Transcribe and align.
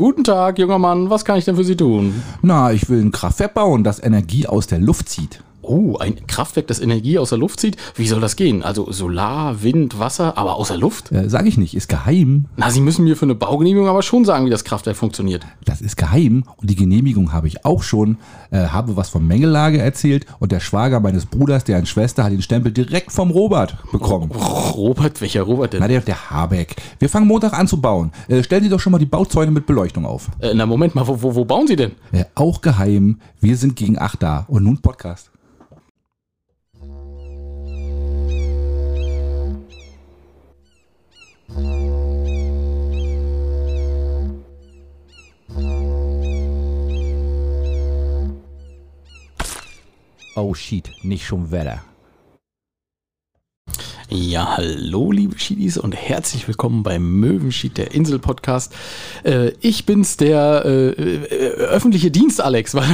Guten 0.00 0.24
Tag, 0.24 0.58
junger 0.58 0.78
Mann, 0.78 1.10
was 1.10 1.26
kann 1.26 1.36
ich 1.36 1.44
denn 1.44 1.56
für 1.56 1.62
Sie 1.62 1.76
tun? 1.76 2.22
Na, 2.40 2.72
ich 2.72 2.88
will 2.88 3.02
ein 3.02 3.10
Kraftwerk 3.10 3.52
bauen, 3.52 3.84
das 3.84 4.02
Energie 4.02 4.46
aus 4.46 4.66
der 4.66 4.78
Luft 4.78 5.10
zieht. 5.10 5.42
Oh, 5.62 5.96
ein 5.98 6.26
Kraftwerk, 6.26 6.66
das 6.66 6.80
Energie 6.80 7.18
aus 7.18 7.30
der 7.30 7.38
Luft 7.38 7.60
zieht? 7.60 7.76
Wie 7.94 8.06
soll 8.08 8.20
das 8.20 8.36
gehen? 8.36 8.62
Also 8.62 8.90
Solar, 8.90 9.62
Wind, 9.62 9.98
Wasser, 9.98 10.38
aber 10.38 10.56
aus 10.56 10.68
der 10.68 10.78
Luft? 10.78 11.12
Äh, 11.12 11.28
sag 11.28 11.46
ich 11.46 11.58
nicht, 11.58 11.74
ist 11.74 11.88
geheim. 11.88 12.46
Na, 12.56 12.70
Sie 12.70 12.80
müssen 12.80 13.04
mir 13.04 13.16
für 13.16 13.26
eine 13.26 13.34
Baugenehmigung 13.34 13.88
aber 13.88 14.02
schon 14.02 14.24
sagen, 14.24 14.46
wie 14.46 14.50
das 14.50 14.64
Kraftwerk 14.64 14.96
funktioniert. 14.96 15.46
Das 15.64 15.80
ist 15.80 15.96
geheim 15.96 16.44
und 16.56 16.70
die 16.70 16.76
Genehmigung 16.76 17.32
habe 17.32 17.46
ich 17.46 17.64
auch 17.64 17.82
schon. 17.82 18.16
Äh, 18.50 18.66
habe 18.68 18.96
was 18.96 19.10
von 19.10 19.26
Mengellage 19.26 19.78
erzählt 19.78 20.26
und 20.38 20.50
der 20.50 20.60
Schwager 20.60 21.00
meines 21.00 21.26
Bruders, 21.26 21.64
deren 21.64 21.86
Schwester, 21.86 22.24
hat 22.24 22.32
den 22.32 22.42
Stempel 22.42 22.72
direkt 22.72 23.12
vom 23.12 23.30
Robert 23.30 23.76
bekommen. 23.92 24.30
Robert, 24.30 25.20
welcher 25.20 25.42
Robert 25.42 25.72
denn? 25.72 25.80
Na, 25.80 25.88
der, 25.88 26.00
der 26.00 26.30
Habeck. 26.30 26.76
Wir 26.98 27.08
fangen 27.08 27.26
Montag 27.26 27.52
an 27.52 27.68
zu 27.68 27.80
bauen. 27.80 28.12
Äh, 28.28 28.42
stellen 28.42 28.64
Sie 28.64 28.68
doch 28.68 28.80
schon 28.80 28.92
mal 28.92 28.98
die 28.98 29.06
Bauzäune 29.06 29.50
mit 29.50 29.66
Beleuchtung 29.66 30.04
auf. 30.04 30.28
Äh, 30.40 30.52
na, 30.54 30.66
Moment 30.66 30.94
mal, 30.94 31.06
wo, 31.06 31.22
wo, 31.22 31.34
wo 31.34 31.44
bauen 31.44 31.66
Sie 31.66 31.76
denn? 31.76 31.92
Äh, 32.12 32.24
auch 32.34 32.60
geheim. 32.60 33.20
Wir 33.40 33.56
sind 33.56 33.76
gegen 33.76 33.98
acht 33.98 34.22
da. 34.22 34.46
Und 34.48 34.64
nun 34.64 34.78
Podcast. 34.78 35.29
Oh 50.42 50.54
shit, 50.54 50.90
nicht 51.02 51.26
schon 51.26 51.50
Wetter. 51.50 51.80
Ja, 54.08 54.56
hallo 54.56 55.12
liebe 55.12 55.38
Schiedis 55.38 55.76
und 55.78 55.92
herzlich 55.94 56.48
willkommen 56.48 56.82
beim 56.82 57.20
Möwenschied, 57.20 57.76
der 57.78 57.92
Insel-Podcast. 57.94 58.72
Äh, 59.22 59.50
ich 59.60 59.86
bin's, 59.86 60.16
der 60.16 60.62
äh, 60.64 60.88
äh, 60.88 61.26
öffentliche 61.58 62.10
Dienst, 62.10 62.40
Alex, 62.40 62.74
weil 62.74 62.88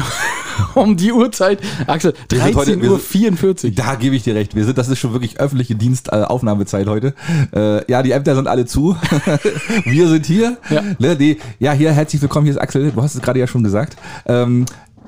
um 0.75 0.97
die 0.99 1.13
Uhrzeit, 1.13 1.61
Axel, 1.87 2.13
Wir 2.29 2.41
sind 2.43 2.57
heute- 2.57 2.73
13.44 2.73 2.83
wir 2.83 2.91
Uhr. 2.91 2.99
sind- 2.99 3.09
44. 3.09 3.75
Da 3.77 3.95
gebe 3.95 4.17
ich 4.17 4.25
dir 4.25 4.35
recht. 4.35 4.55
Wir 4.57 4.65
sind, 4.67 4.77
das 4.77 4.89
ist 4.89 4.99
schon 4.99 5.13
wirklich 5.13 5.39
öffentliche 5.41 5.77
Dienstaufnahmezeit 5.77 6.87
heute. 6.89 7.15
Äh, 7.55 7.91
ja, 7.91 8.03
die 8.03 8.11
Ämter 8.11 8.35
sind 8.35 8.49
alle 8.49 8.67
zu. 8.67 8.97
Wir 9.85 10.09
sind 10.09 10.27
hier. 10.27 10.59
Ja. 10.69 10.83
Ne, 10.99 11.17
die, 11.17 11.39
ja, 11.61 11.73
hier 11.73 11.93
herzlich 11.93 12.21
willkommen. 12.21 12.45
Hier 12.45 12.55
ist 12.55 12.61
Axel. 12.61 12.91
Du 12.91 13.03
hast 13.03 13.15
es 13.15 13.23
gerade 13.23 13.39
ja 13.39 13.47
schon 13.47 13.63
gesagt. 13.65 13.97
Ähm, 14.27 14.67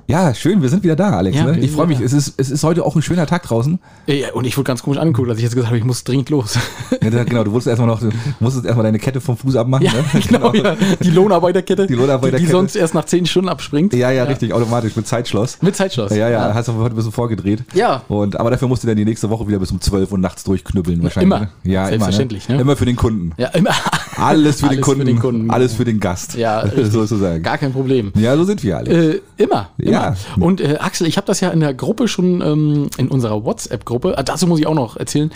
ja, 0.09 0.33
schön. 0.34 0.62
Wir 0.62 0.70
sind 0.70 0.83
wieder 0.83 0.97
da, 0.97 1.11
Alex. 1.11 1.37
Ja, 1.37 1.45
ne? 1.45 1.59
Ich 1.59 1.70
freue 1.70 1.87
mich. 1.87 2.01
Es 2.01 2.14
ist, 2.14 2.34
es 2.39 2.51
ist 2.51 2.64
heute 2.64 2.83
auch 2.84 2.97
ein 2.97 3.03
schöner 3.03 3.27
Tag 3.27 3.42
draußen. 3.42 3.78
Ja, 4.06 4.33
und 4.33 4.47
ich 4.47 4.56
wurde 4.56 4.67
ganz 4.67 4.83
komisch 4.83 4.98
angeguckt, 4.98 5.28
als 5.28 5.37
ich 5.39 5.42
jetzt 5.45 5.53
gesagt 5.53 5.69
habe, 5.69 5.77
ich 5.78 5.84
muss 5.84 6.03
dringend 6.05 6.31
los. 6.31 6.59
Ja, 7.01 7.25
genau. 7.25 7.42
Du 7.45 7.51
musst 7.51 7.67
erstmal 7.67 7.87
noch, 7.89 8.01
du 8.01 8.11
musstest 8.41 8.67
erstmal 8.67 8.84
deine 8.84 8.98
Kette 8.98 9.20
vom 9.20 9.36
Fuß 9.36 9.56
abmachen. 9.56 9.84
Ja, 9.86 9.92
ne? 9.92 10.05
genau, 10.29 10.53
ja. 10.53 10.77
Die 11.03 11.11
Lohnarbeiterkette, 11.11 11.86
Die 11.86 11.95
Lohnarbeiterkette. 11.95 12.41
die, 12.42 12.47
die 12.47 12.53
sonst 12.53 12.77
erst 12.77 12.95
nach 12.95 13.05
10 13.05 13.27
Stunden 13.27 13.48
abspringt. 13.48 13.95
Ja, 13.95 14.11
ja, 14.11 14.25
richtig. 14.25 14.53
Automatisch 14.53 14.95
mit 14.97 15.06
Zeitschloss. 15.06 15.59
Mit 15.62 15.77
Zeitschloss. 15.77 16.11
Ja, 16.14 16.29
ja, 16.29 16.53
hast 16.55 16.69
du 16.69 16.75
heute 16.75 16.95
ein 16.95 16.97
bisschen 16.97 17.12
vorgedreht. 17.12 17.64
Ja. 17.75 18.03
Und, 18.09 18.39
aber 18.39 18.51
dafür 18.51 18.69
musst 18.69 18.83
du 18.83 18.86
dann 18.89 18.97
die 18.97 19.05
nächste 19.05 19.31
Woche 19.31 19.47
wieder 19.48 19.59
bis 19.59 19.70
um 19.70 19.81
12 19.81 20.12
Uhr 20.12 20.19
nachts 20.19 20.45
durchknüppeln 20.45 21.03
wahrscheinlich. 21.03 21.27
immer. 21.27 21.41
ne? 21.41 21.48
Ja, 21.64 21.86
Selbstverständlich, 21.86 22.45
Immer, 22.48 22.53
ne? 22.53 22.56
ne? 22.56 22.62
immer 22.62 22.77
für 22.77 22.84
den 22.86 22.97
Kunden. 22.97 23.33
Ja, 23.39 23.48
immer. 23.48 23.70
Alles 24.17 24.56
für, 24.56 24.67
den, 24.67 24.70
Alles 24.70 24.81
Kunden, 24.83 25.01
für 25.01 25.06
den 25.06 25.19
Kunden. 25.20 25.51
Alles 25.51 25.75
für 25.75 25.84
den 25.84 26.01
Gast. 26.01 26.34
Ja, 26.34 26.61
richtig. 26.61 26.91
sozusagen. 26.92 27.42
Gar 27.42 27.59
kein 27.59 27.73
Problem. 27.73 28.12
Ja, 28.17 28.36
so 28.36 28.45
sind 28.45 28.62
wir 28.64 28.77
alle. 28.79 28.91
Äh, 29.14 29.20
immer, 29.36 29.69
immer. 29.79 29.91
Ja. 29.92 29.98
Und 30.39 30.61
äh, 30.61 30.77
Axel, 30.81 31.07
ich 31.07 31.17
habe 31.17 31.27
das 31.27 31.41
ja 31.41 31.51
in 31.51 31.61
der 31.61 31.75
Gruppe 31.75 32.09
schon, 32.09 32.41
ähm, 32.41 32.89
in 32.99 33.09
unserer 33.09 33.45
WhatsApp-Gruppe, 33.45 34.17
ah, 34.17 34.23
dazu 34.23 34.47
muss 34.47 34.59
ich 34.61 34.67
auch 34.67 34.75
noch 34.75 34.97
erzählen, 34.97 35.31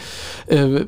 äh, 0.46 0.84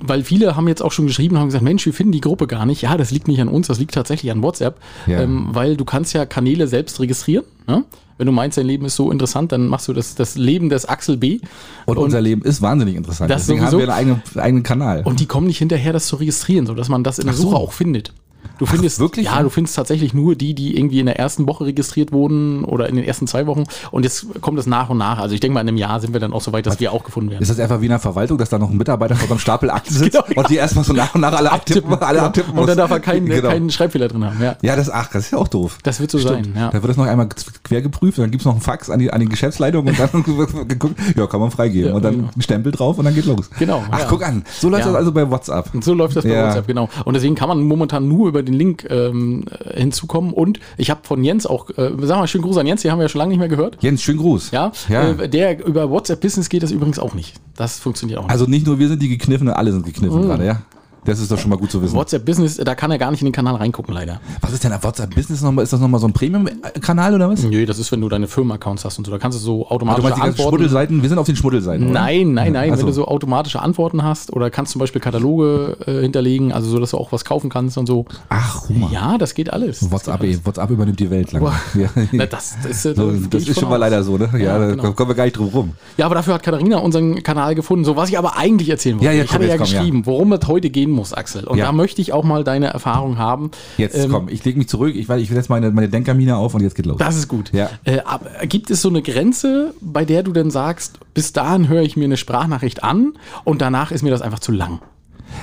weil 0.00 0.24
viele 0.24 0.56
haben 0.56 0.68
jetzt 0.68 0.82
auch 0.82 0.92
schon 0.92 1.06
geschrieben, 1.06 1.38
haben 1.38 1.46
gesagt, 1.46 1.64
Mensch, 1.64 1.84
wir 1.86 1.92
finden 1.92 2.12
die 2.12 2.20
Gruppe 2.20 2.46
gar 2.46 2.66
nicht. 2.66 2.82
Ja, 2.82 2.96
das 2.96 3.10
liegt 3.10 3.28
nicht 3.28 3.40
an 3.40 3.48
uns, 3.48 3.66
das 3.68 3.78
liegt 3.78 3.94
tatsächlich 3.94 4.30
an 4.32 4.42
WhatsApp, 4.42 4.76
Ja. 5.06 5.20
ähm, 5.22 5.48
weil 5.52 5.76
du 5.76 5.84
kannst 5.84 6.12
ja 6.14 6.26
Kanäle 6.26 6.66
selbst 6.68 7.00
registrieren. 7.00 7.44
Ne? 7.66 7.84
Wenn 8.18 8.26
du 8.26 8.32
meinst, 8.32 8.56
dein 8.58 8.66
Leben 8.66 8.84
ist 8.84 8.94
so 8.96 9.10
interessant, 9.10 9.52
dann 9.52 9.66
machst 9.66 9.88
du 9.88 9.92
das, 9.92 10.14
das 10.14 10.36
Leben 10.36 10.68
des 10.68 10.84
Axel 10.86 11.16
B. 11.16 11.40
und, 11.86 11.98
unser 11.98 12.20
Leben 12.20 12.42
ist 12.42 12.62
wahnsinnig 12.62 12.94
interessant. 12.94 13.30
Das 13.30 13.42
Deswegen 13.46 13.60
sowieso. 13.66 13.78
haben 13.80 13.86
wir 13.88 13.94
einen 13.94 14.12
eigenen, 14.12 14.40
eigenen 14.40 14.62
Kanal. 14.62 15.02
Und 15.04 15.18
die 15.20 15.26
kommen 15.26 15.46
nicht 15.46 15.58
hinterher, 15.58 15.92
das 15.92 16.06
zu 16.06 16.16
registrieren, 16.16 16.66
sodass 16.66 16.88
man 16.88 17.02
das 17.02 17.18
in 17.18 17.24
der 17.26 17.34
Ach 17.34 17.38
so. 17.38 17.44
Suche 17.44 17.56
auch 17.56 17.72
findet. 17.72 18.12
Du 18.58 18.66
findest 18.66 19.00
wirklich? 19.00 19.26
Ja, 19.26 19.42
du 19.42 19.48
findest 19.50 19.74
tatsächlich 19.76 20.14
nur 20.14 20.34
die, 20.36 20.54
die 20.54 20.76
irgendwie 20.76 21.00
in 21.00 21.06
der 21.06 21.18
ersten 21.18 21.46
Woche 21.46 21.64
registriert 21.66 22.12
wurden 22.12 22.64
oder 22.64 22.88
in 22.88 22.96
den 22.96 23.04
ersten 23.04 23.26
zwei 23.26 23.46
Wochen. 23.46 23.64
Und 23.90 24.04
jetzt 24.04 24.26
kommt 24.40 24.58
es 24.58 24.66
nach 24.66 24.88
und 24.90 24.98
nach. 24.98 25.18
Also 25.18 25.34
ich 25.34 25.40
denke 25.40 25.54
mal, 25.54 25.60
in 25.62 25.68
einem 25.68 25.76
Jahr 25.78 26.00
sind 26.00 26.12
wir 26.12 26.20
dann 26.20 26.32
auch 26.32 26.40
so 26.42 26.52
weit, 26.52 26.66
dass 26.66 26.78
wir 26.78 26.92
auch 26.92 27.02
gefunden 27.04 27.30
werden. 27.30 27.42
ist 27.42 27.48
das 27.50 27.58
einfach 27.58 27.80
wie 27.80 27.86
in 27.86 27.90
der 27.90 27.98
Verwaltung, 27.98 28.38
dass 28.38 28.50
da 28.50 28.58
noch 28.58 28.70
ein 28.70 28.76
Mitarbeiter 28.76 29.16
vor 29.16 29.26
so 29.26 29.34
einem 29.34 29.40
Stapel 29.40 29.70
Akten 29.70 29.92
sitzt 29.94 30.12
Genau, 30.12 30.40
und 30.40 30.48
die 30.50 30.56
erstmal 30.56 30.84
so 30.84 30.92
nach 30.92 31.14
und 31.14 31.20
nach 31.22 31.32
alle 31.32 31.50
abtippen, 31.50 31.92
alle 31.94 32.18
Ja. 32.18 32.26
abtippen 32.26 32.50
Und 32.52 32.58
dann 32.58 32.66
muss? 32.66 32.76
darf 32.76 32.90
er 32.90 33.00
keinen, 33.00 33.26
Genau. 33.26 33.48
keinen 33.48 33.70
Schreibfehler 33.70 34.08
drin 34.08 34.24
haben. 34.24 34.40
Ja. 34.42 34.56
Ja, 34.62 34.76
das, 34.76 34.90
ach, 34.90 35.08
das 35.12 35.24
ist 35.26 35.30
ja 35.32 35.38
auch 35.38 35.48
doof. 35.48 35.78
Das 35.82 35.98
wird 36.00 36.10
so 36.10 36.18
sein. 36.18 36.52
Ja. 36.56 36.68
Da 36.70 36.74
wird 36.74 36.90
das 36.90 36.96
noch 36.96 37.06
einmal 37.06 37.28
quer 37.64 37.82
geprüft 37.82 38.18
und 38.18 38.24
dann 38.24 38.30
gibt's 38.30 38.44
noch 38.44 38.52
einen 38.52 38.60
Fax 38.60 38.90
an 38.90 38.98
die, 38.98 39.12
an 39.12 39.20
die 39.20 39.28
Geschäftsleitung 39.28 39.86
und 39.86 39.98
dann 39.98 40.10
wird 40.12 40.50
geguckt, 40.68 41.00
ja, 41.16 41.26
kann 41.26 41.40
man 41.40 41.50
freigeben. 41.50 41.90
Ja, 41.90 41.94
und 41.96 42.04
dann 42.04 42.14
genau. 42.16 42.28
ein 42.36 42.42
Stempel 42.42 42.72
drauf 42.72 42.98
und 42.98 43.04
dann 43.04 43.14
geht 43.14 43.26
los. 43.26 43.50
Genau, 43.58 43.82
Ach, 43.90 44.06
guck 44.08 44.24
an. 44.26 44.44
So 44.60 44.68
läuft 44.68 44.86
das 44.86 44.94
also 44.94 45.12
bei 45.12 45.28
WhatsApp. 45.30 45.74
Und 45.74 45.82
so 45.84 45.94
läuft 45.94 46.16
das 46.16 46.24
bei. 46.24 46.30
WhatsApp, 46.46 46.66
genau. 46.66 46.88
Und 47.04 47.14
deswegen 47.14 47.34
kann 47.34 47.48
man 47.48 47.62
momentan 47.62 48.06
nur 48.08 48.31
über 48.32 48.42
den 48.42 48.54
Link 48.54 48.86
ähm, 48.90 49.44
hinzukommen. 49.74 50.32
Und 50.32 50.58
ich 50.76 50.90
habe 50.90 51.00
von 51.04 51.22
Jens 51.22 51.46
auch, 51.46 51.70
äh, 51.70 51.90
sag 52.02 52.18
mal, 52.18 52.26
schönen 52.26 52.44
Gruß 52.44 52.56
an 52.56 52.66
Jens, 52.66 52.82
den 52.82 52.90
haben 52.90 52.98
wir 52.98 53.04
ja 53.04 53.08
schon 53.08 53.18
lange 53.20 53.30
nicht 53.30 53.38
mehr 53.38 53.48
gehört. 53.48 53.76
Jens, 53.80 54.02
schönen 54.02 54.18
Gruß. 54.18 54.50
Ja, 54.50 54.72
Ja. 54.88 55.10
Äh, 55.12 55.28
der 55.28 55.64
über 55.66 55.90
WhatsApp 55.90 56.20
Business 56.20 56.48
geht 56.48 56.62
das 56.62 56.70
übrigens 56.72 56.98
auch 56.98 57.14
nicht. 57.14 57.34
Das 57.56 57.78
funktioniert 57.78 58.18
auch 58.18 58.24
nicht. 58.24 58.32
Also 58.32 58.46
nicht 58.46 58.66
nur 58.66 58.78
wir 58.78 58.88
sind 58.88 59.02
die 59.02 59.08
Gekniffene, 59.08 59.54
alle 59.56 59.72
sind 59.72 59.82
Mhm. 59.86 59.92
gekniffen 59.92 60.22
gerade, 60.22 60.46
ja? 60.46 60.62
Das 61.04 61.18
ist 61.18 61.30
doch 61.32 61.38
schon 61.38 61.50
mal 61.50 61.56
gut 61.56 61.70
zu 61.70 61.82
wissen. 61.82 61.96
WhatsApp 61.96 62.24
Business, 62.24 62.56
da 62.58 62.74
kann 62.76 62.90
er 62.92 62.98
gar 62.98 63.10
nicht 63.10 63.20
in 63.22 63.26
den 63.26 63.32
Kanal 63.32 63.56
reingucken, 63.56 63.92
leider. 63.92 64.20
Was 64.40 64.52
ist 64.52 64.62
denn 64.62 64.72
WhatsApp 64.80 65.14
Business 65.14 65.42
nochmal? 65.42 65.64
Ist 65.64 65.72
das 65.72 65.80
nochmal 65.80 66.00
so 66.00 66.06
ein 66.06 66.12
Premium-Kanal 66.12 67.14
oder 67.14 67.28
was? 67.28 67.42
Nö, 67.42 67.66
das 67.66 67.78
ist, 67.78 67.90
wenn 67.92 68.00
du 68.00 68.08
deine 68.08 68.28
Firmenaccounts 68.28 68.84
hast 68.84 68.98
und 68.98 69.06
so. 69.06 69.10
Da 69.10 69.18
kannst 69.18 69.38
du 69.38 69.42
so 69.42 69.66
Ah, 69.68 70.30
Du. 70.30 70.42
Schmuddelseiten? 70.42 71.02
Wir 71.02 71.08
sind 71.08 71.18
auf 71.18 71.26
den 71.26 71.36
Schmuddelseiten. 71.36 71.86
oder? 71.90 71.92
Nein, 72.00 72.34
nein, 72.34 72.52
nein. 72.52 72.70
Ach 72.72 72.76
Wenn 72.76 72.80
so. 72.80 72.86
du 72.86 72.92
so 72.92 73.08
automatische 73.08 73.60
Antworten 73.60 74.02
hast 74.04 74.32
oder 74.32 74.50
kannst 74.50 74.72
zum 74.72 74.78
Beispiel 74.78 75.00
Kataloge 75.00 75.76
äh, 75.86 76.00
hinterlegen, 76.02 76.52
also 76.52 76.70
so, 76.70 76.78
dass 76.78 76.90
du 76.90 76.98
auch 76.98 77.10
was 77.12 77.24
kaufen 77.24 77.50
kannst 77.50 77.78
und 77.78 77.86
so. 77.86 78.04
Ach, 78.28 78.68
mal. 78.70 78.90
Ja, 78.92 79.18
das 79.18 79.34
geht 79.34 79.52
alles. 79.52 79.90
WhatsApp, 79.90 80.20
das, 80.20 80.28
geht 80.28 80.38
ey, 80.38 80.46
WhatsApp 80.46 80.70
übernimmt 80.70 81.00
die 81.00 81.10
Welt 81.10 81.32
lang. 81.32 81.42
Ja. 81.74 81.88
alles. 81.94 82.08
Na, 82.12 82.26
das, 82.26 82.54
das, 82.62 82.70
ist, 82.70 82.86
äh, 82.86 82.94
So, 82.94 83.10
da 83.10 83.16
geh 83.18 83.28
das 83.38 83.48
ist 83.48 83.58
schon 83.60 83.68
mal 83.68 83.74
aus. 83.76 83.80
leider 83.80 84.02
so, 84.04 84.16
ne? 84.18 84.28
Ja, 84.34 84.38
Ja, 84.38 84.58
da 84.58 84.66
genau. 84.70 84.92
kommen 84.92 85.10
wir 85.10 85.14
gar 85.14 85.24
nicht 85.24 85.36
drum 85.36 85.48
rum. 85.48 85.72
Ja, 85.96 86.06
aber 86.06 86.14
dafür 86.14 86.34
hat 86.34 86.42
Katharina 86.42 86.78
unseren 86.78 87.22
Kanal 87.22 87.54
gefunden. 87.54 87.84
So, 87.84 87.96
was 87.96 88.08
ich 88.08 88.18
aber 88.18 88.36
eigentlich 88.36 88.68
erzählen 88.68 88.96
wollte. 88.96 89.06
Ja, 89.06 89.12
ja, 89.12 89.24
ich 89.24 89.28
komm, 89.30 89.34
hatte 89.38 89.46
ja 89.48 89.56
komm, 89.56 89.64
geschrieben, 89.64 90.02
worum 90.06 90.32
es 90.32 90.46
heute 90.46 90.70
gehen 90.70 90.91
muss, 90.92 91.12
Axel. 91.12 91.44
Und 91.44 91.58
Ja. 91.58 91.66
da 91.66 91.72
möchte 91.72 92.00
ich 92.00 92.12
auch 92.12 92.24
mal 92.24 92.44
deine 92.44 92.66
Erfahrung 92.68 93.18
haben. 93.18 93.50
Jetzt 93.76 93.96
Ähm, 93.96 94.10
komm, 94.10 94.28
ich 94.28 94.44
lege 94.44 94.58
mich 94.58 94.68
zurück, 94.68 94.94
ich, 94.94 95.08
ich 95.08 95.30
jetzt 95.30 95.50
meine, 95.50 95.70
meine 95.70 95.88
Denkermine 95.88 96.36
auf 96.36 96.54
und 96.54 96.62
jetzt 96.62 96.74
geht 96.74 96.86
los. 96.86 96.96
Das 96.98 97.16
ist 97.16 97.28
gut. 97.28 97.52
Ja. 97.52 97.70
Äh, 97.84 98.00
aber 98.04 98.46
gibt 98.46 98.70
es 98.70 98.82
so 98.82 98.88
eine 98.88 99.02
Grenze, 99.02 99.74
bei 99.80 100.04
der 100.04 100.22
du 100.22 100.32
denn 100.32 100.50
sagst, 100.50 100.98
bis 101.14 101.32
dahin 101.32 101.68
höre 101.68 101.82
ich 101.82 101.96
mir 101.96 102.04
eine 102.04 102.16
Sprachnachricht 102.16 102.84
an 102.84 103.14
und 103.44 103.60
danach 103.62 103.90
ist 103.90 104.02
mir 104.02 104.10
das 104.10 104.22
einfach 104.22 104.40
zu 104.40 104.52
lang? 104.52 104.80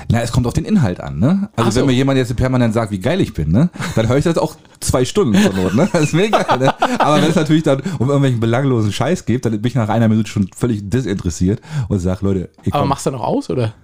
Na, 0.08 0.20
es 0.20 0.30
kommt 0.30 0.46
auf 0.46 0.52
den 0.52 0.64
Inhalt 0.64 1.00
an, 1.00 1.18
ne? 1.18 1.48
Also 1.56 1.70
so. 1.72 1.80
wenn 1.80 1.86
mir 1.86 1.92
jemand 1.94 2.16
jetzt 2.16 2.34
permanent 2.36 2.74
sagt, 2.74 2.92
wie 2.92 3.00
geil 3.00 3.20
ich 3.20 3.34
bin, 3.34 3.50
ne? 3.50 3.70
Dann 3.96 4.08
höre 4.08 4.18
ich 4.18 4.24
das 4.24 4.38
auch 4.38 4.54
zwei 4.78 5.04
Stunden 5.04 5.34
zur 5.42 5.52
Not, 5.52 5.74
ne? 5.74 5.88
Das 5.92 6.02
ist 6.04 6.14
mir 6.14 6.26
egal, 6.26 6.58
ne? 6.58 6.72
Aber 7.00 7.16
wenn 7.20 7.28
es 7.28 7.34
natürlich 7.34 7.64
dann 7.64 7.80
um 7.98 8.06
irgendwelchen 8.06 8.38
belanglosen 8.38 8.92
Scheiß 8.92 9.24
geht, 9.26 9.44
dann 9.44 9.52
bin 9.52 9.66
ich 9.66 9.74
nach 9.74 9.88
einer 9.88 10.08
Minute 10.08 10.30
schon 10.30 10.48
völlig 10.56 10.88
desinteressiert 10.88 11.60
und 11.88 11.98
sag, 11.98 12.22
Leute, 12.22 12.50
ich 12.62 12.72
Aber 12.72 12.86
machst 12.86 13.06
du 13.06 13.10
noch 13.10 13.22
aus, 13.22 13.50
oder? 13.50 13.74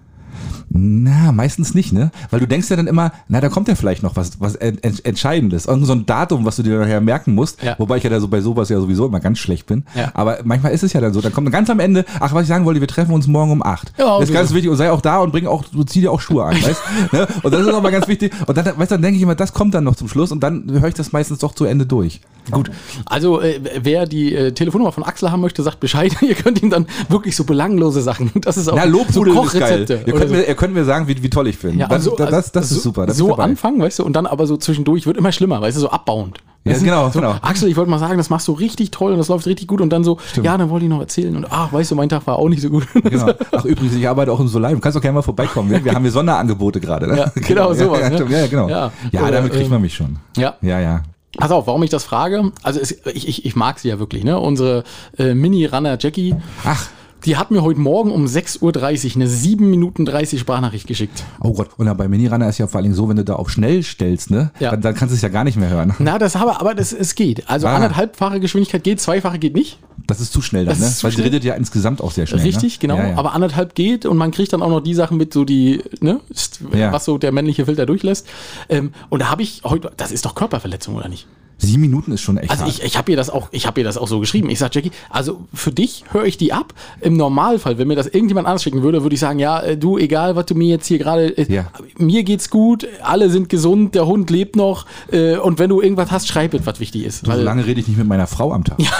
Na, 0.77 1.33
meistens 1.33 1.75
nicht, 1.75 1.93
ne? 1.93 2.11
Weil 2.31 2.41
du 2.41 2.47
denkst 2.47 2.69
ja 2.71 2.77
dann 2.77 2.87
immer, 2.87 3.13
na, 3.29 3.41
da 3.41 3.49
kommt 3.49 3.69
ja 3.69 3.75
vielleicht 3.75 4.03
noch 4.03 4.17
was, 4.17 4.41
was 4.41 4.55
en 4.57 4.79
en 4.83 4.99
Entscheidendes. 5.05 5.67
Irgend 5.67 5.87
so 5.87 5.93
ein 5.93 6.07
Datum, 6.07 6.45
was 6.45 6.57
du 6.57 6.63
dir 6.63 6.79
nachher 6.79 7.01
merken 7.01 7.35
musst. 7.35 7.63
Ja. 7.63 7.75
Wobei 7.79 7.99
ich 7.99 8.05
ja 8.05 8.11
da 8.11 8.21
so 8.21 8.29
bei 8.29 8.41
sowas 8.41 8.69
ja 8.69 8.81
sowieso 8.81 9.07
immer 9.07 9.21
ganz 9.21 9.39
schlecht 9.39 9.67
bin. 9.67 9.85
Ja. 9.95 10.11
Aber 10.15 10.39
manchmal 10.45 10.73
ist 10.73 10.83
es 10.83 10.93
ja 10.93 11.01
dann 11.01 11.13
so. 11.13 11.21
Dann 11.21 11.33
kommt 11.33 11.51
ganz 11.51 11.71
am 11.71 11.81
Ende, 11.81 12.05
ach, 12.21 12.35
was 12.35 12.43
ich 12.43 12.49
sagen 12.49 12.65
wollte, 12.65 12.81
wir 12.81 12.89
treffen 12.89 13.13
uns 13.13 13.27
morgen 13.27 13.53
um 13.53 13.63
acht. 13.63 13.93
Ja, 13.99 14.15
das 14.15 14.25
ist 14.25 14.29
so. 14.29 14.35
ganz 14.35 14.53
wichtig 14.53 14.71
und 14.71 14.77
sei 14.77 14.91
auch 14.91 15.01
da 15.01 15.19
und 15.19 15.33
bring 15.33 15.47
auch, 15.47 15.65
du 15.65 15.83
zieh 15.85 16.01
dir 16.01 16.13
auch 16.13 16.21
Schuhe 16.21 16.45
an, 16.45 16.57
weißt 16.63 16.83
ne? 17.13 17.27
Und 17.43 17.53
das 17.53 17.63
ist 17.63 17.73
auch 17.73 17.83
mal 17.83 17.93
ganz 17.93 18.09
wichtig. 18.09 18.33
Und 18.47 18.57
dann, 18.57 18.67
weißt 18.77 18.91
dann 18.91 19.03
denke 19.03 19.17
ich 19.17 19.23
immer, 19.23 19.35
das 19.35 19.53
kommt 19.53 19.75
dann 19.75 19.85
noch 19.85 19.97
zum 19.97 20.09
Schluss 20.09 20.33
und 20.33 20.41
dann 20.41 20.71
höre 20.71 20.89
ich 20.89 20.95
das 20.95 21.13
meistens 21.13 21.39
doch 21.39 21.55
zu 21.55 21.65
Ende 21.65 21.87
durch. 21.87 22.21
Gut. 22.51 22.71
Also, 23.07 23.41
äh, 23.41 23.61
wer 23.83 24.07
die 24.07 24.35
äh, 24.35 24.53
Telefonnummer 24.53 24.93
von 24.93 25.03
Axel 25.03 25.31
haben 25.31 25.41
möchte, 25.41 25.63
sagt 25.63 25.81
Bescheid. 25.81 26.15
Ihr 26.21 26.35
könnt 26.35 26.63
ihm 26.63 26.71
dann 26.71 26.87
wirklich 27.09 27.35
so 27.35 27.45
belanglose 27.45 28.03
Sachen. 28.03 28.31
Das 28.43 28.57
ist 28.57 28.69
auch 28.69 28.77
Na, 28.77 28.85
Lobhudeln 28.85 29.37
ist 29.39 29.53
geil. 29.53 29.85
Kochrezepte 29.87 30.05
Ihr 30.07 30.13
könnt, 30.13 30.29
so. 30.29 30.35
mir, 30.35 30.47
ihr 30.47 30.55
könnt 30.55 30.66
mir 30.75 30.85
sagen, 30.85 31.09
wie, 31.09 31.23
wie 31.23 31.31
toll 31.31 31.49
ich 31.49 31.59
bin. 31.59 31.79
Ja, 31.79 31.87
das, 31.89 32.07
also, 32.07 32.17
das, 32.17 32.31
das, 32.31 32.53
das 32.53 32.69
so, 32.71 32.77
ist 32.77 32.83
super. 32.83 33.03
Da 33.03 33.07
bin 33.07 33.13
ich 33.13 33.19
so 33.19 33.35
anfangen, 33.37 33.81
weißt 33.81 33.99
du, 34.01 34.05
und 34.05 34.15
dann 34.15 34.27
aber 34.27 34.47
so 34.47 34.57
zwischendurch 34.57 35.07
wird 35.07 35.17
immer 35.17 35.33
schlimmer, 35.33 35.61
weißt 35.61 35.77
du, 35.77 35.81
so 35.83 35.91
abbauend. 35.91 36.39
Ja, 36.65 36.73
Das 36.73 36.83
genau, 36.83 37.09
so, 37.11 37.21
genau. 37.21 37.37
Axel, 37.43 37.69
ich 37.69 37.77
wollte 37.77 37.91
mal 37.91 37.99
sagen, 38.01 38.17
das 38.19 38.29
machst 38.29 38.49
du 38.49 38.53
richtig 38.53 38.91
toll 38.91 39.13
und 39.13 39.19
das 39.19 39.29
läuft 39.29 39.47
richtig 39.47 39.69
gut 39.69 39.81
und 39.81 39.91
dann 39.91 40.03
so, 40.03 40.19
ja, 40.43 40.59
dann 40.59 40.69
wollte 40.69 40.85
ich 40.87 40.91
noch 40.91 40.99
erzählen 40.99 41.37
und 41.37 41.47
ach, 41.49 41.73
weißt 41.73 41.93
du, 41.93 41.95
mein 41.95 42.09
Tag 42.09 42.27
war 42.27 42.39
auch 42.41 42.49
nicht 42.49 42.61
so 42.63 42.71
gut. 42.71 42.87
Genau. 43.05 43.31
Ach 43.53 43.65
übrigens, 43.65 43.95
ich 43.95 44.09
arbeite 44.09 44.33
auch 44.33 44.41
im 44.41 44.49
Solar. 44.49 44.73
Du 44.73 44.81
kannst 44.81 44.97
doch 44.97 45.01
gerne 45.01 45.15
mal 45.15 45.23
vorbeikommen. 45.23 45.71
Wir, 45.71 45.85
wir 45.85 45.95
haben 45.95 46.03
hier 46.03 46.11
Sonderangebote 46.11 46.81
gerade. 46.81 47.07
Ne? 47.07 47.19
Ja, 47.19 47.33
genau, 47.41 47.73
sowas, 47.73 48.01
Ja, 48.01 48.09
ne? 48.11 48.17
stimmt. 48.17 48.31
ja, 48.33 48.39
ja, 48.41 48.47
genau. 48.49 48.69
Ja. 48.69 48.91
Ja, 49.13 49.31
damit 49.31 49.53
kriegt 49.53 49.67
ähm, 49.67 49.71
man 49.71 49.81
mich 49.81 49.95
schon. 49.95 50.17
ja. 50.37 50.55
Ja, 50.61 50.81
ja. 50.81 51.03
Pass 51.39 51.51
auf, 51.51 51.67
warum 51.67 51.83
ich 51.83 51.91
das 51.91 52.03
frage. 52.03 52.51
Also 52.63 52.81
es, 52.81 52.93
ich, 53.13 53.29
ich, 53.29 53.45
ich 53.45 53.57
mag 53.57 53.79
sie 53.79 53.89
ja 53.89 53.99
wirklich, 53.99 54.25
ne? 54.25 54.41
Unsere 54.41 54.85
äh, 55.19 55.35
Mini-Runner 55.35 55.99
Jackie. 56.01 56.35
Ach, 56.65 56.87
Die 57.25 57.37
hat 57.37 57.51
mir 57.51 57.63
heute 57.63 57.81
Morgen 57.81 58.11
um 58.13 58.25
6.30 58.27 58.61
Uhr 58.63 59.17
eine 59.17 59.27
7 59.29 59.69
Minuten 59.69 60.05
30 60.05 60.39
Sprachnachricht 60.39 60.87
geschickt. 60.87 61.25
Oh 61.41 61.53
Gott, 61.55 61.71
und 61.77 61.97
bei 61.97 62.09
Minirunner 62.09 62.49
ist 62.49 62.59
ja 62.59 62.67
vor 62.67 62.77
allen 62.77 62.85
Dingen 62.85 62.95
so, 62.95 63.09
wenn 63.09 63.17
du 63.17 63.25
da 63.25 63.35
auf 63.35 63.51
schnell 63.51 63.83
stellst, 63.83 64.31
ne? 64.31 64.53
Ja. 64.61 64.71
Dann, 64.71 64.83
dann 64.83 64.95
kannst 64.95 65.13
du 65.13 65.17
es 65.17 65.23
ja 65.23 65.29
gar 65.29 65.43
nicht 65.43 65.57
mehr 65.57 65.69
hören. 65.71 65.95
Na, 65.99 66.19
das 66.19 66.37
habe, 66.37 66.61
aber 66.61 66.75
das, 66.75 66.93
es 66.93 67.15
geht. 67.15 67.49
Also 67.49 67.67
Ah. 67.67 67.75
anderthalbfache 67.75 68.39
Geschwindigkeit 68.39 68.85
geht, 68.85 69.01
zweifache 69.01 69.39
geht 69.39 69.55
nicht. 69.55 69.79
Das 70.07 70.21
ist 70.21 70.33
zu 70.33 70.41
schnell 70.41 70.67
dann, 70.67 70.79
Das 70.79 70.99
ne? 71.03 71.09
Weil 71.09 71.17
sie 71.17 71.23
redet 71.23 71.43
ja 71.43 71.55
insgesamt 71.55 72.01
auch 72.01 72.13
sehr 72.13 72.27
schnell. 72.27 72.43
Richtig, 72.43 72.75
ne? 72.75 72.79
genau. 72.81 72.97
Ja, 72.97 73.09
ja. 73.09 73.17
Aber 73.17 73.33
anderthalb 73.33 73.75
geht 73.75 74.07
und 74.07 74.17
man 74.19 74.31
kriegt 74.31 74.53
dann 74.53 74.63
auch 74.63 74.71
noch 74.71 74.81
die 74.81 74.95
Sachen 74.95 75.17
mit, 75.17 75.33
so 75.33 75.45
die, 75.45 75.83
ne, 76.01 76.21
was 76.71 77.05
so 77.07 77.19
der 77.19 77.33
männliche 77.33 77.65
Filter 77.65 77.87
durchlässt. 77.87 78.29
Ähm, 78.69 78.93
und 79.09 79.21
da 79.23 79.31
habe 79.31 79.43
ich 79.43 79.63
heute, 79.65 79.91
das 79.97 80.13
ist 80.13 80.25
doch 80.27 80.35
Körperverletzung, 80.37 80.95
oder 80.95 81.09
nicht? 81.09 81.27
Sieben 81.59 81.81
Minuten 81.81 82.13
ist 82.13 82.21
schon 82.21 82.37
echt 82.37 82.51
Also 82.51 82.67
ich, 82.67 82.83
ich 82.83 82.99
habe 82.99 83.11
ihr 83.11 83.17
das 83.17 83.31
auch, 83.31 83.49
ich 83.51 83.67
habe 83.67 83.81
ihr 83.81 83.85
das 83.85 83.97
auch 83.97 84.09
so 84.09 84.21
geschrieben. 84.21 84.51
Ich 84.51 84.59
sag 84.59 84.75
Jackie, 84.75 84.91
also 85.09 85.41
für 85.55 85.71
dich 85.73 86.05
höre 86.13 86.25
ich 86.27 86.37
die 86.37 86.53
ab. 86.53 86.75
Im 87.01 87.17
Normalfall, 87.17 87.79
wenn 87.79 87.89
mir 87.89 87.97
das 87.97 88.07
irgendjemand 88.07 88.47
anders 88.47 88.63
schicken 88.63 88.83
würde, 88.83 89.03
würde 89.03 89.15
ich 89.15 89.21
sagen, 89.21 89.39
ja, 89.39 89.61
äh, 89.61 89.77
du, 89.79 89.97
egal, 89.97 90.37
was 90.37 90.47
du 90.47 90.55
mir 90.55 90.69
jetzt 90.69 90.87
hier 90.87 90.99
gerade, 90.99 91.37
äh, 91.39 91.51
Ja. 91.53 91.67
mir 91.97 92.25
geht's 92.25 92.51
gut, 92.51 92.87
alle 93.03 93.31
sind 93.31 93.49
gesund, 93.49 93.95
der 93.95 94.07
Hund 94.07 94.29
lebt 94.31 94.55
noch 94.57 94.85
äh, 95.11 95.37
und 95.37 95.59
wenn 95.59 95.71
du 95.71 95.81
irgendwas 95.81 96.11
hast, 96.11 96.29
schreib 96.29 96.53
es, 96.53 96.67
was 96.67 96.79
wichtig 96.79 97.05
ist. 97.05 97.25
so 97.25 97.33
lange 97.33 97.65
rede 97.67 97.81
ich 97.81 97.89
nicht 97.89 97.97
mit 97.97 98.07
meiner 98.07 98.27
Frau 98.27 98.53
am 98.53 98.65
Tag. 98.65 98.79
Ja, 98.81 98.91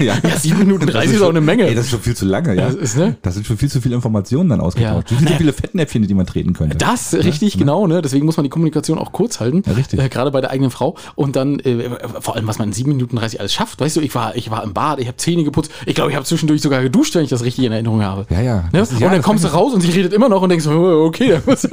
Ja, 0.22 0.38
sieben 0.38 0.60
Minuten 0.60 0.86
30 0.86 1.10
ist 1.12 1.16
schon- 1.18 1.26
auch 1.26 1.30
eine 1.30 1.40
Menge. 1.42 1.66
Ey, 1.68 1.74
das 1.74 1.84
ist 1.86 1.90
schon 1.90 2.00
viel 2.00 2.16
zu 2.16 2.24
lange, 2.24 2.54
ja. 2.54 2.66
Das 2.66 2.74
ist, 2.74 2.96
ne? 2.96 3.16
Das 3.22 3.34
sind 3.34 3.46
schon 3.46 3.58
viel 3.58 3.70
zu 3.70 3.80
viele 3.80 3.94
Informationen 3.94 4.48
dann 4.48 4.60
ausgetauscht. 4.60 5.10
Ja. 5.10 5.18
Viel 5.18 5.28
zu 5.28 5.34
viele 5.34 5.52
Fettnäpfchen, 5.52 6.06
die 6.06 6.14
man 6.14 6.26
treten 6.26 6.52
könnte. 6.54 6.76
Das, 6.78 7.12
richtig, 7.14 7.58
genau, 7.58 7.86
ne? 7.86 8.00
Deswegen 8.02 8.24
muss 8.24 8.36
man 8.36 8.44
die 8.44 8.50
Kommunikation 8.50 8.98
auch 8.98 9.12
kurz 9.12 9.38
halten. 9.40 9.62
Ja, 9.66 9.72
richtig. 9.72 10.00
Äh, 10.00 10.08
gerade 10.08 10.30
bei 10.30 10.40
der 10.40 10.50
eigenen 10.50 10.70
Frau. 10.70 10.96
Und 11.14 11.36
dann, 11.36 11.58
äh, 11.60 11.90
vor 12.20 12.36
allem, 12.36 12.46
was 12.46 12.58
man 12.58 12.68
in 12.68 12.72
7 12.74 12.90
Minuten 12.90 13.16
30 13.16 13.40
alles 13.40 13.52
schafft. 13.52 13.80
Weißt 13.80 13.96
du, 13.96 14.00
ich 14.00 14.14
war, 14.14 14.36
ich 14.36 14.50
war 14.50 14.62
im 14.64 14.72
Bad, 14.74 14.98
ich 15.00 15.06
habe 15.06 15.16
Zähne 15.16 15.44
geputzt. 15.44 15.70
Ich 15.86 15.94
glaube, 15.94 16.10
ich 16.10 16.16
habe 16.16 16.24
zwischendurch 16.26 16.62
sogar 16.62 16.82
geduscht, 16.82 17.14
wenn 17.14 17.24
ich 17.24 17.30
das 17.30 17.42
richtig 17.44 17.64
in 17.64 17.72
Erinnerung 17.72 18.02
habe. 18.02 18.26
Ja, 18.30 18.40
ja. 18.40 18.56
Ne? 18.56 18.68
Das 18.72 18.88
ist- 18.90 18.94
und 18.96 19.00
ja, 19.00 19.08
dann 19.08 19.18
das 19.18 19.26
kommst 19.26 19.44
du 19.44 19.48
raus 19.48 19.72
und 19.74 19.80
sie 19.80 19.90
redet 19.90 20.12
immer 20.12 20.28
noch 20.28 20.42
und 20.42 20.48
denkst, 20.48 20.66
oh, 20.66 21.04
okay, 21.06 21.40
Das 21.46 21.64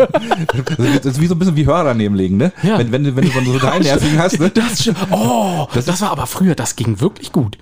ist 1.06 1.22
wie 1.22 1.28
so 1.28 1.36
ein 1.36 1.40
bisschen 1.40 1.56
wie 1.56 1.66
Hörer 1.66 1.84
daneben 1.86 2.16
legen, 2.16 2.38
ne? 2.38 2.52
Ja. 2.64 2.78
Wenn, 2.80 2.92
wenn, 2.92 3.04
du- 3.04 3.16
wenn 3.16 3.26
du 3.26 3.32
so 3.60 3.68
einen 3.68 3.84
nervigen 3.84 4.20
hast, 4.20 4.40
ne? 4.40 4.50
Das, 4.50 4.90
oh, 5.12 5.68
das, 5.74 6.02
war 6.02 6.12
aber 6.12 6.28
früher, 6.28 6.56
das 6.56 6.76
ging 6.76 7.00
wirklich 7.00 7.32
gut. 7.32 7.58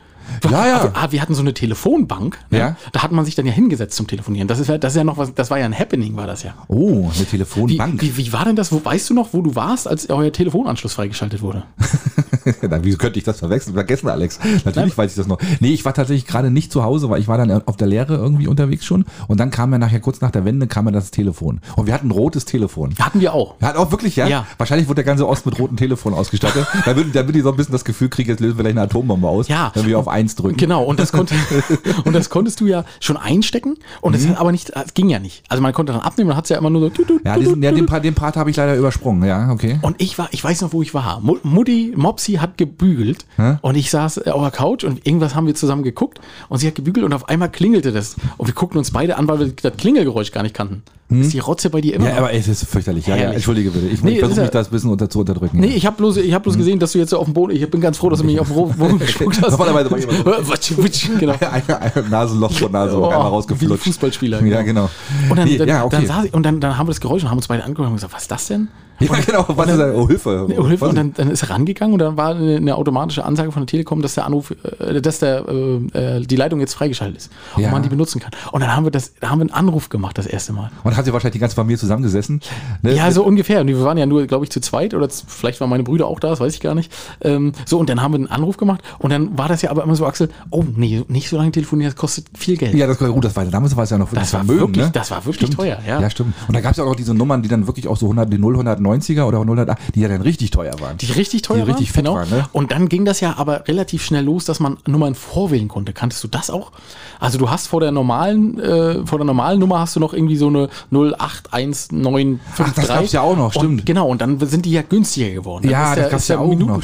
Ja, 0.50 0.68
ja. 0.68 0.83
Wir, 0.83 0.92
ah, 0.95 1.07
wir 1.12 1.22
hatten 1.22 1.33
so 1.33 1.42
eine 1.42 1.54
Telefonbank. 1.54 2.39
Ne? 2.50 2.57
Ja. 2.60 2.75
Da 2.92 3.04
hat 3.04 3.12
man 3.12 3.25
sich 3.25 3.36
dann 3.36 3.45
ja 3.45 3.51
hingesetzt 3.51 3.95
zum 3.95 4.07
Telefonieren. 4.07 4.48
Das 4.48 4.60
ist 4.60 4.68
ja, 4.68 4.78
das 4.78 4.94
ist 4.94 4.98
ja 4.98 5.04
noch 5.04 5.18
was, 5.18 5.33
das 5.33 5.50
war 5.51 5.60
ja 5.60 5.66
ein 5.66 5.78
Happening, 5.78 6.16
war 6.16 6.28
das 6.28 6.44
ja. 6.44 6.54
Oh, 6.68 7.06
eine 7.06 7.19
Wie, 7.19 7.24
Telefonbank. 7.25 8.01
wie, 8.01 8.18
wie 8.18 8.33
war 8.33 8.45
denn 8.45 8.56
das? 8.56 8.72
Wo, 8.72 8.83
weißt 8.83 9.10
du 9.10 9.13
noch, 9.13 9.33
wo 9.33 9.42
du 9.42 9.56
warst, 9.56 9.88
als 9.88 10.10
euer 10.10 10.31
Telefonanschluss 10.31 10.94
freigeschaltet 10.94 11.42
wurde? 11.42 11.63
Na, 12.68 12.83
wieso 12.83 12.98
könnte 12.98 13.19
ich 13.19 13.25
das 13.25 13.39
verwechseln? 13.39 13.74
Vergessen, 13.75 14.10
Alex. 14.10 14.39
Natürlich 14.66 14.98
weiß 14.98 15.12
ich 15.12 15.18
das 15.18 15.28
noch. 15.28 15.38
Nee, 15.60 15.74
ich 15.74 15.86
war 15.86 15.94
tatsächlich 15.94 16.25
gerade 16.25 16.50
nicht 16.50 16.72
zu 16.72 16.84
Hause, 16.84 17.10
weil 17.10 17.22
ich 17.22 17.27
war 17.27 17.38
dann 17.38 17.51
auf 17.68 17.77
der 17.77 17.88
Lehre 17.88 18.16
irgendwie 18.16 18.48
unterwegs 18.48 18.84
schon. 18.86 19.06
Und 19.27 19.39
dann 19.39 19.51
kam 19.51 19.72
ja 19.72 19.77
nachher, 19.77 20.00
kurz 20.00 20.22
nach 20.22 20.31
der 20.31 20.44
Wende, 20.45 20.66
kam 20.68 20.86
ja 20.86 20.92
das 20.92 21.12
Telefon. 21.12 21.62
Und 21.75 21.86
wir 21.86 21.94
hatten 21.94 22.07
ein 22.07 22.12
rotes 22.12 22.45
Telefon. 22.45 22.95
Hatten 23.00 23.19
wir 23.22 23.34
auch. 23.34 23.56
Ja, 23.62 23.75
auch 23.77 23.92
wirklich, 23.92 24.16
ja? 24.16 24.27
Ja. 24.27 24.45
Wahrscheinlich 24.57 24.88
wurde 24.88 24.95
der 24.95 25.04
ganze 25.04 25.27
Ost 25.27 25.45
mit 25.45 25.60
roten 25.60 25.77
Telefon 25.77 26.13
ausgestattet. 26.16 26.66
damit, 26.86 27.16
damit 27.16 27.36
ich 27.36 27.44
so 27.44 27.51
ein 27.51 27.57
bisschen 27.57 27.74
das 27.74 27.86
Gefühl 27.86 28.10
kriege, 28.10 28.31
jetzt 28.31 28.39
lösen 28.39 28.57
wir 28.57 28.63
gleich 28.63 28.74
eine 28.74 28.81
Atombombe 28.81 29.27
aus, 29.27 29.48
Ja. 29.48 29.72
wenn 29.75 29.86
wir 29.86 30.00
auf 30.00 30.07
eins 30.22 30.36
drücken. 30.36 30.58
Genau, 30.58 30.84
und 30.84 31.00
das, 31.00 31.12
konnte, 31.12 31.34
und 32.06 32.14
das 32.14 32.30
konntest 32.30 32.60
du 32.62 32.68
ja 32.68 32.86
schon 33.00 33.18
einstecken 33.18 33.76
und 34.02 34.12
Mhm. 34.12 34.18
das 34.18 34.28
hat 34.30 34.38
aber 34.40 34.52
nicht, 34.52 34.70
es 34.72 34.94
ging 34.94 35.10
ja 35.10 35.20
nicht. 35.20 35.44
Also 35.50 35.62
man 35.62 35.74
konnte 35.74 35.94
dann 35.94 36.02
abnehmen, 36.02 36.30
man 36.30 36.38
hat 36.38 36.46
es 36.46 36.50
ja 36.50 36.58
immer 36.58 36.70
nur 36.70 36.82
so. 36.82 36.90
tut, 36.90 37.08
tut, 37.08 37.26
Ja, 37.26 37.38
diesen, 37.38 37.62
ja 37.62 37.70
tut, 37.72 37.80
den. 37.80 37.86
Part, 37.86 38.06
den 38.06 38.14
Part 38.16 38.36
habe 38.38 38.50
ich 38.50 38.56
leider 38.58 38.76
übersprungen. 38.76 39.24
Ja, 39.28 39.52
okay. 39.52 39.80
Und 39.82 40.02
ich 40.02 40.18
war, 40.18 40.30
ich 40.32 40.44
weiß 40.44 40.62
noch, 40.62 40.74
wo 40.74 40.82
ich 40.82 40.94
war. 40.94 41.20
Mu- 41.22 41.38
Mutti, 41.44 41.94
Mopsi 41.96 42.34
hat 42.34 42.58
gebügelt 42.58 43.26
Hä? 43.38 43.56
und 43.62 43.76
ich 43.76 43.90
saß 43.92 44.18
äh, 44.26 44.30
auf 44.32 44.42
der 44.42 44.52
Couch 44.52 44.84
und 44.84 45.06
irgendwas 45.06 45.36
haben 45.36 45.48
wir 45.48 45.56
zusammen 45.56 45.84
geguckt 45.84 46.20
und 46.50 46.60
sie 46.60 46.68
hat 46.68 46.76
gebügelt 46.76 47.06
und 47.06 47.14
auf 47.14 47.28
einmal 47.30 47.50
klingelte 47.50 47.92
das. 47.92 48.16
Und 48.38 48.48
wir 48.48 48.54
guckten 48.54 48.78
uns 48.78 48.92
beide 48.92 49.18
an, 49.18 49.28
weil 49.28 49.40
wir 49.40 49.48
das 49.62 49.74
Klingelgeräusch 49.78 50.32
gar 50.32 50.44
nicht 50.44 50.56
kannten. 50.56 50.84
Ist 51.14 51.34
die 51.34 51.40
Rotze 51.40 51.70
bei 51.70 51.82
dir 51.82 51.96
immer 51.96 52.06
Hm? 52.06 52.10
Ja, 52.12 52.22
noch? 52.22 52.28
aber 52.30 52.34
es 52.34 52.48
ist 52.48 52.64
fürchterlich. 52.66 53.06
Ja, 53.06 53.18
ja, 53.18 53.32
entschuldige 53.34 53.70
bitte. 53.72 53.86
Ich, 53.88 54.02
Nee, 54.02 54.20
versuche 54.20 54.38
ja- 54.38 54.44
mich 54.44 54.52
das 54.52 54.68
ein 54.70 54.72
bisschen 54.72 54.90
unter, 54.92 55.10
zu 55.10 55.20
unterdrücken. 55.20 55.60
Nee, 55.60 55.74
ich 55.76 55.86
habe 55.86 55.98
bloß, 55.98 56.16
ich 56.16 56.34
hab 56.34 56.44
bloß 56.44 56.56
gesehen, 56.58 56.80
dass 56.80 56.94
du 56.94 57.00
jetzt 57.00 57.10
so 57.10 57.20
auf 57.20 57.26
dem 57.26 57.34
Boden, 57.34 57.54
ich 57.54 57.70
bin 57.70 57.82
ganz 57.82 57.98
froh, 57.98 58.10
dass 58.10 58.20
du 58.20 58.26
mich 58.26 58.40
auf 58.40 58.48
den 58.48 58.56
Ro- 58.56 58.68
Boden 58.78 58.98
gespuckt 59.00 59.42
hast. 59.42 59.52
Normalerweise 59.52 59.92
war 59.92 59.98
ich 59.98 60.08
watsch, 60.12 61.10
genau. 61.19 61.34
ein, 61.40 62.10
Nasenloch 62.10 62.52
von 62.52 62.72
Nase 62.72 62.98
Oh, 63.00 63.06
einmal 63.08 63.25
wie 63.25 63.30
rausgeflutscht. 63.30 63.84
Fußballspieler, 63.84 64.44
Ja, 64.44 64.62
genau. 64.62 64.90
Und 65.30 65.38
dann, 65.38 65.48
Nee, 65.48 65.58
dann, 65.58 65.68
ja, 65.68 65.84
okay. 65.86 66.06
dann, 66.08 66.25
ich, 66.25 66.34
und 66.34 66.44
dann, 66.44 66.60
dann 66.60 66.78
haben 66.78 66.88
wir 66.88 66.92
das 66.92 67.02
Geräusch 67.02 67.24
und 67.24 67.30
haben 67.30 67.38
uns 67.38 67.48
beide 67.48 67.63
angeguckt 67.63 67.88
und 67.88 67.96
gesagt, 67.96 68.13
was 68.13 68.24
ist 68.24 68.31
das 68.31 68.48
denn? 68.48 68.68
ja, 69.02 69.16
genau. 69.25 69.46
Was 69.48 69.68
ist 69.69 69.78
das? 69.80 69.96
Oh, 69.96 70.08
Hilfe. 70.08 70.48
Oh, 70.60 70.68
Hilfe. 70.68 70.86
Und 70.86 70.96
dann, 70.96 71.13
dann 71.13 71.31
ist 71.31 71.42
er 71.42 71.50
rangegangen 71.50 71.94
und 71.94 72.00
dann 72.00 72.18
war 72.18 72.36
eine, 72.36 72.58
eine 72.58 72.75
automatische 72.75 73.25
Ansage 73.25 73.52
von 73.52 73.63
der 73.63 73.68
Telekom, 73.68 74.04
dass 74.04 74.13
der 74.13 74.28
Anruf, 74.28 74.54
äh, 74.80 75.02
dass 75.02 75.18
der, 75.18 75.44
äh, 75.48 76.18
äh, 76.18 76.19
die 76.22 76.36
Leitung 76.36 76.60
jetzt 76.60 76.75
freigeschaltet 76.75 77.18
ist 77.18 77.31
und 77.56 77.63
Ja. 77.63 77.72
man 77.72 77.81
die 77.81 77.90
benutzen 77.90 78.19
kann. 78.22 78.30
Und 78.52 78.62
dann 78.62 78.75
haben 78.75 78.84
wir 78.86 78.92
das, 78.92 79.13
da 79.19 79.31
haben 79.31 79.40
wir 79.40 79.44
einen 79.46 79.54
Anruf 79.54 79.90
gemacht, 79.90 80.19
das 80.19 80.28
erste 80.28 80.54
Mal. 80.54 80.69
Und 80.84 80.96
hat 80.96 81.06
sie 81.06 81.13
wahrscheinlich 81.13 81.34
die 81.34 81.40
ganze 81.40 81.56
Familie 81.56 81.80
zusammengesessen. 81.80 82.42
Ne? 82.84 82.94
Ja, 82.94 83.10
so 83.12 83.24
ungefähr. 83.24 83.62
Und 83.62 83.68
wir 83.69 83.81
waren 83.84 83.98
ja 83.98 84.06
nur, 84.06 84.28
glaube 84.28 84.46
ich, 84.46 84.52
zu 84.52 84.62
zweit 84.62 84.94
oder 84.94 85.10
vielleicht 85.10 85.60
waren 85.62 85.69
meine 85.72 85.84
Brüder 85.84 86.06
auch 86.06 86.19
da, 86.19 86.30
das 86.30 86.40
weiß 86.40 86.54
ich 86.54 86.60
gar 86.62 86.75
nicht. 86.75 86.92
Ähm, 87.22 87.54
so, 87.66 87.80
und 87.80 87.90
dann 87.90 88.04
haben 88.04 88.12
wir 88.13 88.18
einen 88.19 88.28
Anruf 88.28 88.58
gemacht 88.58 88.81
und 89.00 89.12
dann 89.12 89.36
war 89.36 89.48
das 89.48 89.63
ja 89.63 89.72
aber 89.72 89.84
immer 89.84 89.96
so, 89.96 90.00
Axel, 90.06 90.30
oh 90.50 90.63
nee, 90.75 91.03
nicht 91.07 91.30
so 91.30 91.38
lange 91.38 91.51
telefonieren, 91.51 91.92
das 91.92 92.00
kostet 92.00 92.25
viel 92.38 92.57
Geld. 92.57 92.74
Ja, 92.74 92.88
das 92.88 92.98
gut, 92.98 93.24
das 93.25 93.36
war 93.36 93.45
damals 93.45 93.75
war 93.75 93.83
es 93.83 93.89
ja 93.89 93.98
noch 93.98 94.07
wirklich 94.12 94.21
Das 94.24 94.33
war 94.33 94.39
Vermögen, 94.45 94.62
wirklich- 94.68 94.86
ne? 94.86 94.92
das 94.94 95.12
war 95.12 95.25
wirklich 95.25 95.38
stimmt. 95.48 95.56
teuer, 95.56 95.77
ja. 95.88 96.00
Ja, 96.01 96.09
stimmt. 96.09 96.33
Und 96.48 96.56
da 96.56 96.62
gab 96.62 96.71
es 96.71 96.77
ja 96.77 96.83
auch 96.83 96.89
noch 96.89 96.95
diese 96.95 97.13
Nummern, 97.13 97.42
die 97.42 97.50
dann 97.50 97.68
wirklich 97.68 97.88
auch 97.88 97.98
so 97.98 98.06
100, 98.07 98.31
die 98.31 98.38
0190er 98.38 99.24
oder 99.25 99.39
108, 99.39 99.77
die 99.95 100.01
ja 100.01 100.07
dann 100.07 100.21
richtig 100.21 100.51
teuer 100.51 100.74
waren. 100.80 100.98
Die 100.98 101.12
richtig 101.12 101.42
teuer 101.42 101.65
Die 101.65 101.71
richtig 101.71 101.89
waren, 101.89 101.94
fett 101.94 102.06
genau. 102.06 102.15
waren, 102.15 102.30
ne? 102.30 102.45
Und 102.53 102.71
dann 102.71 102.89
ging 102.89 103.06
das 103.06 103.19
ja 103.19 103.36
aber 103.38 103.68
relativ 103.68 104.03
schnell 104.03 104.24
los, 104.24 104.45
dass 104.45 104.59
man 104.59 104.77
Nummern 104.88 105.15
vorwählen 105.15 105.68
konnte. 105.68 105.94
Kanntest 105.94 106.24
du 106.24 106.27
das 106.27 106.50
auch? 106.50 106.71
Also 107.19 107.38
du 107.38 107.50
hast 107.50 107.68
vor 107.68 107.80
der 107.81 107.92
normalen, 107.92 108.59
äh, 108.59 109.06
vor 109.06 109.18
der 109.19 109.25
normalen 109.25 109.59
Nummer 109.59 109.80
hast 109.80 109.95
du 109.95 110.00
noch 110.00 110.13
irgendwie 110.13 110.38
so 110.38 110.48
eine 110.48 110.69
081953. 110.89 112.65
Ach, 112.65 112.74
das 112.74 112.88
gab's 112.88 113.12
ja 113.12 113.21
auch 113.21 113.36
noch, 113.38 113.51
stimmt. 113.53 113.81
Und, 113.81 113.86
genau, 113.86 114.07
und 114.07 114.21
dann 114.21 114.39
sind 114.48 114.65
die 114.65 114.71
ja 114.71 114.81
günstiger 114.81 115.30
geworden. 115.31 115.63
Dann 115.63 115.71
Ja, 115.71 115.89
ist 115.89 115.95
der, 115.95 116.03
das 116.06 116.12
gab's 116.12 116.27
ja 116.27 116.39
auch 116.39 116.53
noch. 116.56 116.81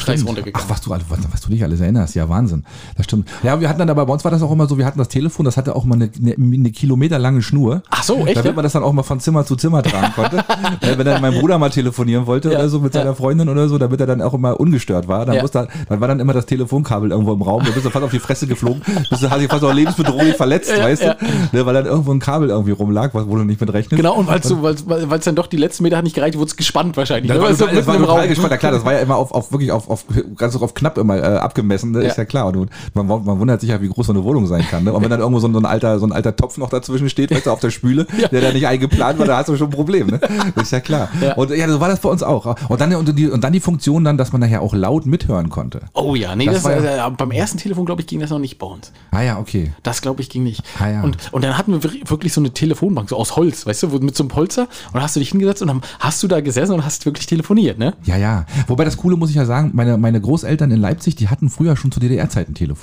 Ach, 0.53 0.65
was 0.69 0.81
du, 0.81 0.89
was, 0.89 1.01
was 1.31 1.41
du 1.41 1.49
dich 1.49 1.63
alles 1.63 1.79
erinnerst, 1.79 2.15
ja 2.15 2.27
Wahnsinn. 2.29 2.63
Das 2.97 3.05
stimmt. 3.05 3.29
Ja, 3.43 3.61
wir 3.61 3.69
hatten 3.69 3.79
dann 3.79 3.89
aber 3.89 4.05
bei 4.07 4.13
uns 4.13 4.23
war 4.23 4.31
das 4.31 4.41
auch 4.41 4.51
immer 4.51 4.67
so, 4.67 4.77
wir 4.77 4.85
hatten 4.85 4.97
das 4.97 5.07
Telefon, 5.07 5.45
das 5.45 5.55
hatte 5.55 5.75
auch 5.75 5.85
mal 5.85 5.95
eine, 5.95 6.09
eine, 6.19 6.33
eine 6.35 6.71
kilometerlange 6.71 7.41
Schnur. 7.43 7.83
Ach 7.91 8.01
so, 8.03 8.25
echt, 8.25 8.37
Damit 8.37 8.55
man 8.55 8.63
das 8.63 8.73
dann 8.73 8.83
auch 8.83 8.91
mal 8.93 9.03
von 9.03 9.19
Zimmer 9.19 9.45
zu 9.45 9.55
Zimmer 9.55 9.83
tragen 9.83 10.13
konnte. 10.13 10.43
Äh, 10.81 10.97
Wenn 10.97 11.05
dann 11.05 11.21
mein 11.21 11.33
Bruder 11.39 11.57
mal 11.57 11.69
telefonieren 11.69 12.27
wollte 12.27 12.51
Ja, 12.51 12.59
oder 12.59 12.69
so 12.69 12.79
mit 12.79 12.93
seiner. 12.93 13.15
Freundin 13.15 13.49
oder 13.49 13.67
so, 13.69 13.77
damit 13.77 13.99
er 13.99 14.05
dann 14.07 14.21
auch 14.21 14.33
immer 14.33 14.59
ungestört 14.59 15.07
war, 15.07 15.25
dann, 15.25 15.35
Ja. 15.35 15.41
musste, 15.41 15.67
dann 15.89 16.01
war 16.01 16.07
dann 16.07 16.19
immer 16.19 16.33
das 16.33 16.45
Telefonkabel 16.45 17.11
irgendwo 17.11 17.33
im 17.33 17.41
Raum, 17.41 17.63
da 17.63 17.71
bist 17.71 17.85
du 17.85 17.89
fast 17.89 18.03
auf 18.03 18.11
die 18.11 18.19
Fresse 18.19 18.47
geflogen, 18.47 18.81
bist 19.09 19.23
du, 19.23 19.29
hast 19.29 19.39
dich 19.39 19.47
fast 19.49 19.63
auch 19.63 19.73
lebensbedrohlich 19.73 20.35
verletzt, 20.35 20.69
Ja, 20.75 20.83
weißt 20.83 21.03
du? 21.03 21.17
Ne, 21.51 21.65
weil 21.65 21.73
dann 21.73 21.85
irgendwo 21.85 22.11
ein 22.11 22.19
Kabel 22.19 22.49
irgendwie 22.49 22.71
rumlag, 22.71 23.13
was- 23.13 23.27
wo 23.27 23.35
du 23.35 23.43
nicht 23.43 23.59
mit 23.61 23.71
rechnest. 23.73 23.95
Genau, 23.95 24.15
und 24.15 24.27
weil 24.27 24.39
es 24.39 24.47
so, 24.47 24.61
weil's- 24.61 24.83
weil 24.87 25.19
es 25.19 25.25
dann 25.25 25.35
doch 25.35 25.47
die 25.47 25.57
letzten 25.57 25.83
Meter 25.83 25.97
hat 25.97 26.03
nicht 26.03 26.15
gereicht, 26.15 26.37
wurde 26.37 26.47
es 26.49 26.55
gespannt 26.57 26.97
wahrscheinlich. 26.97 27.27
Das 27.31 27.37
ne? 27.37 27.43
war, 27.43 27.53
so 27.53 27.65
total, 27.65 27.75
das 27.75 27.87
war 27.87 27.97
total 27.97 28.27
gespannt. 28.27 28.51
Ja 28.51 28.57
klar, 28.57 28.71
das 28.71 28.85
war 28.85 28.93
ja 28.93 28.99
immer 28.99 29.15
auf, 29.15 29.31
auf 29.31 29.51
wirklich 29.51 29.71
auf, 29.71 29.89
auf 29.89 30.05
ganz 30.37 30.55
auf 30.55 30.73
knapp 30.73 30.97
immer 30.97 31.17
äh, 31.17 31.21
abgemessen, 31.37 31.91
ne? 31.91 32.03
Ist 32.03 32.17
ja 32.17 32.25
klar. 32.25 32.47
Und 32.47 32.69
man, 32.95 33.07
man 33.07 33.39
wundert 33.39 33.61
sich 33.61 33.69
ja, 33.69 33.81
wie 33.81 33.87
groß 33.89 34.07
so 34.07 34.13
eine 34.13 34.23
Wohnung 34.23 34.47
sein 34.47 34.61
kann. 34.69 34.83
Ne? 34.83 34.93
Und 34.93 35.01
wenn 35.03 35.09
dann 35.09 35.19
irgendwo 35.19 35.39
so 35.39 35.47
ein, 35.47 35.53
so 35.53 35.59
ein 35.59 35.65
alter, 35.65 35.99
so 35.99 36.05
ein 36.05 36.11
alter 36.11 36.35
Topf 36.35 36.57
noch 36.57 36.69
dazwischen 36.69 37.09
steht, 37.09 37.31
weißt 37.31 37.45
du, 37.45 37.51
auf 37.51 37.59
der 37.59 37.71
Spüle, 37.71 38.05
der 38.31 38.41
da 38.41 38.51
nicht 38.51 38.67
eingeplant 38.67 39.19
war, 39.19 39.25
da 39.25 39.37
hast 39.37 39.49
du 39.49 39.57
schon 39.57 39.67
ein 39.67 39.71
Problem. 39.71 40.07
Ne? 40.07 40.19
Das 40.55 40.63
ist 40.65 40.71
ja 40.71 40.79
klar. 40.79 41.09
Ja. 41.21 41.33
Und 41.35 41.51
ja, 41.51 41.67
so 41.69 41.79
war 41.79 41.89
das 41.89 41.99
bei 41.99 42.09
uns 42.09 42.23
auch. 42.23 42.55
Und 42.69 42.81
dann, 42.81 42.93
und, 42.95 43.17
die, 43.17 43.27
und 43.29 43.43
dann 43.43 43.53
die 43.53 43.59
Funktion 43.59 44.03
dann, 44.03 44.17
dass 44.17 44.31
man 44.31 44.41
nachher 44.41 44.61
auch 44.61 44.73
laut 44.73 45.05
mithören 45.05 45.49
konnte. 45.49 45.81
Oh 45.93 46.15
ja, 46.15 46.35
nee, 46.35 46.45
Das 46.45 46.63
das, 46.63 46.63
war 46.65 47.07
äh, 47.07 47.11
beim 47.17 47.31
ersten 47.31 47.57
Telefon, 47.57 47.85
glaube 47.85 48.01
ich, 48.01 48.07
ging 48.07 48.19
das 48.19 48.29
noch 48.29 48.39
nicht 48.39 48.57
bei 48.57 48.67
uns. 48.67 48.91
Ah 49.11 49.21
ja, 49.21 49.39
okay. 49.39 49.73
Das 49.83 50.01
glaube 50.01 50.21
ich 50.21 50.29
ging 50.29 50.43
nicht. 50.43 50.63
Ah, 50.79 50.89
ja. 50.89 51.01
und, 51.03 51.17
und 51.31 51.43
dann 51.43 51.57
hatten 51.57 51.73
wir 51.73 51.83
wir- 51.83 52.09
wirklich 52.09 52.33
so 52.33 52.41
eine 52.41 52.51
Telefonbank, 52.51 53.09
so 53.09 53.17
aus 53.17 53.35
Holz, 53.35 53.65
weißt 53.65 53.83
du, 53.83 53.87
mit 53.99 54.15
so 54.15 54.23
einem 54.23 54.29
Polster. 54.29 54.63
Und 54.63 54.93
dann 54.95 55.03
hast 55.03 55.15
du 55.15 55.19
dich 55.19 55.29
hingesetzt 55.29 55.61
und 55.61 55.67
dann 55.67 55.81
hast 55.99 56.21
du 56.23 56.27
da 56.27 56.41
gesessen 56.41 56.73
und 56.73 56.85
hast 56.85 57.05
wirklich 57.05 57.25
telefoniert, 57.25 57.77
ne? 57.77 57.93
Ja, 58.03 58.17
ja. 58.17 58.45
Wobei 58.67 58.85
das 58.85 58.97
Coole 58.97 59.15
muss 59.17 59.29
ich 59.29 59.35
ja 59.35 59.45
sagen, 59.45 59.71
meine, 59.73 59.97
meine 59.97 60.19
Großeltern 60.21 60.71
in 60.71 60.79
Leipzig, 60.79 61.15
die 61.15 61.27
hatten 61.29 61.49
früher 61.49 61.75
schon 61.75 61.91
zu 61.91 61.99
DDR-Zeiten 61.99 62.53
Telefon. 62.53 62.76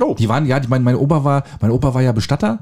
Oh. 0.00 0.14
Die 0.18 0.28
waren, 0.28 0.46
ja, 0.46 0.60
die, 0.60 0.68
mein, 0.68 0.82
mein 0.82 0.96
Opa 0.96 1.24
war, 1.24 1.44
mein 1.60 1.70
Opa 1.70 1.94
war 1.94 2.02
ja 2.02 2.12
Bestatter. 2.12 2.60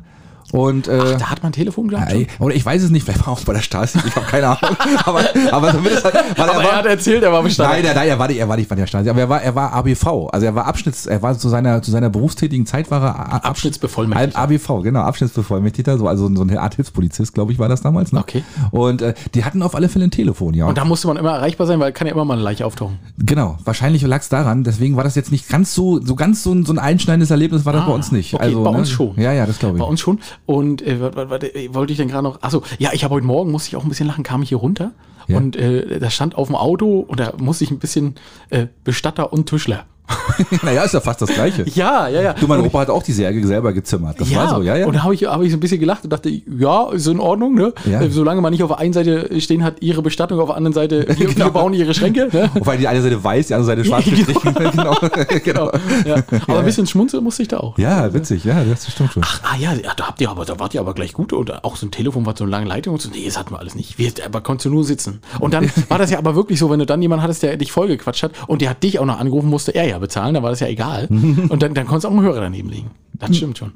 Und, 0.55 0.87
äh, 0.87 1.01
Ach, 1.03 1.19
da 1.19 1.31
hat 1.31 1.43
man 1.43 1.51
ein 1.51 1.53
Telefon 1.53 1.89
gehabt. 1.89 2.13
Ey, 2.13 2.29
oder 2.39 2.55
ich 2.55 2.65
weiß 2.65 2.83
es 2.83 2.91
nicht, 2.91 3.03
vielleicht 3.05 3.21
war 3.21 3.29
er 3.29 3.33
auch 3.33 3.41
bei 3.41 3.55
der 3.55 3.61
Stasi, 3.61 3.99
ich 4.07 4.15
habe 4.15 4.27
keine 4.27 4.47
Ahnung. 4.47 4.77
aber, 5.05 5.23
aber 5.51 5.71
zumindest 5.73 6.05
halt, 6.05 6.15
weil 6.15 6.23
Aber 6.49 6.53
er 6.53 6.61
er 6.61 6.69
war, 6.69 6.77
hat 6.77 6.87
erzählt, 6.87 7.23
er 7.25 7.33
war 7.33 7.43
Bestatter. 7.43 7.71
Nein, 7.71 7.83
nein, 7.85 7.95
nein, 7.97 8.09
er 8.09 8.19
war 8.21 8.29
nicht, 8.29 8.39
er 8.39 8.49
war 8.49 8.57
nicht 8.57 8.69
bei 8.69 8.77
der 8.77 8.87
Stasi, 8.87 9.11
aber 9.11 9.21
er 9.21 9.29
war, 9.29 9.43
er 9.43 9.55
war 9.57 9.73
ABV, 9.73 10.29
also 10.33 10.47
er 10.47 10.55
war 10.55 10.67
Abschnitts, 10.67 11.07
er 11.07 11.21
war 11.23 11.37
zu 11.37 11.49
seiner, 11.49 11.83
zu 11.83 11.91
seiner 11.91 12.09
berufstätigen 12.09 12.67
Zeit 12.67 12.89
war 12.91 13.03
er 13.03 13.19
A- 13.33 13.37
Abschnittsbevollmächtigter. 13.49 14.39
ABV, 14.39 14.83
genau, 14.83 15.01
Abschnittsbevollmächtigter, 15.01 15.99
so, 15.99 16.07
also 16.07 16.33
so 16.35 16.43
eine 16.43 16.61
Art 16.61 16.77
Hilfspolizist, 16.77 17.35
glaube 17.35 17.53
ich, 17.53 17.59
war 17.59 17.69
das 17.69 17.83
damals. 17.83 18.13
Ne? 18.13 18.21
Okay. 18.21 18.45
Und 18.71 19.03
äh, 19.03 19.15
die 19.35 19.45
hatten 19.45 19.61
auf 19.63 19.75
alle 19.75 19.89
Fälle 19.89 20.05
ein 20.05 20.11
Telefon, 20.13 20.55
ja. 20.55 20.67
Und 20.67 20.79
da 20.79 20.85
musste 20.85 21.09
man 21.09 21.17
immer 21.17 21.33
erreichbar 21.33 21.67
sein, 21.67 21.81
weil 21.81 21.93
kann 21.93 22.07
ja 22.07 22.13
immer 22.13 22.25
mal 22.25 22.35
eine 22.35 22.43
Leiche 22.43 22.65
auftauchen. 22.65 22.99
Genau, 23.19 23.59
wahrscheinlich 23.65 24.03
lag 24.03 24.21
es 24.21 24.29
daran, 24.29 24.63
deswegen 24.65 24.97
war 24.97 25.03
das 25.05 25.17
jetzt 25.17 25.33
nicht 25.33 25.49
ganz 25.49 25.75
so, 25.75 26.01
so 26.01 26.15
ganz 26.15 26.43
so 26.45 26.53
ein, 26.53 26.65
so 26.65 26.73
ein 26.73 26.79
einschneidendes 26.79 27.33
Erlebnis 27.33 27.65
war 27.65 27.73
das 27.73 27.83
Ah, 27.83 27.87
bei 27.89 27.93
uns 27.95 28.13
nicht. 28.13 28.35
okay, 28.35 28.43
also, 28.45 28.63
bei 28.63 28.71
ne? 28.71 28.79
uns 28.79 28.91
schon. 28.91 29.15
Ja, 29.19 29.33
ja, 29.33 29.47
das 29.47 29.59
glaube 29.59 29.77
ich. 29.79 29.83
Bei 29.83 29.89
uns 29.89 30.01
schon. 30.01 30.21
Und 30.47 30.83
äh, 30.83 30.97
äh, 30.97 31.75
wollte 31.75 31.93
ich 31.93 31.99
denn 31.99 32.09
gerade 32.09 32.23
noch. 32.25 32.43
Achso, 32.43 32.63
ja, 32.79 32.91
ich 32.93 33.03
habe 33.05 33.15
heute 33.15 33.27
Morgen, 33.27 33.51
musste 33.51 33.69
ich 33.69 33.77
auch 33.77 33.83
ein 33.83 33.89
bisschen 33.89 34.07
lachen, 34.07 34.25
kam 34.25 34.43
ich 34.43 34.51
hier 34.51 34.59
runter 34.59 34.93
Ja. 35.27 35.39
und 35.39 35.57
äh, 35.57 35.99
da 35.99 36.11
stand 36.11 36.35
auf 36.35 36.49
dem 36.49 36.57
Auto 36.57 37.01
und 37.01 37.19
da 37.21 37.33
musste 37.39 37.65
ich 37.65 37.71
ein 37.71 37.79
bisschen 37.79 38.15
äh, 38.51 38.67
Bestatter 38.85 39.33
und 39.33 39.47
Tischler. 39.49 39.87
naja, 40.63 40.83
ist 40.85 40.93
ja 40.93 41.01
fast 41.01 41.23
das 41.23 41.31
Gleiche. 41.31 41.65
Ja, 41.75 42.09
ja, 42.09 42.21
ja. 42.21 42.33
Du, 42.35 42.47
mein 42.47 42.61
Und 42.61 42.67
Opa 42.67 42.81
hat 42.81 42.91
auch 42.91 43.03
die 43.03 43.13
Särge 43.13 43.45
selber 43.47 43.73
gezimmert. 43.73 44.21
Das 44.21 44.31
ja, 44.31 44.39
war 44.39 44.57
so, 44.57 44.63
ja, 44.63 44.77
ja. 44.77 44.87
Und 44.87 44.95
da 44.97 45.03
habe 45.03 45.15
ich, 45.15 45.25
hab 45.25 45.41
ich 45.43 45.51
so 45.51 45.57
ein 45.57 45.61
bisschen 45.61 45.81
gelacht 45.81 46.05
und 46.05 46.13
dachte, 46.13 46.29
ja, 46.29 46.91
ist 46.91 47.07
in 47.07 47.21
Ordnung, 47.21 47.55
ne? 47.55 47.73
Ja. 47.87 48.09
Solange 48.11 48.41
man 48.43 48.53
nicht 48.53 48.63
auf 48.63 48.69
der 48.71 48.79
einen 48.79 48.93
Seite 48.93 49.41
stehen 49.41 49.65
hat, 49.65 49.81
ihre 49.81 50.03
Bestattung, 50.03 50.41
auf 50.41 50.49
der 50.49 50.57
anderen 50.57 50.75
Seite, 50.75 51.07
wir, 51.17 51.27
Genau. 51.29 51.47
wir 51.47 51.51
bauen 51.53 51.73
ihre 51.73 51.95
Schränke, 51.95 52.29
ne? 52.33 52.51
Wobei 52.55 52.77
die 52.77 52.87
eine 52.87 53.01
Seite 53.01 53.23
weiß, 53.23 53.47
die 53.47 53.55
andere 53.55 53.67
Seite 53.67 53.85
schwarz 53.85 54.05
Genau. 54.05 54.17
gestrichen. 54.17 54.55
genau. 54.75 54.97
Genau. 55.45 55.71
Ja. 56.05 56.17
Aber 56.49 56.59
ein 56.59 56.65
bisschen 56.65 56.87
schmunzeln 56.87 57.25
musste 57.25 57.43
ich 57.43 57.49
da 57.49 57.61
auch. 57.61 57.79
Ja, 57.79 58.13
witzig, 58.13 58.45
ja, 58.45 58.63
das 58.63 58.91
stimmt 58.91 59.13
schon. 59.13 59.23
Ach, 59.25 59.41
ah 59.45 59.57
ja, 59.59 59.73
ja, 59.73 59.93
da 59.97 60.07
habt 60.09 60.21
ihr 60.21 60.31
aber, 60.31 60.45
da 60.45 60.59
wart 60.59 60.75
ihr 60.75 60.81
aber 60.81 60.95
gleich 60.95 61.13
gut 61.15 61.33
und 61.33 61.65
auch 61.65 61.77
so 61.77 61.87
ein 61.87 61.91
Telefon 61.91 62.27
war 62.27 62.37
so 62.37 62.45
eine 62.45 62.51
lange 62.51 62.67
Leitung 62.67 62.95
und 62.95 63.01
so. 63.01 63.09
Nee, 63.11 63.25
das 63.25 63.39
hatten 63.39 63.53
wir 63.53 63.59
alles 63.59 63.75
nicht. 63.75 63.99
Wir, 63.99 64.13
aber 64.25 64.43
konntest 64.43 64.67
du 64.67 64.71
nur 64.71 64.85
sitzen. 64.85 65.21
Und 65.41 65.55
dann 65.55 65.71
war 65.89 65.99
das 65.99 66.11
ja 66.11 66.19
aber 66.19 66.35
wirklich 66.35 66.59
so, 66.59 66.71
wenn 66.71 66.79
du 66.79 66.87
dann 66.87 67.01
jemanden 67.01 67.23
hattest, 67.23 67.43
der 67.43 67.57
dich 67.57 67.73
vollgequatscht 67.73 68.23
hat 68.23 68.33
und 68.47 68.61
der 68.61 68.71
hat 68.71 68.83
dich 68.83 68.99
auch 68.99 69.07
noch 69.07 69.19
angerufen, 69.19 69.49
musste 69.49 69.75
er 69.75 69.87
ja 69.87 69.94
bezahlen, 69.99 70.35
dann 70.35 70.43
war 70.43 70.51
das 70.51 70.61
ja 70.61 70.69
egal. 70.69 71.07
und 71.11 71.63
dann, 71.63 71.75
dann 71.75 71.87
konntest 71.87 72.05
du 72.05 72.09
auch 72.09 72.13
einen 72.13 72.23
Hörer 72.23 72.41
daneben 72.41 72.71
legen. 72.71 72.91
Das 73.15 73.37
stimmt 73.37 73.59
schon. 73.59 73.73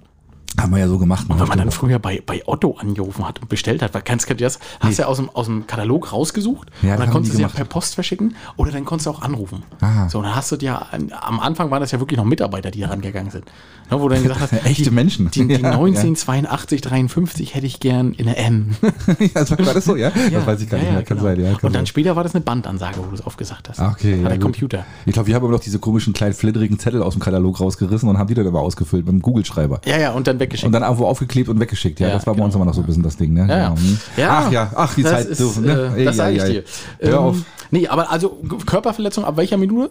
Haben 0.58 0.72
wir 0.72 0.78
ja 0.78 0.88
so 0.88 0.98
gemacht. 0.98 1.28
ne? 1.28 1.38
Wenn 1.38 1.48
man 1.48 1.58
dann 1.58 1.70
früher 1.70 1.98
bei, 1.98 2.22
bei 2.24 2.42
Otto 2.46 2.76
angerufen 2.78 3.26
hat 3.26 3.40
und 3.40 3.48
bestellt 3.48 3.82
hat, 3.82 3.94
weil 3.94 4.02
kannst 4.02 4.28
du 4.28 4.34
das, 4.34 4.58
hast 4.80 4.98
du 4.98 5.02
ja 5.02 5.08
aus 5.08 5.16
dem, 5.18 5.30
aus 5.30 5.46
dem 5.46 5.66
Katalog 5.66 6.12
rausgesucht 6.12 6.68
Ja, 6.82 6.94
und 6.94 7.00
dann 7.00 7.10
konntest 7.10 7.32
die 7.32 7.36
du 7.36 7.36
sie 7.38 7.42
ja 7.42 7.48
per 7.48 7.64
Post 7.64 7.94
verschicken 7.94 8.34
oder 8.56 8.70
dann 8.72 8.84
konntest 8.84 9.06
du 9.06 9.10
auch 9.10 9.22
anrufen. 9.22 9.62
Aha. 9.80 10.08
So, 10.08 10.18
und 10.18 10.24
dann 10.24 10.34
hast 10.36 10.52
du 10.52 10.56
ja, 10.56 10.86
am 11.20 11.40
Anfang 11.40 11.70
waren 11.70 11.80
das 11.80 11.92
ja 11.92 12.00
wirklich 12.00 12.18
noch 12.18 12.24
Mitarbeiter, 12.24 12.70
die 12.70 12.80
da 12.80 12.88
rangegangen 12.88 13.30
sind. 13.30 13.44
Ne, 13.90 13.98
wo 14.00 14.08
du 14.08 14.14
dann 14.14 14.22
gesagt 14.22 14.40
hast, 14.40 14.52
Echte 14.66 14.82
die, 14.84 14.90
Menschen. 14.90 15.30
Die, 15.30 15.46
die 15.46 15.54
Ja, 15.62 15.70
1982, 15.70 16.80
53 16.82 17.54
hätte 17.54 17.66
ich 17.66 17.80
gern 17.80 18.12
in 18.12 18.26
der 18.26 18.38
M. 18.38 18.76
das 19.34 19.50
war 19.50 19.56
das 19.74 19.84
so, 19.84 19.96
ja? 19.96 20.10
das 20.10 20.46
weiß 20.46 20.60
ich 20.60 20.68
gar 20.68 20.78
nicht 20.78 20.92
mehr. 20.92 21.02
Kann 21.02 21.18
genau. 21.18 21.28
sein, 21.30 21.40
ja. 21.40 21.46
Kann 21.52 21.56
und 21.56 21.62
dann 21.64 21.72
sein. 21.72 21.86
später 21.86 22.16
war 22.16 22.22
das 22.22 22.34
eine 22.34 22.42
Bandansage, 22.44 22.98
wo 22.98 23.04
du 23.04 23.14
es 23.14 23.24
aufgesagt 23.24 23.68
hast. 23.70 23.80
Ah, 23.80 23.92
Okay, 23.98 24.20
ja, 24.22 24.28
der 24.28 24.36
gut. 24.36 24.42
Computer. 24.42 24.84
Ich 25.06 25.12
glaube, 25.14 25.26
wir 25.28 25.34
haben 25.34 25.42
aber 25.44 25.52
noch 25.52 25.60
diese 25.60 25.78
komischen 25.78 26.12
kleinen 26.12 26.34
flidderigen 26.34 26.78
Zettel 26.78 27.02
aus 27.02 27.14
dem 27.14 27.20
Katalog 27.20 27.60
rausgerissen 27.60 28.08
und 28.08 28.18
haben 28.18 28.28
die 28.28 28.34
dann 28.34 28.46
immer 28.46 28.60
ausgefüllt 28.60 29.06
mit 29.06 29.12
dem 29.14 29.22
Kugelschreiber. 29.22 29.80
Ja, 29.86 29.98
ja, 29.98 30.12
und 30.12 30.26
dann 30.26 30.38
weggeschickt. 30.48 30.66
Und 30.66 30.72
dann 30.72 30.82
irgendwo 30.82 31.06
aufgeklebt 31.06 31.48
und 31.48 31.60
weggeschickt. 31.60 32.00
Ja, 32.00 32.08
Ja, 32.08 32.14
das 32.14 32.26
war 32.26 32.34
bei 32.34 32.42
uns 32.42 32.52
genau. 32.54 32.62
immer 32.62 32.70
noch 32.70 32.74
so 32.74 32.80
ein 32.82 32.86
bisschen 32.86 33.02
das 33.02 33.16
Ding, 33.16 33.32
ne? 33.32 33.46
Ja, 33.48 33.56
ja. 33.58 33.68
Genau. 33.68 33.80
Hm. 33.80 33.98
Ja, 34.16 34.28
ach 34.30 34.52
ja, 34.52 34.70
ach, 34.74 34.94
die 34.94 35.02
das 35.02 35.12
Zeit. 35.12 35.26
Ist, 35.26 35.38
so, 35.38 35.60
ne? 35.60 35.94
äh, 35.96 36.04
das 36.04 36.16
sage 36.16 36.36
ich 36.36 36.42
dir. 36.44 36.64
Hör 37.00 37.12
Ähm, 37.12 37.18
auf. 37.18 37.36
Nee, 37.70 37.86
aber 37.88 38.10
also 38.10 38.38
Körperverletzung 38.66 39.24
ab 39.24 39.36
welcher 39.36 39.56
Minute? 39.56 39.90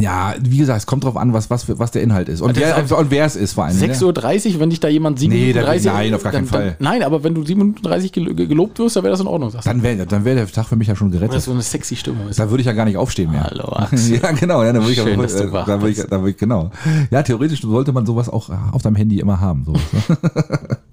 Ja, 0.00 0.34
wie 0.40 0.58
gesagt, 0.58 0.80
es 0.80 0.86
kommt 0.86 1.04
drauf 1.04 1.16
an, 1.16 1.32
was, 1.32 1.50
was, 1.50 1.78
was 1.78 1.92
der 1.92 2.02
Inhalt 2.02 2.28
ist. 2.28 2.40
Und, 2.40 2.56
wer, 2.56 2.76
und 2.98 3.10
wer 3.12 3.24
es 3.26 3.36
ist 3.36 3.52
vor 3.52 3.64
allem. 3.66 3.76
6.30 3.76 4.54
Uhr, 4.54 4.60
wenn 4.60 4.70
dich 4.70 4.80
da 4.80 4.88
jemand 4.88 5.20
7 5.20 5.32
Nee, 5.32 5.38
Minuten 5.40 5.58
da- 5.60 5.64
30 5.66 5.92
nein, 5.92 6.14
auf 6.14 6.22
gar 6.24 6.32
keinen 6.32 6.46
dann, 6.46 6.52
Fall. 6.52 6.66
Dann, 6.70 6.76
nein, 6.80 7.02
aber 7.04 7.22
wenn 7.22 7.32
du 7.32 7.44
7 7.44 7.58
Minuten 7.60 7.80
30 7.80 8.10
gel 8.10 8.34
gelobt 8.34 8.76
wirst, 8.80 8.96
dann 8.96 9.04
wäre 9.04 9.12
das 9.12 9.20
in 9.20 9.28
Ordnung, 9.28 9.50
sagst 9.50 9.66
du. 9.66 9.70
Dann 9.70 9.84
wäre 9.84 10.04
dann 10.04 10.24
wär 10.24 10.34
der 10.34 10.48
Tag 10.48 10.66
für 10.66 10.74
mich 10.74 10.88
ja 10.88 10.96
schon 10.96 11.12
Weil 11.12 11.18
gerettet. 11.20 11.36
das 11.36 11.44
so 11.44 11.52
eine 11.52 11.62
sexy 11.62 11.94
Stimme 11.94 12.24
ist. 12.28 12.40
Da 12.40 12.50
würde 12.50 12.62
ich 12.62 12.66
ja 12.66 12.72
gar 12.72 12.86
nicht 12.86 12.96
aufstehen 12.96 13.30
mehr. 13.30 13.44
Hallo, 13.44 13.68
Axel. 13.72 14.20
ja, 14.20 14.32
genau. 14.32 14.64
Ja, 14.64 14.72
dann 14.72 14.82
würde 14.82 14.92
ich, 14.94 15.00
Schön, 15.00 15.14
aber, 15.14 15.22
dass 15.22 15.36
du 15.36 15.44
äh, 15.44 15.52
wach 15.52 15.64
da 15.66 15.80
würde 15.80 15.90
ich, 15.90 15.96
bist. 15.98 16.10
da 16.10 16.18
würde 16.18 16.30
ich, 16.30 16.36
genau. 16.38 16.70
Ja, 17.12 17.22
theoretisch 17.22 17.62
sollte 17.62 17.92
man 17.92 18.04
sowas 18.04 18.28
auch 18.28 18.50
äh, 18.50 18.54
auf 18.72 18.82
deinem 18.82 18.96
Handy 18.96 19.20
immer 19.20 19.38
haben. 19.40 19.64
Sowas, 19.64 19.80
ne? 19.92 20.16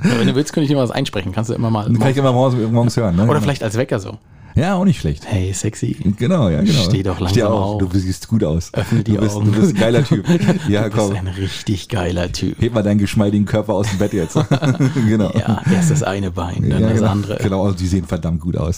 Ja, 0.04 0.20
wenn 0.20 0.28
du 0.28 0.36
willst, 0.36 0.54
könnte 0.54 0.66
ich 0.66 0.70
dir 0.70 0.76
mal 0.78 0.84
was 0.84 0.92
einsprechen. 0.92 1.32
Kannst 1.32 1.50
du 1.50 1.56
immer 1.56 1.72
mal. 1.72 1.86
Dann 1.86 1.98
kann 1.98 2.12
ich 2.12 2.18
immer 2.18 2.34
morgens, 2.34 2.72
morgens 2.72 2.96
hören. 2.98 3.16
Ne? 3.16 3.26
Oder 3.28 3.42
vielleicht 3.42 3.64
als 3.64 3.76
Wecker 3.78 4.00
so. 4.00 4.20
Ja, 4.56 4.76
auch 4.76 4.86
nicht 4.86 5.00
schlecht. 5.00 5.24
Hey, 5.26 5.54
sexy. 5.54 5.96
Genau, 6.18 6.50
ja, 6.50 6.62
genau. 6.62 6.84
Steh 6.84 7.04
doch 7.04 7.20
langsam 7.20 7.30
Steh 7.34 7.44
auf. 7.44 7.82
auf. 7.82 7.90
Du 7.92 7.98
siehst 8.00 8.28
gut 8.28 8.44
aus. 8.44 8.74
Öffne 8.74 9.04
die 9.04 9.14
du 9.14 9.22
bist, 9.22 9.36
Augen. 9.36 9.52
Du 9.52 9.60
bist 9.62 9.74
ein 9.76 9.80
geiler 9.80 10.04
Typ. 10.04 10.26
Ja, 10.68 10.84
Du 10.90 10.96
bist 10.96 11.08
komm. 11.08 11.16
ein 11.16 11.28
richtig 11.28 11.88
geiler 11.90 12.32
Typ. 12.32 12.62
Heb 12.62 12.74
mal 12.74 12.84
deinen 12.84 12.98
geschmeidigen 13.00 13.46
Körper 13.46 13.74
aus 13.74 13.90
dem 13.90 14.00
Bett 14.00 14.14
jetzt. 14.14 14.34
genau. 15.08 15.32
Ja, 15.34 15.62
erst 15.74 15.92
das 15.92 16.04
eine 16.04 16.32
Bein, 16.32 16.70
dann 16.70 16.82
Ja, 16.82 16.90
das 16.90 17.00
genau. 17.00 17.12
andere. 17.12 17.38
Genau, 17.42 17.64
also 17.66 17.78
die 17.78 17.88
sehen 17.88 18.06
verdammt 18.06 18.42
gut 18.42 18.58
aus. 18.58 18.78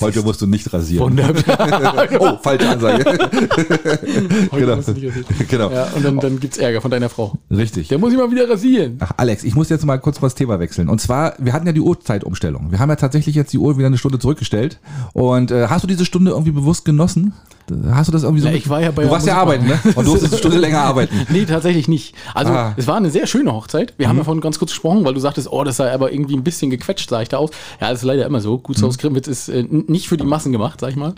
Heute 0.00 0.22
musst 0.22 0.40
du 0.42 0.46
nicht 0.46 0.72
rasieren. 0.72 1.04
Wunderbar. 1.10 2.08
Oh, 2.20 2.38
falsche 2.42 2.68
Ansage. 2.68 3.04
Heute 3.04 4.48
genau. 4.60 4.76
musst 4.76 4.88
du 4.88 4.92
nicht 4.92 5.06
rasieren. 5.06 5.26
genau. 5.48 5.70
Ja, 5.70 5.88
und 5.94 6.04
dann, 6.04 6.18
dann 6.20 6.40
gibt's 6.40 6.58
Ärger 6.58 6.80
von 6.80 6.90
deiner 6.90 7.08
Frau. 7.08 7.34
Richtig. 7.50 7.88
Der 7.88 7.98
muss 7.98 8.12
ich 8.12 8.18
mal 8.18 8.30
wieder 8.30 8.48
rasieren. 8.48 8.96
Ach, 9.00 9.12
Alex, 9.16 9.44
ich 9.44 9.54
muss 9.54 9.68
jetzt 9.68 9.84
mal 9.84 9.98
kurz 9.98 10.20
mal 10.20 10.26
das 10.26 10.34
Thema 10.34 10.58
wechseln. 10.60 10.88
Und 10.88 11.00
zwar, 11.00 11.34
wir 11.38 11.52
hatten 11.52 11.66
ja 11.66 11.72
die 11.72 11.80
Uhrzeitumstellung. 11.80 12.70
Wir 12.70 12.78
haben 12.78 12.88
ja 12.90 12.96
tatsächlich 12.96 13.34
jetzt 13.34 13.52
die 13.52 13.58
Uhr 13.58 13.76
wieder 13.76 13.86
eine 13.86 13.98
Stunde 13.98 14.18
zurückgestellt. 14.18 14.78
Und 15.12 15.50
äh, 15.50 15.68
hast 15.68 15.82
du 15.82 15.86
diese 15.86 16.04
Stunde 16.04 16.32
irgendwie 16.32 16.52
bewusst 16.52 16.84
genossen? 16.84 17.32
Hast 17.90 18.08
du 18.08 18.12
das 18.12 18.24
irgendwie 18.24 18.42
so? 18.42 18.48
Na, 18.48 18.54
ich 18.54 18.68
war 18.68 18.82
ja 18.82 18.90
bei 18.90 19.04
du 19.04 19.10
warst 19.10 19.26
ja 19.26 19.36
arbeiten, 19.38 19.66
ne? 19.66 19.78
Und 19.94 20.04
du 20.06 20.10
musstest 20.12 20.34
eine 20.34 20.38
Stunde 20.38 20.58
länger 20.58 20.80
arbeiten. 20.82 21.26
Nee, 21.30 21.46
tatsächlich 21.46 21.88
nicht. 21.88 22.14
Also, 22.34 22.52
Ah. 22.52 22.68
Mhm. 22.70 22.74
es 22.76 22.86
war 22.86 22.96
eine 22.96 23.10
sehr 23.10 23.26
schöne 23.26 23.52
Hochzeit. 23.54 23.94
Wir 23.96 24.06
haben 24.08 24.18
davon 24.18 24.40
ganz 24.42 24.58
kurz 24.58 24.72
gesprochen, 24.72 25.02
weil 25.04 25.14
du 25.14 25.20
sagtest, 25.20 25.50
oh, 25.50 25.64
das 25.64 25.78
sah 25.78 25.90
aber 25.92 26.12
irgendwie 26.12 26.36
ein 26.36 26.44
bisschen 26.44 26.70
gequetscht, 26.70 27.08
sah 27.08 27.22
ich 27.22 27.30
da 27.30 27.38
aus. 27.38 27.50
Ja, 27.80 27.88
das 27.90 28.00
ist 28.00 28.04
leider 28.04 28.26
immer 28.26 28.40
so. 28.42 28.58
Mhm. 28.58 28.62
Gutshaus 28.64 28.98
Grimwitz 28.98 29.28
ist 29.28 29.48
äh, 29.48 29.62
nicht 29.70 30.08
für 30.08 30.18
die 30.18 30.24
Massen 30.26 30.52
gemacht, 30.52 30.80
sag 30.80 30.90
ich 30.90 30.96
mal. 30.96 31.14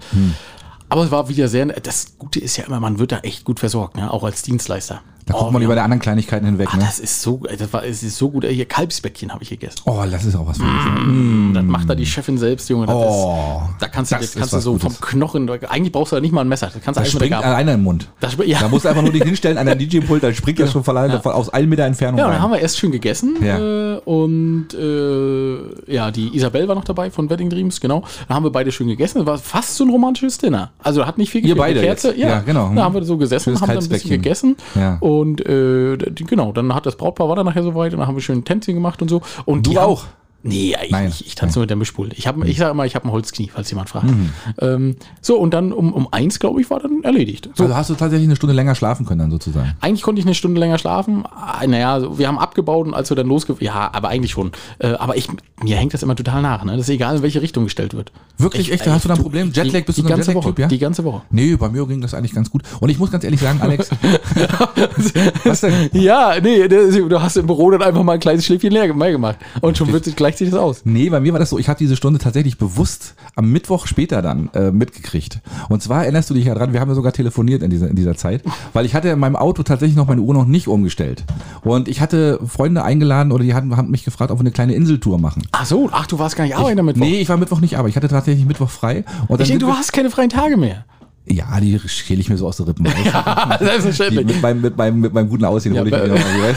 Aber 0.89 1.03
es 1.05 1.11
war 1.11 1.29
wieder 1.29 1.49
sehr, 1.49 1.67
das 1.67 2.17
Gute 2.17 2.39
ist 2.39 2.57
ja 2.57 2.65
immer, 2.65 2.79
man 2.79 3.01
wird 3.01 3.11
da 3.11 3.19
echt 3.19 3.45
gut 3.45 3.59
versorgt, 3.59 3.97
ne? 3.97 4.09
auch 4.13 4.23
als 4.23 4.43
Dienstleister. 4.43 5.01
Da 5.27 5.33
guckt 5.35 5.47
oh, 5.49 5.51
man 5.51 5.61
wir 5.61 5.67
über 5.67 5.75
die 5.75 5.81
anderen 5.81 6.01
Kleinigkeiten 6.01 6.47
hinweg, 6.47 6.69
Ah, 6.71 6.77
ne? 6.77 6.85
das 6.87 7.01
ist 7.01 7.21
so, 7.21 7.41
das 7.59 7.73
war, 7.73 7.85
es 7.85 8.05
ist 8.05 8.17
so 8.17 8.31
gut. 8.31 8.45
Hier 8.45 8.65
Kalbsbäckchen 8.65 9.33
habe 9.33 9.43
ich 9.43 9.51
gegessen. 9.51 9.81
Oh, 9.85 10.01
das 10.09 10.25
ist 10.25 10.37
auch 10.37 10.47
was 10.47 10.59
für 10.59 10.63
mich. 10.63 11.07
Mm, 11.07 11.53
Das 11.53 11.65
macht 11.65 11.91
da 11.91 11.97
die 11.97 12.07
Chefin 12.07 12.39
selbst, 12.39 12.69
Junge. 12.69 12.87
Oh, 12.89 13.63
ist, 13.73 13.83
da 13.83 13.89
kannst 13.89 14.13
du, 14.13 14.17
das 14.17 14.35
kannst 14.37 14.53
du 14.53 14.61
so 14.61 14.75
Gutes. 14.75 14.97
vom 14.99 15.01
Knochen, 15.09 15.51
eigentlich 15.51 15.91
brauchst 15.91 16.13
du 16.13 16.17
da 16.17 16.21
nicht 16.21 16.31
mal 16.33 16.43
ein 16.43 16.49
Messer. 16.49 16.67
Das 16.73 16.81
kannst 16.81 17.01
du 17.01 17.03
Das 17.03 17.11
der 17.11 17.19
springt 17.19 17.35
alleine 17.35 17.73
im 17.75 17.83
Mund. 17.83 18.09
Das, 18.21 18.37
ja. 18.47 18.61
Da 18.61 18.69
musst 18.69 18.85
du 18.85 18.89
einfach 18.89 19.03
nur 19.03 19.11
dich 19.11 19.25
hinstellen 19.25 19.59
an 19.59 19.67
dein 19.67 19.79
DJ-Pult, 19.81 20.23
dann 20.23 20.33
springt 20.33 20.61
das 20.61 20.71
schon 20.71 20.85
von 20.85 20.97
alleine 20.97 21.21
von- 21.21 21.33
aus 21.33 21.49
einem 21.49 21.71
Meter 21.71 21.83
Entfernung 21.87 22.21
Ja, 22.21 22.31
dann 22.31 22.41
haben 22.41 22.53
wir 22.53 22.61
erst 22.61 22.79
schön 22.79 22.93
gegessen 22.93 23.35
Ja. 23.43 23.59
äh, 23.59 23.99
und 24.05 24.69
äh, 24.75 25.93
ja, 25.93 26.13
die 26.13 26.37
Isabel 26.37 26.69
war 26.69 26.77
noch 26.77 26.85
dabei 26.85 27.11
von 27.11 27.29
Wedding 27.31 27.51
Dreams, 27.51 27.81
genau. 27.81 28.05
Da 28.29 28.35
haben 28.37 28.45
wir 28.45 28.51
beide 28.53 28.71
schön 28.71 28.87
gegessen. 28.87 29.19
Das 29.19 29.27
war 29.27 29.39
fast 29.39 29.75
so 29.75 29.83
ein 29.85 29.91
romantisches 29.91 30.39
Dinner. 30.39 30.71
Also 30.85 31.05
hat 31.05 31.19
nicht 31.19 31.31
viel 31.31 31.41
Ihr 31.45 31.55
gefehlt. 31.57 31.75
beide 31.77 31.81
Kerze, 31.81 32.17
ja, 32.17 32.29
Ja, 32.29 32.41
genau. 32.41 32.73
Da 32.77 32.85
haben 32.85 32.95
wir 32.95 33.03
so 33.05 33.17
gesessen, 33.17 33.61
haben 33.61 33.67
dann 33.67 33.79
ein 33.79 33.89
bisschen 33.89 34.11
gegessen 34.11 34.57
Ja. 34.77 34.99
und 35.01 35.16
äh, 35.25 35.97
die, 35.97 36.25
genau, 36.25 36.53
dann 36.53 36.75
hat 36.75 36.87
das 36.87 36.97
Brautpaar 36.97 37.29
war 37.29 37.37
dann 37.37 37.47
nachher 37.47 37.63
soweit 37.63 37.93
und 37.93 37.99
dann 38.01 38.09
haben 38.09 38.17
wir 38.17 38.23
schön 38.23 38.39
ein 38.39 38.45
Tänzchen 38.45 38.75
gemacht 38.75 39.01
und 39.03 39.09
so. 39.09 39.23
Und 39.45 39.67
Du 39.67 39.71
die 39.71 39.79
haben- 39.79 39.91
auch? 39.93 40.05
Nee, 40.47 40.77
ich, 40.85 40.91
Nein. 40.91 41.09
ich, 41.09 41.27
ich 41.27 41.35
tanze 41.35 41.59
nur 41.59 41.63
mit 41.65 41.71
der 41.71 41.77
Mischpult. 41.77 42.15
Ich, 42.17 42.27
hab, 42.27 42.43
ich 42.45 42.57
sage 42.59 42.71
immer, 42.71 42.87
ich 42.87 42.95
habe 42.95 43.07
ein 43.07 43.11
Holzknie, 43.13 43.51
falls 43.53 43.69
jemand 43.71 43.89
fragt. 43.89 44.07
Mhm. 44.07 44.31
Ähm, 44.61 44.97
so, 45.21 45.39
und 45.39 45.53
dann 45.53 45.73
um, 45.73 45.93
um 45.93 46.09
eins, 46.13 46.39
glaube 46.39 46.61
ich, 46.61 46.71
war 46.71 46.81
dann 46.81 47.03
erledigt. 47.03 47.51
So, 47.55 47.65
Also 47.65 47.77
hast 47.77 47.91
du 47.91 47.95
tatsächlich 47.95 48.29
eine 48.29 48.37
Stunde 48.37 48.55
länger 48.55 48.75
schlafen 48.75 49.05
können 49.07 49.19
dann 49.21 49.31
sozusagen. 49.31 49.75
eigentlich 49.81 50.03
konnte 50.03 50.21
ich 50.21 50.27
eine 50.27 50.35
Stunde 50.35 50.61
länger 50.61 50.79
schlafen. 50.79 51.25
Ah, 51.27 51.65
Naja, 51.67 52.17
wir 52.19 52.29
haben 52.29 52.39
abgebaut 52.39 52.87
und 52.87 52.95
als 52.95 53.11
wir 53.11 53.17
dann 53.17 53.27
losge... 53.27 53.57
Ja, 53.61 53.91
aber 53.93 54.09
eigentlich 54.09 54.33
schon. 54.33 54.53
Äh, 54.79 54.89
aber 54.95 55.17
ich, 55.17 55.29
mir 55.63 55.77
hängt 55.77 55.93
das 55.95 56.03
immer 56.03 56.15
total 56.17 56.43
nach. 56.43 56.65
Ne? 56.65 56.73
Das 56.73 56.83
ist 56.83 56.91
egal, 56.91 57.17
in 57.17 57.23
welche 57.23 57.43
Richtung 57.43 57.65
gestellt 57.65 57.95
wird. 57.95 58.13
Wirklich? 58.39 58.69
Ich- 58.69 58.75
Echt? 58.75 58.87
Da 58.87 58.93
hast 58.93 59.05
du 59.05 59.09
da 59.09 59.15
ein 59.15 59.19
du- 59.19 59.23
Problem? 59.25 59.53
Jetlag? 59.53 59.85
Bist 59.87 59.99
die 59.99 60.03
du 60.03 60.09
so 60.09 60.15
ein 60.15 60.17
ganze 60.19 60.35
Woche, 60.35 60.49
Jetlag-Typ, 60.49 60.59
ja? 60.61 60.69
Die 60.69 60.79
ganze 60.79 61.05
Woche. 61.05 61.23
Nee, 61.31 61.57
bei 61.57 61.69
mir 61.69 61.87
ging 61.87 62.01
das 62.01 62.15
eigentlich 62.15 62.33
ganz 62.35 62.51
gut. 62.51 62.63
Und 62.81 62.89
ich 62.89 62.99
muss 62.99 63.11
ganz 63.11 63.25
ehrlich 63.25 63.41
sagen, 63.41 63.61
Alex, 63.63 63.91
was 65.45 65.61
denn? 65.61 65.91
Ja, 65.93 66.35
nee, 66.43 66.67
du 66.69 67.21
hast 67.23 67.37
im 67.37 67.47
Büro 67.47 67.71
dann 67.71 67.83
einfach 67.83 68.03
mal 68.03 68.15
ein 68.15 68.21
kleines 68.21 68.45
Schläfchen 68.45 68.73
leer 68.73 68.87
gemacht. 68.89 69.37
Und 69.61 69.77
schon 69.79 69.93
wird 69.93 70.05
sich 70.05 70.17
gleicht 70.37 70.51
sich 70.51 70.51
das 70.51 70.61
aus. 70.61 70.83
Nee, 70.85 71.11
bei 71.11 71.21
mir 71.21 71.33
war 71.33 71.41
das 71.41 71.51
so, 71.51 71.59
ich 71.59 71.69
habe 71.69 71.79
diese 71.79 71.97
Stunde 71.97 72.19
tatsächlich 72.19 72.59
bewusst 72.59 73.15
am 73.35 73.51
Mittwoch 73.51 73.87
später 73.87 74.23
dann 74.23 74.51
äh, 74.55 74.71
mitgekriegt. 74.71 75.41
Und 75.69 75.83
zwar 75.83 76.03
erinnerst 76.03 76.31
du 76.31 76.35
dich 76.35 76.45
ja 76.45 76.55
dran, 76.55 76.73
wir 76.73 76.81
haben 76.81 76.89
ja 76.89 76.95
sogar 76.95 77.13
telefoniert 77.13 77.63
in 77.63 77.71
dieser, 77.71 77.89
in 77.89 77.97
dieser 77.97 78.17
Zeit, 78.17 78.43
weil 78.73 78.87
ich 78.87 78.95
hatte 78.95 79.09
in 79.09 79.19
meinem 79.19 79.37
Auto 79.37 79.63
tatsächlich 79.63 79.97
noch 79.97 80.07
meine 80.07 80.21
Uhr 80.21 80.35
noch 80.35 80.47
nicht 80.47 80.69
umgestellt. 80.69 81.25
Und 81.63 81.89
ich 81.89 82.01
hatte 82.01 82.41
Freunde 82.47 82.85
eingeladen 82.85 83.33
oder 83.33 83.45
die 83.45 83.55
hatten, 83.55 83.77
haben 83.77 83.91
mich 83.91 84.05
gefragt, 84.05 84.31
ob 84.31 84.39
wir 84.39 84.41
eine 84.41 84.53
kleine 84.53 84.75
Inseltour 84.75 85.19
machen. 85.19 85.43
Ach 85.53 85.67
so, 85.67 85.89
ach, 85.93 86.07
du 86.07 86.19
warst 86.19 86.37
gar 86.37 86.45
nicht 86.45 86.57
arbeiten 86.57 86.77
damit. 86.77 86.97
Nee, 86.97 87.21
ich 87.21 87.29
war 87.29 87.37
Mittwoch 87.37 87.61
nicht, 87.61 87.79
aber 87.79 87.89
ich 87.89 87.97
hatte 87.97 88.09
tatsächlich 88.09 88.47
Mittwoch 88.47 88.71
frei. 88.71 89.05
Und 89.29 89.41
ich 89.41 89.49
denke, 89.49 89.65
du 89.65 89.73
hast 89.73 89.93
keine 89.93 90.11
freien 90.11 90.31
Tage 90.31 90.57
mehr. 90.57 90.85
Ja, 91.29 91.59
die 91.61 91.79
schäle 91.87 92.21
ich 92.21 92.29
mir 92.29 92.37
so 92.37 92.47
aus 92.47 92.57
den 92.59 92.67
Rippen. 92.67 92.87
raus. 92.87 92.95
Die, 93.61 93.65
Selbstverständlich. 93.65 94.27
mit, 94.27 94.43
meinem, 94.43 94.61
mit, 94.61 94.77
meinem, 94.77 95.01
mit 95.01 95.13
meinem 95.13 95.29
guten 95.29 95.45
Aussehen 95.45 95.75
Ja, 95.75 95.81
hole 95.81 95.91
ich 95.91 95.97
mir 95.97 96.09
nochmal 96.09 96.55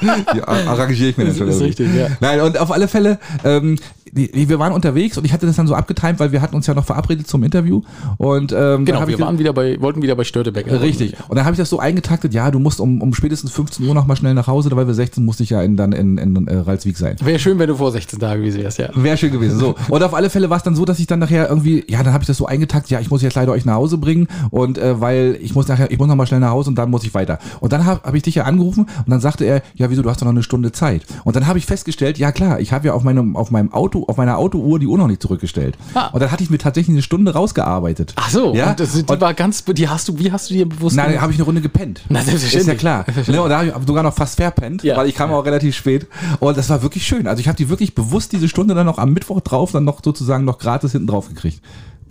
die, 0.00 0.34
die 0.34 0.42
arrangiere 0.42 1.08
ich 1.08 1.16
mir 1.16 1.34
schon. 1.34 1.46
Das 1.46 1.56
ist 1.56 1.62
richtig, 1.62 1.94
ja. 1.94 2.08
Nein, 2.20 2.40
und 2.42 2.58
auf 2.58 2.70
alle 2.70 2.86
Fälle, 2.86 3.18
ähm, 3.44 3.76
die, 3.76 3.99
wir 4.12 4.58
waren 4.58 4.72
unterwegs 4.72 5.16
und 5.18 5.24
ich 5.24 5.32
hatte 5.32 5.46
das 5.46 5.56
dann 5.56 5.66
so 5.66 5.74
abgetimt, 5.74 6.18
weil 6.18 6.32
wir 6.32 6.42
hatten 6.42 6.54
uns 6.56 6.66
ja 6.66 6.74
noch 6.74 6.84
verabredet 6.84 7.26
zum 7.26 7.42
Interview. 7.44 7.82
Und, 8.18 8.52
ähm, 8.52 8.84
Genau, 8.84 9.06
wir 9.06 9.14
ich 9.14 9.20
waren 9.20 9.38
wieder 9.38 9.52
bei, 9.52 9.80
wollten 9.80 10.02
wieder 10.02 10.16
bei 10.16 10.24
Störtebeck. 10.24 10.70
Richtig. 10.70 11.14
Und 11.28 11.36
dann 11.36 11.44
habe 11.44 11.54
ich 11.54 11.58
das 11.58 11.70
so 11.70 11.78
eingetaktet, 11.78 12.34
ja, 12.34 12.50
du 12.50 12.58
musst 12.58 12.80
um, 12.80 13.00
um 13.00 13.14
spätestens 13.14 13.52
15 13.52 13.86
Uhr 13.86 13.94
noch 13.94 14.06
mal 14.06 14.16
schnell 14.16 14.34
nach 14.34 14.46
Hause, 14.46 14.70
weil 14.72 14.86
wir 14.86 14.94
16 14.94 15.24
musste 15.24 15.42
ich 15.42 15.50
ja 15.50 15.62
in, 15.62 15.76
dann 15.76 15.92
in, 15.92 16.18
in, 16.18 16.46
äh, 16.46 16.56
Ralswiek 16.56 16.96
sein. 16.96 17.16
Wäre 17.22 17.38
schön, 17.38 17.58
wenn 17.58 17.68
du 17.68 17.76
vor 17.76 17.92
16 17.92 18.18
Tagen 18.18 18.42
gewesen 18.42 18.62
wärst, 18.62 18.78
ja. 18.78 18.90
Wäre 18.94 19.16
schön 19.16 19.32
gewesen. 19.32 19.58
So. 19.58 19.74
Und 19.88 20.02
auf 20.02 20.14
alle 20.14 20.30
Fälle 20.30 20.50
war 20.50 20.56
es 20.56 20.62
dann 20.62 20.74
so, 20.74 20.84
dass 20.84 20.98
ich 20.98 21.06
dann 21.06 21.18
nachher 21.18 21.48
irgendwie, 21.48 21.84
ja, 21.88 22.02
dann 22.02 22.12
habe 22.12 22.22
ich 22.22 22.28
das 22.28 22.36
so 22.36 22.46
eingetaktet, 22.46 22.90
ja, 22.90 23.00
ich 23.00 23.10
muss 23.10 23.22
jetzt 23.22 23.34
leider 23.34 23.52
euch 23.52 23.64
nach 23.64 23.74
Hause 23.74 23.98
bringen 23.98 24.28
und 24.50 24.78
äh, 24.78 25.00
weil 25.00 25.38
ich 25.40 25.54
muss 25.54 25.68
nachher, 25.68 25.90
ich 25.90 25.98
muss 25.98 26.08
noch 26.08 26.16
mal 26.16 26.26
schnell 26.26 26.40
nach 26.40 26.50
Hause 26.50 26.70
und 26.70 26.76
dann 26.76 26.90
muss 26.90 27.04
ich 27.04 27.14
weiter. 27.14 27.38
Und 27.60 27.72
dann 27.72 27.84
habe 27.84 28.00
hab 28.02 28.14
ich 28.14 28.22
dich 28.22 28.34
ja 28.34 28.44
angerufen 28.44 28.84
und 28.84 29.10
dann 29.10 29.20
sagte 29.20 29.44
er, 29.44 29.62
ja, 29.74 29.90
wieso, 29.90 30.02
du 30.02 30.10
hast 30.10 30.20
doch 30.20 30.26
noch 30.26 30.32
eine 30.32 30.42
Stunde 30.42 30.72
Zeit. 30.72 31.02
Und 31.24 31.36
dann 31.36 31.46
habe 31.46 31.58
ich 31.58 31.66
festgestellt, 31.66 32.18
ja 32.18 32.32
klar, 32.32 32.60
ich 32.60 32.72
habe 32.72 32.86
ja 32.86 32.94
auf 32.94 33.02
meinem, 33.02 33.36
auf 33.36 33.50
meinem 33.50 33.72
Auto, 33.72 33.99
auf 34.08 34.16
meiner 34.16 34.38
Autouhr 34.38 34.78
die 34.78 34.86
Uhr 34.86 34.98
noch 34.98 35.06
nicht 35.06 35.22
zurückgestellt. 35.22 35.76
Ah. 35.94 36.08
Und 36.08 36.20
dann 36.20 36.30
hatte 36.30 36.42
ich 36.42 36.50
mir 36.50 36.58
tatsächlich 36.58 36.94
eine 36.94 37.02
Stunde 37.02 37.32
rausgearbeitet. 37.32 38.12
Ach 38.16 38.30
so, 38.30 38.54
ja. 38.54 38.70
und 38.70 38.80
das, 38.80 38.92
die 38.92 39.04
Und- 39.04 39.20
war 39.20 39.34
ganz, 39.34 39.64
die 39.64 39.88
hast 39.88 40.08
du, 40.08 40.18
wie 40.18 40.30
hast 40.32 40.50
du 40.50 40.54
dir 40.54 40.68
bewusst 40.68 40.96
Nein, 40.96 41.06
gemacht? 41.08 41.22
habe 41.22 41.32
ich 41.32 41.38
eine 41.38 41.44
Runde 41.44 41.60
gepennt. 41.60 42.02
Na, 42.08 42.20
selbstverständlich. 42.22 42.60
Ist 42.76 42.82
ja 42.84 43.02
klar. 43.04 43.04
Ne, 43.26 43.42
und 43.42 43.48
da 43.50 43.58
habe 43.58 43.68
ich 43.68 43.74
sogar 43.86 44.02
noch 44.02 44.14
fast 44.14 44.36
verpennt, 44.36 44.82
Ja. 44.82 44.96
weil 44.96 45.08
ich 45.08 45.14
kam 45.14 45.30
auch 45.32 45.44
relativ 45.44 45.74
spät. 45.76 46.06
Und 46.40 46.56
das 46.56 46.68
war 46.70 46.82
wirklich 46.82 47.06
schön. 47.06 47.26
Also 47.26 47.40
ich 47.40 47.48
habe 47.48 47.56
die 47.56 47.68
wirklich 47.68 47.94
bewusst 47.94 48.32
diese 48.32 48.48
Stunde 48.48 48.74
dann 48.74 48.86
noch 48.86 48.98
am 48.98 49.12
Mittwoch 49.12 49.40
drauf, 49.40 49.72
dann 49.72 49.84
noch 49.84 50.00
sozusagen 50.04 50.44
noch 50.44 50.58
gratis 50.58 50.92
hinten 50.92 51.06
drauf 51.08 51.28
gekriegt. 51.28 51.60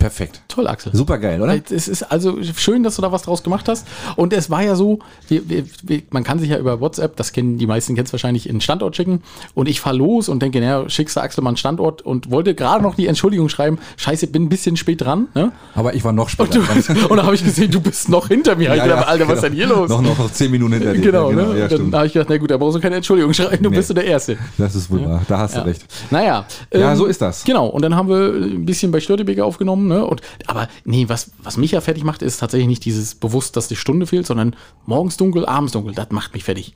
Perfekt. 0.00 0.40
Toll, 0.48 0.66
Axel. 0.66 0.92
Super 0.94 1.18
geil, 1.18 1.40
oder? 1.42 1.54
Es 1.70 1.86
ist 1.86 2.02
also 2.10 2.38
schön, 2.42 2.82
dass 2.82 2.96
du 2.96 3.02
da 3.02 3.12
was 3.12 3.22
draus 3.22 3.42
gemacht 3.42 3.68
hast. 3.68 3.86
Und 4.16 4.32
es 4.32 4.50
war 4.50 4.62
ja 4.62 4.74
so, 4.74 4.98
wir, 5.28 5.42
wir, 5.82 6.02
man 6.10 6.24
kann 6.24 6.38
sich 6.38 6.48
ja 6.50 6.58
über 6.58 6.80
WhatsApp, 6.80 7.16
das 7.16 7.32
kennen 7.32 7.58
die 7.58 7.66
meisten 7.66 7.94
kennen 7.94 8.06
es 8.06 8.12
wahrscheinlich, 8.12 8.48
in 8.48 8.60
Standort 8.62 8.96
schicken. 8.96 9.22
Und 9.54 9.68
ich 9.68 9.80
fahre 9.80 9.96
los 9.96 10.28
und 10.30 10.40
denke, 10.42 10.58
naja, 10.60 10.88
schickst 10.88 11.16
du 11.16 11.20
Axel 11.20 11.44
mal 11.44 11.50
einen 11.50 11.56
Standort 11.58 12.00
und 12.02 12.30
wollte 12.30 12.54
gerade 12.54 12.82
noch 12.82 12.94
die 12.94 13.06
Entschuldigung 13.06 13.48
schreiben. 13.50 13.78
Scheiße, 13.98 14.26
bin 14.28 14.44
ein 14.44 14.48
bisschen 14.48 14.76
spät 14.78 15.02
dran. 15.02 15.28
Ne? 15.34 15.52
Aber 15.74 15.94
ich 15.94 16.02
war 16.02 16.12
noch 16.12 16.24
Und, 16.24 16.30
später. 16.30 16.58
du, 16.58 16.64
dran. 16.64 17.04
und 17.10 17.16
da 17.18 17.24
habe 17.24 17.34
ich 17.34 17.44
gesehen, 17.44 17.70
du 17.70 17.80
bist 17.80 18.08
noch 18.08 18.28
hinter 18.28 18.56
mir. 18.56 18.74
ich 18.74 18.82
dachte, 18.82 19.06
Alter, 19.06 19.28
was 19.28 19.34
ist 19.36 19.44
denn 19.44 19.52
hier 19.52 19.66
los? 19.66 19.90
Noch, 19.90 20.00
noch, 20.00 20.18
noch 20.18 20.32
zehn 20.32 20.50
Minuten 20.50 20.72
hinter 20.72 20.94
dir. 20.94 21.00
Genau, 21.00 21.30
ne? 21.30 21.58
Ja, 21.58 21.64
Und 21.76 21.90
dann 21.92 21.94
habe 21.94 22.06
ich 22.06 22.14
gedacht, 22.14 22.30
na 22.30 22.38
gut, 22.38 22.50
da 22.50 22.56
brauchst 22.56 22.76
du 22.76 22.80
keine 22.80 22.96
Entschuldigung 22.96 23.34
schreiben, 23.34 23.62
du 23.62 23.68
Nee. 23.70 23.76
bist 23.76 23.90
du 23.90 23.94
der 23.94 24.04
Erste. 24.04 24.38
Das 24.56 24.74
ist 24.74 24.90
wohl 24.90 25.04
wahr. 25.04 25.22
Da 25.28 25.38
hast 25.38 25.56
du 25.56 25.60
recht. 25.64 25.84
Naja. 26.10 26.46
Ja, 26.72 26.92
ähm, 26.92 26.96
so 26.96 27.04
ist 27.04 27.20
das. 27.20 27.44
Genau, 27.44 27.66
und 27.66 27.82
dann 27.82 27.94
haben 27.94 28.08
wir 28.08 28.32
ein 28.32 28.64
bisschen 28.64 28.90
bei 28.90 29.00
Störtebeker 29.00 29.44
aufgenommen. 29.44 29.89
Ne? 29.90 30.06
Und, 30.06 30.22
aber 30.46 30.68
nee, 30.84 31.08
was, 31.08 31.32
was 31.42 31.56
mich 31.56 31.72
ja 31.72 31.80
fertig 31.80 32.04
macht, 32.04 32.22
ist 32.22 32.38
tatsächlich 32.38 32.68
nicht 32.68 32.84
dieses 32.84 33.16
bewusst, 33.16 33.56
dass 33.56 33.66
die 33.66 33.76
Stunde 33.76 34.06
fehlt, 34.06 34.26
sondern 34.26 34.54
morgens 34.86 35.16
dunkel, 35.16 35.44
abends 35.44 35.72
dunkel. 35.72 35.94
Das 35.94 36.10
macht 36.10 36.32
mich 36.32 36.44
fertig. 36.44 36.74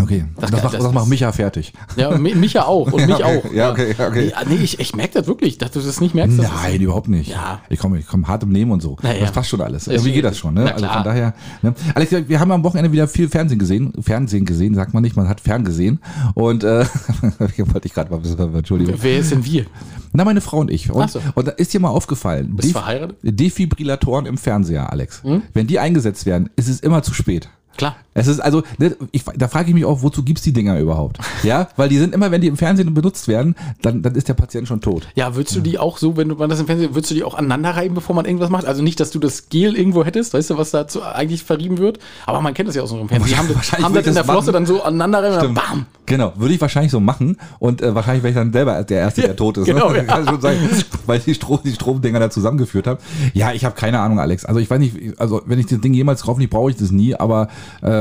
Okay, 0.00 0.24
das, 0.36 0.50
kann- 0.50 0.62
macht, 0.62 0.74
das 0.74 0.82
das 0.82 0.92
macht 0.92 1.06
Micha 1.08 1.30
fertig. 1.32 1.72
Ja, 1.96 2.16
mi- 2.18 2.34
mich 2.34 2.54
ja 2.54 2.64
auch 2.64 2.90
und 2.92 3.06
mich 3.06 3.14
okay. 3.14 3.42
auch. 3.44 3.52
Ja, 3.52 3.70
okay, 3.70 3.94
okay. 3.98 4.32
Nee, 4.48 4.56
ich, 4.56 4.80
ich 4.80 4.96
merke 4.96 5.14
das 5.20 5.26
wirklich, 5.28 5.58
dass 5.58 5.70
du 5.70 5.80
das 5.80 6.00
nicht 6.00 6.14
merkst. 6.14 6.36
Nein, 6.36 6.80
überhaupt 6.80 7.08
nicht. 7.08 7.30
Ja. 7.30 7.60
Ich 7.68 7.78
komme 7.78 7.98
ich 7.98 8.06
komm 8.06 8.26
hart 8.26 8.42
im 8.42 8.50
Nehmen 8.50 8.72
und 8.72 8.82
so. 8.82 8.96
Ja. 9.02 9.14
Das 9.20 9.30
passt 9.32 9.50
schon 9.50 9.60
alles. 9.60 9.86
Irgendwie 9.86 10.12
geht 10.12 10.24
das 10.24 10.36
schon. 10.36 10.54
Ne? 10.54 10.72
Also 10.74 10.86
von 10.86 11.04
daher. 11.04 11.34
Ne? 11.62 11.74
Alex, 11.94 12.12
wir 12.28 12.40
haben 12.40 12.50
am 12.50 12.64
Wochenende 12.64 12.90
wieder 12.92 13.06
viel 13.08 13.28
Fernsehen 13.28 13.58
gesehen. 13.58 13.92
Fernsehen 14.00 14.44
gesehen, 14.44 14.74
sagt 14.74 14.94
man 14.94 15.02
nicht, 15.02 15.16
man 15.16 15.28
hat 15.28 15.40
ferngesehen. 15.40 16.00
Und 16.34 16.64
äh, 16.64 16.84
wollte 17.58 17.86
ich 17.86 17.94
gerade 17.94 18.10
mal 18.10 18.22
wissen, 18.24 18.54
Entschuldigung. 18.54 18.96
Wer 19.00 19.18
ist 19.18 19.30
denn 19.30 19.44
wir? 19.44 19.66
Na, 20.12 20.24
meine 20.24 20.40
Frau 20.40 20.58
und 20.58 20.70
ich. 20.70 20.90
Und, 20.90 21.02
Ach 21.02 21.08
so. 21.08 21.20
und 21.34 21.46
da 21.48 21.52
ist 21.52 21.72
dir 21.72 21.80
mal 21.80 21.88
aufgefallen, 21.88 22.54
Bist 22.56 22.68
Def- 22.68 22.72
verheiratet? 22.72 23.16
Defibrillatoren 23.22 24.26
im 24.26 24.38
Fernseher, 24.38 24.92
Alex. 24.92 25.22
Hm? 25.22 25.42
Wenn 25.52 25.66
die 25.66 25.78
eingesetzt 25.78 26.26
werden, 26.26 26.50
ist 26.56 26.68
es 26.68 26.80
immer 26.80 27.02
zu 27.02 27.14
spät. 27.14 27.48
Klar. 27.76 27.96
Es 28.14 28.28
ist 28.28 28.40
also, 28.40 28.62
ne, 28.78 28.96
ich, 29.10 29.24
da 29.24 29.48
frage 29.48 29.68
ich 29.68 29.74
mich 29.74 29.84
auch, 29.84 30.02
wozu 30.02 30.22
gibt's 30.22 30.42
die 30.42 30.52
Dinger 30.52 30.78
überhaupt? 30.78 31.18
Ja, 31.42 31.68
weil 31.76 31.90
die 31.90 31.98
sind 31.98 32.14
immer, 32.14 32.30
wenn 32.30 32.40
die 32.40 32.46
im 32.46 32.56
Fernsehen 32.56 32.94
benutzt 32.94 33.28
werden, 33.28 33.54
dann, 33.82 34.00
dann 34.00 34.14
ist 34.14 34.28
der 34.28 34.34
Patient 34.34 34.66
schon 34.66 34.80
tot. 34.80 35.06
Ja, 35.14 35.34
würdest 35.36 35.54
du 35.54 35.60
die 35.60 35.78
auch 35.78 35.98
so, 35.98 36.16
wenn 36.16 36.28
du 36.28 36.36
man 36.36 36.48
das 36.48 36.58
im 36.58 36.66
Fernsehen, 36.66 36.94
würdest 36.94 37.10
du 37.10 37.14
die 37.14 37.22
auch 37.22 37.34
aneinander 37.34 37.76
reiben, 37.76 37.94
bevor 37.94 38.16
man 38.16 38.24
irgendwas 38.24 38.48
macht? 38.48 38.64
Also 38.64 38.82
nicht, 38.82 38.98
dass 38.98 39.10
du 39.10 39.18
das 39.18 39.50
Gel 39.50 39.76
irgendwo 39.76 40.04
hättest, 40.04 40.32
weißt 40.32 40.50
du, 40.50 40.56
was 40.56 40.70
dazu 40.70 41.02
eigentlich 41.02 41.44
verrieben 41.44 41.76
wird? 41.78 41.98
Aber 42.24 42.40
man 42.40 42.54
kennt 42.54 42.68
das 42.68 42.76
ja 42.76 42.82
aus 42.82 42.92
unserem 42.92 43.08
Fernsehen. 43.08 43.28
Die 43.28 43.36
haben, 43.36 43.54
Wahrscheinlich 43.54 43.84
haben 43.84 43.94
das 43.94 44.06
in 44.06 44.14
der 44.14 44.24
Flosse 44.24 44.52
machen. 44.52 44.52
dann 44.52 44.66
so 44.66 44.82
aneinander 44.82 45.22
reiben 45.22 45.34
und 45.34 45.42
dann 45.42 45.54
bam! 45.54 45.86
Genau, 46.06 46.32
würde 46.36 46.54
ich 46.54 46.60
wahrscheinlich 46.60 46.92
so 46.92 47.00
machen 47.00 47.38
und 47.58 47.80
äh, 47.80 47.94
wahrscheinlich 47.94 48.22
wäre 48.22 48.30
ich 48.30 48.36
dann 48.36 48.52
selber 48.52 48.84
der 48.84 49.00
Erste, 49.00 49.22
der 49.22 49.36
tot 49.36 49.56
ist. 49.56 49.64
genau, 49.64 49.90
ne? 49.90 49.98
ja. 49.98 50.04
Kann 50.14 50.26
schon 50.26 50.40
sagen, 50.40 50.58
weil 51.06 51.18
ich 51.18 51.24
die, 51.24 51.34
Strom, 51.34 51.60
die 51.64 51.72
Stromdinger 51.72 52.20
da 52.20 52.30
zusammengeführt 52.30 52.86
habe. 52.86 53.00
Ja, 53.32 53.52
ich 53.52 53.64
habe 53.64 53.74
keine 53.74 54.00
Ahnung, 54.00 54.20
Alex. 54.20 54.44
Also 54.44 54.60
ich 54.60 54.68
weiß 54.70 54.78
nicht, 54.78 55.18
also 55.18 55.42
wenn 55.46 55.58
ich 55.58 55.66
das 55.66 55.80
Ding 55.80 55.94
jemals 55.94 56.22
kaufe, 56.22 56.40
nicht 56.40 56.50
brauche 56.50 56.70
ich 56.70 56.76
das 56.76 56.90
nie, 56.90 57.14
aber 57.14 57.48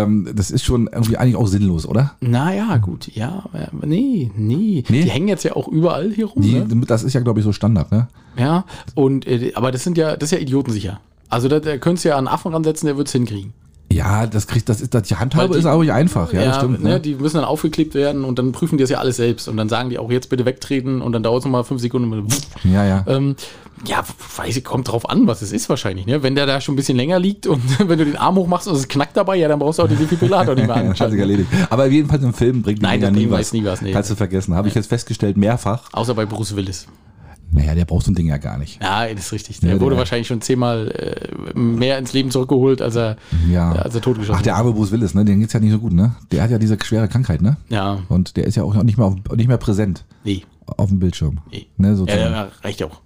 ähm, 0.03 0.29
das 0.35 0.51
ist 0.51 0.63
schon 0.63 0.87
irgendwie 0.91 1.17
eigentlich 1.17 1.35
auch 1.35 1.47
sinnlos, 1.47 1.85
oder? 1.87 2.15
Naja, 2.21 2.77
gut, 2.77 3.09
ja, 3.13 3.43
äh, 3.53 3.67
nee, 3.85 4.31
nee, 4.35 4.83
Nee? 4.89 5.01
Die 5.03 5.09
hängen 5.09 5.27
jetzt 5.27 5.43
ja 5.43 5.55
auch 5.55 5.67
überall 5.67 6.11
hier 6.11 6.25
rum. 6.25 6.41
Die, 6.41 6.53
ne? 6.59 6.67
Das 6.87 7.03
ist 7.03 7.13
ja, 7.13 7.21
glaube 7.21 7.39
ich, 7.39 7.43
so 7.45 7.51
Standard, 7.51 7.91
ne? 7.91 8.07
Ja, 8.37 8.65
und, 8.95 9.27
äh, 9.27 9.51
aber 9.55 9.71
das 9.71 9.83
sind 9.83 9.97
ja, 9.97 10.15
das 10.15 10.31
ist 10.31 10.37
ja 10.37 10.39
idiotensicher. 10.39 10.99
Also 11.29 11.47
da, 11.47 11.59
da 11.59 11.77
könntest 11.77 12.05
du 12.05 12.09
ja 12.09 12.17
einen 12.17 12.27
Affen 12.27 12.53
ransetzen, 12.53 12.87
der 12.87 12.97
wird 12.97 13.07
es 13.07 13.13
hinkriegen. 13.13 13.53
Ja, 13.91 14.25
das 14.25 14.47
kriegt, 14.47 14.69
das 14.69 14.81
ist, 14.81 14.95
das, 14.95 15.03
die 15.07 15.15
Handhabe 15.17 15.53
die- 15.53 15.59
ist 15.59 15.65
aber 15.65 15.81
nicht 15.83 15.91
einfach, 15.91 16.33
ja, 16.33 16.45
das 16.45 16.55
stimmt. 16.57 16.81
ne, 16.83 16.89
Ne? 16.93 16.99
Die 16.99 17.13
müssen 17.13 17.35
dann 17.37 17.45
aufgeklebt 17.45 17.93
werden 17.93 18.23
und 18.23 18.39
dann 18.39 18.51
prüfen 18.51 18.77
die 18.79 18.83
das 18.83 18.89
ja 18.89 18.97
alles 18.97 19.17
selbst. 19.17 19.47
Und 19.47 19.55
dann 19.57 19.69
sagen 19.69 19.91
die 19.91 19.99
auch 19.99 20.09
jetzt 20.09 20.29
bitte 20.29 20.45
wegtreten 20.45 20.99
und 20.99 21.11
dann 21.11 21.21
dauert 21.21 21.39
es 21.41 21.45
nochmal 21.45 21.63
fünf 21.63 21.79
Sekunden. 21.79 22.27
Ja, 22.63 22.83
ja. 22.85 23.03
Ähm, 23.07 23.35
ja, 23.85 24.03
weiß 24.37 24.55
ich, 24.57 24.63
kommt 24.63 24.87
drauf 24.91 25.09
an, 25.09 25.27
was 25.27 25.41
es 25.41 25.51
ist 25.51 25.67
wahrscheinlich. 25.69 26.05
Ne? 26.05 26.23
Wenn 26.23 26.35
der 26.35 26.45
da 26.45 26.61
schon 26.61 26.73
ein 26.73 26.75
bisschen 26.77 26.97
länger 26.97 27.19
liegt 27.19 27.47
und 27.47 27.61
wenn 27.89 27.97
du 27.99 28.05
den 28.05 28.15
Arm 28.17 28.35
hochmachst 28.35 28.67
und 28.67 28.75
es 28.75 28.87
knackt 28.87 29.17
dabei, 29.17 29.35
ja, 29.37 29.47
dann 29.47 29.59
brauchst 29.59 29.79
du 29.79 29.83
auch 29.83 29.87
den 29.87 29.97
Defibrillator 29.97 30.55
nicht 30.55 30.67
mehr 30.67 30.75
Hat 30.99 31.11
sich 31.11 31.19
erledigt. 31.19 31.49
Aber 31.69 31.85
jedenfalls 31.87 32.23
im 32.23 32.33
Film 32.33 32.61
bringt 32.61 32.81
Nein, 32.81 32.99
nie 33.13 33.29
was. 33.29 33.51
nie 33.53 33.63
was, 33.65 33.81
nee. 33.81 33.91
Kannst 33.91 34.11
du 34.11 34.15
vergessen. 34.15 34.53
Habe 34.55 34.67
ich 34.67 34.75
jetzt 34.75 34.87
festgestellt, 34.87 35.37
mehrfach. 35.37 35.89
Außer 35.91 36.13
bei 36.15 36.25
Bruce 36.25 36.55
Willis. 36.55 36.87
Naja, 37.55 37.75
der 37.75 37.85
braucht 37.85 38.03
so 38.05 38.11
ein 38.11 38.15
Ding 38.15 38.25
ja 38.27 38.37
gar 38.37 38.57
nicht. 38.57 38.81
Ja, 38.81 39.05
das 39.13 39.25
ist 39.27 39.31
richtig. 39.31 39.59
Der 39.59 39.73
Ja, 39.75 39.79
wurde 39.79 39.91
der- 39.91 39.99
wahrscheinlich 39.99 40.27
schon 40.27 40.41
zehnmal 40.41 40.89
äh, 40.89 41.55
mehr 41.59 41.99
ins 41.99 42.11
Leben 42.11 42.31
zurückgeholt, 42.31 42.81
als 42.81 42.95
er, 42.95 43.15
Ja. 43.47 43.73
als 43.73 43.93
er 43.93 44.01
totgeschossen 44.01 44.39
Ach, 44.39 44.41
der 44.41 44.55
arme 44.55 44.71
Bruce 44.71 44.91
Willis, 44.91 45.13
ne? 45.13 45.23
Den 45.23 45.39
geht's 45.39 45.53
ja 45.53 45.59
nicht 45.59 45.71
so 45.71 45.77
gut, 45.77 45.93
ne? 45.93 46.15
Der 46.31 46.41
hat 46.41 46.49
ja 46.49 46.57
diese 46.57 46.77
schwere 46.83 47.07
Krankheit, 47.07 47.43
ne? 47.43 47.57
Ja, 47.69 47.99
Und 48.09 48.37
der 48.37 48.45
ist 48.45 48.55
ja 48.55 48.63
auch 48.63 48.73
nicht 48.81 48.97
mehr, 48.97 49.05
auf, 49.05 49.15
nicht 49.35 49.47
mehr 49.47 49.57
präsent 49.57 50.03
nee. 50.23 50.41
auf 50.65 50.89
dem 50.89 50.97
Bildschirm. 50.97 51.41
nee. 51.51 51.67
Ne, 51.77 51.89
Ja, 51.89 51.95
sozusagen. 51.95 52.33
ja, 52.33 52.47
reicht 52.63 52.81
auch. 52.81 53.01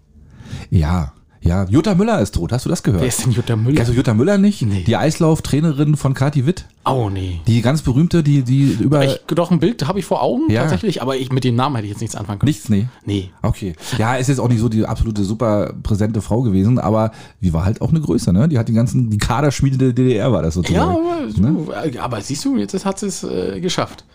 Ja, 0.70 1.14
ja. 1.42 1.66
Jutta 1.70 1.96
Müller 1.96 2.20
ist 2.20 2.34
tot. 2.36 2.52
Hast 2.52 2.66
du 2.66 2.70
das 2.70 2.84
gehört? 2.84 3.02
Wer 3.02 3.08
ist 3.08 3.24
denn 3.24 3.32
Jutta 3.32 3.56
Müller? 3.56 3.84
Du 3.86 3.92
Jutta 3.94 4.14
Müller 4.14 4.38
nicht? 4.38 4.64
Nee. 4.64 4.84
Die 4.86 4.98
Eislauftrainerin 4.98 5.96
von 5.96 6.14
Kati 6.14 6.46
Witt. 6.46 6.66
Oh, 6.84 7.10
nee. 7.10 7.40
Die 7.48 7.62
ganz 7.62 7.82
berühmte, 7.84 8.22
die, 8.24 8.42
die 8.44 8.64
über. 8.82 9.06
Ich, 9.06 9.20
doch, 9.28 9.52
ein 9.52 9.60
Bild 9.60 9.88
habe 9.88 10.00
ich 10.00 10.06
vor 10.06 10.22
Augen, 10.24 10.50
Ja. 10.50 10.62
tatsächlich, 10.64 11.02
aber 11.02 11.16
ich, 11.16 11.32
mit 11.32 11.44
dem 11.44 11.56
Namen 11.56 11.76
hätte 11.76 11.86
ich 11.86 11.92
jetzt 11.92 12.02
nichts 12.02 12.16
anfangen 12.16 12.40
können. 12.40 12.48
Nichts, 12.50 12.68
nee. 12.70 12.88
Nee. 13.06 13.30
Okay. 13.42 13.76
Ja, 13.98 14.16
ist 14.16 14.28
jetzt 14.28 14.40
auch 14.40 14.50
nicht 14.50 14.60
so 14.60 14.68
die 14.68 14.86
absolute 14.86 15.24
super 15.24 15.74
präsente 15.84 16.22
Frau 16.22 16.42
gewesen, 16.42 16.80
aber 16.80 17.12
die 17.42 17.54
war 17.54 17.64
halt 17.66 17.82
auch 17.82 17.90
eine 17.92 18.02
Größe, 18.02 18.34
ne? 18.34 18.48
Die 18.50 18.58
hat 18.58 18.68
die 18.68 18.74
ganzen, 18.74 19.10
die 19.10 19.18
Kaderschmiede 19.18 19.78
der 19.78 19.94
DDR 19.94 20.32
war 20.32 20.42
das 20.42 20.56
Ja, 20.56 20.62
sozusagen. 20.62 20.92
aber, 20.92 21.82
Ne? 21.86 21.92
äh, 21.94 21.98
aber 22.00 22.20
siehst 22.22 22.44
du, 22.46 22.58
jetzt 22.58 22.84
hat 22.86 23.00
sie 23.00 23.08
es 23.08 23.24
äh, 23.24 23.60
geschafft. 23.62 24.06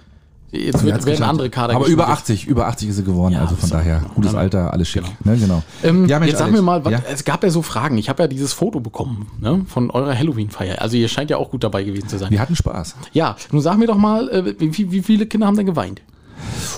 Jetzt 0.54 0.84
wird, 0.84 0.94
werden 0.94 1.04
geschafft. 1.06 1.30
andere 1.30 1.48
Kader 1.50 1.74
Aber 1.76 1.86
über 1.86 2.04
geschmiedet. 2.04 2.20
80, 2.22 2.46
über 2.46 2.66
80 2.66 2.88
ist 2.90 2.96
sie 2.96 3.04
geworden, 3.04 3.32
Ja, 3.32 3.40
also 3.40 3.56
von 3.56 3.70
daher, 3.70 4.00
genau. 4.00 4.10
gutes 4.14 4.34
Alter, 4.34 4.70
alles 4.72 4.86
schick. 4.88 5.02
genau. 5.02 5.16
Ne, 5.34 5.38
genau. 5.38 5.62
Ähm, 5.82 6.06
Ja, 6.06 6.18
Mensch, 6.18 6.32
jetzt 6.32 6.40
sag 6.40 6.50
mir 6.52 6.60
mal, 6.60 6.84
was, 6.84 6.92
Ja? 6.92 7.02
es 7.10 7.24
gab 7.24 7.42
ja 7.42 7.48
so 7.48 7.62
Fragen. 7.62 7.96
Ich 7.96 8.10
habe 8.10 8.22
ja 8.22 8.26
dieses 8.28 8.52
Foto 8.52 8.78
bekommen 8.80 9.28
ne, 9.40 9.64
von 9.66 9.90
eurer 9.90 10.14
Halloween-Feier. 10.16 10.82
Also 10.82 10.98
ihr 10.98 11.08
scheint 11.08 11.30
ja 11.30 11.38
auch 11.38 11.50
gut 11.50 11.64
dabei 11.64 11.84
gewesen 11.84 12.06
zu 12.08 12.18
sein. 12.18 12.30
Wir 12.30 12.38
hatten 12.40 12.54
Spaß. 12.54 12.96
Ja, 13.12 13.36
nun 13.50 13.62
sag 13.62 13.78
mir 13.78 13.86
doch 13.86 13.96
mal, 13.96 14.28
äh, 14.28 14.54
wie, 14.58 14.92
wie 14.92 15.02
viele 15.02 15.24
Kinder 15.26 15.46
haben 15.46 15.56
denn 15.56 15.64
geweint? 15.66 16.02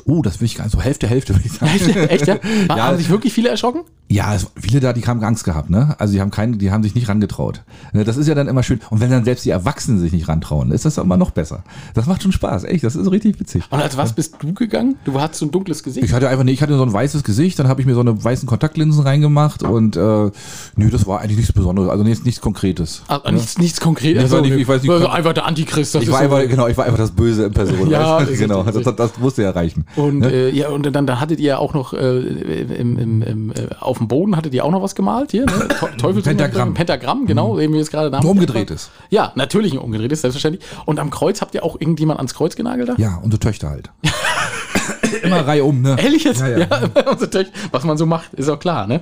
Oh, 0.04 0.20
das 0.22 0.40
will 0.40 0.46
ich 0.46 0.54
gar 0.56 0.64
nicht 0.64 0.72
so 0.72 0.80
Hälfte, 0.80 1.06
Hälfte, 1.08 1.34
würde 1.34 1.46
ich 1.46 1.52
sagen. 1.52 1.72
Echt, 1.74 1.96
echt 1.96 2.26
ja? 2.26 2.36
Ja. 2.68 2.76
Haben 2.88 2.98
sich 2.98 3.08
wirklich 3.08 3.32
viele 3.32 3.48
erschrocken? 3.48 3.80
Ja, 4.06 4.36
viele 4.60 4.80
da, 4.80 4.92
die 4.92 5.02
haben 5.06 5.24
Angst 5.24 5.44
gehabt, 5.44 5.70
ne? 5.70 5.96
Also 5.98 6.12
die 6.12 6.20
haben 6.20 6.30
keine, 6.30 6.58
die 6.58 6.70
haben 6.70 6.82
sich 6.82 6.94
nicht 6.94 7.08
rangetraut. 7.08 7.62
Ne, 7.94 8.04
Das 8.04 8.18
ist 8.18 8.28
ja 8.28 8.34
dann 8.34 8.48
immer 8.48 8.62
schön. 8.62 8.80
Und 8.90 9.00
wenn 9.00 9.10
dann 9.10 9.24
selbst 9.24 9.44
die 9.46 9.50
Erwachsenen 9.50 9.98
sich 9.98 10.12
nicht 10.12 10.28
rantrauen, 10.28 10.70
ist 10.72 10.84
das 10.84 10.98
immer 10.98 11.16
noch 11.16 11.30
besser. 11.30 11.64
Das 11.94 12.06
macht 12.06 12.22
schon 12.22 12.30
Spaß, 12.30 12.64
echt. 12.64 12.84
Das 12.84 12.96
ist 12.96 13.10
richtig 13.10 13.40
witzig. 13.40 13.64
Und 13.70 13.80
als 13.80 13.96
was 13.96 14.12
bist 14.12 14.36
du 14.40 14.52
gegangen? 14.52 14.96
Du 15.04 15.18
hattest 15.20 15.40
so 15.40 15.46
ein 15.46 15.50
dunkles 15.50 15.82
Gesicht. 15.82 16.04
Ich 16.04 16.12
hatte 16.12 16.28
einfach, 16.28 16.44
nee, 16.44 16.52
ich 16.52 16.62
hatte 16.62 16.76
so 16.76 16.82
ein 16.84 16.92
weißes 16.92 17.24
Gesicht, 17.24 17.58
dann 17.58 17.66
habe 17.66 17.80
ich 17.80 17.86
mir 17.86 17.94
so 17.94 18.00
eine 18.00 18.22
weißen 18.22 18.46
Kontaktlinsen 18.46 19.02
reingemacht 19.02 19.62
und 19.62 19.96
äh, 19.96 20.00
nö, 20.00 20.90
das 20.90 21.06
war 21.06 21.20
eigentlich 21.22 21.38
nichts 21.38 21.52
Besonderes, 21.52 21.88
also 21.88 22.04
nichts, 22.04 22.24
nichts 22.26 22.40
Konkretes. 22.42 23.02
Ah, 23.08 23.22
nichts, 23.32 23.58
nichts 23.58 23.80
konkret. 23.80 24.18
Ich 24.18 24.30
war 24.30 24.42
nicht- 24.42 24.52
ich 24.52 24.68
weiß 24.68 24.82
nicht- 24.82 24.90
also 24.92 25.08
einfach 25.08 25.32
der 25.32 25.46
Antichrist. 25.46 25.94
Das 25.94 26.02
Ich 26.02 26.08
ist 26.08 26.12
war 26.12 26.18
so- 26.28 26.34
einfach, 26.34 26.48
genau, 26.50 26.68
ich 26.68 26.76
war 26.76 26.84
einfach 26.84 26.98
das 26.98 27.10
Böse 27.12 27.46
in 27.46 27.52
Person. 27.52 27.88
Ja, 27.90 28.18
weißt 28.20 28.38
genau, 28.38 28.62
das, 28.64 28.94
das, 28.96 29.18
musste 29.18 29.42
ja 29.42 29.50
reichen. 29.50 29.86
Und 29.96 30.18
Ne? 30.20 30.30
äh, 30.30 30.50
ja, 30.54 30.68
und 30.68 30.84
dann, 30.84 31.06
dann 31.06 31.20
hattet 31.20 31.40
ihr 31.40 31.46
ja 31.46 31.58
auch 31.58 31.72
noch 31.74 31.94
äh, 31.94 32.18
im, 32.20 32.98
im, 32.98 33.22
im, 33.22 33.50
äh, 33.52 33.54
auf 33.94 33.98
dem 33.98 34.08
Boden 34.08 34.36
hattet 34.36 34.52
ihr 34.54 34.64
auch 34.64 34.72
noch 34.72 34.82
was 34.82 34.96
gemalt 34.96 35.30
hier, 35.30 35.46
ne? 35.46 35.68
Te- 35.68 35.96
Teufel 35.96 36.20
Pentagramm. 36.20 36.74
Pentagramm, 36.74 37.26
genau, 37.26 37.60
eben 37.60 37.74
wie 37.74 37.78
es 37.78 37.90
gerade 37.90 38.06
Ein 38.08 38.12
Namen 38.12 38.26
umgedrehtes. 38.26 38.90
Ja, 39.10 39.30
natürlich 39.36 39.72
ein 39.72 39.78
umgedrehtes, 39.78 40.22
selbstverständlich. 40.22 40.64
Und 40.84 40.98
am 40.98 41.10
Kreuz 41.10 41.40
habt 41.40 41.54
ihr 41.54 41.62
auch 41.64 41.80
irgendjemand 41.80 42.18
ans 42.18 42.34
Kreuz 42.34 42.56
genagelt 42.56 42.88
da? 42.88 42.94
Ja, 42.98 43.20
unsere 43.22 43.38
Töchter 43.38 43.70
halt. 43.70 43.90
Immer 45.22 45.46
Reihe 45.46 45.64
um, 45.64 45.80
ne? 45.80 45.96
Ehrlich 46.02 46.24
jetzt? 46.24 46.40
Ja, 46.40 46.48
Ja, 46.48 46.58
ja. 46.58 46.68
unsere 47.10 47.30
Töchter. 47.30 47.52
was 47.70 47.84
man 47.84 47.96
so 47.96 48.06
macht, 48.06 48.34
ist 48.34 48.48
auch 48.48 48.58
klar, 48.58 48.86
ne? 48.86 49.00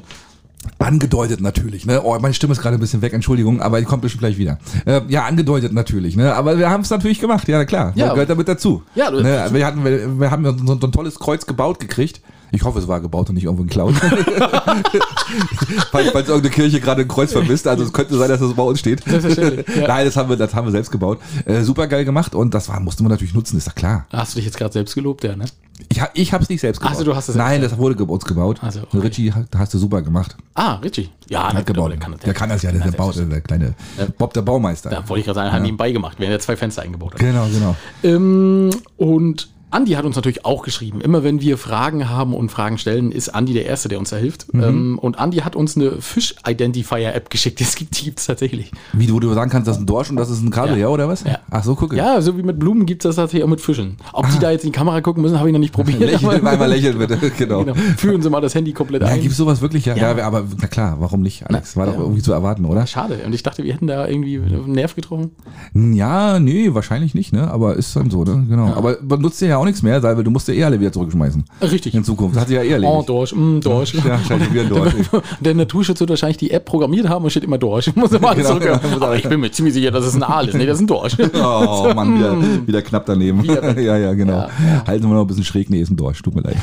Angedeutet 0.78 1.40
natürlich, 1.40 1.86
ne? 1.86 2.02
Oh, 2.04 2.16
meine 2.20 2.34
Stimme 2.34 2.52
ist 2.52 2.60
gerade 2.62 2.76
ein 2.76 2.80
bisschen 2.80 3.02
weg, 3.02 3.12
Entschuldigung, 3.12 3.60
aber 3.60 3.80
die 3.80 3.84
kommt 3.84 4.02
bestimmt 4.02 4.20
gleich 4.20 4.38
wieder. 4.38 4.58
Äh, 4.84 5.00
ja, 5.08 5.24
angedeutet 5.24 5.72
natürlich, 5.72 6.14
ne? 6.14 6.34
Aber 6.34 6.56
wir 6.58 6.70
haben 6.70 6.82
es 6.82 6.90
natürlich 6.90 7.18
gemacht, 7.18 7.48
ja 7.48 7.64
klar. 7.64 7.92
Ja. 7.96 8.06
Das 8.06 8.14
gehört 8.14 8.30
damit 8.30 8.46
dazu. 8.46 8.82
Ja, 8.94 9.10
du- 9.10 9.20
ne? 9.22 9.48
wir, 9.50 9.66
hatten, 9.66 9.84
wir, 9.84 10.20
wir 10.20 10.30
haben 10.30 10.44
so, 10.44 10.76
so 10.78 10.86
ein 10.86 10.92
tolles 10.92 11.18
Kreuz 11.18 11.46
gebaut 11.46 11.80
gekriegt. 11.80 12.20
Ich 12.54 12.62
hoffe, 12.64 12.78
es 12.78 12.86
war 12.86 13.00
gebaut 13.00 13.28
und 13.30 13.34
nicht 13.36 13.44
irgendwo 13.44 13.62
geklaut. 13.64 13.94
falls, 15.90 16.10
falls 16.10 16.28
irgendeine 16.28 16.50
Kirche 16.54 16.80
gerade 16.80 17.02
ein 17.02 17.08
Kreuz 17.08 17.32
vermisst, 17.32 17.66
also 17.66 17.84
es 17.84 17.92
könnte 17.92 18.16
sein, 18.16 18.28
dass 18.28 18.40
das 18.40 18.52
bei 18.54 18.62
uns 18.62 18.78
steht. 18.80 19.02
Selbstverständlich, 19.04 19.66
ja. 19.76 19.88
Nein, 19.88 20.04
das 20.04 20.16
haben 20.16 20.28
wir, 20.28 20.36
das 20.36 20.54
haben 20.54 20.66
wir 20.66 20.72
selbst 20.72 20.90
gebaut. 20.90 21.18
Äh, 21.46 21.62
super 21.62 21.86
geil 21.86 22.04
gemacht 22.04 22.34
und 22.34 22.52
das 22.54 22.68
war, 22.68 22.78
musste 22.80 23.02
man 23.02 23.10
natürlich 23.10 23.34
nutzen, 23.34 23.56
ist 23.56 23.66
ja 23.66 23.72
klar. 23.72 24.06
Hast 24.12 24.34
du 24.34 24.36
dich 24.36 24.44
jetzt 24.46 24.56
gerade 24.58 24.72
selbst 24.72 24.94
gelobt, 24.94 25.24
ja, 25.24 25.34
ne? 25.34 25.46
Ich, 25.88 26.00
hab- 26.00 26.10
ich 26.14 26.32
habe 26.32 26.42
es 26.44 26.48
nicht 26.50 26.60
selbst 26.60 26.80
gebaut. 26.80 26.96
so, 26.96 27.04
du 27.04 27.16
hast 27.16 27.28
es 27.28 27.34
Nein, 27.34 27.60
das 27.62 27.76
wurde 27.76 28.02
uns 28.04 28.24
gebaut. 28.24 28.58
Also, 28.62 28.80
okay. 28.82 28.98
Richie 28.98 29.32
hat- 29.32 29.46
hast 29.56 29.72
du 29.74 29.78
super 29.78 30.02
gemacht. 30.02 30.36
Ah, 30.54 30.74
Richie. 30.74 31.08
Ja, 31.28 31.52
Hat 31.52 31.66
gebaut. 31.66 31.90
Der 31.90 31.98
kann 31.98 32.12
das, 32.12 32.20
der 32.20 32.34
kann 32.34 32.48
das 32.50 32.62
ja, 32.62 32.70
der, 32.70 32.82
der, 32.82 32.92
baut, 32.92 33.16
der 33.16 33.40
kleine 33.40 33.74
Bob 34.18 34.34
der 34.34 34.42
Baumeister. 34.42 34.90
Da 34.90 35.08
wollte 35.08 35.20
ich 35.20 35.24
gerade 35.24 35.36
sagen, 35.40 35.52
haben 35.52 35.64
ihm 35.64 35.76
beigemacht, 35.78 36.20
während 36.20 36.34
er 36.34 36.40
zwei 36.40 36.56
Fenster 36.56 36.82
eingebaut 36.82 37.14
hat. 37.14 37.20
Genau, 37.20 37.46
genau. 37.46 37.74
Ähm, 38.04 38.70
und 38.98 39.48
Andi 39.72 39.92
hat 39.92 40.04
uns 40.04 40.16
natürlich 40.16 40.44
auch 40.44 40.62
geschrieben. 40.62 41.00
Immer 41.00 41.22
wenn 41.24 41.40
wir 41.40 41.58
Fragen 41.58 42.08
haben 42.08 42.34
und 42.34 42.50
Fragen 42.50 42.78
stellen, 42.78 43.10
ist 43.12 43.28
Andi 43.30 43.52
der 43.54 43.66
Erste, 43.66 43.88
der 43.88 43.98
uns 43.98 44.10
da 44.10 44.16
hilft. 44.16 44.52
Mhm. 44.54 44.62
Ähm, 44.62 44.98
und 44.98 45.18
Andi 45.18 45.38
hat 45.38 45.56
uns 45.56 45.76
eine 45.76 45.92
Fisch-Identifier-App 46.00 47.30
geschickt. 47.30 47.60
Es 47.60 47.74
gibt 47.76 47.98
die 48.00 48.04
gibt's 48.06 48.26
tatsächlich. 48.26 48.70
Wie 48.92 49.06
du, 49.06 49.18
du 49.20 49.32
sagen 49.34 49.50
kannst, 49.50 49.68
das 49.68 49.76
ist 49.76 49.82
ein 49.82 49.86
Dorsch 49.86 50.10
und 50.10 50.16
das 50.16 50.30
ist 50.30 50.42
ein 50.42 50.50
Kabel, 50.50 50.72
ja, 50.74 50.82
Ja. 50.82 50.88
oder 50.88 51.08
was? 51.08 51.24
Ja. 51.24 51.38
Ach 51.50 51.64
so, 51.64 51.74
gucke. 51.74 51.96
Ja, 51.96 52.20
so 52.20 52.36
wie 52.36 52.42
mit 52.42 52.58
Blumen 52.58 52.86
gibt 52.86 53.04
es 53.04 53.08
das 53.08 53.16
tatsächlich 53.16 53.44
auch 53.44 53.48
mit 53.48 53.60
Fischen. 53.60 53.96
Ob 54.12 54.26
Ah. 54.26 54.28
die 54.32 54.38
da 54.38 54.50
jetzt 54.50 54.64
in 54.64 54.72
die 54.72 54.76
Kamera 54.78 55.00
gucken 55.00 55.22
müssen, 55.22 55.38
habe 55.38 55.48
ich 55.48 55.52
noch 55.52 55.60
nicht 55.60 55.72
probiert. 55.72 56.00
Lächeln, 56.00 56.46
einmal 56.46 56.68
lächeln 56.68 56.98
bitte, 56.98 57.18
genau. 57.38 57.64
genau. 57.64 57.74
Führen 57.96 58.22
Sie 58.22 58.30
mal 58.30 58.40
das 58.40 58.54
Handy 58.54 58.72
komplett 58.72 59.02
Ja, 59.02 59.08
ein. 59.08 59.20
gibt's 59.20 59.36
sowas 59.36 59.60
wirklich? 59.60 59.86
Ja, 59.86 59.96
ja. 59.96 60.16
Ja. 60.16 60.26
aber 60.26 60.44
na 60.60 60.66
klar, 60.68 60.96
warum 61.00 61.22
nicht, 61.22 61.48
Alex? 61.48 61.76
War 61.76 61.86
doch 61.86 61.94
ja. 61.94 62.00
irgendwie 62.00 62.22
zu 62.22 62.32
erwarten, 62.32 62.64
oder? 62.64 62.86
Schade. 62.86 63.20
Und 63.24 63.34
ich 63.34 63.42
dachte, 63.42 63.62
wir 63.64 63.72
hätten 63.72 63.86
da 63.86 64.06
irgendwie 64.06 64.38
einen 64.38 64.72
Nerv 64.72 64.94
getroffen. 64.94 65.30
Ja, 65.74 66.38
nee, 66.38 66.74
wahrscheinlich 66.74 67.14
nicht, 67.14 67.32
ne? 67.32 67.50
Aber 67.50 67.76
ist 67.76 67.94
dann 67.96 68.10
so, 68.10 68.24
ne? 68.24 68.44
Genau. 68.48 68.74
Aber 68.74 68.96
benutzt 68.96 69.40
ja 69.40 69.56
auch 69.58 69.61
nichts 69.64 69.82
mehr, 69.82 70.02
weil 70.02 70.22
du 70.22 70.30
musst 70.30 70.48
ja 70.48 70.54
eh 70.54 70.64
alle 70.64 70.78
wieder 70.80 70.92
zurückschmeißen. 70.92 71.44
Richtig. 71.62 71.94
In 71.94 72.04
Zukunft. 72.04 72.38
Hat 72.38 72.48
sich 72.48 72.56
ja 72.56 72.62
eh 72.62 72.68
Oh, 72.68 72.72
erledigt. 72.72 73.08
Dorsch, 73.08 73.34
mm, 73.34 73.60
Dorsch. 73.60 73.94
Ja, 73.94 74.18
scheint 74.26 74.52
wieder 74.52 74.64
Dorsch. 74.64 74.94
Der 75.40 75.54
Naturschutz 75.54 76.00
wird 76.00 76.10
wahrscheinlich 76.10 76.36
die 76.38 76.50
App 76.50 76.64
programmiert 76.64 77.08
haben 77.08 77.24
und 77.24 77.30
steht 77.30 77.44
immer 77.44 77.58
Dorsch. 77.58 77.90
Muss 77.94 78.12
immer 78.12 78.34
Genau, 78.34 78.48
zurück. 78.58 78.80
Aber 79.00 79.16
ich 79.16 79.28
bin 79.28 79.40
mir 79.40 79.50
ziemlich 79.50 79.74
sicher, 79.74 79.90
dass 79.90 80.04
es 80.04 80.14
ein 80.14 80.22
Aal 80.22 80.48
ist. 80.48 80.54
Nee, 80.54 80.66
das 80.66 80.76
ist 80.78 80.82
ein 80.82 80.86
Dorsch. 80.86 81.16
Oh 81.34 81.92
Mann, 81.94 82.18
wieder, 82.18 82.66
wieder 82.66 82.82
knapp 82.82 83.06
daneben. 83.06 83.42
Wieder 83.42 83.78
ja, 83.80 83.96
ja, 83.96 84.12
genau. 84.14 84.32
Ja. 84.38 84.48
Halten 84.86 85.06
wir 85.08 85.14
noch 85.14 85.22
ein 85.22 85.26
bisschen 85.26 85.44
schräg. 85.44 85.70
Nee, 85.70 85.80
ist 85.80 85.90
ein 85.90 85.96
Dorsch. 85.96 86.22
Tut 86.22 86.34
mir 86.34 86.42
leid. 86.42 86.56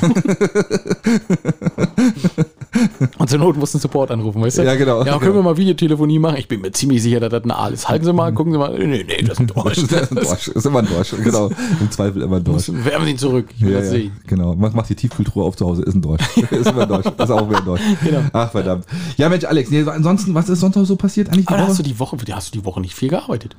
Und 3.17 3.29
zur 3.29 3.39
Not 3.39 3.57
musst 3.57 3.73
du 3.73 3.77
einen 3.77 3.81
Support 3.81 4.11
anrufen, 4.11 4.41
weißt 4.41 4.59
du? 4.59 4.63
Ja, 4.63 4.75
genau. 4.75 5.03
Ja, 5.03 5.17
können 5.19 5.35
wir 5.35 5.41
mal 5.43 5.57
Videotelefonie 5.57 6.19
machen? 6.19 6.37
Ich 6.37 6.47
bin 6.47 6.61
mir 6.61 6.71
ziemlich 6.71 7.01
sicher, 7.01 7.19
dass 7.19 7.29
das 7.31 7.43
ein 7.43 7.51
Aal 7.51 7.73
ist. 7.73 7.87
Halten 7.89 8.05
Sie 8.05 8.13
mal, 8.13 8.33
gucken 8.33 8.53
Sie 8.53 8.59
mal. 8.59 8.77
Nee, 8.77 9.05
nee, 9.07 9.21
das 9.21 9.33
ist 9.33 9.39
ein 9.39 9.47
Dorsch. 9.53 9.75
das 9.87 10.01
ist 10.03 10.11
ein 10.11 10.15
Dorsch. 10.23 10.47
Ist 10.49 10.65
immer 10.65 10.79
ein 10.79 10.87
Dorsch. 10.87 11.13
Genau. 11.23 11.47
Im 11.79 11.91
Zweifel 11.91 12.21
immer 12.21 12.37
ein 12.37 12.43
Dorsch. 12.43 12.69
Werfen 12.71 13.05
Sie 13.05 13.11
ihn 13.11 13.17
zurück. 13.17 13.47
Ich 13.55 13.61
will 13.63 13.71
Ja, 13.73 13.79
das 13.79 13.87
ja, 13.87 13.91
sehen. 13.97 14.11
genau. 14.27 14.55
Mach, 14.55 14.73
mach 14.73 14.87
die 14.87 14.95
Tiefkühltruhe 14.95 15.43
auf 15.43 15.55
zu 15.55 15.65
Hause, 15.65 15.83
ist 15.83 15.95
ein 15.95 16.01
Dorsch. 16.01 16.21
ist 16.51 16.67
immer 16.69 16.83
ein 16.83 16.87
Dorsch. 16.89 17.05
Ist 17.05 17.31
auch 17.31 17.49
wieder 17.49 17.59
ein 17.59 17.65
Dorsch. 17.65 17.81
Genau. 18.03 18.21
Ach, 18.33 18.51
verdammt. 18.51 18.85
Ja, 19.17 19.29
Mensch, 19.29 19.45
Alex, 19.45 19.69
nee, 19.69 19.83
so 19.83 19.91
ansonsten, 19.91 20.33
was 20.33 20.49
ist 20.49 20.59
sonst 20.59 20.75
noch 20.75 20.85
so 20.85 20.95
passiert 20.95 21.29
eigentlich? 21.29 21.45
die 21.45 21.53
Aber 21.53 21.61
Woche? 21.63 21.69
hast 21.69 21.79
du 21.79 21.83
die 21.83 21.99
Woche, 21.99 22.17
hast 22.31 22.53
du 22.53 22.59
die 22.59 22.65
Woche 22.65 22.81
nicht 22.81 22.95
viel 22.95 23.09
gearbeitet. 23.09 23.55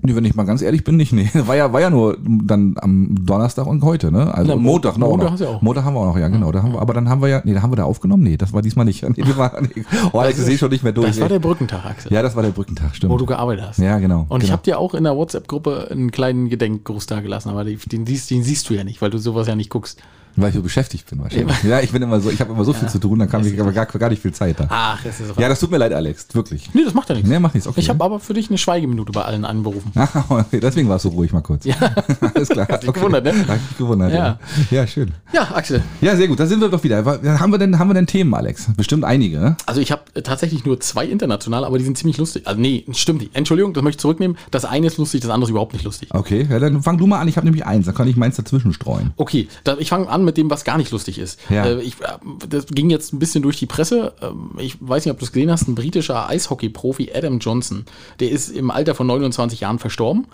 Nee, 0.00 0.14
wenn 0.14 0.24
ich 0.24 0.36
mal 0.36 0.44
ganz 0.44 0.62
ehrlich 0.62 0.84
bin, 0.84 0.96
nicht. 0.96 1.12
Nee, 1.12 1.28
war 1.46 1.56
ja, 1.56 1.72
war 1.72 1.80
ja 1.80 1.90
nur 1.90 2.16
dann 2.22 2.76
am 2.80 3.14
Donnerstag 3.26 3.66
und 3.66 3.82
heute, 3.82 4.12
ne? 4.12 4.32
Also 4.32 4.50
Na, 4.52 4.56
Mo- 4.56 4.72
Montag 4.72 4.96
noch. 4.96 5.08
Montag 5.08 5.32
noch. 5.32 5.40
ja 5.40 5.48
auch. 5.48 5.62
Montag 5.62 5.84
haben 5.84 5.94
wir 5.94 6.00
auch 6.00 6.06
noch, 6.14 6.18
ja, 6.18 6.28
genau. 6.28 6.52
Da 6.52 6.62
haben 6.62 6.72
wir, 6.72 6.80
aber 6.80 6.94
dann 6.94 7.08
haben 7.08 7.20
wir 7.20 7.28
ja, 7.28 7.42
nee, 7.44 7.52
da 7.52 7.62
haben 7.62 7.72
wir 7.72 7.76
da 7.76 7.84
aufgenommen. 7.84 8.22
Nee, 8.22 8.36
das 8.36 8.52
war 8.52 8.62
diesmal 8.62 8.84
nicht. 8.84 9.02
Nee, 9.08 9.22
die 9.22 9.36
war, 9.36 9.60
nee. 9.60 9.84
Oh, 10.12 10.18
Alex, 10.18 10.38
ich 10.38 10.44
sehe 10.44 10.58
schon 10.58 10.70
nicht 10.70 10.84
mehr 10.84 10.92
durch. 10.92 11.08
Das 11.08 11.20
war 11.20 11.28
der 11.28 11.40
Brückentag, 11.40 11.84
Axel, 11.84 12.12
ja, 12.12 12.22
das 12.22 12.36
war 12.36 12.42
der 12.42 12.50
Brückentag, 12.50 12.94
stimmt. 12.94 13.12
wo 13.12 13.16
du 13.16 13.26
gearbeitet 13.26 13.64
hast. 13.66 13.78
ja, 13.78 13.98
genau. 13.98 14.26
Und 14.28 14.42
ich 14.42 14.48
genau. 14.48 14.52
habe 14.52 14.62
dir 14.62 14.78
auch 14.78 14.94
in 14.94 15.04
der 15.04 15.16
WhatsApp-Gruppe 15.16 15.88
einen 15.90 16.10
kleinen 16.10 16.48
Gedenkgruß 16.48 17.06
da 17.06 17.20
gelassen, 17.20 17.48
aber 17.50 17.64
den, 17.64 17.78
den, 17.90 18.06
siehst, 18.06 18.30
den 18.30 18.42
siehst 18.44 18.68
du 18.70 18.74
ja 18.74 18.84
nicht, 18.84 19.02
weil 19.02 19.10
du 19.10 19.18
sowas 19.18 19.48
ja 19.48 19.56
nicht 19.56 19.70
guckst. 19.70 20.00
Weil 20.40 20.50
ich 20.50 20.54
so 20.54 20.62
beschäftigt 20.62 21.08
bin 21.08 21.20
wahrscheinlich. 21.20 21.62
Ja, 21.64 21.80
ich 21.80 21.90
bin 21.92 22.02
immer 22.02 22.20
so, 22.20 22.30
ich 22.30 22.40
habe 22.40 22.52
immer 22.52 22.64
so 22.64 22.72
viel 22.72 22.88
zu 22.88 22.98
tun, 22.98 23.18
dann 23.18 23.28
kam 23.28 23.46
ich 23.46 23.60
aber 23.60 23.72
gar, 23.72 23.86
gar 23.86 24.08
nicht 24.10 24.22
viel 24.22 24.32
Zeit 24.32 24.58
da. 24.60 24.66
Ach, 24.68 25.02
das 25.02 25.20
ist 25.20 25.38
Ja, 25.38 25.48
das 25.48 25.60
tut 25.60 25.70
mir 25.70 25.78
leid, 25.78 25.92
Alex, 25.92 26.26
wirklich. 26.32 26.70
Nee, 26.74 26.82
das 26.84 26.94
macht 26.94 27.08
ja 27.08 27.14
nichts. 27.14 27.28
Nee, 27.28 27.38
macht 27.38 27.54
nichts, 27.54 27.68
okay. 27.68 27.80
Ich 27.80 27.88
habe 27.88 28.02
aber 28.04 28.20
für 28.20 28.34
dich 28.34 28.48
eine 28.48 28.58
Schweigeminute 28.58 29.12
bei 29.12 29.22
allen 29.22 29.44
anberufen. 29.44 29.92
Ah, 29.98 30.24
okay, 30.28 30.58
deswegen 30.60 30.88
warst 30.88 31.04
du 31.04 31.08
ruhig 31.10 31.32
mal 31.32 31.42
kurz. 31.42 31.64
Ja. 31.64 31.74
Alles 32.34 32.48
klar. 32.48 32.66
Hast 32.70 32.82
dich 32.82 32.92
gewundert, 32.92 33.24
ne? 33.24 33.32
Hab 33.46 33.56
mich 33.56 33.76
gewundert, 33.76 34.12
ja. 34.12 34.18
Ja. 34.18 34.38
Ja, 34.70 34.86
schön. 34.86 35.12
Ja, 35.32 35.42
Axel. 35.54 35.82
Ja, 36.00 36.16
sehr 36.16 36.28
gut, 36.28 36.40
da 36.40 36.46
sind 36.46 36.60
wir 36.60 36.68
doch 36.68 36.82
wieder. 36.82 37.04
Haben 37.04 37.52
wir 37.52 37.58
denn, 37.58 37.78
haben 37.78 37.90
wir 37.90 37.94
denn 37.94 38.06
Themen, 38.06 38.32
Alex? 38.32 38.68
Bestimmt 38.76 39.04
einige, 39.04 39.38
ne? 39.38 39.56
Also 39.66 39.80
ich 39.80 39.92
habe 39.92 40.02
tatsächlich 40.22 40.64
nur 40.64 40.80
zwei 40.80 41.04
internationale, 41.04 41.66
aber 41.66 41.78
die 41.78 41.84
sind 41.84 41.98
ziemlich 41.98 42.16
lustig. 42.16 42.46
Also 42.46 42.60
nee, 42.60 42.84
stimmt 42.92 43.20
nicht. 43.20 43.36
Entschuldigung, 43.36 43.74
das 43.74 43.82
möchte 43.82 43.98
ich 43.98 44.00
zurücknehmen. 44.00 44.36
Das 44.50 44.64
eine 44.64 44.86
ist 44.86 44.96
lustig, 44.98 45.20
das 45.20 45.30
andere 45.30 45.48
ist 45.48 45.50
überhaupt 45.50 45.72
nicht 45.74 45.84
lustig. 45.84 46.08
Okay, 46.12 46.46
ja, 46.48 46.58
dann 46.58 46.82
fang 46.82 46.96
du 46.96 47.06
mal 47.06 47.18
an. 47.20 47.28
Ich 47.28 47.36
habe 47.36 47.46
nämlich 47.46 47.66
eins, 47.66 47.86
dann 47.86 47.94
kann 47.94 48.08
ich 48.08 48.16
meins 48.16 48.36
dazwischen 48.36 48.72
streuen. 48.72 49.12
Okay, 49.16 49.48
ich 49.78 49.88
fange 49.88 50.08
an 50.08 50.24
mit 50.28 50.36
dem, 50.36 50.50
was 50.50 50.64
gar 50.64 50.76
nicht 50.76 50.90
lustig 50.90 51.18
ist. 51.18 51.40
Ja. 51.48 51.64
Äh, 51.64 51.82
ich, 51.82 52.00
äh, 52.00 52.18
das 52.48 52.66
ging 52.66 52.90
jetzt 52.90 53.12
ein 53.12 53.18
bisschen 53.18 53.42
durch 53.42 53.58
die 53.58 53.66
Presse. 53.66 54.12
Ähm, 54.20 54.50
ich 54.58 54.76
weiß 54.80 55.04
nicht, 55.04 55.12
ob 55.12 55.18
du 55.18 55.24
es 55.24 55.32
gesehen 55.32 55.50
hast. 55.50 55.66
Ein 55.66 55.74
britischer 55.74 56.28
Eishockey-Profi, 56.28 57.10
Adam 57.14 57.38
Johnson, 57.38 57.86
der 58.20 58.30
ist 58.30 58.50
im 58.50 58.70
Alter 58.70 58.94
von 58.94 59.06
29 59.06 59.60
Jahren 59.60 59.78
verstorben. 59.78 60.26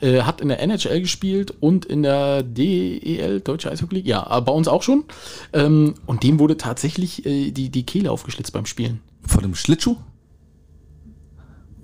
Äh, 0.00 0.22
hat 0.22 0.40
in 0.40 0.48
der 0.48 0.60
NHL 0.60 1.00
gespielt 1.00 1.54
und 1.60 1.84
in 1.84 2.02
der 2.02 2.42
DEL, 2.42 3.40
Deutsche 3.40 3.70
Eishockey 3.70 3.96
League, 3.96 4.06
ja, 4.06 4.40
bei 4.40 4.52
uns 4.52 4.68
auch 4.68 4.82
schon. 4.82 5.04
Ähm, 5.52 5.94
und 6.06 6.22
dem 6.22 6.38
wurde 6.38 6.56
tatsächlich 6.56 7.22
die, 7.24 7.52
die 7.52 7.86
Kehle 7.86 8.10
aufgeschlitzt 8.10 8.52
beim 8.52 8.66
Spielen. 8.66 9.00
Von 9.26 9.44
einem 9.44 9.54
Schlittschuh? 9.54 9.96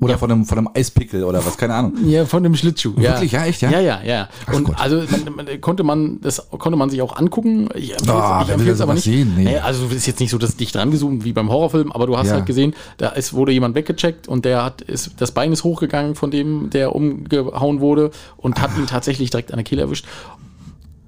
Oder 0.00 0.16
von, 0.18 0.30
einem, 0.30 0.44
von 0.44 0.58
einem 0.58 0.68
Eispickel 0.74 1.24
oder 1.24 1.44
was? 1.44 1.56
Keine 1.56 1.74
Ahnung. 1.74 1.94
Ja, 2.06 2.24
von 2.24 2.42
dem 2.42 2.54
Schlittschuh. 2.54 2.96
Wirklich? 2.96 3.32
Ja, 3.32 3.44
echt, 3.46 3.62
ja? 3.62 3.70
Ja, 3.70 3.80
ja, 3.80 4.00
ja. 4.04 4.28
Ach 4.46 4.54
und 4.54 4.64
Gott. 4.64 4.76
also 4.78 5.02
man, 5.10 5.34
man, 5.46 5.60
konnte 5.60 5.82
man 5.82 6.20
das 6.20 6.46
konnte 6.50 6.76
man 6.76 6.88
sich 6.90 7.02
auch 7.02 7.16
angucken. 7.16 7.68
Ich 7.74 7.92
empfehle 7.92 8.14
Ah, 8.14 8.42
ich 8.42 8.48
wer 8.48 8.54
will 8.60 8.68
empfehle 8.68 8.72
es 8.72 8.78
das 8.78 8.80
aber 8.84 8.94
nicht. 8.94 9.04
sehen? 9.04 9.32
Nee. 9.36 9.56
Also 9.58 9.86
es 9.86 9.92
ist 9.94 10.06
jetzt 10.06 10.20
nicht 10.20 10.30
so, 10.30 10.38
dass 10.38 10.56
dicht 10.56 10.74
dran 10.74 10.90
gezoomt 10.92 11.24
wie 11.24 11.32
beim 11.32 11.48
Horrorfilm, 11.50 11.90
aber 11.90 12.06
du 12.06 12.16
hast 12.16 12.28
Ja. 12.28 12.34
halt 12.34 12.46
gesehen, 12.46 12.74
da 12.98 13.08
ist, 13.08 13.32
wurde 13.34 13.52
jemand 13.52 13.74
weggecheckt 13.74 14.28
und 14.28 14.44
der 14.44 14.64
hat 14.64 14.82
ist 14.82 15.12
das 15.18 15.32
Bein 15.32 15.52
ist 15.52 15.64
hochgegangen 15.64 16.14
von 16.14 16.30
dem, 16.30 16.70
der 16.70 16.94
umgehauen 16.94 17.80
wurde 17.80 18.10
und 18.36 18.60
hat 18.60 18.70
ihn 18.78 18.86
tatsächlich 18.86 19.30
direkt 19.30 19.50
an 19.52 19.56
der 19.56 19.64
Kehle 19.64 19.82
erwischt. 19.82 20.06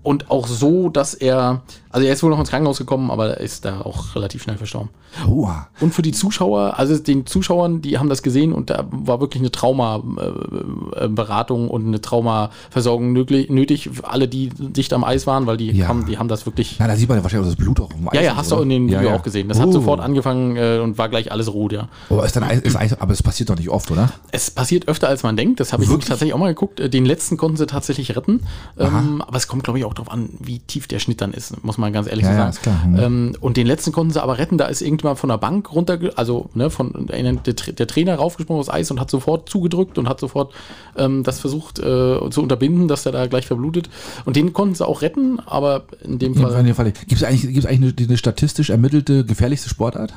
Und 0.03 0.31
auch 0.31 0.46
so, 0.46 0.88
dass 0.88 1.12
er, 1.12 1.61
also 1.90 2.07
er 2.07 2.12
ist 2.12 2.22
wohl 2.22 2.31
noch 2.31 2.38
ins 2.40 2.50
Krankenhaus 2.50 2.79
gekommen, 2.79 3.11
aber 3.11 3.31
er 3.31 3.40
ist 3.40 3.64
da 3.64 3.81
auch 3.83 4.14
relativ 4.14 4.42
schnell 4.42 4.57
verstorben. 4.57 4.90
Oha. 5.29 5.68
Und 5.81 5.92
für 5.94 6.03
die 6.03 6.12
Zuschauer, 6.12 6.74
also 6.79 6.96
den 6.98 7.26
Zuschauern, 7.26 7.83
die 7.83 7.98
haben 7.98 8.09
das 8.09 8.22
gesehen 8.22 8.53
und 8.53 8.70
da 8.70 8.85
war 8.90 9.20
wirklich 9.20 9.40
eine 9.42 9.50
Traumaberatung 9.50 11.68
und 11.68 11.87
eine 11.87 12.00
Traumaversorgung 12.00 13.12
nötig, 13.12 13.90
alle, 14.03 14.29
die 14.29 14.50
dicht 14.50 14.92
am 14.92 15.05
Eis 15.05 15.26
waren, 15.26 15.46
weil 15.46 15.57
die, 15.57 15.70
Ja. 15.72 15.88
haben, 15.88 16.07
die 16.07 16.18
haben 16.18 16.29
das 16.29 16.46
wirklich. 16.46 16.76
Na, 16.79 16.87
da 16.87 16.96
sieht 16.96 17.09
man 17.09 17.18
ja 17.18 17.24
wahrscheinlich 17.24 17.48
auch 17.48 17.55
das 17.57 17.64
Blut 17.64 17.81
auch 17.81 17.90
im 17.92 18.09
Eis. 18.09 18.14
Ja, 18.14 18.20
ja, 18.22 18.37
hast 18.37 18.50
du 18.50 18.57
auch 18.57 18.61
in 18.62 18.68
dem 18.68 18.88
Ja, 18.88 18.98
Video 19.00 19.11
ja. 19.11 19.16
auch 19.16 19.22
gesehen. 19.22 19.48
Das 19.48 19.59
hat 19.59 19.68
Oh. 19.68 19.72
sofort 19.72 20.00
angefangen 20.00 20.57
äh, 20.57 20.81
und 20.83 20.98
war 20.98 21.09
gleich 21.09 21.33
alles 21.33 21.53
rot, 21.53 21.72
ja. 21.72 21.88
Aber, 22.09 22.24
ist 22.24 22.37
dann 22.37 22.44
Eis, 22.44 22.61
ist 22.61 22.76
Eis, 22.76 23.00
aber 23.00 23.12
es 23.12 23.22
passiert 23.22 23.50
doch 23.50 23.57
nicht 23.57 23.68
oft, 23.68 23.90
oder? 23.90 24.11
Es 24.33 24.50
passiert 24.50 24.88
öfter, 24.88 25.09
als 25.09 25.22
man 25.22 25.37
denkt. 25.37 25.61
Das 25.61 25.72
habe 25.72 25.83
ich 25.83 25.88
Wirklich? 25.88 26.09
tatsächlich 26.09 26.35
auch 26.35 26.38
mal 26.38 26.48
geguckt. 26.48 26.81
Äh, 26.81 26.88
Den 26.90 27.05
letzten 27.05 27.37
konnten 27.37 27.57
sie 27.57 27.66
tatsächlich 27.66 28.16
retten. 28.16 28.40
Ähm, 28.79 29.22
aber 29.26 29.37
es 29.37 29.48
kommt, 29.48 29.64
glaube 29.64 29.79
ich, 29.79 29.85
auch 29.85 29.94
darauf 29.94 30.11
an, 30.12 30.31
wie 30.40 30.59
tief 30.61 30.87
der 30.87 30.98
Schnitt 30.98 31.20
dann 31.20 31.33
ist, 31.33 31.62
muss 31.64 31.79
man 31.80 31.92
ganz 31.92 32.08
ehrlich 32.08 32.24
Ja, 32.24 32.52
so 32.52 32.58
ja, 32.58 32.62
klar. 32.62 33.02
Ähm, 33.02 33.32
und 33.40 33.56
den 33.56 33.66
letzten 33.66 33.92
konnten 33.92 34.12
sie 34.12 34.22
aber 34.22 34.38
retten. 34.38 34.58
Da 34.58 34.66
ist 34.66 34.82
irgendjemand 34.82 35.18
von 35.18 35.28
der 35.28 35.38
Bank 35.38 35.72
runter, 35.74 35.98
also 36.16 36.50
ne, 36.54 36.70
von 36.70 37.06
der, 37.06 37.32
der, 37.32 37.86
Trainer 37.86 38.14
raufgesprungen 38.16 38.60
aufs 38.60 38.70
Eis 38.70 38.90
und 38.90 39.00
hat 39.00 39.10
sofort 39.10 39.48
zugedrückt 39.48 39.98
und 39.98 40.08
hat 40.08 40.20
sofort 40.20 40.54
ähm, 40.96 41.22
das 41.22 41.40
versucht 41.40 41.78
äh, 41.78 42.18
zu 42.30 42.42
unterbinden, 42.42 42.88
dass 42.88 43.02
der 43.02 43.12
da 43.12 43.26
gleich 43.26 43.46
verblutet. 43.46 43.90
Und 44.24 44.36
den 44.36 44.52
konnten 44.52 44.74
sie 44.74 44.86
auch 44.86 45.02
retten, 45.02 45.40
aber 45.40 45.84
in 46.04 46.18
dem 46.18 46.34
Ja, 46.34 46.48
Fall. 46.48 46.60
in 46.60 46.66
dem 46.66 46.74
Fall. 46.74 46.92
Gibt 46.92 47.12
es 47.12 47.24
eigentlich, 47.24 47.42
gibt's 47.52 47.66
eigentlich 47.66 47.94
eine, 47.98 48.06
eine 48.08 48.16
statistisch 48.16 48.70
ermittelte 48.70 49.24
gefährlichste 49.24 49.68
Sportart? 49.68 50.12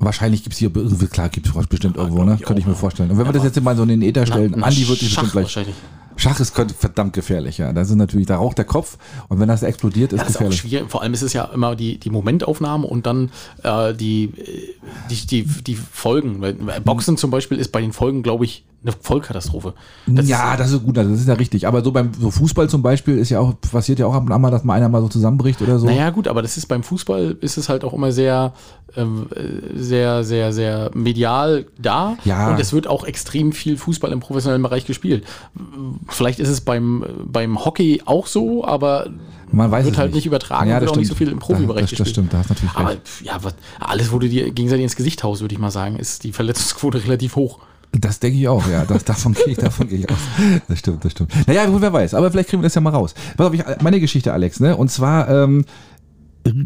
Wahrscheinlich 0.00 0.44
gibt 0.44 0.52
es 0.52 0.58
hier, 0.58 0.70
klar 1.10 1.28
gibt 1.28 1.48
es 1.48 1.66
bestimmt 1.66 1.96
irgendwo, 1.96 2.22
ne? 2.22 2.36
ich 2.38 2.46
Könnte 2.46 2.60
ich 2.60 2.66
mir 2.66 2.76
vorstellen. 2.76 3.10
Und 3.10 3.18
wenn 3.18 3.26
wir 3.26 3.32
das 3.32 3.42
jetzt 3.42 3.60
mal 3.60 3.76
so 3.76 3.82
in 3.82 3.88
den 3.88 4.02
Äther 4.02 4.26
stellen, 4.26 4.54
Na, 4.56 4.66
Andi 4.66 4.88
wird 4.88 5.00
sich 5.00 5.08
bestimmt 5.14 5.32
gleich. 5.32 5.66
Schach 6.18 6.38
ist 6.40 6.54
verdammt 6.54 7.12
gefährlich, 7.14 7.58
ja. 7.58 7.72
Das 7.72 7.88
ist 7.88 7.96
natürlich, 7.96 8.26
da 8.26 8.36
raucht 8.36 8.58
der 8.58 8.64
Kopf 8.64 8.98
und 9.28 9.40
wenn 9.40 9.48
das 9.48 9.62
explodiert, 9.62 10.12
ist 10.12 10.18
Ja, 10.18 10.24
das 10.24 10.30
ist 10.30 10.36
auch 10.36 10.40
gefährlich. 10.40 10.60
schwierig. 10.60 10.90
Vor 10.90 11.02
allem 11.02 11.14
ist 11.14 11.22
es 11.22 11.32
ja 11.32 11.44
immer 11.44 11.76
die, 11.76 11.98
die 11.98 12.10
Momentaufnahme 12.10 12.86
und 12.86 13.06
dann 13.06 13.30
äh, 13.62 13.94
die, 13.94 14.24
äh, 14.24 14.74
die, 15.10 15.26
die, 15.26 15.42
die 15.44 15.74
Folgen. 15.76 16.40
Weil 16.40 16.54
Boxen 16.80 17.16
zum 17.16 17.30
Beispiel 17.30 17.58
ist 17.58 17.72
bei 17.72 17.80
den 17.80 17.92
Folgen, 17.92 18.22
glaube 18.22 18.44
ich, 18.44 18.64
eine 18.82 18.92
Vollkatastrophe. 18.92 19.74
Das 20.06 20.28
ja, 20.28 20.56
das 20.56 20.70
ist 20.70 20.84
gut, 20.84 20.96
das 20.96 21.06
ist 21.08 21.26
ja 21.26 21.34
richtig. 21.34 21.66
Aber 21.66 21.82
so 21.82 21.90
beim 21.90 22.12
so 22.18 22.30
Fußball 22.30 22.68
zum 22.68 22.80
Beispiel 22.80 23.18
ist 23.18 23.28
ja 23.30 23.40
auch, 23.40 23.54
passiert 23.72 23.98
ja 23.98 24.06
auch 24.06 24.14
ab 24.14 24.22
und 24.24 24.30
an 24.32 24.40
mal, 24.40 24.50
dass 24.52 24.62
mal 24.62 24.74
einer 24.74 24.88
mal 24.88 25.00
so 25.02 25.08
zusammenbricht 25.08 25.60
oder 25.62 25.78
so. 25.80 25.86
naja, 25.86 26.10
gut, 26.10 26.28
aber 26.28 26.42
das 26.42 26.56
ist 26.56 26.66
beim 26.66 26.82
Fußball 26.84 27.36
ist 27.40 27.58
es 27.58 27.68
halt 27.68 27.82
auch 27.82 27.92
immer 27.92 28.12
sehr, 28.12 28.52
äh, 28.94 29.04
sehr, 29.74 30.22
sehr, 30.22 30.52
sehr 30.52 30.90
medial 30.94 31.66
da. 31.76 32.16
Ja. 32.24 32.50
Und 32.50 32.60
es 32.60 32.72
wird 32.72 32.86
auch 32.86 33.02
extrem 33.04 33.50
viel 33.52 33.76
Fußball 33.76 34.12
im 34.12 34.20
professionellen 34.20 34.62
Bereich 34.62 34.86
gespielt. 34.86 35.24
Vielleicht 36.06 36.38
ist 36.38 36.48
es 36.48 36.60
beim, 36.60 37.04
beim 37.24 37.64
Hockey 37.64 38.02
auch 38.04 38.26
so, 38.28 38.64
aber 38.64 39.08
Man 39.50 39.70
weiß 39.72 39.84
wird 39.86 39.94
es 39.94 39.98
halt 39.98 40.14
nicht. 40.14 40.26
übertragen, 40.26 40.68
Ja, 40.70 40.76
wird 40.76 40.84
das 40.84 40.92
auch 40.92 40.96
nicht 40.96 41.08
so 41.08 41.14
stimmt. 41.14 41.28
viel 41.30 41.32
im 41.32 41.40
Profibereich 41.40 41.90
Das- 41.90 41.98
das 41.98 42.10
stimmt, 42.10 42.32
da 42.32 42.38
hast 42.38 42.48
natürlich 42.50 42.74
Aber 42.76 42.90
recht. 42.90 43.02
ja, 43.24 43.38
was, 43.42 43.54
alles, 43.80 44.12
wo 44.12 44.18
du 44.20 44.28
dir 44.28 44.50
gegenseitig 44.52 44.84
ins 44.84 44.96
Gesicht 44.96 45.24
haust, 45.24 45.40
würde 45.40 45.54
ich 45.54 45.58
mal 45.60 45.70
sagen, 45.72 45.96
ist 45.96 46.22
die 46.24 46.32
Verletzungsquote 46.32 47.02
relativ 47.04 47.34
hoch. 47.36 47.58
Das 47.92 48.20
denke 48.20 48.38
ich 48.38 48.48
auch, 48.48 48.66
ja. 48.68 48.84
Das, 48.84 49.04
davon 49.04 49.32
gehe 49.34 49.48
ich, 49.48 49.56
davon 49.56 49.88
gehe 49.88 49.98
ich 50.00 50.10
aus. 50.10 50.18
Das 50.68 50.78
stimmt, 50.78 51.04
das 51.04 51.12
stimmt. 51.12 51.32
Naja, 51.46 51.66
wer 51.68 51.92
weiß. 51.92 52.14
Aber 52.14 52.30
vielleicht 52.30 52.50
kriegen 52.50 52.62
wir 52.62 52.66
das 52.66 52.74
ja 52.74 52.80
mal 52.80 52.90
raus. 52.90 53.14
Pass 53.36 53.46
auf, 53.46 53.54
ich, 53.54 53.62
meine 53.80 53.98
Geschichte, 54.00 54.32
Alex, 54.32 54.60
ne? 54.60 54.76
Und 54.76 54.90
zwar, 54.90 55.28
ähm, 55.28 55.64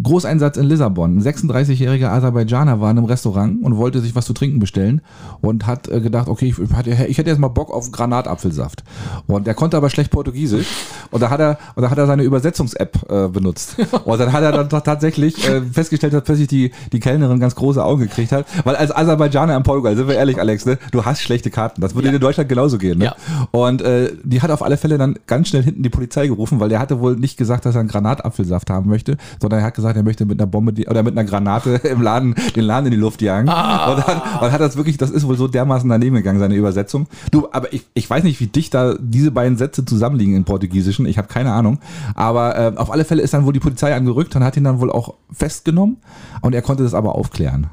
Großeinsatz 0.02 0.56
in 0.56 0.64
Lissabon. 0.66 1.16
Ein 1.18 1.22
36-jähriger 1.22 2.08
Aserbaidschaner 2.08 2.80
war 2.80 2.90
in 2.90 2.98
einem 2.98 3.06
Restaurant 3.06 3.62
und 3.62 3.76
wollte 3.76 4.00
sich 4.00 4.14
was 4.14 4.26
zu 4.26 4.32
trinken 4.32 4.58
bestellen 4.58 5.00
und 5.40 5.66
hat 5.66 5.88
äh, 5.88 6.00
gedacht, 6.00 6.28
okay, 6.28 6.46
ich, 6.46 6.58
ich 6.58 7.18
hätte 7.18 7.30
jetzt 7.30 7.38
mal 7.38 7.48
Bock 7.48 7.70
auf 7.70 7.90
Granatapfelsaft. 7.92 8.84
Und 9.26 9.46
er 9.48 9.54
konnte 9.54 9.76
aber 9.76 9.90
schlecht 9.90 10.10
Portugiesisch 10.10 10.66
und 11.10 11.20
da 11.22 11.30
hat 11.30 11.40
er, 11.40 11.58
und 11.74 11.82
da 11.82 11.90
hat 11.90 11.98
er 11.98 12.06
seine 12.06 12.22
Übersetzungs-App 12.22 13.10
äh, 13.10 13.28
benutzt. 13.28 13.76
Und 14.04 14.18
dann 14.18 14.32
hat 14.32 14.42
er 14.42 14.52
dann 14.52 14.68
tatsächlich 14.68 15.48
äh, 15.48 15.62
festgestellt, 15.62 16.12
dass 16.12 16.24
plötzlich 16.24 16.48
die, 16.48 16.72
die 16.92 17.00
Kellnerin 17.00 17.38
ganz 17.40 17.54
große 17.54 17.82
Augen 17.82 18.02
gekriegt 18.02 18.32
hat. 18.32 18.46
Weil 18.64 18.76
als 18.76 18.94
Aserbaidschaner 18.94 19.56
im 19.56 19.62
Portugal, 19.62 19.96
sind 19.96 20.08
wir 20.08 20.16
ehrlich, 20.16 20.38
Alex, 20.38 20.66
ne, 20.66 20.78
du 20.90 21.04
hast 21.04 21.20
schlechte 21.22 21.50
Karten. 21.50 21.80
Das 21.80 21.94
würde 21.94 22.08
Ja. 22.08 22.14
in 22.14 22.20
Deutschland 22.20 22.48
genauso 22.48 22.78
gehen. 22.78 22.98
Ne? 22.98 23.06
Ja. 23.06 23.16
Und 23.50 23.82
äh, 23.82 24.12
die 24.24 24.42
hat 24.42 24.50
auf 24.50 24.62
alle 24.62 24.76
Fälle 24.76 24.98
dann 24.98 25.18
ganz 25.26 25.48
schnell 25.48 25.62
hinten 25.62 25.82
die 25.82 25.88
Polizei 25.90 26.26
gerufen, 26.26 26.60
weil 26.60 26.68
der 26.68 26.78
hatte 26.80 27.00
wohl 27.00 27.16
nicht 27.16 27.36
gesagt, 27.36 27.64
dass 27.64 27.74
er 27.74 27.80
einen 27.80 27.88
Granatapfelsaft 27.88 28.70
haben 28.70 28.88
möchte, 28.88 29.16
sondern 29.40 29.60
er 29.60 29.66
hat 29.66 29.71
gesagt, 29.74 29.96
er 29.96 30.02
möchte 30.02 30.24
mit 30.24 30.40
einer 30.40 30.46
Bombe 30.46 30.72
die, 30.72 30.86
oder 30.86 31.02
mit 31.02 31.16
einer 31.16 31.28
Granate 31.28 31.70
im 31.84 32.00
Laden 32.00 32.34
den 32.56 32.64
Laden 32.64 32.86
in 32.86 32.92
die 32.92 32.98
Luft 32.98 33.22
jagen. 33.22 33.48
Ah. 33.48 33.92
Und, 33.92 34.06
dann, 34.06 34.20
und 34.40 34.52
hat 34.52 34.60
das 34.60 34.76
wirklich, 34.76 34.96
das 34.96 35.10
ist 35.10 35.26
wohl 35.26 35.36
so 35.36 35.48
dermaßen 35.48 35.88
daneben 35.88 36.16
gegangen, 36.16 36.38
seine 36.38 36.54
Übersetzung. 36.54 37.06
Du, 37.30 37.48
aber 37.52 37.72
ich, 37.72 37.86
ich 37.94 38.08
weiß 38.08 38.24
nicht, 38.24 38.40
wie 38.40 38.46
dicht 38.46 38.74
da 38.74 38.94
diese 38.98 39.30
beiden 39.30 39.56
Sätze 39.56 39.84
zusammenliegen 39.84 40.36
im 40.36 40.44
Portugiesischen. 40.44 41.06
Ich 41.06 41.18
habe 41.18 41.28
keine 41.28 41.52
Ahnung. 41.52 41.78
Aber 42.14 42.56
äh, 42.58 42.76
auf 42.76 42.92
alle 42.92 43.04
Fälle 43.04 43.22
ist 43.22 43.34
dann 43.34 43.44
wohl 43.44 43.52
die 43.52 43.60
Polizei 43.60 43.94
angerückt 43.94 44.34
und 44.36 44.44
hat 44.44 44.56
ihn 44.56 44.64
dann 44.64 44.80
wohl 44.80 44.90
auch 44.90 45.14
festgenommen 45.30 45.98
und 46.40 46.54
er 46.54 46.62
konnte 46.62 46.82
das 46.82 46.94
aber 46.94 47.14
aufklären. 47.14 47.68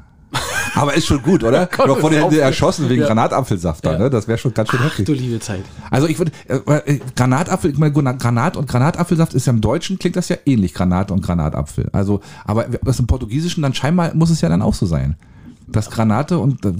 Aber 0.74 0.94
ist 0.94 1.06
schon 1.06 1.22
gut, 1.22 1.42
oder? 1.44 1.66
konnte 1.66 1.88
Doch 1.88 1.98
von 1.98 2.12
der 2.12 2.22
erschossen 2.42 2.88
wegen 2.88 3.02
Ja. 3.02 3.06
Granatapfelsaft 3.08 3.84
da, 3.84 3.92
Ja. 3.92 3.98
ne? 3.98 4.10
Das 4.10 4.28
wäre 4.28 4.38
schon 4.38 4.54
ganz 4.54 4.70
schön 4.70 4.80
Ach 4.82 4.86
heftig. 4.86 5.06
du 5.06 5.12
liebe 5.12 5.40
Zeit. 5.40 5.62
Also 5.90 6.06
ich 6.06 6.18
würde, 6.18 6.32
äh, 6.48 6.56
äh, 6.94 7.00
Granatapfel, 7.16 7.70
ich 7.72 7.78
meine, 7.78 7.92
Granat 7.92 8.56
und 8.56 8.68
Granatapfelsaft 8.68 9.34
ist 9.34 9.46
ja 9.46 9.52
im 9.52 9.60
Deutschen, 9.60 9.98
klingt 9.98 10.16
das 10.16 10.28
ja 10.28 10.36
ähnlich, 10.46 10.74
Granat 10.74 11.10
und 11.10 11.22
Granatapfel. 11.22 11.88
Also, 11.92 12.20
aber 12.44 12.66
das 12.84 12.98
im 12.98 13.06
Portugiesischen 13.06 13.62
dann 13.62 13.74
scheinbar 13.74 14.14
muss 14.14 14.30
es 14.30 14.40
ja 14.40 14.48
dann 14.48 14.62
auch 14.62 14.74
so 14.74 14.86
sein. 14.86 15.16
Das 15.72 15.90
Granate 15.90 16.38
und 16.38 16.64
äh, 16.64 16.72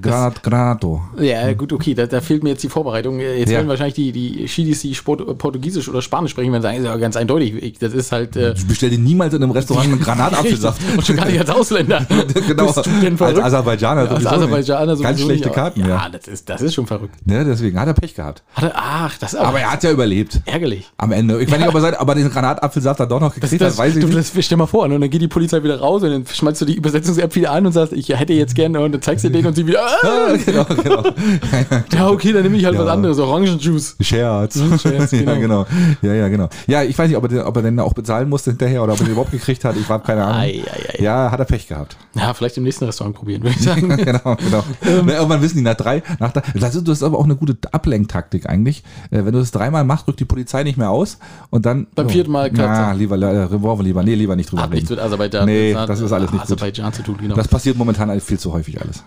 Granat, 0.00 0.42
Granato. 0.42 1.02
Ja, 1.18 1.52
gut, 1.52 1.72
okay, 1.72 1.94
da, 1.94 2.06
da 2.06 2.20
fehlt 2.20 2.42
mir 2.42 2.50
jetzt 2.50 2.62
die 2.62 2.68
Vorbereitung. 2.68 3.20
Jetzt 3.20 3.50
Ja. 3.50 3.56
werden 3.58 3.68
wahrscheinlich 3.68 3.94
die, 3.94 4.12
die 4.12 4.48
Schiedis, 4.48 4.80
die 4.82 4.94
Sport, 4.94 5.38
Portugiesisch 5.38 5.88
oder 5.88 6.00
Spanisch 6.02 6.30
sprechen, 6.32 6.52
werden 6.52 6.62
sagen, 6.62 6.78
ist 6.78 6.84
ja 6.84 6.96
ganz 6.96 7.16
eindeutig. 7.16 7.54
Ich, 7.62 7.78
das 7.78 7.92
ist 7.92 8.12
halt. 8.12 8.36
Äh, 8.36 8.52
Ich 8.52 8.66
bestell 8.66 8.90
dir 8.90 8.98
niemals 8.98 9.34
in 9.34 9.42
einem 9.42 9.52
Restaurant 9.52 9.86
einen 9.88 10.00
Granatapfelsaft. 10.00 10.80
Und 10.96 11.06
schon 11.06 11.16
gar 11.16 11.26
nicht 11.26 11.38
als 11.40 11.50
Ausländer. 11.50 12.06
genau, 12.46 12.66
Bist 12.72 12.86
du 12.86 12.90
denn 13.02 13.20
als? 13.20 13.38
Aserbaidschaner 13.38 14.00
als 14.02 14.10
sowieso 14.10 14.28
Aserbaidschaner 14.30 14.96
Ganz 14.96 15.20
schlechte 15.20 15.48
nicht, 15.48 15.54
Karten, 15.54 15.80
ja. 15.80 15.88
Ja, 15.88 16.08
das 16.10 16.28
ist, 16.28 16.48
das 16.48 16.62
ist 16.62 16.74
schon 16.74 16.86
verrückt. 16.86 17.14
ja. 17.26 17.44
Deswegen 17.44 17.78
hat 17.78 17.88
er 17.88 17.94
Pech 17.94 18.14
gehabt. 18.14 18.42
Hat 18.54 18.64
er, 18.64 18.72
ach, 18.74 19.18
das 19.18 19.34
aber, 19.34 19.48
Aber 19.48 19.60
er 19.60 19.72
hat 19.72 19.82
ja 19.84 19.90
überlebt. 19.90 20.40
ärgerlich. 20.46 20.90
Am 20.96 21.12
Ende. 21.12 21.40
Ich 21.42 21.50
weiß 21.50 21.58
nicht, 21.58 21.68
ob 21.68 21.74
er, 21.74 21.80
sein, 21.80 21.94
ob 21.98 22.08
er 22.08 22.14
den 22.14 22.30
Granatapfelsaft 22.30 23.00
dann 23.00 23.08
doch 23.08 23.20
noch 23.20 23.32
Das, 23.34 23.40
gekriegt 23.40 23.62
das, 23.62 23.72
hat, 23.74 23.78
weiß 23.78 23.96
ich 23.96 24.00
du, 24.04 24.06
nicht. 24.08 24.36
das, 24.36 24.44
stell 24.44 24.56
mal 24.58 24.66
vor, 24.66 24.86
ne, 24.88 24.94
und 24.94 25.00
dann 25.00 25.10
geht 25.10 25.22
die 25.22 25.28
Polizei 25.28 25.62
wieder 25.62 25.78
raus 25.80 26.02
und 26.02 26.10
dann 26.10 26.24
schmeißt 26.26 26.60
du 26.60 26.64
die 26.64 26.74
Übersetzungs-App 26.74 27.34
wieder 27.34 27.52
an 27.52 27.66
und 27.66 27.72
sagst, 27.72 27.92
ich 27.92 28.08
hätte 28.08 28.29
jetzt 28.34 28.54
gerne, 28.54 28.80
und 28.80 28.92
dann 28.92 29.02
zeigst 29.02 29.24
du 29.24 29.30
den 29.30 29.46
und 29.46 29.54
sie 29.54 29.66
wieder, 29.66 29.80
ah, 29.84 30.34
genau, 30.44 30.64
genau. 30.64 31.04
ja, 31.92 32.08
okay, 32.08 32.32
dann 32.32 32.42
nehme 32.42 32.56
ich 32.56 32.64
halt 32.64 32.74
Ja. 32.74 32.82
was 32.84 32.88
anderes, 32.88 33.18
Orangenjuice. 33.18 33.96
Scherz. 34.00 34.60
Scherz, 34.80 35.10
genau. 35.10 35.32
Ja, 35.32 35.38
genau. 35.38 35.66
Ja, 36.02 36.14
ja, 36.14 36.28
genau. 36.28 36.48
Ja, 36.66 36.82
ich 36.82 36.98
weiß 36.98 37.08
nicht, 37.08 37.16
ob 37.16 37.24
er, 37.24 37.28
den, 37.28 37.40
ob 37.42 37.56
er 37.56 37.62
denn 37.62 37.78
auch 37.80 37.92
bezahlen 37.94 38.28
musste 38.28 38.50
hinterher 38.50 38.82
oder 38.82 38.92
ob 38.92 39.00
er 39.00 39.06
den 39.06 39.12
überhaupt 39.12 39.32
gekriegt 39.32 39.64
hat. 39.64 39.76
Ich 39.76 39.88
habe 39.88 40.04
keine 40.04 40.24
Ahnung. 40.24 40.40
Ei, 40.40 40.62
ei, 40.64 40.98
ei. 40.98 41.02
Ja, 41.02 41.30
hat 41.30 41.38
er 41.38 41.44
Pech 41.44 41.66
gehabt. 41.68 41.96
Ja, 42.14 42.34
vielleicht 42.34 42.56
im 42.56 42.64
nächsten 42.64 42.84
Restaurant 42.84 43.16
probieren, 43.16 43.42
würde 43.42 43.56
ich 43.58 43.64
sagen. 43.64 43.88
genau, 43.96 44.36
genau. 44.36 44.64
Ähm. 44.82 45.08
Irgendwann 45.08 45.42
wissen 45.42 45.58
die 45.58 45.62
nach 45.62 45.74
drei, 45.74 46.02
nach 46.18 46.32
drei, 46.32 46.42
das 46.54 46.74
ist, 46.74 47.02
aber 47.02 47.18
auch 47.18 47.24
eine 47.24 47.36
gute 47.36 47.56
Ablenktaktik 47.72 48.48
eigentlich. 48.48 48.82
Äh, 49.10 49.24
wenn 49.24 49.32
du 49.32 49.38
das 49.38 49.50
dreimal 49.50 49.84
machst, 49.84 50.08
rückt 50.08 50.20
die 50.20 50.24
Polizei 50.24 50.62
nicht 50.62 50.78
mehr 50.78 50.90
aus 50.90 51.18
und 51.50 51.66
dann. 51.66 51.86
Beim 51.94 52.08
vierten 52.08 52.32
Mal 52.32 52.50
Na, 52.52 52.66
Katze. 52.66 52.98
lieber, 52.98 53.16
äh, 53.16 53.50
wir 53.50 53.82
lieber, 53.82 54.02
nee, 54.02 54.14
lieber 54.14 54.36
nicht 54.36 54.50
drüber 54.50 54.62
Hat 54.62 54.70
nichts 54.70 54.90
mit 54.90 54.98
Aserbaidschan 54.98 55.46
Nee, 55.46 55.74
das 55.74 56.00
ist 56.00 56.12
alles 56.12 56.30
nicht 56.32 56.42
gut. 56.42 56.52
Aserbaidschan 56.52 56.92
zu 56.92 57.02
tun, 57.02 57.16
genau. 57.20 57.34
Das 57.34 57.48
passiert 57.48 57.76
momentan 57.76 58.10
alles 58.20 58.28
viel 58.28 58.38
zu 58.38 58.52
häufig 58.52 58.80
alles. 58.80 59.02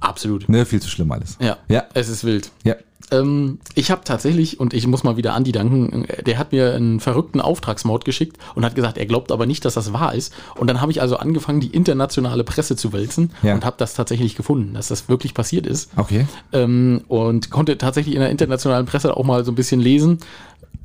Absolut. 0.00 0.48
Ne, 0.48 0.64
viel 0.66 0.80
zu 0.80 0.88
schlimm 0.88 1.10
alles. 1.12 1.36
Ja, 1.40 1.56
Ja. 1.68 1.84
es 1.94 2.08
ist 2.08 2.22
wild. 2.24 2.50
Ja. 2.64 2.74
Ähm, 3.10 3.58
ich 3.74 3.90
habe 3.90 4.02
tatsächlich, 4.04 4.60
und 4.60 4.74
ich 4.74 4.86
muss 4.86 5.02
mal 5.02 5.16
wieder 5.16 5.32
Andi 5.34 5.50
danken, 5.50 6.04
äh, 6.04 6.22
der 6.22 6.36
hat 6.38 6.52
mir 6.52 6.74
einen 6.74 7.00
verrückten 7.00 7.40
Auftragsmord 7.40 8.04
geschickt 8.04 8.36
und 8.54 8.64
hat 8.64 8.74
gesagt, 8.74 8.98
er 8.98 9.06
glaubt 9.06 9.32
aber 9.32 9.46
nicht, 9.46 9.64
dass 9.64 9.74
das 9.74 9.92
wahr 9.94 10.14
ist. 10.14 10.32
Und 10.56 10.66
dann 10.68 10.80
habe 10.82 10.92
ich 10.92 11.00
also 11.00 11.16
angefangen, 11.16 11.60
die 11.60 11.68
internationale 11.68 12.44
Presse 12.44 12.76
zu 12.76 12.92
wälzen 12.92 13.30
Ja. 13.42 13.54
und 13.54 13.64
habe 13.64 13.76
das 13.78 13.94
tatsächlich 13.94 14.36
gefunden, 14.36 14.74
dass 14.74 14.88
das 14.88 15.08
wirklich 15.08 15.32
passiert 15.34 15.66
ist. 15.66 15.90
Okay. 15.96 16.26
Ähm, 16.52 17.02
und 17.08 17.50
konnte 17.50 17.78
tatsächlich 17.78 18.14
in 18.14 18.20
der 18.20 18.30
internationalen 18.30 18.84
Presse 18.86 19.16
auch 19.16 19.24
mal 19.24 19.44
so 19.44 19.52
ein 19.52 19.56
bisschen 19.56 19.80
lesen. 19.80 20.18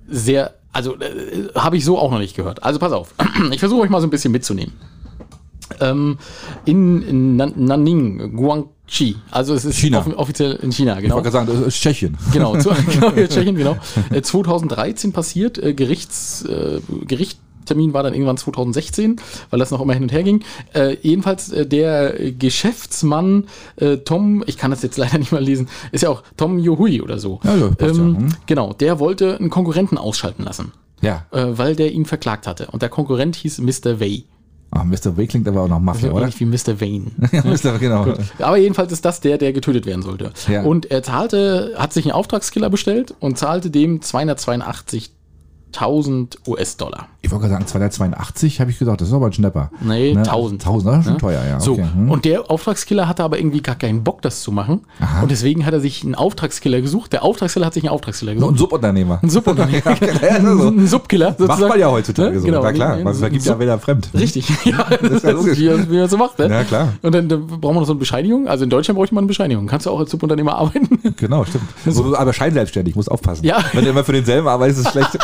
Sehr, 0.08 0.54
also 0.72 0.96
äh, 1.00 1.50
habe 1.56 1.76
ich 1.78 1.84
so 1.86 2.00
auch 2.00 2.10
noch 2.12 2.20
nicht 2.20 2.36
gehört. 2.36 2.64
Also 2.64 2.80
pass 2.80 2.94
auf, 2.94 3.14
ich 3.52 3.60
versuche 3.60 3.82
euch 3.82 3.90
mal 3.90 4.02
so 4.02 4.08
ein 4.08 4.12
bisschen 4.12 4.32
mitzunehmen. 4.32 4.74
Ähm, 5.82 6.18
in, 6.66 7.02
in 7.04 7.36
Nan- 7.38 7.54
Nanning, 7.56 8.36
Guangxi, 8.36 9.16
also 9.32 9.54
es 9.54 9.66
ist 9.66 9.78
China. 9.78 10.00
off 10.00 10.08
offiziell 10.18 10.54
in 10.62 10.72
China, 10.72 10.96
Ich 10.98 11.04
genau. 11.04 11.16
wollte 11.16 11.30
gerade 11.32 11.46
sagen, 11.48 11.60
das 11.60 11.68
ist 11.68 11.82
Tschechien. 11.82 12.18
Genau, 12.32 12.58
zu, 12.58 12.70
genau 12.92 13.12
Tschechien, 13.12 13.56
genau. 13.56 13.78
Äh, 14.12 14.22
2013 14.22 15.12
passiert, 15.14 15.58
äh, 15.58 15.74
Gerichts, 15.74 16.44
äh, 16.46 16.80
Gerichtstermin 17.06 17.94
war 17.94 18.04
dann 18.04 18.14
irgendwann 18.14 18.38
2016, 18.38 19.18
weil 19.50 19.60
das 19.60 19.72
noch 19.72 19.82
immer 19.82 19.94
hin 19.94 20.04
und 20.04 20.12
her 20.12 20.24
ging. 20.24 20.44
Äh, 20.74 20.98
jedenfalls 21.02 21.52
äh, 21.52 21.66
der 21.66 22.20
äh, 22.20 22.32
Geschäftsmann 22.32 23.46
äh, 23.78 23.98
Tom, 23.98 24.44
ich 24.48 24.58
kann 24.58 24.72
das 24.72 24.82
jetzt 24.84 24.98
leider 24.98 25.18
nicht 25.20 25.32
mal 25.32 25.44
lesen, 25.44 25.70
ist 25.92 26.02
ja 26.04 26.10
auch 26.10 26.24
Tom 26.38 26.60
Yohui 26.60 27.02
oder 27.02 27.20
so. 27.20 27.40
Ja, 27.44 27.56
ja, 27.56 27.68
passt 27.70 27.96
ja, 27.98 28.04
ähm, 28.04 28.18
hm. 28.18 28.28
Genau, 28.46 28.74
der 28.74 29.00
wollte 29.00 29.38
einen 29.38 29.50
Konkurrenten 29.50 29.98
ausschalten 29.98 30.44
lassen, 30.44 30.72
Ja. 31.02 31.26
äh, 31.32 31.58
weil 31.58 31.76
der 31.76 31.92
ihn 31.92 32.06
verklagt 32.06 32.48
hatte. 32.48 32.68
Und 32.72 32.82
der 32.82 32.90
Konkurrent 32.90 33.36
hieß 33.38 33.60
Mr. 33.60 34.00
Way. 34.00 34.26
Ah, 34.76 34.84
Mr. 34.84 35.16
W 35.18 35.28
klingt 35.28 35.48
aber 35.48 35.62
auch 35.62 35.68
noch 35.68 35.80
Mafia, 35.80 36.10
oder? 36.10 36.24
Ähnlich 36.24 36.40
wie 36.40 36.46
Mr. 36.46 36.82
Vane. 36.82 37.12
Ja, 37.32 37.44
Mr. 37.44 37.78
genau. 37.78 38.06
Gut. 38.06 38.18
Aber 38.40 38.58
jedenfalls 38.58 38.92
ist 38.92 39.06
das 39.06 39.22
der, 39.22 39.38
der 39.38 39.54
getötet 39.54 39.86
werden 39.86 40.02
sollte. 40.02 40.32
Ja. 40.48 40.64
Und 40.64 40.90
er 40.90 41.04
zahlte, 41.04 41.76
hat 41.78 41.94
sich 41.94 42.06
einen 42.06 42.14
Auftragskiller 42.14 42.72
bestellt 42.72 43.14
und 43.20 43.38
zahlte 43.38 43.70
dem 43.70 44.00
282.000 44.00 46.38
US-Dollar. 46.48 47.08
Ich 47.26 47.32
wollte 47.32 47.44
gerade 47.48 47.54
sagen, 47.54 47.68
282 47.68 48.60
habe 48.60 48.70
ich 48.70 48.78
gedacht, 48.80 49.00
das 49.00 49.08
ist 49.08 49.14
aber 49.14 49.28
ein 49.28 49.34
Schnapper. 49.34 49.72
Nee, 49.80 50.14
Ne? 50.14 50.20
1000. 50.24 50.62
1000, 50.62 50.94
das 50.94 51.00
ist 51.00 51.06
schon 51.10 51.18
teuer, 51.20 51.42
ja. 51.50 51.60
So, 51.60 51.72
Okay. 51.74 51.86
hm. 51.96 52.12
und 52.12 52.26
der 52.26 52.52
Auftragskiller 52.52 53.08
hatte 53.08 53.24
aber 53.24 53.38
irgendwie 53.40 53.62
gar 53.62 53.76
keinen 53.76 54.04
Bock, 54.04 54.22
das 54.22 54.42
zu 54.42 54.52
machen. 54.52 54.82
Und 55.22 55.32
deswegen 55.32 55.66
hat 55.66 55.74
er 55.74 55.80
sich 55.80 56.04
einen 56.04 56.16
Auftragskiller 56.16 56.82
gesucht. 56.82 57.14
Der 57.14 57.24
Auftragskiller 57.24 57.66
hat 57.68 57.74
sich 57.74 57.84
einen 57.84 57.94
Auftragskiller 57.94 58.34
So 58.34 58.38
gesucht. 58.40 58.54
ein 58.54 58.58
Subunternehmer. 58.58 59.20
Ein 59.24 59.30
Subunternehmer. 59.30 59.82
ja, 60.22 60.42
so. 60.42 60.68
ein 60.68 60.86
Subkiller. 60.88 61.28
Macht 61.30 61.38
sozusagen. 61.40 61.68
man 61.70 61.80
ja 61.80 61.90
heutzutage 61.90 62.32
Ne? 62.34 62.40
so. 62.42 62.46
Genau. 62.46 62.62
Na 62.64 62.72
klar, 62.74 62.98
man 62.98 63.14
vergibt 63.16 63.46
ja 63.46 63.58
weder 63.58 63.80
fremd. 63.80 64.10
Richtig, 64.14 64.50
ja, 64.66 64.86
das 65.02 65.12
ist, 65.12 65.24
ja 65.24 65.32
logisch. 65.32 65.58
wie, 65.58 65.92
wie 65.92 65.98
man 66.00 66.10
so 66.10 66.18
macht. 66.18 66.38
Ne? 66.40 66.50
Ja, 66.50 66.64
klar. 66.66 66.90
Und 67.02 67.16
dann, 67.16 67.30
dann 67.30 67.48
braucht 67.48 67.62
man 67.64 67.76
noch 67.76 67.86
so 67.86 67.94
eine 67.94 68.00
Bescheinigung. 68.00 68.48
Also 68.50 68.66
in 68.66 68.70
Deutschland 68.70 68.98
bräuchte 68.98 69.16
man 69.16 69.22
eine 69.24 69.28
Bescheinigung. 69.30 69.66
Kannst 69.68 69.86
du 69.86 69.92
auch 69.92 70.00
als 70.00 70.12
Subunternehmer 70.12 70.56
arbeiten? 70.56 71.00
Genau, 71.18 71.46
stimmt. 71.46 71.64
So, 71.88 72.18
aber 72.18 72.34
scheinselbstständig, 72.34 72.96
muss 72.96 73.08
aufpassen. 73.08 73.46
Ja. 73.46 73.60
Wenn 73.72 73.86
du 73.86 73.92
immer 73.92 74.04
für 74.04 74.12
denselben 74.14 74.48
arbeitest, 74.48 74.80
ist 74.80 74.86
es 74.88 74.92
schlecht. 74.92 75.18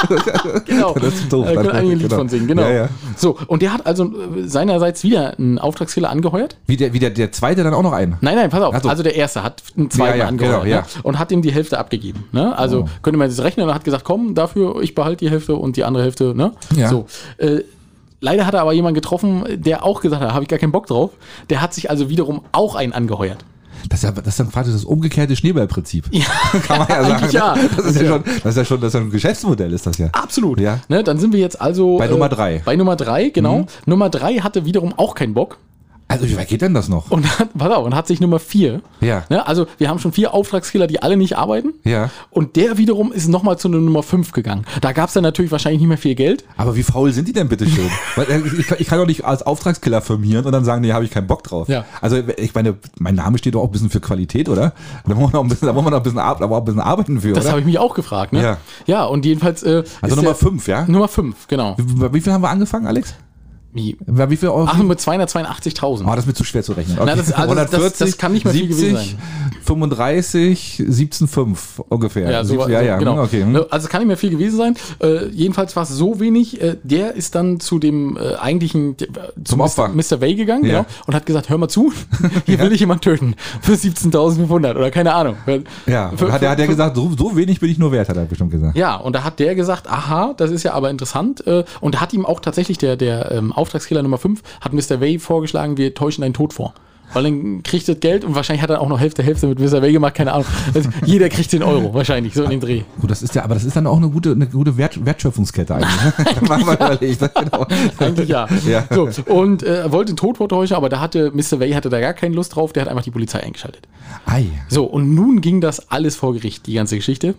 Genau. 0.65 0.93
Das 0.93 1.13
ist 1.15 1.33
doof. 1.33 1.47
Da 1.53 1.63
einige 1.91 1.97
ein 1.97 1.99
Lied 1.99 2.09
genau. 2.09 2.19
von 2.19 2.29
singen, 2.29 2.47
genau. 2.47 2.61
Ja, 2.63 2.71
ja. 2.71 2.89
So, 3.15 3.37
und 3.47 3.61
der 3.61 3.73
hat 3.73 3.85
also 3.85 4.05
äh, 4.05 4.47
seinerseits 4.47 5.03
wieder 5.03 5.37
einen 5.37 5.59
Auftragskiller 5.59 6.09
angeheuert. 6.09 6.57
Wie 6.67 6.77
der, 6.77 6.93
wie 6.93 6.99
der, 6.99 7.09
der 7.09 7.31
zweite 7.31 7.63
dann 7.63 7.73
auch 7.73 7.83
noch 7.83 7.93
einen. 7.93 8.17
Nein, 8.21 8.35
nein, 8.35 8.49
pass 8.49 8.61
auf. 8.61 8.75
So. 8.81 8.89
Also 8.89 9.03
der 9.03 9.15
erste 9.15 9.43
hat 9.43 9.63
einen 9.77 9.89
zweiten 9.89 10.17
Ja, 10.17 10.23
ja, 10.23 10.27
angeheuert 10.27 10.63
genau, 10.63 10.77
ne? 10.81 10.83
und 11.03 11.19
hat 11.19 11.31
ihm 11.31 11.41
die 11.41 11.51
Hälfte 11.51 11.77
abgegeben. 11.77 12.25
Ne? 12.31 12.57
Also 12.57 12.81
Oh. 12.81 12.89
könnte 13.01 13.17
man 13.17 13.27
das 13.29 13.41
rechnen 13.43 13.67
und 13.67 13.73
hat 13.73 13.83
gesagt, 13.83 14.03
komm, 14.03 14.35
dafür, 14.35 14.81
ich 14.81 14.95
behalte 14.95 15.25
die 15.25 15.31
Hälfte 15.31 15.55
und 15.55 15.75
die 15.75 15.83
andere 15.83 16.03
Hälfte. 16.03 16.35
Ne? 16.35 16.53
Ja. 16.75 16.89
So. 16.89 17.05
Äh, 17.37 17.61
leider 18.21 18.45
hat 18.45 18.53
er 18.53 18.61
aber 18.61 18.73
jemanden 18.73 18.95
getroffen, 18.95 19.43
der 19.49 19.83
auch 19.83 20.01
gesagt 20.01 20.21
hat, 20.21 20.33
habe 20.33 20.43
ich 20.43 20.49
gar 20.49 20.59
keinen 20.59 20.71
Bock 20.71 20.87
drauf. 20.87 21.11
Der 21.49 21.61
hat 21.61 21.73
sich 21.73 21.89
also 21.89 22.09
wiederum 22.09 22.41
auch 22.51 22.75
einen 22.75 22.93
angeheuert. 22.93 23.45
Das 23.87 23.99
ist, 23.99 24.03
ja, 24.03 24.11
das 24.11 24.27
ist 24.27 24.39
dann 24.39 24.51
quasi 24.51 24.71
das 24.71 24.83
umgekehrte 24.83 25.35
Schneeballprinzip. 25.35 26.05
Ja, 26.11 26.25
Kann 26.67 26.79
man 26.79 26.87
ja 26.89 27.03
sagen. 27.19 27.31
ja. 27.31 27.55
Das 27.77 27.85
ist 27.85 28.01
ja 28.01 28.07
schon, 28.07 28.23
das 28.23 28.45
ist 28.45 28.57
ja 28.57 28.65
schon, 28.65 28.81
das 28.81 28.87
ist 28.89 28.93
ja 28.95 28.99
ein 28.99 29.09
Geschäftsmodell, 29.11 29.73
ist 29.73 29.85
das 29.85 29.97
ja. 29.97 30.07
Absolut. 30.11 30.59
Ja. 30.59 30.79
Ne, 30.89 31.03
dann 31.03 31.17
sind 31.19 31.33
wir 31.33 31.39
jetzt 31.39 31.61
also 31.61 31.97
Bei 31.97 32.07
Nummer 32.07 32.29
drei. 32.29 32.59
Mhm. 32.59 32.63
Bei 32.65 32.75
Nummer 32.75 32.95
drei, 32.95 33.29
genau. 33.29 33.65
Nummer 33.85 34.09
drei 34.09 34.35
hatte 34.35 34.65
wiederum 34.65 34.93
auch 34.97 35.15
keinen 35.15 35.33
Bock. 35.33 35.57
Also, 36.09 36.27
wie 36.27 36.35
weit 36.35 36.47
geht 36.47 36.61
denn 36.61 36.73
das 36.73 36.89
noch? 36.89 37.11
Und 37.11 37.39
hat, 37.39 37.49
pass 37.57 37.71
auf, 37.71 37.85
und 37.85 37.95
hat 37.95 38.07
sich 38.07 38.19
Nummer 38.19 38.39
vier. 38.39 38.81
Ja. 38.99 39.23
Ne, 39.29 39.45
also 39.47 39.67
wir 39.77 39.89
haben 39.89 39.99
schon 39.99 40.11
vier 40.11 40.33
Auftragskiller, 40.33 40.87
die 40.87 41.01
alle 41.01 41.15
nicht 41.17 41.37
arbeiten. 41.37 41.73
Ja. 41.83 42.09
Und 42.31 42.55
der 42.55 42.77
wiederum 42.79 43.11
ist 43.11 43.27
nochmal 43.27 43.57
zu 43.59 43.67
einer 43.67 43.77
Nummer 43.77 44.01
fünf 44.03 44.31
gegangen. 44.31 44.65
Da 44.81 44.91
gab 44.91 45.07
es 45.09 45.13
dann 45.13 45.21
natürlich 45.23 45.51
wahrscheinlich 45.51 45.81
nicht 45.81 45.87
mehr 45.87 45.97
viel 45.99 46.15
Geld. 46.15 46.43
Aber 46.57 46.75
wie 46.75 46.81
faul 46.83 47.11
sind 47.13 47.27
die 47.27 47.33
denn 47.33 47.47
bitte 47.47 47.67
schön? 47.69 47.89
Weil, 48.15 48.25
äh, 48.31 48.41
ich, 48.59 48.65
kann- 48.67 48.77
ich 48.81 48.87
kann 48.87 48.97
doch 48.97 49.05
nicht 49.05 49.23
als 49.23 49.43
Auftragskiller 49.43 50.01
firmieren 50.01 50.45
und 50.45 50.51
dann 50.51 50.65
sagen, 50.65 50.81
nee, 50.81 50.91
habe 50.93 51.05
ich 51.05 51.11
keinen 51.11 51.27
Bock 51.27 51.43
drauf. 51.43 51.69
Ja. 51.69 51.85
Also 52.01 52.17
ich 52.37 52.55
meine, 52.55 52.75
mein 52.97 53.13
Name 53.15 53.37
steht 53.37 53.53
doch 53.53 53.61
auch 53.61 53.65
ein 53.67 53.71
bisschen 53.71 53.91
für 53.91 53.99
Qualität, 54.01 54.49
oder? 54.49 54.73
Da 55.07 55.13
muss 55.13 55.23
man 55.25 55.31
noch 55.31 55.43
ein 55.43 55.47
bisschen, 55.49 55.67
da 55.67 55.73
muss 55.73 55.83
man 55.83 55.91
noch 55.91 55.99
ein 55.99 56.03
bisschen, 56.03 56.17
aber 56.19 56.49
auch 56.55 56.59
ein 56.59 56.65
bisschen 56.65 56.81
arbeiten 56.81 57.21
für, 57.21 57.33
Das 57.33 57.47
habe 57.47 57.59
ich 57.59 57.65
mich 57.67 57.77
auch 57.77 57.93
gefragt. 57.93 58.33
Ne? 58.33 58.41
Ja. 58.41 58.57
ja, 58.87 59.05
und 59.05 59.25
jedenfalls. 59.25 59.61
Äh, 59.61 59.83
Also 60.01 60.15
Nummer 60.15 60.33
fünf, 60.33 60.67
ja? 60.67 60.85
Nummer 60.87 61.07
fünf, 61.07 61.47
genau. 61.47 61.75
Wie, 61.77 62.13
wie 62.13 62.21
viel 62.21 62.33
haben 62.33 62.41
wir 62.41 62.49
angefangen, 62.49 62.87
Alex? 62.87 63.13
Wie? 63.71 63.97
Wie 64.05 64.35
viel 64.37 64.49
Euro? 64.49 64.65
Ach, 64.67 64.77
mit 64.77 64.99
282.000. 64.99 66.03
Oh, 66.03 66.09
das 66.09 66.19
ist 66.19 66.25
mir 66.27 66.33
zu 66.33 66.43
schwer 66.43 66.63
zu 66.63 66.73
rechnen. 66.73 66.97
Na, 67.05 67.15
das- 67.15 67.31
also 67.31 67.53
das- 67.55 67.97
das 67.97 68.17
kann 68.17 68.31
nicht 68.31 68.43
mehr 68.45 68.53
viel 68.53 68.67
gewesen 68.67 68.95
sein. 68.95 69.17
35, 69.63 70.83
17,5 70.87 71.79
ungefähr. 71.89 72.31
Ja, 72.31 72.43
so, 72.43 72.67
ja, 72.67 72.81
ja, 72.81 72.97
genau. 72.97 73.21
okay. 73.21 73.43
hm. 73.43 73.55
Also 73.69 73.85
es 73.85 73.89
kann 73.89 74.01
nicht 74.01 74.07
mehr 74.07 74.17
viel 74.17 74.31
gewesen 74.31 74.57
sein. 74.57 74.75
Äh, 75.01 75.27
jedenfalls 75.27 75.75
war 75.75 75.83
es 75.83 75.89
so 75.89 76.19
wenig. 76.19 76.61
Äh, 76.61 76.77
der 76.83 77.13
ist 77.15 77.35
dann 77.35 77.59
zu 77.59 77.79
dem 77.79 78.17
äh, 78.17 78.35
eigentlichen, 78.35 78.93
äh, 78.93 79.05
zu 79.43 79.43
Zum 79.43 79.61
Opfer. 79.61 79.89
Mr. 79.89 80.15
Mr. 80.17 80.21
Way 80.21 80.35
gegangen 80.35 80.65
Ja. 80.65 80.71
genau, 80.79 80.85
und 81.07 81.13
hat 81.15 81.25
gesagt, 81.25 81.49
hör 81.49 81.57
mal 81.57 81.67
zu, 81.67 81.93
hier 82.45 82.59
will 82.59 82.71
ich 82.73 82.79
jemand 82.79 83.03
töten 83.03 83.35
für 83.61 83.73
17.500 83.73 84.71
oder 84.75 84.91
keine 84.91 85.13
Ahnung. 85.13 85.35
Ja, 85.85 86.11
Für- 86.15 86.31
hat, 86.31 86.41
er, 86.41 86.49
hat 86.51 86.59
er 86.59 86.65
für- 86.65 86.71
gesagt, 86.71 86.95
so, 86.95 87.11
so 87.17 87.35
wenig 87.35 87.59
bin 87.59 87.69
ich 87.69 87.77
nur 87.77 87.91
wert, 87.91 88.09
hat 88.09 88.17
er 88.17 88.25
bestimmt 88.25 88.51
gesagt. 88.51 88.75
Ja, 88.75 88.95
und 88.95 89.13
da 89.15 89.23
hat 89.23 89.39
der 89.39 89.53
gesagt, 89.55 89.87
aha, 89.89 90.33
das 90.35 90.51
ist 90.51 90.63
ja 90.63 90.73
aber 90.73 90.89
interessant. 90.89 91.45
Äh, 91.45 91.63
Und 91.81 91.95
da 91.95 92.01
hat 92.01 92.13
ihm 92.13 92.25
auch 92.25 92.39
tatsächlich 92.39 92.77
der, 92.77 92.95
der 92.97 93.31
ähm, 93.31 93.53
Auftragskiller 93.59 94.01
Nummer 94.01 94.17
5, 94.17 94.41
hat 94.61 94.73
Mr. 94.73 95.01
Way 95.01 95.19
vorgeschlagen, 95.19 95.77
wir 95.77 95.93
täuschen 95.93 96.21
deinen 96.21 96.33
Tod 96.33 96.53
vor. 96.53 96.73
Weil 97.13 97.23
dann 97.23 97.63
kriegt 97.63 97.87
das 97.87 97.99
Geld 97.99 98.23
und 98.23 98.35
wahrscheinlich 98.35 98.61
hat 98.61 98.69
er 98.69 98.81
auch 98.81 98.87
noch 98.87 98.99
Hälfte 98.99 99.23
Hälfte 99.23 99.47
mit 99.47 99.59
Mr. 99.59 99.81
Way 99.81 99.93
gemacht, 99.93 100.13
keine 100.13 100.31
Ahnung. 100.31 100.45
Also 100.73 100.89
jeder 101.05 101.29
kriegt 101.29 101.51
den 101.51 101.63
Euro, 101.63 101.93
wahrscheinlich, 101.93 102.35
so 102.35 102.43
in 102.43 102.51
den 102.51 102.59
Dreh. 102.59 102.83
Gut, 103.01 103.09
das 103.09 103.23
ist 103.23 103.33
ja, 103.33 103.43
aber 103.43 103.55
das 103.55 103.63
ist 103.63 103.75
dann 103.75 103.87
auch 103.87 103.97
eine 103.97 104.09
gute, 104.09 104.31
eine 104.31 104.47
gute 104.47 104.77
Wert, 104.77 105.03
Wertschöpfungskette 105.03 105.75
eigentlich. 105.75 106.41
Mal 106.47 106.59
mal 106.59 106.75
überlegt, 106.75 107.19
genau. 107.19 107.65
Eigentlich 107.97 108.29
ja. 108.29 108.47
Ja. 108.67 108.85
So, 108.91 109.09
und 109.25 109.63
äh, 109.63 109.91
wollte 109.91 110.13
den 110.13 110.17
Tod 110.17 110.37
vortäuschen, 110.37 110.75
aber 110.75 110.89
da 110.89 110.99
hatte 110.99 111.31
Mr. 111.31 111.59
Way 111.59 111.71
hatte 111.71 111.89
da 111.89 111.99
gar 111.99 112.13
keine 112.13 112.35
Lust 112.35 112.55
drauf, 112.55 112.73
der 112.73 112.81
hat 112.81 112.89
einfach 112.89 113.03
die 113.03 113.11
Polizei 113.11 113.41
eingeschaltet. 113.41 113.87
Ei. 114.25 114.45
So, 114.67 114.85
und 114.85 115.15
nun 115.15 115.41
ging 115.41 115.61
das 115.61 115.89
alles 115.89 116.15
vor 116.15 116.33
Gericht, 116.33 116.67
die 116.67 116.73
ganze 116.73 116.95
Geschichte. 116.95 117.35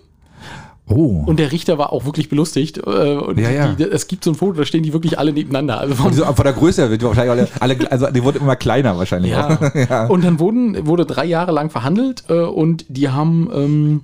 Oh. 0.91 1.23
Und 1.25 1.39
der 1.39 1.53
Richter 1.53 1.79
war 1.79 1.93
auch 1.93 2.05
wirklich 2.05 2.29
belustigt. 2.29 2.79
Äh, 2.79 3.15
und 3.17 3.39
Ja, 3.39 3.51
ja. 3.51 3.69
Die, 3.75 3.85
es 3.85 4.09
gibt 4.09 4.25
so 4.25 4.33
ein 4.33 4.35
Foto, 4.35 4.59
da 4.59 4.65
stehen 4.65 4.83
die 4.83 4.93
wirklich 4.93 5.19
alle 5.19 5.33
nebeneinander. 5.33 5.79
Also 5.79 5.95
vom 5.95 6.07
Und 6.07 6.15
so, 6.15 6.25
von 6.25 6.45
der 6.45 6.53
Größe 6.53 6.83
her 6.83 6.91
wird 6.91 7.01
die 7.03 7.07
wahrscheinlich 7.07 7.49
alle, 7.61 7.75
alle, 7.79 7.93
also 7.93 8.07
die 8.11 8.23
wurden 8.25 8.39
immer 8.43 8.57
kleiner 8.57 8.99
wahrscheinlich. 8.99 9.35
auch. 9.37 9.59
Ja. 9.75 10.07
Und 10.07 10.25
dann 10.25 10.39
wurden, 10.41 10.87
wurde 10.87 11.07
drei 11.07 11.25
Jahre 11.25 11.53
lang 11.53 11.71
verhandelt 11.71 12.25
äh, 12.29 12.35
und 12.41 12.85
die 12.89 13.09
haben 13.09 13.49
ähm, 13.55 14.01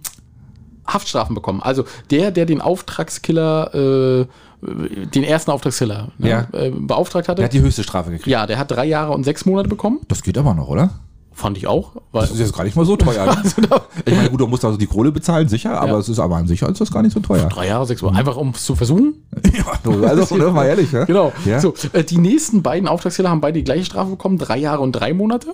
Haftstrafen 0.87 1.35
bekommen. 1.35 1.61
Also 1.63 1.85
der, 2.11 2.31
der 2.31 2.47
den 2.47 2.61
Auftragskiller, 2.61 3.75
äh, 4.23 4.27
den 4.63 5.25
ersten 5.25 5.51
Auftragskiller 5.51 6.09
ne, 6.19 6.29
Ja. 6.29 6.47
äh, 6.53 6.71
beauftragt 6.71 7.29
hatte, 7.29 7.37
Der 7.37 7.47
hat 7.47 7.53
die 7.53 7.61
höchste 7.61 7.83
Strafe 7.83 8.11
gekriegt. 8.11 8.29
ja, 8.29 8.47
der 8.47 8.59
hat 8.59 8.71
drei 8.71 8.87
Jahre 8.87 9.13
und 9.13 9.25
sechs 9.25 9.45
Monate 9.45 9.69
bekommen. 9.69 9.99
Das 10.09 10.23
geht 10.23 10.39
aber 10.39 10.55
noch, 10.55 10.69
oder? 10.69 10.91
Fand 11.37 11.59
ich 11.59 11.67
auch. 11.67 11.93
Weil, 12.13 12.23
Das 12.23 12.31
ist 12.31 12.39
jetzt 12.39 12.57
gar 12.57 12.65
nicht 12.65 12.77
mal 12.77 12.87
so 12.87 12.97
teuer. 12.97 13.27
Ne? 13.27 13.37
also 13.37 13.63
Ich 14.07 14.17
meine, 14.17 14.31
gut, 14.31 14.41
du 14.41 14.47
musst 14.47 14.65
also 14.65 14.79
die 14.79 14.87
Kohle 14.87 15.13
bezahlen, 15.13 15.49
sicher, 15.49 15.79
aber 15.79 15.93
Ja. 15.93 15.99
es 15.99 16.09
ist 16.09 16.19
aber 16.19 16.37
an 16.37 16.47
sich 16.49 16.63
ist 16.63 16.81
das 16.81 16.91
gar 16.91 17.03
nicht 17.03 17.13
so 17.13 17.21
teuer. 17.21 17.47
drei 17.51 17.67
Jahre, 17.67 17.85
sechs 17.85 18.01
Monate. 18.01 18.19
Einfach 18.19 18.37
um 18.39 18.51
es 18.55 18.65
zu 18.65 18.75
versuchen. 18.75 19.17
Ja, 19.55 19.65
du, 19.83 20.03
also, 20.07 20.35
ne, 20.39 20.51
mal 20.51 20.65
ehrlich, 20.65 20.93
ja? 20.93 21.05
Genau. 21.05 21.35
Ja? 21.45 21.61
So, 21.61 21.75
äh, 21.93 22.05
die 22.05 22.17
nächsten 22.17 22.63
beiden 22.63 22.89
Auftragskiller 22.89 23.29
haben 23.29 23.43
beide 23.43 23.59
die 23.59 23.65
gleiche 23.65 23.85
Strafe 23.85 24.13
bekommen. 24.13 24.39
Drei 24.39 24.57
Jahre 24.57 24.81
und 24.81 24.93
drei 24.93 25.13
Monate. 25.13 25.49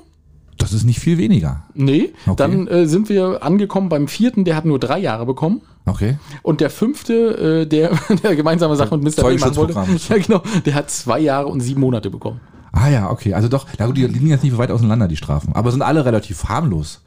Das 0.57 0.73
ist 0.73 0.85
nicht 0.85 1.01
viel 1.01 1.18
weniger. 1.18 1.64
Nee. 1.75 2.12
Okay. 2.27 2.37
Dann 2.37 2.68
äh, 2.68 2.87
sind 2.87 3.09
wir 3.09 3.42
angekommen 3.42 3.88
beim 3.88 4.07
vierten, 4.07 4.45
der 4.45 4.55
hat 4.55 4.64
nur 4.64 4.79
drei 4.79 5.01
Jahre 5.01 5.27
bekommen. 5.27 5.62
Okay. 5.85 6.16
Und 6.42 6.61
der 6.61 6.71
fünfte, 6.71 7.62
äh, 7.62 7.66
der, 7.66 7.90
der 8.23 8.37
gemeinsame 8.37 8.77
Sache 8.77 8.97
mit 8.97 9.16
Mr. 9.18 9.25
Way 9.25 9.38
machen 9.38 9.57
wollte, 9.57 9.75
ja, 10.09 10.16
genau, 10.18 10.42
der 10.64 10.75
hat 10.75 10.90
zwei 10.92 11.18
Jahre 11.18 11.49
und 11.49 11.59
sieben 11.61 11.81
Monate 11.81 12.09
bekommen. 12.09 12.40
Ah 12.73 12.89
ja, 12.89 13.11
okay. 13.11 13.35
Also 13.35 13.49
doch, 13.49 13.67
na 13.79 13.87
gut, 13.87 13.97
die 13.97 14.07
liegen 14.07 14.29
jetzt 14.29 14.43
nicht 14.43 14.57
weit 14.57 14.71
auseinander, 14.71 15.07
die 15.09 15.17
Strafen. 15.17 15.55
Aber 15.55 15.71
sind 15.71 15.83
alle 15.83 16.05
relativ 16.05 16.45
harmlos. 16.45 17.03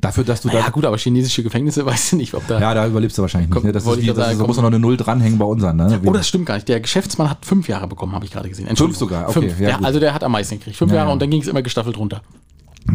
Dafür, 0.00 0.24
dass 0.24 0.40
du 0.42 0.48
Ja 0.48 0.62
da. 0.64 0.68
gut, 0.70 0.84
aber 0.84 0.98
chinesische 0.98 1.42
Gefängnisse 1.42 1.86
weißt 1.86 2.12
du 2.12 2.16
nicht, 2.16 2.34
ob 2.34 2.46
da. 2.48 2.60
Ja, 2.60 2.74
da 2.74 2.86
überlebst 2.86 3.16
du 3.16 3.22
wahrscheinlich 3.22 3.48
nicht. 3.48 3.54
Komm, 3.56 3.64
Ne? 3.64 3.72
Das, 3.72 3.84
ist 3.86 3.90
ich 3.96 4.02
wie, 4.02 4.06
das 4.08 4.18
ist, 4.18 4.24
sagen, 4.24 4.38
da 4.40 4.46
muss 4.46 4.56
noch 4.56 4.64
eine 4.64 4.78
Null 4.80 4.96
dranhängen 4.96 5.38
bei 5.38 5.44
unseren. 5.44 5.76
Ne? 5.76 6.00
Oh, 6.04 6.12
das 6.12 6.26
stimmt 6.28 6.46
gar 6.46 6.54
nicht. 6.56 6.68
Der 6.68 6.80
Geschäftsmann 6.80 7.30
hat 7.30 7.46
fünf 7.46 7.68
Jahre 7.68 7.86
bekommen, 7.86 8.12
habe 8.12 8.24
ich 8.24 8.32
gerade 8.32 8.48
gesehen. 8.48 8.66
Entschuldigung. 8.66 8.98
sogar, 8.98 9.28
okay, 9.28 9.48
Fünf. 9.48 9.60
ja, 9.60 9.68
Ja, 9.70 9.78
also 9.82 10.00
der 10.00 10.12
hat 10.12 10.24
am 10.24 10.32
meisten 10.32 10.58
gekriegt. 10.58 10.76
Fünf 10.76 10.90
Ja, 10.90 10.96
Jahre 10.98 11.08
ja. 11.08 11.12
und 11.12 11.22
dann 11.22 11.30
ging 11.30 11.40
es 11.40 11.48
immer 11.48 11.62
gestaffelt 11.62 11.96
runter. 11.96 12.22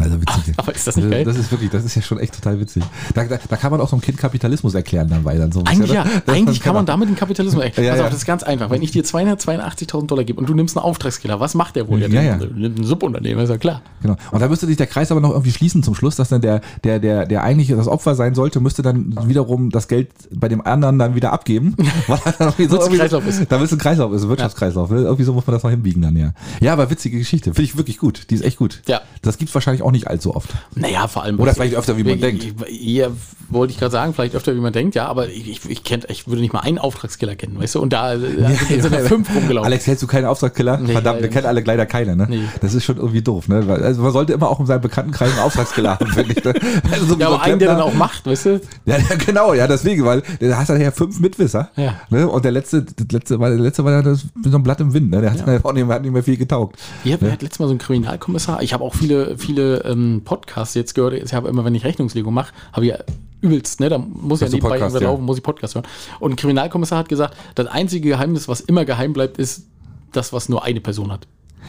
Also 0.02 0.20
witzig. 0.20 0.54
Aber 0.56 0.74
ist 0.74 0.86
das 0.86 0.96
nicht 0.96 1.10
geil? 1.10 1.24
Das 1.24 1.36
ist 1.36 1.50
wirklich, 1.50 1.70
das 1.70 1.84
ist 1.84 1.94
ja 1.94 2.02
schon 2.02 2.18
echt 2.18 2.34
total 2.34 2.60
witzig. 2.60 2.82
Da, 3.14 3.24
da, 3.24 3.38
da 3.48 3.56
kann 3.56 3.70
man 3.70 3.80
auch 3.80 3.88
so 3.88 3.96
einem 3.96 4.02
Kind 4.02 4.18
Kapitalismus 4.18 4.74
erklären 4.74 5.08
dann 5.08 5.24
dann 5.24 5.52
so. 5.52 5.60
ein 5.60 5.66
Eigentlich 5.66 5.92
ja. 5.92 6.04
ne? 6.04 6.22
Eigentlich 6.26 6.60
kann 6.60 6.74
man 6.74 6.84
genau. 6.86 6.94
damit 6.94 7.08
den 7.08 7.16
Kapitalismus. 7.16 7.64
Ey, 7.76 7.84
Ja, 7.84 7.90
pass 7.90 8.00
ja. 8.00 8.08
das 8.08 8.14
ist 8.14 8.26
ganz 8.26 8.42
einfach. 8.42 8.70
Wenn 8.70 8.82
ich 8.82 8.90
dir 8.90 9.04
282.000 9.04 10.06
Dollar 10.06 10.24
gebe 10.24 10.38
und 10.38 10.48
du 10.48 10.54
nimmst 10.54 10.76
einen 10.76 10.84
Auftragskiller, 10.84 11.40
was 11.40 11.54
macht 11.54 11.76
der 11.76 11.88
wohl? 11.88 12.00
Ja, 12.00 12.08
der 12.08 12.22
ja. 12.22 12.36
nimmt, 12.36 12.78
ein 12.78 12.84
Subunternehmen, 12.84 13.42
ist 13.44 13.50
ja 13.50 13.58
klar. 13.58 13.82
Genau. 14.02 14.16
Und 14.30 14.40
da 14.40 14.48
müsste 14.48 14.66
sich 14.66 14.76
der 14.76 14.86
Kreis 14.86 15.10
aber 15.10 15.20
noch 15.20 15.30
irgendwie 15.30 15.52
schließen 15.52 15.82
zum 15.82 15.94
Schluss, 15.94 16.16
dass 16.16 16.28
dann 16.28 16.40
der, 16.40 16.60
der, 16.84 16.98
der, 16.98 17.26
der 17.26 17.42
eigentlich 17.42 17.68
das 17.68 17.88
Opfer 17.88 18.14
sein 18.14 18.34
sollte, 18.34 18.60
müsste 18.60 18.82
dann 18.82 19.14
wiederum 19.26 19.70
das 19.70 19.88
Geld 19.88 20.10
bei 20.32 20.48
dem 20.48 20.64
anderen 20.64 20.98
dann 20.98 21.14
wieder 21.14 21.32
abgeben. 21.32 21.74
Weil 22.06 22.18
er 22.24 22.32
dann 22.32 22.54
Damit's 22.56 22.86
ein 22.86 22.92
Kreislauf 22.98 23.26
ist. 23.26 23.46
Damit 23.50 23.66
es 23.66 23.72
ein 23.72 23.78
Kreislauf 23.78 24.12
ist, 24.12 24.22
ein 24.22 24.28
Wirtschaftskreislauf. 24.28 24.90
Irgendwie 24.90 25.24
so 25.24 25.32
muss 25.32 25.46
man 25.46 25.54
das 25.54 25.62
noch 25.62 25.70
hinbiegen 25.70 26.02
dann, 26.02 26.16
ja. 26.16 26.32
Ja, 26.60 26.72
aber 26.72 26.90
witzige 26.90 27.18
Geschichte. 27.18 27.54
Finde 27.54 27.62
ich 27.62 27.76
wirklich 27.76 27.98
gut. 27.98 28.26
Die 28.30 28.34
ist 28.34 28.44
echt 28.44 28.58
gut. 28.58 28.82
Ja. 28.86 29.00
Das 29.22 29.38
gibt's 29.38 29.54
wahrscheinlich 29.54 29.82
auch 29.82 29.89
nicht 29.90 30.08
allzu 30.08 30.34
oft. 30.34 30.50
Naja, 30.74 31.06
vor 31.08 31.22
allem. 31.22 31.38
Oder 31.40 31.54
vielleicht 31.54 31.74
öfter, 31.74 31.96
wie 31.96 32.04
man 32.04 32.20
denkt. 32.20 32.46
Ja, 32.70 33.08
wollte 33.48 33.72
ich 33.72 33.78
gerade 33.80 33.90
sagen, 33.92 34.14
vielleicht 34.14 34.34
öfter, 34.36 34.54
wie 34.54 34.60
man 34.60 34.72
denkt, 34.72 34.94
ja, 34.94 35.06
aber 35.06 35.28
ich, 35.28 35.48
ich, 35.50 35.68
ich, 35.68 35.82
kennt, 35.84 36.08
ich 36.08 36.28
würde 36.28 36.40
nicht 36.40 36.52
mal 36.52 36.60
einen 36.60 36.78
Auftragskiller 36.78 37.34
kennen, 37.34 37.58
weißt 37.58 37.74
du? 37.74 37.80
Und 37.80 37.92
da, 37.92 38.14
da 38.16 38.18
sind 38.50 38.92
da 38.92 38.98
fünf 39.00 39.28
rumgelaufen. 39.34 39.66
Alex, 39.66 39.86
hältst 39.88 40.02
du 40.02 40.06
keinen 40.06 40.26
Auftragskiller? 40.26 40.78
Nee, 40.78 40.92
Verdammt, 40.92 41.20
wir 41.22 41.28
kennen 41.30 41.46
alle 41.46 41.60
leider 41.60 41.84
keine, 41.86 42.14
ne? 42.14 42.26
Nee. 42.30 42.42
Das 42.60 42.74
ist 42.74 42.84
schon 42.84 42.96
irgendwie 42.98 43.22
doof, 43.22 43.48
ne? 43.48 43.64
Also 43.82 44.02
man 44.02 44.12
sollte 44.12 44.32
immer 44.34 44.48
auch 44.48 44.60
in 44.60 44.66
seinem 44.66 44.82
Bekanntenkreis 44.82 45.30
einen 45.32 45.40
Auftragskiller 45.40 45.98
haben, 45.98 46.06
finde 46.12 46.32
ich. 46.36 46.44
Ne? 46.44 46.54
Also 46.92 47.06
so 47.06 47.14
ja, 47.18 47.26
so 47.28 47.34
aber 47.34 47.42
einen, 47.42 47.58
der 47.58 47.68
dann 47.72 47.80
auch 47.80 47.94
macht, 47.94 48.26
weißt 48.26 48.46
du? 48.46 48.60
Ja, 48.84 48.96
ja, 48.98 49.16
genau, 49.16 49.52
ja, 49.54 49.66
deswegen, 49.66 50.04
weil 50.04 50.22
da 50.40 50.56
hast 50.56 50.70
du 50.70 50.74
ja 50.74 50.90
fünf 50.90 51.18
Mitwisser. 51.20 51.70
Ja. 51.76 51.94
Ne? 52.10 52.28
Und 52.28 52.44
der 52.44 52.52
letzte, 52.52 52.82
das 52.82 53.06
letzte 53.10 53.40
war, 53.40 53.50
der 53.50 53.58
letzte 53.58 53.84
war 53.84 53.92
ja 53.92 54.02
das, 54.02 54.26
so 54.44 54.56
ein 54.56 54.62
Blatt 54.62 54.80
im 54.80 54.92
Wind, 54.94 55.10
ne? 55.10 55.20
Der 55.22 55.32
hat, 55.32 55.46
Ja. 55.46 55.52
ja. 55.54 55.60
auch 55.64 55.72
nicht, 55.72 55.86
mehr- 55.86 55.96
hat 55.96 56.02
nicht 56.02 56.12
mehr 56.12 56.22
viel 56.22 56.36
getaugt. 56.36 56.76
Ja, 57.04 57.16
wer 57.20 57.32
hat 57.32 57.42
letztes 57.42 57.58
Mal 57.58 57.66
so 57.66 57.70
einen 57.72 57.78
Kriminalkommissar? 57.80 58.62
Ich 58.62 58.72
habe 58.72 58.84
auch 58.84 58.94
viele, 58.94 59.36
viele 59.38 59.69
ähm, 59.78 60.22
Podcasts 60.24 60.74
jetzt 60.74 60.94
gehört. 60.94 61.14
Ich 61.14 61.32
habe 61.34 61.48
immer, 61.48 61.64
wenn 61.64 61.74
ich 61.74 61.84
Rechnungslegung 61.84 62.32
mache, 62.32 62.52
habe 62.72 62.86
ich 62.86 62.92
ja 62.92 62.98
übelst, 63.40 63.80
ne? 63.80 63.88
Da 63.88 63.98
muss 63.98 64.40
ja 64.40 64.48
nebenbei 64.48 64.68
Podcast, 64.68 64.82
irgendwas 64.82 65.02
ja. 65.02 65.08
laufen, 65.08 65.24
muss 65.24 65.36
ich 65.38 65.42
Podcast 65.42 65.74
hören. 65.74 65.86
Und 66.18 66.32
ein 66.32 66.36
Kriminalkommissar 66.36 66.98
hat 66.98 67.08
gesagt, 67.08 67.36
das 67.54 67.66
einzige 67.66 68.10
Geheimnis, 68.10 68.48
was 68.48 68.60
immer 68.60 68.84
geheim 68.84 69.12
bleibt, 69.12 69.38
ist 69.38 69.66
das, 70.12 70.32
was 70.32 70.48
nur 70.48 70.64
eine 70.64 70.80
Person 70.80 71.12
hat. 71.12 71.26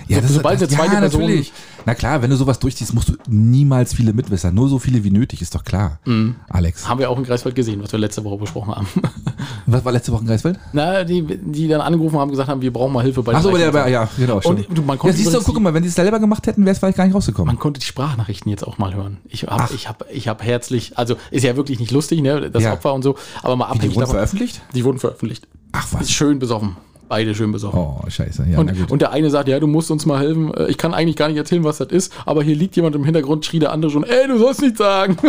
Ja, 0.08 0.18
So, 0.18 0.22
das, 0.24 0.34
sobald 0.34 0.62
das, 0.62 0.70
eine 0.70 0.78
zweite 0.78 0.94
ja, 0.96 1.00
Person- 1.00 1.22
natürlich. 1.22 1.54
Na 1.86 1.96
klar, 1.96 2.22
wenn 2.22 2.30
du 2.30 2.36
sowas 2.36 2.60
durchziehst, 2.60 2.94
musst 2.94 3.10
du 3.10 3.14
niemals 3.28 3.94
viele 3.96 4.14
Mitwisser. 4.14 4.52
Nur 4.52 4.70
so 4.70 4.78
viele 4.78 5.04
wie 5.04 5.10
nötig, 5.10 5.42
ist 5.42 5.56
doch 5.56 5.64
klar. 5.64 6.00
Mhm. 6.06 6.36
Alex. 6.50 6.88
Haben 6.88 7.00
wir 7.00 7.10
auch 7.10 7.18
in 7.18 7.24
Greifswald 7.24 7.56
gesehen, 7.56 7.82
was 7.82 7.92
wir 7.92 8.00
letzte 8.00 8.24
Woche 8.24 8.38
besprochen 8.38 8.76
haben. 8.76 8.88
Was 9.68 9.86
war 9.86 9.92
letzte 9.92 10.12
Woche 10.12 10.22
in 10.22 10.28
Greifswald? 10.28 10.60
Na, 10.74 11.04
die, 11.04 11.22
die 11.24 11.68
dann 11.68 11.82
angerufen 11.82 12.20
haben, 12.20 12.30
gesagt 12.32 12.50
haben, 12.50 12.62
wir 12.62 12.74
brauchen 12.74 12.92
mal 12.94 13.04
Hilfe 13.04 13.22
bei 13.24 13.32
der 13.32 13.40
aber 13.40 13.58
der, 13.58 13.68
Rechnungslegung. 13.74 13.92
ja, 13.94 14.10
genau. 14.18 14.42
Und 14.44 14.78
du, 14.78 14.82
man 14.82 14.98
konnte 14.98 15.16
ja, 15.18 15.24
siehst 15.24 15.34
du, 15.34 15.42
guck 15.42 15.60
mal, 15.62 15.74
wenn 15.74 15.84
die 15.84 15.90
es 15.90 15.96
selber 15.96 16.20
gemacht 16.20 16.46
hätten, 16.48 16.66
wäre 16.66 16.74
es 16.74 16.80
vielleicht 16.80 16.98
gar 16.98 17.06
nicht 17.06 17.16
rausgekommen. 17.16 17.48
Man 17.48 17.60
konnte 17.60 17.80
die 17.80 17.86
Sprachnachrichten 17.86 18.50
jetzt 18.50 18.68
auch 18.68 18.78
mal 18.80 18.94
hören. 18.94 19.18
Ich 19.30 19.44
habe 19.44 19.64
Ach. 19.64 19.72
ich 19.72 19.88
hab, 19.88 20.06
ich 20.12 20.28
hab 20.28 20.44
herzlich, 20.44 20.98
also 20.98 21.16
ist 21.30 21.44
ja 21.44 21.56
wirklich 21.56 21.80
nicht 21.80 21.92
lustig, 21.92 22.22
ne, 22.22 22.50
das 22.52 22.64
Ja. 22.64 22.74
Opfer 22.74 22.94
und 22.94 23.04
so, 23.04 23.16
aber 23.44 23.56
mal 23.56 23.66
die 23.68 23.72
abhängig 23.78 23.96
wurden 23.96 24.00
davon. 24.02 24.16
veröffentlicht? 24.16 24.62
Die 24.74 24.84
wurden 24.84 25.00
veröffentlicht. 25.00 25.48
Ach 25.72 25.88
was. 25.92 26.02
Ist 26.02 26.12
schön 26.12 26.40
besoffen. 26.40 26.76
Beide 27.12 27.36
schön 27.36 27.52
besoffen. 27.52 27.78
Oh, 27.78 28.00
scheiße. 28.08 28.46
Ja, 28.50 28.58
Und, 28.58 28.90
und 28.90 29.02
der 29.02 29.12
eine 29.12 29.30
sagt, 29.30 29.50
ja, 29.50 29.60
du 29.60 29.68
musst 29.68 29.92
uns 29.92 30.06
mal 30.06 30.18
helfen. 30.22 30.54
Äh, 30.54 30.68
Ich 30.70 30.78
kann 30.78 30.94
eigentlich 30.94 31.18
gar 31.18 31.28
nicht 31.28 31.36
erzählen, 31.36 31.66
was 31.66 31.78
das 31.80 31.90
ist, 31.90 32.14
aber 32.26 32.42
hier 32.42 32.56
liegt 32.56 32.78
jemand 32.78 32.96
im 32.96 33.04
Hintergrund, 33.04 33.46
schrie 33.46 33.60
der 33.60 33.74
andere 33.74 33.92
schon, 33.92 34.06
ey, 34.06 34.28
du 34.30 34.38
sollst 34.38 34.62
nicht 34.62 34.78
sagen. 34.78 35.18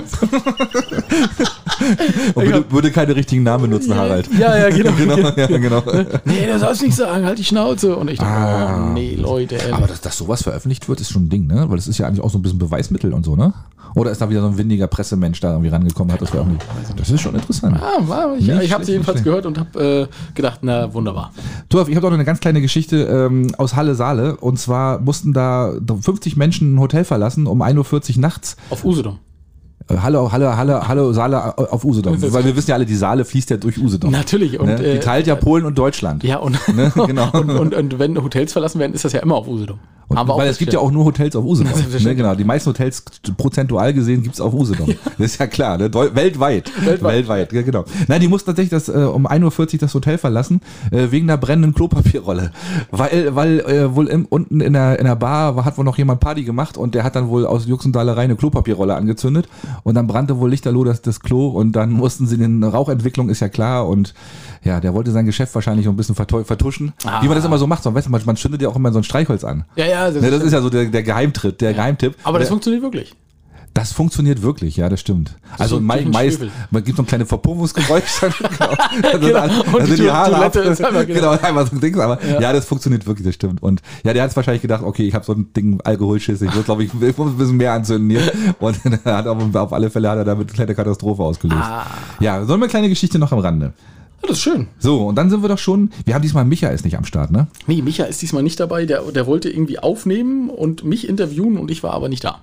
Und 2.34 2.44
würde, 2.46 2.64
würde 2.70 2.90
keine 2.92 3.16
richtigen 3.16 3.42
Namen 3.42 3.62
benutzen, 3.64 3.94
Harald. 3.96 4.28
Ja, 4.38 4.56
ja, 4.56 4.70
genau. 4.76 4.92
genau, 4.92 5.16
ja, 5.36 5.46
genau. 5.58 5.82
Nee, 6.24 6.46
du 6.46 6.58
sollst 6.58 6.82
nicht 6.82 6.94
sagen, 6.94 7.24
halt 7.24 7.38
die 7.38 7.44
Schnauze. 7.44 7.96
Und 7.96 8.08
ich 8.10 8.18
dachte, 8.20 8.32
Ah. 8.32 8.86
oh, 8.88 8.92
nee, 8.92 9.16
Leute. 9.16 9.56
Ey. 9.60 9.72
Aber 9.72 9.88
dass, 9.88 10.00
dass 10.00 10.16
sowas 10.16 10.42
veröffentlicht 10.42 10.88
wird, 10.88 11.00
ist 11.00 11.10
schon 11.10 11.24
ein 11.24 11.28
Ding, 11.30 11.46
ne? 11.48 11.64
Weil 11.68 11.76
das 11.76 11.88
ist 11.88 11.98
ja 11.98 12.06
eigentlich 12.06 12.22
auch 12.22 12.30
so 12.30 12.38
ein 12.38 12.42
bisschen 12.42 12.58
Beweismittel 12.58 13.12
und 13.12 13.24
so, 13.24 13.34
ne? 13.34 13.52
Oder 13.94 14.10
ist 14.10 14.22
da 14.22 14.30
wieder 14.30 14.40
so 14.40 14.46
ein 14.46 14.56
windiger 14.56 14.86
Pressemensch 14.86 15.38
da 15.40 15.50
irgendwie 15.50 15.68
rangekommen, 15.68 16.10
hat 16.14 16.22
das 16.22 16.30
veröffentlicht? 16.30 16.64
Das 16.96 17.10
ist 17.10 17.20
schon 17.20 17.34
interessant. 17.34 17.76
Ah, 17.78 17.98
war, 18.08 18.34
ich 18.38 18.46
Nicht 18.46 18.62
ich 18.62 18.72
habe 18.72 18.84
sie 18.86 18.92
jedenfalls 18.92 19.16
nicht 19.16 19.24
gehört 19.24 19.44
und 19.44 19.58
habe 19.58 20.08
äh, 20.10 20.34
gedacht, 20.34 20.60
na 20.62 20.94
wunderbar. 20.94 21.30
Torf, 21.72 21.88
ich 21.88 21.96
habe 21.96 22.06
noch 22.06 22.14
eine 22.14 22.24
ganz 22.24 22.40
kleine 22.40 22.60
Geschichte 22.60 23.02
ähm, 23.04 23.54
aus 23.58 23.74
Halle 23.76 23.94
Saale. 23.94 24.36
Und 24.36 24.58
zwar 24.58 25.00
mussten 25.00 25.32
da 25.32 25.74
50 26.00 26.36
Menschen 26.36 26.74
ein 26.74 26.80
Hotel 26.80 27.04
verlassen 27.04 27.46
um 27.46 27.62
1.40 27.62 28.16
Uhr 28.16 28.20
nachts. 28.20 28.56
Auf 28.70 28.84
Usedom. 28.84 29.18
Äh, 29.88 29.96
Halle, 29.96 30.30
Halle, 30.30 30.56
Halle, 30.56 30.88
Halle, 30.88 31.14
Saale 31.14 31.58
auf 31.58 31.84
Usedom. 31.84 32.20
Weil 32.20 32.44
wir 32.44 32.56
wissen 32.56 32.70
ja 32.70 32.76
alle, 32.76 32.86
die 32.86 32.94
Saale 32.94 33.24
fließt 33.24 33.50
ja 33.50 33.56
durch 33.56 33.78
Usedom. 33.78 34.10
Natürlich. 34.10 34.60
Und, 34.60 34.66
ne? 34.66 34.76
Die 34.76 34.84
äh, 34.84 35.00
teilt 35.00 35.26
ja 35.26 35.34
Polen 35.34 35.64
und 35.64 35.76
Deutschland. 35.78 36.22
Ja, 36.24 36.36
und, 36.38 36.58
Ne, 36.74 36.92
genau. 37.06 37.30
und, 37.32 37.50
und, 37.50 37.74
und 37.74 37.98
wenn 37.98 38.22
Hotels 38.22 38.52
verlassen 38.52 38.78
werden, 38.78 38.94
ist 38.94 39.04
das 39.04 39.12
ja 39.12 39.20
immer 39.20 39.36
auf 39.36 39.48
Usedom. 39.48 39.78
Haben 40.16 40.28
wir 40.28 40.34
auch 40.34 40.38
weil 40.38 40.48
es 40.48 40.58
gibt 40.58 40.72
ja 40.72 40.80
auch 40.80 40.90
nur 40.90 41.04
Hotels 41.04 41.36
auf 41.36 41.44
Usedom. 41.44 41.72
Ne, 42.02 42.16
genau, 42.16 42.34
die 42.34 42.44
meisten 42.44 42.70
Hotels 42.70 43.04
prozentual 43.36 43.92
gesehen 43.92 44.22
gibt's 44.22 44.40
auf 44.40 44.52
Usedom. 44.54 44.88
Das 45.18 45.32
ist 45.32 45.38
ja 45.38 45.46
klar, 45.46 45.78
ne? 45.78 45.92
Weltweit. 45.92 46.72
Weltweit. 46.84 47.02
Weltweit, 47.02 47.52
ja, 47.52 47.62
genau. 47.62 47.84
Nein, 48.08 48.20
die 48.20 48.28
mussten 48.28 48.46
tatsächlich 48.46 48.70
das, 48.70 48.88
äh, 48.88 48.92
um 48.92 49.26
1.40 49.26 49.74
Uhr 49.74 49.78
das 49.78 49.94
Hotel 49.94 50.18
verlassen, 50.18 50.60
äh, 50.90 51.10
wegen 51.10 51.28
einer 51.28 51.38
brennenden 51.38 51.74
Klopapierrolle. 51.74 52.50
Weil, 52.90 53.34
weil 53.34 53.60
äh, 53.60 53.94
wohl 53.94 54.08
im, 54.08 54.26
unten 54.26 54.60
in 54.60 54.72
der, 54.72 54.98
in 54.98 55.04
der 55.04 55.16
Bar 55.16 55.56
war, 55.56 55.64
hat 55.64 55.78
wohl 55.78 55.84
noch 55.84 55.98
jemand 55.98 56.20
Party 56.20 56.44
gemacht 56.44 56.76
und 56.76 56.94
der 56.94 57.04
hat 57.04 57.14
dann 57.14 57.28
wohl 57.28 57.46
aus 57.46 57.66
Juxendahlerei 57.66 58.22
eine 58.22 58.36
Klopapierrolle 58.36 58.94
angezündet 58.94 59.48
und 59.82 59.94
dann 59.94 60.06
brannte 60.06 60.38
wohl 60.38 60.50
lichterloh 60.50 60.84
das, 60.84 61.02
das 61.02 61.20
Klo 61.20 61.48
und 61.48 61.72
dann 61.72 61.90
mussten 61.90 62.26
sie 62.26 62.36
den 62.36 62.64
Rauchentwicklung 62.64 63.28
ist 63.28 63.40
ja 63.40 63.48
klar 63.48 63.88
und 63.88 64.14
ja, 64.64 64.80
der 64.80 64.94
wollte 64.94 65.10
sein 65.10 65.26
Geschäft 65.26 65.54
wahrscheinlich 65.54 65.86
noch 65.86 65.92
ein 65.92 65.96
bisschen 65.96 66.14
vertuschen. 66.14 66.92
Wie 67.20 67.26
man 67.26 67.36
das 67.36 67.44
immer 67.44 67.58
so 67.58 67.66
macht. 67.66 67.82
So, 67.82 67.92
weißt 67.94 68.06
du, 68.06 68.10
man, 68.10 68.22
man 68.24 68.36
zündet 68.36 68.62
ja 68.62 68.68
auch 68.68 68.76
immer 68.76 68.92
so 68.92 68.98
ein 68.98 69.04
Streichholz 69.04 69.44
an. 69.44 69.64
Ja, 69.76 69.86
ja, 69.86 70.10
das, 70.10 70.22
Ne, 70.22 70.30
das 70.30 70.42
ist 70.42 70.52
ja 70.52 70.60
so 70.60 70.70
der, 70.70 70.86
der 70.86 71.02
Geheimtritt, 71.02 71.60
der 71.60 71.74
Geheimtipp. 71.74 72.14
aber 72.22 72.38
das 72.38 72.46
der, 72.46 72.52
funktioniert 72.52 72.82
wirklich. 72.82 73.14
das 73.74 73.92
funktioniert 73.92 74.42
wirklich, 74.42 74.76
ja, 74.76 74.88
das 74.88 75.00
stimmt. 75.00 75.36
Also 75.58 75.76
so 75.76 75.80
ein 75.80 75.84
mei 75.84 75.96
bisschen 75.96 76.12
meist, 76.12 76.36
Schwefel. 76.38 76.52
man 76.70 76.84
gibt 76.84 76.96
so 76.96 77.02
ein 77.02 77.06
kleines 77.06 77.28
Verpuffungsgeräusch. 77.28 78.20
dann, 78.20 78.32
genau. 78.38 78.76
Dann 79.02 79.20
Genau. 79.20 79.42
Und 79.72 79.80
dann 79.80 79.86
die 79.86 79.96
die 79.96 80.10
Haare 80.10 80.30
Toilette 80.32 80.60
ab. 80.60 80.66
ist 80.66 80.84
einmal, 80.84 81.06
genau. 81.06 81.32
Genau, 81.32 81.42
einmal 81.42 81.66
so 81.66 81.76
ein 81.76 81.80
Ding. 81.80 81.98
Aber 81.98 82.22
ja. 82.24 82.52
das 82.52 82.64
funktioniert 82.66 83.06
wirklich, 83.06 83.26
das 83.26 83.34
stimmt. 83.34 83.62
Und 83.62 83.82
ja, 84.04 84.12
der 84.12 84.22
hat 84.22 84.36
wahrscheinlich 84.36 84.62
gedacht, 84.62 84.82
okay, 84.82 85.08
ich 85.08 85.14
habe 85.14 85.24
so 85.24 85.32
ein 85.32 85.52
Ding 85.54 85.80
Alkoholschiss, 85.82 86.40
ich 86.42 86.54
muss, 86.54 86.64
glaube 86.64 86.84
ich, 86.84 86.90
ich 87.00 87.16
muss 87.16 87.30
ein 87.30 87.36
bisschen 87.36 87.56
mehr 87.56 87.72
anzünden 87.72 88.10
hier. 88.10 88.32
Und 88.60 88.78
hat 89.04 89.26
auf, 89.26 89.54
auf 89.54 89.72
alle 89.72 89.90
Fälle 89.90 90.10
hat 90.10 90.18
er 90.18 90.24
damit 90.24 90.48
eine 90.48 90.54
kleine 90.54 90.74
Katastrophe 90.74 91.22
ausgelöst. 91.22 91.62
Ah. 91.62 91.86
Ja, 92.20 92.44
so 92.44 92.54
eine 92.54 92.68
kleine 92.68 92.88
Geschichte 92.88 93.18
noch 93.18 93.32
am 93.32 93.38
Rande. 93.38 93.72
Ja, 94.22 94.28
das 94.28 94.38
ist 94.38 94.42
schön. 94.42 94.68
So, 94.78 95.06
und 95.08 95.16
dann 95.16 95.30
sind 95.30 95.42
wir 95.42 95.48
doch 95.48 95.58
schon, 95.58 95.90
wir 96.04 96.14
haben 96.14 96.22
diesmal 96.22 96.44
Micha 96.44 96.68
ist 96.68 96.84
nicht 96.84 96.96
am 96.96 97.04
Start, 97.04 97.32
ne? 97.32 97.48
Nee, 97.66 97.82
Micha 97.82 98.04
ist 98.04 98.22
diesmal 98.22 98.42
nicht 98.42 98.60
dabei. 98.60 98.86
Der, 98.86 99.02
der 99.02 99.26
wollte 99.26 99.50
irgendwie 99.50 99.78
aufnehmen 99.78 100.48
und 100.48 100.84
mich 100.84 101.08
interviewen 101.08 101.58
und 101.58 101.70
ich 101.70 101.82
war 101.82 101.92
aber 101.92 102.08
nicht 102.08 102.24
da. 102.24 102.40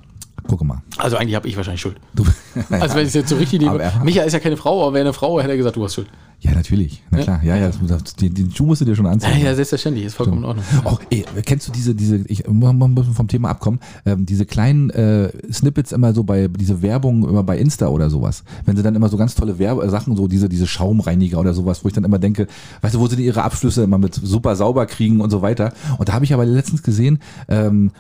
Guck 0.50 0.64
mal. 0.64 0.82
Also 0.98 1.16
eigentlich 1.18 1.36
habe 1.36 1.48
ich 1.48 1.56
wahrscheinlich 1.56 1.82
Schuld. 1.82 1.98
Du, 2.16 2.24
Also 2.72 2.96
wenn 2.96 3.04
ich 3.04 3.10
es 3.10 3.14
jetzt 3.14 3.30
so 3.30 3.36
richtig 3.38 3.62
nehme. 3.62 3.80
Er- 3.82 4.04
Micha 4.04 4.24
ist 4.24 4.34
ja 4.34 4.40
keine 4.40 4.58
Frau, 4.58 4.82
aber 4.84 4.94
wäre 4.96 5.06
eine 5.06 5.14
Frau, 5.14 5.40
hätte 5.40 5.52
er 5.52 5.58
gesagt, 5.58 5.76
du 5.76 5.84
hast 5.84 5.94
Schuld. 5.94 6.08
ja, 6.42 6.52
natürlich. 6.54 7.04
Na 7.12 7.20
klar. 7.22 7.42
Ja, 7.44 7.56
ja, 7.56 7.68
das, 7.68 7.78
das, 7.86 8.16
den, 8.16 8.34
den 8.34 8.52
Schuh 8.52 8.66
musst 8.66 8.82
du 8.82 8.86
dir 8.86 8.96
schon 8.96 9.06
anziehen. 9.06 9.32
Ja, 9.40 9.46
ja, 9.50 9.56
selbstverständlich, 9.56 10.06
ist 10.06 10.16
vollkommen 10.16 10.40
in 10.40 10.46
Ordnung. 10.46 10.66
Oh, 10.86 10.98
ey, 11.12 11.24
kennst 11.46 11.68
du 11.68 11.72
diese, 11.72 11.94
diese, 11.94 12.18
ich 12.28 12.48
muss 12.48 12.74
mal 12.74 12.86
ein 12.86 12.96
bisschen 12.96 13.14
vom 13.14 13.28
Thema 13.28 13.50
abkommen, 13.50 13.80
ähm, 14.06 14.26
diese 14.26 14.46
kleinen 14.46 14.90
äh, 14.90 15.30
Snippets 15.54 15.92
immer 15.92 16.14
so 16.14 16.24
bei, 16.24 16.48
diese 16.48 16.82
Werbung 16.82 17.28
immer 17.30 17.44
bei 17.44 17.58
Insta 17.60 17.88
oder 17.90 18.10
sowas, 18.10 18.44
wenn 18.66 18.76
sie 18.76 18.84
dann 18.84 18.96
immer 18.96 19.10
so 19.10 19.18
ganz 19.18 19.36
tolle 19.36 19.60
Werbe 19.60 19.84
äh, 19.84 19.90
Sachen, 19.90 20.16
so 20.16 20.28
diese, 20.28 20.50
diese 20.50 20.66
Schaumreiniger 20.66 21.40
oder 21.40 21.54
sowas, 21.54 21.84
wo 21.84 21.88
ich 21.90 21.94
dann 21.94 22.06
immer 22.06 22.20
denke, 22.20 22.48
weißt 22.82 22.96
du, 22.96 23.00
wo 23.00 23.08
sie 23.08 23.24
ihre 23.24 23.44
Abschlüsse 23.44 23.84
immer 23.84 23.98
mit 23.98 24.16
super 24.16 24.56
sauber 24.56 24.86
kriegen 24.88 25.22
und 25.22 25.30
so 25.30 25.42
weiter. 25.42 25.74
Und 25.98 26.10
da 26.10 26.14
habe 26.14 26.26
ich 26.26 26.34
aber 26.34 26.46
letztens 26.46 26.82
gesehen, 26.84 27.20
ähm, 27.50 27.92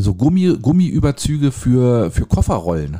so 0.00 0.14
Gummi, 0.14 0.56
Gummiüberzüge 0.60 1.52
für, 1.52 2.10
für 2.10 2.26
Kofferrollen. 2.26 2.98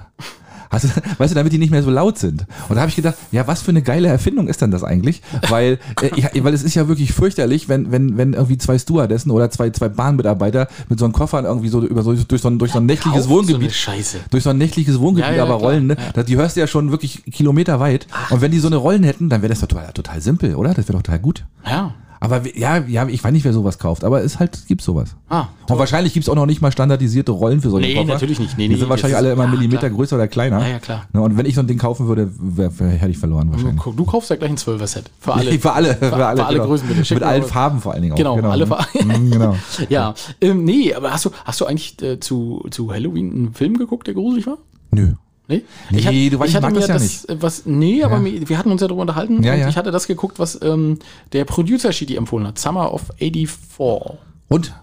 Hast 0.70 0.84
du, 0.84 0.88
weißt 1.18 1.30
du, 1.30 1.34
damit 1.34 1.52
die 1.52 1.58
nicht 1.58 1.70
mehr 1.70 1.82
so 1.82 1.90
laut 1.90 2.18
sind. 2.18 2.46
Und 2.68 2.74
da 2.76 2.82
habe 2.82 2.90
ich 2.90 2.96
gedacht, 2.96 3.14
ja, 3.32 3.46
was 3.46 3.62
für 3.62 3.70
eine 3.70 3.80
geile 3.82 4.08
Erfindung 4.08 4.48
ist 4.48 4.60
denn 4.60 4.70
das 4.70 4.84
eigentlich? 4.84 5.22
Weil, 5.48 5.78
äh, 6.02 6.10
ich, 6.14 6.44
weil 6.44 6.52
es 6.52 6.62
ist 6.62 6.74
ja 6.74 6.88
wirklich 6.88 7.12
fürchterlich, 7.14 7.68
wenn, 7.70 7.90
wenn, 7.90 8.18
wenn 8.18 8.34
irgendwie 8.34 8.58
zwei 8.58 8.78
Stewardessen 8.78 9.30
oder 9.30 9.50
zwei, 9.50 9.70
zwei 9.70 9.88
Bahnmitarbeiter 9.88 10.68
mit 10.90 10.98
so 10.98 11.06
einem 11.06 11.14
Koffer 11.14 11.42
irgendwie 11.42 11.68
so 11.68 11.82
über 11.82 12.02
so 12.02 12.12
durch 12.14 12.42
so 12.42 12.48
ein, 12.48 12.58
durch 12.58 12.72
so 12.72 12.80
ein 12.80 12.86
nächtliches 12.86 13.22
Kauf 13.22 13.28
So 13.28 13.38
eine 13.38 13.48
Wohngebiet 13.48 13.72
Scheiße. 13.72 14.18
durch 14.30 14.42
so 14.44 14.50
ein 14.50 14.58
nächtliches 14.58 15.00
Wohngebiet 15.00 15.30
Ja, 15.30 15.36
ja, 15.36 15.42
aber 15.44 15.56
klar, 15.58 15.70
rollen, 15.70 15.86
ne? 15.86 15.96
ja. 16.14 16.22
Die 16.22 16.36
hörst 16.36 16.56
du 16.56 16.60
ja 16.60 16.66
schon 16.66 16.90
wirklich 16.90 17.24
kilometerweit. 17.32 18.06
Und 18.30 18.42
wenn 18.42 18.50
die 18.50 18.58
so 18.58 18.66
eine 18.68 18.76
Rollen 18.76 19.04
hätten, 19.04 19.30
dann 19.30 19.40
wäre 19.40 19.48
das 19.50 19.60
doch 19.60 19.68
total, 19.68 19.92
total 19.92 20.20
simpel, 20.20 20.54
oder? 20.54 20.74
Das 20.74 20.86
wäre 20.88 20.98
doch 20.98 21.02
total 21.02 21.18
gut. 21.20 21.44
Ja. 21.66 21.94
Aber 22.20 22.42
ja, 22.56 22.78
ja, 22.78 23.06
ich 23.06 23.22
weiß 23.22 23.32
nicht, 23.32 23.44
wer 23.44 23.52
sowas 23.52 23.78
kauft, 23.78 24.04
aber 24.04 24.22
es 24.22 24.38
halt 24.38 24.66
gibt 24.66 24.82
sowas. 24.82 25.14
Ah, 25.28 25.46
Und 25.68 25.78
wahrscheinlich 25.78 26.14
gibt's 26.14 26.28
auch 26.28 26.34
noch 26.34 26.46
nicht 26.46 26.60
mal 26.60 26.72
standardisierte 26.72 27.32
Rollen 27.32 27.60
für 27.60 27.70
solche 27.70 27.88
Nee, 27.88 27.94
Koffer. 27.94 28.12
natürlich 28.12 28.38
nicht. 28.40 28.58
Nee, 28.58 28.68
die 28.68 28.74
nee, 28.74 28.80
sind 28.80 28.88
wahrscheinlich 28.88 29.16
alle 29.16 29.32
immer 29.32 29.44
ja, 29.44 29.50
Millimeter 29.50 29.88
klar. 29.88 29.92
größer 29.92 30.16
oder 30.16 30.26
kleiner. 30.28 30.60
Ja, 30.60 30.68
ja, 30.68 30.78
klar. 30.78 31.06
Und 31.12 31.36
wenn 31.36 31.46
ich 31.46 31.54
so 31.54 31.60
ein 31.60 31.66
Ding 31.66 31.78
kaufen 31.78 32.08
würde, 32.08 32.30
wär, 32.38 32.76
wär, 32.78 32.88
hätte 32.88 33.10
ich 33.10 33.18
verloren 33.18 33.52
wahrscheinlich. 33.52 33.82
Du, 33.82 33.92
du 33.92 34.04
kaufst 34.04 34.30
ja 34.30 34.36
gleich 34.36 34.50
ein 34.50 34.56
12er-Set. 34.56 35.10
Für 35.20 35.34
alle. 35.34 35.58
für 35.58 35.72
alle, 35.72 35.94
für, 35.94 36.26
alle, 36.26 36.36
für 36.38 36.46
alle 36.46 36.56
genau. 36.56 36.68
Größen 36.68 36.88
bitte. 36.88 37.04
Schick 37.04 37.18
Mit 37.18 37.24
allen 37.24 37.42
Farben 37.44 37.80
vor 37.80 37.92
allen 37.92 38.02
Dingen 38.02 38.14
auch. 38.14 38.16
Genau, 38.16 38.34
alle 38.36 38.64
ne? 38.64 38.66
Farben. 38.66 38.88
Mhm, 39.08 39.30
genau. 39.30 39.56
Ja. 39.88 40.14
Ähm, 40.40 40.64
nee, 40.64 40.92
aber 40.94 41.12
hast 41.12 41.24
du, 41.24 41.30
hast 41.44 41.60
du 41.60 41.66
eigentlich 41.66 42.00
äh, 42.02 42.18
zu, 42.20 42.64
zu 42.70 42.92
Halloween 42.92 43.32
einen 43.32 43.54
Film 43.54 43.76
geguckt, 43.78 44.06
der 44.06 44.14
gruselig 44.14 44.46
war? 44.46 44.58
Nö. 44.90 45.12
Nee, 45.48 45.64
Nee, 45.90 46.02
hab- 46.02 46.30
du 46.32 46.38
weißt, 46.38 46.54
ich 46.54 46.60
mag 46.60 46.74
das 46.74 46.88
ja 46.88 46.98
nicht. 46.98 47.28
äh, 47.28 47.40
Was, 47.42 47.64
nee, 47.66 48.02
aber 48.04 48.18
mir, 48.18 48.48
wir 48.48 48.58
hatten 48.58 48.70
uns 48.70 48.82
ja 48.82 48.86
darüber 48.86 49.00
unterhalten 49.02 49.42
Ja, 49.42 49.54
und 49.54 49.60
ja. 49.60 49.68
ich 49.68 49.76
hatte 49.76 49.90
das 49.90 50.06
geguckt, 50.06 50.38
was 50.38 50.58
ähm, 50.62 50.98
der 51.32 51.44
Producer 51.46 51.90
Sheedy 51.92 52.16
empfohlen 52.16 52.46
hat. 52.46 52.58
Summer 52.58 52.92
of 52.92 53.02
84. 53.18 54.18
Und? 54.48 54.74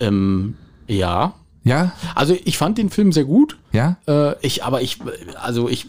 Ähm, 0.00 0.56
ja. 0.86 1.34
Ja? 1.62 1.92
Also 2.14 2.34
ich 2.44 2.56
fand 2.56 2.78
den 2.78 2.88
Film 2.88 3.12
sehr 3.12 3.24
gut. 3.24 3.58
Ja? 3.72 3.98
Äh, 4.08 4.34
ich, 4.40 4.64
aber 4.64 4.80
ich, 4.80 4.96
also 5.42 5.68
ich, 5.68 5.88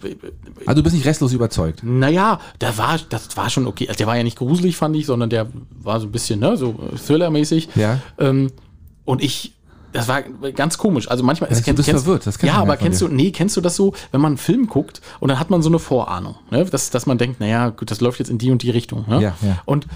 Also 0.66 0.82
du 0.82 0.84
bist 0.84 0.94
nicht 0.96 1.06
restlos 1.06 1.32
überzeugt. 1.32 1.82
naja, 1.82 2.40
da 2.60 2.78
war, 2.78 3.00
das 3.10 3.38
war 3.38 3.50
schon 3.50 3.68
okay. 3.68 3.88
Also 3.88 3.98
der 4.00 4.08
war 4.08 4.18
ja 4.18 4.24
nicht 4.24 4.38
gruselig, 4.38 4.76
fand 4.76 4.96
ich, 4.98 5.06
sondern 5.06 5.30
der 5.30 5.48
war 5.82 6.02
so 6.02 6.08
ein 6.08 6.12
bisschen, 6.12 6.42
ne, 6.42 6.58
so 6.58 6.76
Thriller-mäßig. 7.08 7.70
Ja. 7.76 8.00
Ähm, 8.20 8.52
und 9.06 9.24
ich, 9.24 9.54
das 9.94 10.08
war 10.08 10.22
ganz 10.22 10.78
komisch. 10.78 11.10
Also 11.10 11.24
manchmal 11.24 11.52
Ja, 11.52 11.60
du 11.60 11.74
bist 11.74 11.90
verwirrt, 11.90 12.26
das 12.28 12.42
ja, 12.42 12.56
aber 12.56 12.78
kennst 12.78 13.02
dir. 13.02 13.08
du, 13.08 13.14
nee, 13.14 13.32
kennst 13.32 13.58
du 13.58 13.62
das 13.62 13.76
so, 13.76 13.94
wenn 14.12 14.22
man 14.22 14.32
einen 14.32 14.38
Film 14.38 14.68
guckt 14.68 15.02
und 15.20 15.30
dann 15.30 15.40
hat 15.40 15.50
man 15.50 15.62
so 15.62 15.70
eine 15.70 15.80
Vorahnung, 15.80 16.36
ne? 16.50 16.66
dass, 16.66 16.90
dass 16.90 17.06
man 17.06 17.18
denkt, 17.18 17.40
naja, 17.40 17.70
gut, 17.70 17.92
das 17.92 18.02
läuft 18.02 18.20
jetzt 18.20 18.30
in 18.30 18.38
die 18.38 18.52
und 18.52 18.64
die 18.64 18.70
Richtung. 18.70 19.06
Ne? 19.08 19.22
Ja, 19.22 19.36
ja. 19.42 19.62
Und 19.66 19.88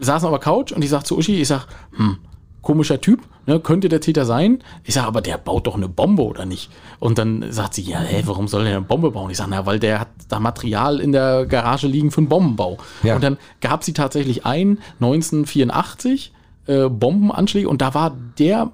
saßen 0.00 0.26
auf 0.26 0.32
der 0.32 0.40
Couch 0.40 0.72
und 0.72 0.82
ich 0.82 0.90
sag 0.90 1.04
zu 1.04 1.16
Uschi, 1.16 1.40
ich 1.40 1.48
sag, 1.48 1.66
hm, 1.96 2.18
komischer 2.62 3.00
Typ, 3.00 3.20
ne, 3.46 3.60
könnte 3.60 3.88
der 3.88 4.00
Täter 4.00 4.24
sein. 4.24 4.62
Ich 4.84 4.94
sag, 4.94 5.04
aber 5.04 5.20
der 5.20 5.36
baut 5.36 5.66
doch 5.66 5.74
eine 5.74 5.88
Bombe 5.88 6.22
oder 6.22 6.46
nicht? 6.46 6.70
Und 7.00 7.18
dann 7.18 7.44
sagt 7.50 7.74
sie, 7.74 7.82
ja, 7.82 7.98
hä, 7.98 8.22
warum 8.26 8.48
soll 8.48 8.64
der 8.64 8.76
eine 8.76 8.82
Bombe 8.82 9.10
bauen? 9.10 9.30
Ich 9.30 9.36
sag, 9.36 9.48
na, 9.48 9.66
weil 9.66 9.80
der 9.80 10.00
hat 10.00 10.08
da 10.28 10.38
Material 10.38 11.00
in 11.00 11.12
der 11.12 11.46
Garage 11.46 11.88
liegen 11.88 12.10
für 12.10 12.18
einen 12.18 12.28
Bombenbau. 12.28 12.78
Ja. 13.02 13.16
Und 13.16 13.24
dann 13.24 13.36
gab 13.60 13.82
sie 13.82 13.92
tatsächlich 13.92 14.46
ein, 14.46 14.78
1984, 15.00 16.32
äh, 16.66 16.88
Bombenanschläge 16.88 17.68
und 17.68 17.82
da 17.82 17.94
war 17.94 18.16
der 18.38 18.70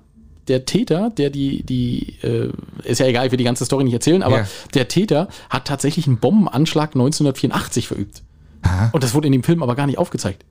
der 0.48 0.64
Täter, 0.64 1.10
der 1.10 1.30
die, 1.30 1.62
die, 1.62 2.16
äh, 2.22 2.50
ist 2.84 2.98
ja 3.00 3.06
egal, 3.06 3.26
ich 3.26 3.32
will 3.32 3.38
die 3.38 3.44
ganze 3.44 3.64
Story 3.64 3.84
nicht 3.84 3.94
erzählen, 3.94 4.22
aber 4.22 4.38
Ja. 4.40 4.46
der 4.74 4.88
Täter 4.88 5.28
hat 5.50 5.66
tatsächlich 5.66 6.06
einen 6.06 6.18
Bombenanschlag 6.18 6.94
1984 6.94 7.88
verübt. 7.88 8.22
Aha. 8.62 8.90
Und 8.92 9.02
das 9.04 9.14
wurde 9.14 9.26
in 9.26 9.32
dem 9.32 9.42
Film 9.42 9.62
aber 9.62 9.74
gar 9.76 9.86
nicht 9.86 9.98
aufgezeigt. 9.98 10.44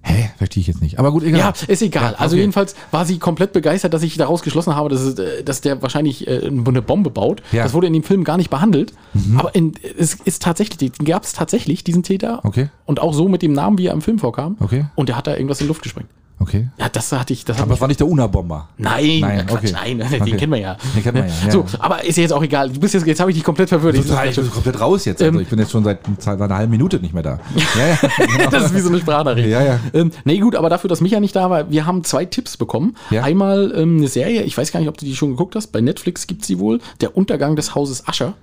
Hä? 0.00 0.30
Verstehe 0.38 0.60
ich 0.60 0.68
jetzt 0.68 0.80
nicht. 0.80 1.00
Aber 1.00 1.10
gut, 1.10 1.24
egal. 1.24 1.40
Ja, 1.40 1.52
ist 1.66 1.82
egal. 1.82 2.12
Ja, 2.12 2.18
Also 2.18 2.34
okay. 2.34 2.42
jedenfalls 2.42 2.76
war 2.92 3.04
sie 3.04 3.18
komplett 3.18 3.52
begeistert, 3.52 3.92
dass 3.92 4.04
ich 4.04 4.16
daraus 4.16 4.42
geschlossen 4.42 4.76
habe, 4.76 4.88
dass, 4.88 5.00
es, 5.00 5.18
äh, 5.18 5.42
dass 5.42 5.60
der 5.60 5.82
wahrscheinlich 5.82 6.26
äh, 6.28 6.46
eine 6.46 6.80
Bombe 6.82 7.10
baut. 7.10 7.42
Ja. 7.50 7.62
Mhm. 7.62 7.64
Das 7.64 7.74
wurde 7.74 7.88
in 7.88 7.92
dem 7.94 8.04
Film 8.04 8.22
gar 8.22 8.36
nicht 8.36 8.48
behandelt. 8.48 8.92
Aber 9.36 9.54
in, 9.56 9.74
es 9.98 10.14
ist 10.14 10.40
tatsächlich, 10.42 10.92
gab 11.04 11.24
es 11.24 11.32
tatsächlich, 11.32 11.82
diesen 11.82 12.04
Täter. 12.04 12.40
Okay. 12.44 12.68
Und 12.86 13.00
auch 13.00 13.12
so 13.12 13.28
mit 13.28 13.42
dem 13.42 13.52
Namen, 13.52 13.76
wie 13.76 13.86
er 13.86 13.92
im 13.92 14.00
Film 14.00 14.20
vorkam. 14.20 14.56
Okay. 14.60 14.86
Und 14.94 15.08
der 15.08 15.16
hat 15.16 15.26
da 15.26 15.32
irgendwas 15.34 15.60
in 15.60 15.64
die 15.64 15.68
Luft 15.68 15.82
gesprengt. 15.82 16.08
Okay. 16.40 16.68
Ja, 16.78 16.88
das 16.88 17.10
hatte 17.10 17.32
ich. 17.32 17.44
Das 17.44 17.60
Aber 17.60 17.74
es 17.74 17.80
war 17.80 17.88
nicht 17.88 17.98
der 17.98 18.06
Una-Bomber. 18.06 18.68
Nein, 18.78 18.92
Nein, 19.04 19.20
nein, 19.20 19.46
Quatsch, 19.46 19.58
okay. 19.58 19.72
nein, 19.72 20.02
Okay. 20.02 20.18
den 20.30 20.36
kennen 20.36 20.52
wir 20.52 20.60
ja. 20.60 20.76
Den 20.94 21.02
kennt 21.02 21.16
man 21.18 21.26
ja, 21.28 21.34
ja. 21.46 21.50
So, 21.50 21.64
aber 21.80 22.04
ist 22.04 22.16
ja 22.16 22.22
jetzt 22.22 22.32
auch 22.32 22.42
egal. 22.42 22.70
Du 22.70 22.78
bist 22.78 22.94
jetzt, 22.94 23.06
jetzt 23.06 23.18
habe 23.18 23.30
ich 23.32 23.36
dich 23.36 23.44
komplett 23.44 23.68
verwirrt. 23.68 23.96
Total, 23.96 24.28
ich 24.28 24.36
bin 24.36 24.48
komplett 24.50 24.80
raus 24.80 25.04
jetzt. 25.04 25.20
Also 25.20 25.36
Ähm, 25.36 25.42
ich 25.42 25.48
bin 25.48 25.58
jetzt 25.58 25.72
schon 25.72 25.82
seit, 25.82 25.98
seit 26.18 26.40
einer 26.40 26.54
halben 26.54 26.70
Minute 26.70 27.00
nicht 27.00 27.12
mehr 27.12 27.22
da. 27.24 27.40
Ja, 27.76 27.88
ja. 27.88 28.50
Das 28.50 28.66
ist 28.66 28.74
wie 28.74 28.80
so 28.80 28.88
eine 28.88 28.98
Sprachnachricht. 28.98 29.48
Ja, 29.48 29.62
ja. 29.62 29.80
Ähm, 29.92 30.12
nee, 30.24 30.38
gut, 30.38 30.54
aber 30.54 30.70
dafür, 30.70 30.88
dass 30.88 31.00
Micha 31.00 31.18
nicht 31.20 31.34
da 31.34 31.50
war, 31.50 31.70
wir 31.70 31.86
haben 31.86 32.04
zwei 32.04 32.24
Tipps 32.24 32.56
bekommen. 32.56 32.96
Ja. 33.10 33.24
Einmal 33.24 33.72
ähm, 33.76 33.96
eine 33.98 34.08
Serie, 34.08 34.42
ich 34.42 34.56
weiß 34.56 34.70
gar 34.72 34.78
nicht, 34.80 34.88
ob 34.88 34.96
du 34.96 35.04
die 35.06 35.16
schon 35.16 35.30
geguckt 35.30 35.56
hast, 35.56 35.68
bei 35.68 35.80
Netflix 35.80 36.26
gibt 36.28 36.44
sie 36.44 36.58
wohl, 36.60 36.80
Der 37.00 37.16
Untergang 37.16 37.56
des 37.56 37.74
Hauses 37.74 38.06
Ascher. 38.06 38.34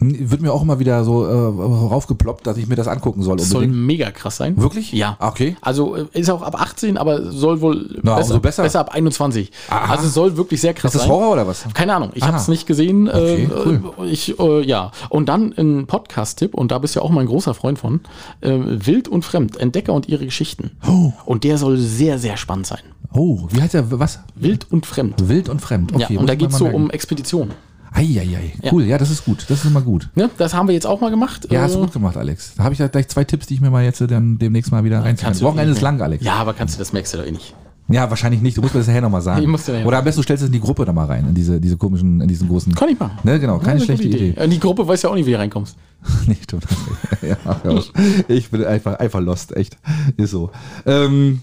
Wird 0.00 0.40
mir 0.42 0.52
auch 0.52 0.62
immer 0.62 0.78
wieder 0.78 1.02
so 1.02 1.26
äh, 1.26 1.30
raufgeploppt, 1.32 2.46
dass 2.46 2.56
ich 2.56 2.68
mir 2.68 2.76
das 2.76 2.86
angucken 2.86 3.22
soll. 3.22 3.36
Soll 3.40 3.64
Unbedingt. 3.64 3.86
mega 3.86 4.10
krass 4.12 4.36
sein. 4.36 4.56
Wirklich? 4.56 4.92
Ja. 4.92 5.16
Okay. 5.18 5.56
Also 5.60 5.96
äh, 5.96 6.06
ist 6.12 6.30
auch 6.30 6.42
ab 6.42 6.60
18, 6.60 6.96
aber 6.96 7.32
soll 7.32 7.60
wohl 7.60 7.98
Na, 8.04 8.16
umso 8.16 8.38
besser. 8.38 8.62
besser 8.62 8.78
ab 8.78 8.94
21. 8.94 9.50
Aha. 9.68 9.94
Also 9.94 10.08
soll 10.08 10.36
wirklich 10.36 10.60
sehr 10.60 10.72
krass 10.72 10.94
Ist 10.94 11.00
das 11.00 11.02
sein. 11.02 11.10
Horror 11.10 11.32
oder 11.32 11.48
was? 11.48 11.64
Keine 11.74 11.96
Ahnung, 11.96 12.10
ich 12.14 12.22
habe 12.22 12.36
es 12.36 12.46
nicht 12.46 12.68
gesehen. 12.68 13.08
Okay, 13.08 13.44
äh, 13.44 13.48
cool. 13.66 14.08
Ich, 14.08 14.38
äh, 14.38 14.62
ja. 14.64 14.92
Und 15.08 15.28
dann 15.28 15.52
ein 15.58 15.86
Podcast-Tipp, 15.88 16.54
und 16.54 16.70
da 16.70 16.78
bist 16.78 16.94
du 16.94 17.00
ja 17.00 17.04
auch 17.04 17.10
mal 17.10 17.22
ein 17.22 17.26
großer 17.26 17.54
Freund 17.54 17.80
von. 17.80 18.00
Äh, 18.40 18.56
Wild 18.56 19.08
und 19.08 19.24
Fremd, 19.24 19.56
Entdecker 19.56 19.94
und 19.94 20.08
ihre 20.08 20.24
Geschichten. 20.24 20.70
Oh. 20.88 21.12
Und 21.24 21.42
der 21.42 21.58
soll 21.58 21.76
sehr, 21.76 22.20
sehr 22.20 22.36
spannend 22.36 22.68
sein. 22.68 22.82
Oh, 23.12 23.48
wie 23.50 23.60
heißt 23.60 23.74
der? 23.74 23.98
Was? 23.98 24.20
Wild 24.36 24.70
und 24.70 24.86
Fremd. 24.86 25.28
Wild 25.28 25.48
und 25.48 25.60
fremd. 25.60 25.92
Okay, 25.92 26.14
ja, 26.14 26.20
und 26.20 26.28
da 26.28 26.36
geht 26.36 26.50
es 26.50 26.58
so 26.58 26.66
um. 26.66 26.90
Expeditionen. 26.90 27.52
Eieiei, 27.92 28.52
cool, 28.70 28.84
ja, 28.84 28.98
das 28.98 29.10
ist 29.10 29.24
gut. 29.24 29.44
Das 29.48 29.60
ist 29.60 29.64
immer 29.64 29.80
gut. 29.80 30.08
Ne? 30.14 30.30
Das 30.38 30.54
haben 30.54 30.68
wir 30.68 30.74
jetzt 30.74 30.86
auch 30.86 31.00
mal 31.00 31.10
gemacht. 31.10 31.48
Ja, 31.50 31.62
hast 31.62 31.72
Äh, 31.72 31.74
du 31.76 31.80
gut 31.82 31.92
gemacht, 31.92 32.16
Alex. 32.16 32.52
Da 32.56 32.64
habe 32.64 32.72
ich 32.74 32.78
ja 32.78 32.88
gleich 32.88 33.08
zwei 33.08 33.24
Tipps, 33.24 33.46
die 33.46 33.54
ich 33.54 33.60
mir 33.60 33.70
mal 33.70 33.82
jetzt 33.84 34.00
äh, 34.00 34.06
dann 34.06 34.38
demnächst 34.38 34.70
mal 34.70 34.84
wieder 34.84 35.02
reinziehen 35.02 35.32
du 35.32 35.40
Wochenende 35.40 35.72
ist 35.72 35.80
lang, 35.80 36.00
Alex. 36.00 36.24
Ja, 36.24 36.34
aber 36.34 36.54
kannst 36.54 36.74
du, 36.74 36.78
das 36.78 36.92
merkst 36.92 37.14
du 37.14 37.18
doch 37.18 37.26
eh 37.26 37.32
nicht. 37.32 37.54
Ja, 37.90 38.10
wahrscheinlich 38.10 38.42
nicht. 38.42 38.56
Du 38.56 38.60
musst 38.60 38.74
mir 38.74 38.80
das 38.80 38.86
nachher 38.86 39.00
nochmal 39.00 39.22
sagen. 39.22 39.40
Ich 39.42 39.48
muss 39.48 39.64
dir 39.64 39.84
Oder 39.86 39.98
am 39.98 40.04
besten 40.04 40.18
du 40.18 40.22
stellst 40.22 40.42
es 40.42 40.48
in 40.48 40.52
die 40.52 40.60
Gruppe 40.60 40.84
da 40.84 40.92
mal 40.92 41.06
rein, 41.06 41.26
in 41.28 41.34
diese, 41.34 41.58
diese 41.60 41.76
komischen, 41.78 42.20
in 42.20 42.28
diesen 42.28 42.46
großen. 42.48 42.74
Kann 42.74 42.90
ich 42.90 42.98
machen. 42.98 43.18
Ne, 43.22 43.40
genau, 43.40 43.58
keine 43.58 43.78
Ja, 43.78 43.84
schlechte 43.86 44.04
gute 44.08 44.18
Idee. 44.18 44.42
In 44.44 44.50
die 44.50 44.60
Gruppe 44.60 44.86
weiß 44.86 45.02
ja 45.02 45.10
auch 45.10 45.14
nicht, 45.14 45.26
wie 45.26 45.32
du 45.32 45.38
reinkommst. 45.38 45.76
nee, 46.26 46.36
stimmt. 46.42 46.64
ja, 47.22 47.36
ja, 47.64 47.80
ich 48.28 48.50
bin 48.50 48.64
einfach, 48.64 48.98
einfach 48.98 49.20
lost, 49.20 49.56
echt. 49.56 49.78
Ist 50.18 50.30
so. 50.32 50.50
Ähm, 50.84 51.42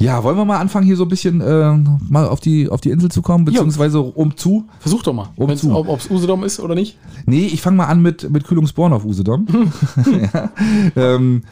Ja, 0.00 0.22
wollen 0.22 0.36
wir 0.36 0.44
mal 0.44 0.58
anfangen, 0.58 0.86
hier 0.86 0.96
so 0.96 1.04
ein 1.04 1.08
bisschen 1.08 1.40
äh, 1.40 1.76
mal 2.08 2.28
auf 2.28 2.38
die, 2.38 2.68
auf 2.68 2.80
die 2.80 2.90
Insel 2.90 3.10
zu 3.10 3.20
kommen, 3.20 3.44
beziehungsweise 3.44 4.00
um 4.00 4.36
zu? 4.36 4.64
Versuch 4.78 5.02
doch 5.02 5.12
mal, 5.12 5.30
Um 5.36 5.54
zu. 5.56 5.74
ob 5.74 5.98
es 5.98 6.08
Usedom 6.08 6.44
ist 6.44 6.60
oder 6.60 6.76
nicht. 6.76 6.96
Nee, 7.26 7.46
ich 7.46 7.60
fange 7.60 7.78
mal 7.78 7.86
an 7.86 8.00
mit, 8.00 8.30
mit 8.30 8.44
Kühlungsborn 8.44 8.92
auf 8.92 9.04
Usedom. 9.04 9.46
ja. 10.32 10.50
ähm, 10.96 11.42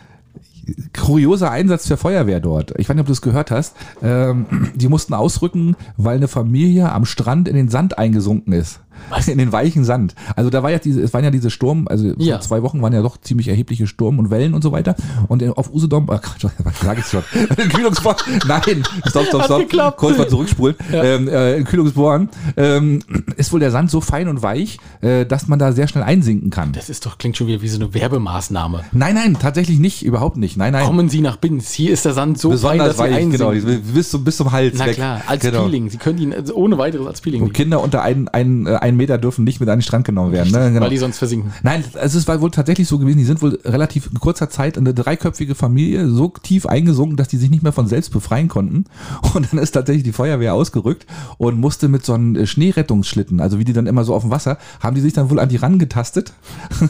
kurioser 0.97 1.51
Einsatz 1.51 1.85
der 1.85 1.97
Feuerwehr 1.97 2.41
dort. 2.41 2.73
Ich 2.79 2.89
weiß 2.89 2.95
nicht, 2.97 3.03
ob 3.03 3.07
du 3.07 3.13
es 3.13 3.23
gehört 3.23 3.51
hast. 3.51 3.77
Ähm, 4.03 4.47
die 4.75 4.89
mussten 4.89 5.15
ausrücken, 5.15 5.77
weil 5.97 6.17
eine 6.17 6.29
Familie 6.29 6.93
am 6.93 7.05
Strand 7.05 7.49
in 7.49 7.55
den 7.57 7.69
Sand 7.69 7.99
eingesunken 7.99 8.53
ist. 8.53 8.81
Was? 9.11 9.29
In 9.29 9.39
den 9.39 9.53
weichen 9.53 9.85
Sand. 9.85 10.15
Also 10.35 10.51
da 10.51 10.63
war 10.63 10.71
ja 10.71 10.79
diese, 10.79 11.01
es 11.01 11.13
waren 11.15 11.25
ja 11.25 11.31
diese 11.31 11.51
Sturm, 11.51 11.87
also 11.89 12.13
Ja. 12.19 12.37
vor 12.37 12.41
zwei 12.43 12.63
Wochen 12.63 12.83
waren 12.83 12.93
ja 12.93 13.03
doch 13.03 13.17
ziemlich 13.21 13.49
erhebliche 13.49 13.87
Sturm 13.87 14.19
und 14.19 14.31
Wellen 14.31 14.55
und 14.55 14.63
so 14.63 14.73
weiter. 14.73 14.97
Und 15.29 15.43
in- 15.43 15.53
auf 15.53 15.73
Usedom, 15.73 16.07
oh 16.09 16.19
was 16.65 16.81
sag 16.81 16.99
ich 16.99 17.07
schon? 17.07 17.23
In 17.63 17.69
Kühlungsborn, 17.69 18.17
nein, 18.49 18.83
stopp, 19.07 19.27
stopp, 19.27 19.45
stopp. 19.45 19.97
Kurz 19.97 20.19
mal 20.19 20.29
zurückspulen. 20.29 20.77
Ähm, 20.93 21.29
äh, 21.29 21.57
in 21.57 21.65
Kühlungsborn 21.65 22.29
ähm, 22.57 23.01
ist 23.37 23.53
wohl 23.53 23.61
der 23.61 23.71
Sand 23.71 23.91
so 23.91 24.01
fein 24.01 24.29
und 24.29 24.43
weich, 24.43 24.79
äh, 25.01 25.25
dass 25.27 25.49
man 25.49 25.59
da 25.59 25.73
sehr 25.73 25.89
schnell 25.89 26.05
einsinken 26.05 26.51
kann. 26.51 26.73
Das 26.73 26.89
ist 26.91 27.07
doch, 27.07 27.19
klingt 27.19 27.37
schon 27.37 27.47
wieder 27.47 27.63
wie 27.63 27.69
so 27.69 27.77
eine 27.79 27.93
Werbemaßnahme. 27.95 28.85
Nein, 28.93 29.15
nein, 29.15 29.37
tatsächlich 29.41 29.79
nicht, 29.79 30.05
überhaupt 30.05 30.37
nicht. 30.37 30.57
Nein, 30.57 30.73
nein. 30.73 30.85
Kommen 30.87 31.09
Sie 31.09 31.21
nach 31.21 31.37
Binz. 31.37 31.73
Hier 31.73 31.93
ist 31.93 32.05
der 32.05 32.13
Sand 32.13 32.39
so 32.39 32.51
fein, 32.57 32.79
dass 32.79 32.97
Besonders 32.97 32.97
Sie 32.97 33.03
weich, 33.03 33.31
genau, 33.31 33.71
bis 33.95 34.11
zum, 34.11 34.25
bis 34.25 34.37
zum 34.37 34.53
Hals 34.53 34.75
Na 34.79 34.87
weg. 34.87 34.95
klar, 34.95 35.23
als 35.27 35.43
genau. 35.43 35.65
Peeling. 35.65 35.91
Sie 35.91 35.99
können 35.99 36.19
ihn 36.19 36.33
also 36.35 36.55
ohne 36.55 36.79
weiteres 36.79 37.07
als 37.07 37.21
Peeling 37.21 37.43
Und 37.43 37.53
Kinder 37.55 37.83
unter 37.83 38.03
einen, 38.03 38.29
einen, 38.29 38.67
äh, 38.67 38.77
einen 38.87 38.97
Meter 38.97 39.19
dürfen 39.19 39.45
nicht 39.45 39.61
mit 39.61 39.69
an 39.69 39.79
den 39.79 39.83
Strand 39.83 40.05
genommen 40.05 40.33
werden. 40.33 40.53
Ne? 40.53 40.69
Genau. 40.71 40.81
weil 40.81 40.91
die 40.91 40.99
sonst 40.99 41.19
versinken. 41.19 41.53
Nein, 41.63 41.85
es 41.95 42.15
ist 42.15 42.29
wohl 42.29 42.51
tatsächlich 42.51 42.89
so 42.89 42.99
gewesen, 42.99 43.19
die 43.19 43.25
sind 43.25 43.43
wohl 43.43 43.59
relativ 43.65 44.09
in 44.11 44.21
kurzer 44.21 44.51
Zeit 44.51 44.79
eine 44.79 44.95
dreiköpfige 44.95 45.55
Familie 45.55 46.09
so 46.09 46.33
tief 46.43 46.67
eingesunken, 46.67 47.17
dass 47.17 47.29
die 47.29 47.37
sich 47.37 47.51
nicht 47.51 47.63
mehr 47.63 47.73
von 47.73 47.87
selbst 47.87 48.13
befreien 48.13 48.49
konnten. 48.49 48.85
Und 49.35 49.53
dann 49.53 49.61
ist 49.61 49.73
tatsächlich 49.73 50.05
die 50.05 50.13
Feuerwehr 50.13 50.55
ausgerückt 50.55 51.07
und 51.39 51.61
musste 51.61 51.89
mit 51.89 52.05
so 52.05 52.15
einem 52.15 52.37
äh, 52.37 52.47
Schneerettungsschlitten, 52.47 53.41
also 53.41 53.59
wie 53.59 53.65
die 53.65 53.73
dann 53.73 53.87
immer 53.87 54.05
so 54.05 54.15
auf 54.15 54.23
dem 54.23 54.31
Wasser, 54.31 54.59
haben 54.81 54.95
die 54.95 55.01
sich 55.01 55.13
dann 55.13 55.31
wohl 55.31 55.39
an 55.39 55.49
die 55.49 55.57
rangetastet. 55.57 56.33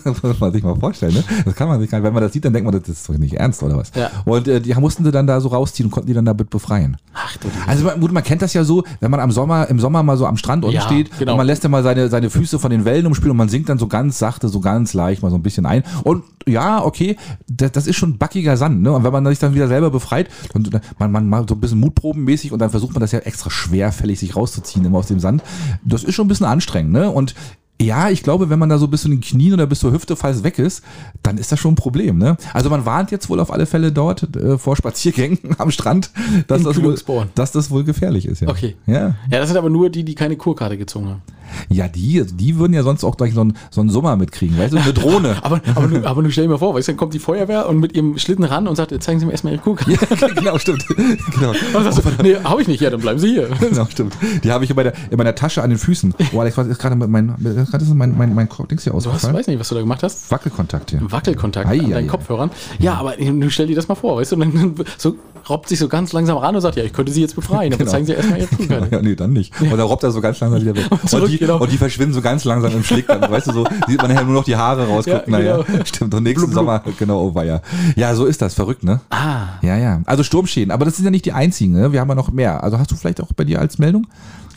das 0.05 0.23
muss 0.23 0.41
man 0.41 0.53
sich 0.53 0.63
mal 0.63 0.77
vorstellen, 0.77 1.15
ne? 1.15 1.25
Das 1.45 1.55
kann 1.55 1.69
man 1.69 1.81
sich 1.81 1.91
gar 1.91 1.99
nicht, 1.99 2.07
wenn 2.07 2.15
man 2.15 2.23
das 2.23 2.33
sieht, 2.33 2.45
dann 2.45 2.53
denkt 2.53 2.71
man, 2.71 2.79
das 2.79 2.89
ist 2.89 3.09
doch 3.09 3.17
nicht 3.17 3.35
ernst 3.35 3.63
oder 3.63 3.77
was. 3.77 3.91
Ja. 3.95 4.11
Und 4.25 4.49
äh, 4.49 4.61
die 4.61 4.75
mussten 4.75 5.05
sie 5.05 5.11
dann 5.11 5.27
da 5.27 5.41
so 5.41 5.49
rausziehen 5.49 5.87
und 5.87 5.91
konnten 5.91 6.09
die 6.09 6.15
dann 6.15 6.25
damit 6.25 6.51
befreien. 6.51 6.97
Ach 7.15 7.37
Also 7.67 7.85
man, 7.85 8.01
gut, 8.01 8.13
man 8.13 8.23
kennt 8.23 8.43
das 8.43 8.53
ja 8.53 8.65
so, 8.65 8.85
wenn 9.01 9.11
man 9.11 9.21
am 9.21 9.31
Sommer, 9.31 9.69
im 9.69 9.81
Sommer 9.81 10.03
mal 10.03 10.17
so 10.17 10.27
am 10.27 10.37
Strand 10.37 10.65
unten 10.65 10.77
Ja, 10.77 10.83
steht 10.83 11.17
genau. 11.19 11.33
und 11.33 11.39
man 11.39 11.47
lässt 11.47 11.63
ja 11.63 11.69
mal 11.69 11.83
seine, 11.87 12.09
seine 12.09 12.31
Füße 12.31 12.59
von 12.59 12.71
den 12.71 12.85
Wellen 12.85 13.07
umspielen 13.07 13.31
und 13.31 13.37
man 13.37 13.49
sinkt 13.49 13.69
dann 13.69 13.79
so 13.79 13.87
ganz 13.87 14.19
sachte, 14.19 14.49
so 14.49 14.61
ganz 14.61 14.93
leicht 14.93 15.23
mal 15.23 15.31
so 15.31 15.37
ein 15.37 15.43
bisschen 15.43 15.67
ein. 15.67 15.85
Und 16.03 16.25
ja, 16.47 16.85
okay, 16.85 17.17
das, 17.49 17.73
das 17.73 17.87
ist 17.87 17.97
schon 17.97 18.19
backiger 18.19 18.57
Sand, 18.57 18.83
ne? 18.83 18.93
Und 18.93 19.05
wenn 19.05 19.13
man 19.13 19.25
sich 19.27 19.39
dann 19.39 19.55
wieder 19.55 19.69
selber 19.69 19.91
befreit, 19.91 20.29
dann 20.53 20.81
man, 20.99 21.13
man 21.13 21.29
mal 21.29 21.47
so 21.49 21.55
ein 21.55 21.61
bisschen 21.61 21.79
mutprobenmäßig 21.81 22.53
und 22.53 22.59
dann 22.59 22.71
versucht 22.71 22.95
man 22.95 23.01
das 23.01 23.13
ja 23.13 23.21
extra 23.21 23.51
schwerfällig 23.51 24.19
sich 24.19 24.35
rauszuziehen 24.35 24.85
immer 24.85 24.99
aus 24.99 25.07
dem 25.07 25.21
Sand. 25.21 25.43
Das 25.85 26.05
ist 26.05 26.15
schon 26.15 26.27
ein 26.27 26.29
bisschen 26.29 26.47
anstrengend, 26.47 26.93
ne? 26.93 27.11
Und 27.11 27.35
ja, 27.81 28.09
ich 28.09 28.23
glaube, 28.23 28.49
wenn 28.49 28.59
man 28.59 28.69
da 28.69 28.79
so 28.79 28.89
bis 28.89 29.03
zu 29.03 29.09
den 29.09 29.21
Knien 29.21 29.53
oder 29.53 29.67
bis 29.67 29.81
zur 29.81 29.93
Hüfte 29.93 30.17
falls 30.17 30.43
weg 30.43 30.59
ist, 30.59 30.83
dann 31.23 31.37
ist 31.37 31.53
das 31.53 31.61
schon 31.61 31.73
ein 31.73 31.77
Problem. 31.77 32.17
Ne? 32.17 32.37
Also 32.55 32.71
man 32.71 32.87
warnt 32.87 33.11
jetzt 33.11 33.29
wohl 33.29 33.39
auf 33.39 33.53
alle 33.53 33.67
Fälle 33.67 33.93
dort 33.93 34.35
äh, 34.35 34.57
vor 34.57 34.77
Spaziergängen 34.77 35.39
am 35.59 35.71
Strand, 35.71 36.11
dass 36.49 36.63
das, 36.63 36.83
wohl, 36.83 36.97
dass 37.35 37.53
das 37.53 37.71
wohl 37.71 37.85
gefährlich 37.85 38.27
ist. 38.27 38.41
Ja. 38.41 38.49
Okay. 38.49 38.77
Ja, 38.87 39.15
Ja, 39.31 39.39
das 39.39 39.49
sind 39.49 39.59
aber 39.59 39.69
nur 39.69 39.91
die, 39.91 40.05
die 40.05 40.15
keine 40.15 40.37
Kurkarte 40.37 40.79
gezogen 40.79 41.09
haben. 41.09 41.23
Ja 41.69 41.89
die, 41.89 42.25
die 42.25 42.59
würden 42.59 42.73
ja 42.73 42.83
sonst 42.83 43.05
auch 43.05 43.17
gleich 43.17 43.35
so 43.35 43.41
einen, 43.41 43.57
so 43.71 43.81
einen 43.81 43.91
Sommer 43.91 44.17
mitkriegen, 44.17 44.59
weißt 44.59 44.75
du, 44.75 44.79
eine 44.79 44.93
Drohne. 44.93 45.37
Aber, 45.43 45.61
aber, 45.75 45.87
nur, 45.87 46.07
aber 46.07 46.23
nur 46.23 46.31
stell 46.31 46.45
dir 46.45 46.51
mal 46.51 46.59
vor, 46.59 46.75
weißt 46.75 46.89
du, 46.89 46.93
dann 46.93 46.97
kommt 46.99 47.15
die 47.15 47.19
Feuerwehr 47.19 47.69
und 47.69 47.79
mit 47.79 47.95
ihrem 47.95 48.19
Schlitten 48.19 48.45
ran 48.45 48.67
und 48.67 48.77
sagt, 48.77 48.91
zeigen 49.03 49.21
Sie 49.21 49.27
mir 49.27 49.33
erstmal 49.33 49.53
Ihre 49.53 49.63
Kurkarte. 49.63 49.93
ja, 49.93 50.29
genau, 50.35 50.59
stimmt. 50.59 50.87
genau. 50.89 51.51
Und 51.75 51.85
sagst 51.85 51.99
du, 51.99 52.23
nee, 52.23 52.37
hab 52.43 52.59
ich 52.59 52.69
nicht. 52.69 52.81
Ja, 52.81 52.91
dann 52.91 53.01
bleiben 53.01 53.19
Sie 53.19 53.29
hier. 53.29 53.49
Genau, 53.61 53.87
stimmt. 53.87 54.15
Die 54.43 54.51
habe 54.51 54.65
ich 54.65 54.71
in 54.71 54.77
meiner, 54.77 54.93
in 55.11 55.17
meiner 55.19 55.35
Tasche 55.35 55.63
an 55.63 55.71
den 55.71 55.79
Füßen. 55.79 56.15
Oh, 56.33 56.41
Alex, 56.41 56.57
was 56.57 56.67
ist 56.67 56.79
gerade 56.79 56.97
mit 56.97 57.09
mein, 57.09 57.35
gerade 57.39 57.85
ist 57.85 57.95
mein, 57.95 58.17
mein, 58.17 58.35
mein 58.35 58.49
Dings 58.71 58.85
hier 58.85 58.93
Du 58.93 58.99
hast, 58.99 59.07
ausgefallen? 59.07 59.37
weiß 59.37 59.47
nicht, 59.47 59.61
was 59.61 59.69
du 59.69 59.75
da 59.75 59.81
gemacht 59.81 60.03
hast. 60.03 60.31
Wackelkontakt 60.31 60.91
hier. 60.91 61.01
Wackelkontakt 61.03 61.69
Ei, 61.69 61.79
an 61.79 61.87
ei, 61.87 61.91
deinen 61.91 62.05
ei. 62.05 62.11
Kopfhörern. 62.11 62.51
Ja, 62.79 62.95
aber 62.95 63.15
du 63.17 63.51
stell 63.51 63.67
dir 63.67 63.77
das 63.77 63.89
mal 63.89 63.95
vor, 63.95 64.17
weißt 64.17 64.33
du, 64.33 64.37
und 64.37 64.55
dann 64.55 64.75
so, 64.99 65.17
robbt 65.49 65.69
sich 65.69 65.79
so 65.79 65.89
ganz 65.89 66.13
langsam 66.13 66.37
ran 66.39 66.55
und 66.55 66.61
sagt, 66.61 66.77
ja, 66.77 66.85
ich 66.85 66.93
könnte 66.93 67.13
Sie 67.13 67.21
jetzt 67.21 67.35
befreien, 67.35 67.73
aber 67.73 67.79
Genau. 67.79 67.91
zeigen 67.93 68.07
Sie 68.07 68.13
erstmal 68.13 68.39
Ihre 68.41 68.49
Kurkarte. 68.57 68.89
Ja, 68.97 69.03
nee, 69.03 69.15
dann 69.15 69.33
nicht. 69.33 69.59
Und 69.61 69.71
dann 69.71 69.81
robbt 69.81 70.03
er 70.03 70.11
so 70.11 70.21
ganz 70.21 70.41
langsam 70.41 70.61
wieder 70.61 70.75
weg. 70.77 70.87
Und, 70.91 71.09
zurück, 71.09 71.29
die, 71.31 71.39
genau. 71.39 71.59
und 71.59 71.71
die 71.71 71.77
verschwinden 71.79 72.15
so 72.15 72.21
ganz 72.21 72.45
langsam 72.45 72.73
im 72.73 72.83
Schlick. 72.85 73.07
Dann, 73.07 73.21
weißt 73.31 73.47
du, 73.49 73.53
so 73.53 73.67
sieht 73.87 74.01
man 74.03 74.11
nachher 74.11 74.25
nur 74.25 74.35
noch 74.35 74.45
die 74.45 74.57
Haare 74.57 74.87
rausgucken. 74.87 75.33
Ja, 75.33 75.39
naja, 75.39 75.63
genau. 75.63 75.85
stimmt. 75.85 76.15
Und 76.15 76.23
nächsten 76.23 76.53
Sommer, 76.53 76.83
genau, 76.99 77.23
oh 77.23 77.35
weia. 77.35 77.63
Ja, 77.97 78.15
so 78.15 78.25
ist 78.27 78.43
das. 78.43 78.55
Verrückt, 78.55 78.85
ne? 78.85 79.01
Ah, 79.11 79.59
Ja, 79.63 79.77
ja. 79.77 80.01
Also 80.07 80.23
Sturmschäden. 80.23 80.71
Aber 80.71 80.85
das 80.85 80.97
sind 80.97 81.05
ja 81.05 81.11
nicht 81.11 81.25
die 81.25 81.33
einzigen, 81.33 81.73
ne? 81.75 81.93
Wir 81.93 82.01
haben 82.01 82.09
ja 82.09 82.15
noch 82.15 82.31
mehr. 82.33 82.63
Also 82.65 82.79
hast 82.79 82.91
du 82.91 82.97
vielleicht 82.97 83.21
auch 83.21 83.29
bei 83.37 83.45
dir 83.45 83.61
als 83.61 83.79
Meldung? 83.79 84.07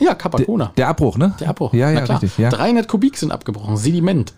ja, 0.00 0.14
Capacona. 0.14 0.72
Der 0.78 0.88
Abbruch, 0.88 1.18
ne? 1.18 1.34
Der 1.40 1.50
Abbruch. 1.50 1.74
Ja, 1.74 1.90
ja, 1.90 2.00
richtig. 2.04 2.38
Ja. 2.38 2.48
300 2.48 2.88
Kubik 2.88 3.16
sind 3.18 3.30
abgebrochen. 3.32 3.76
Sediment. 3.76 4.32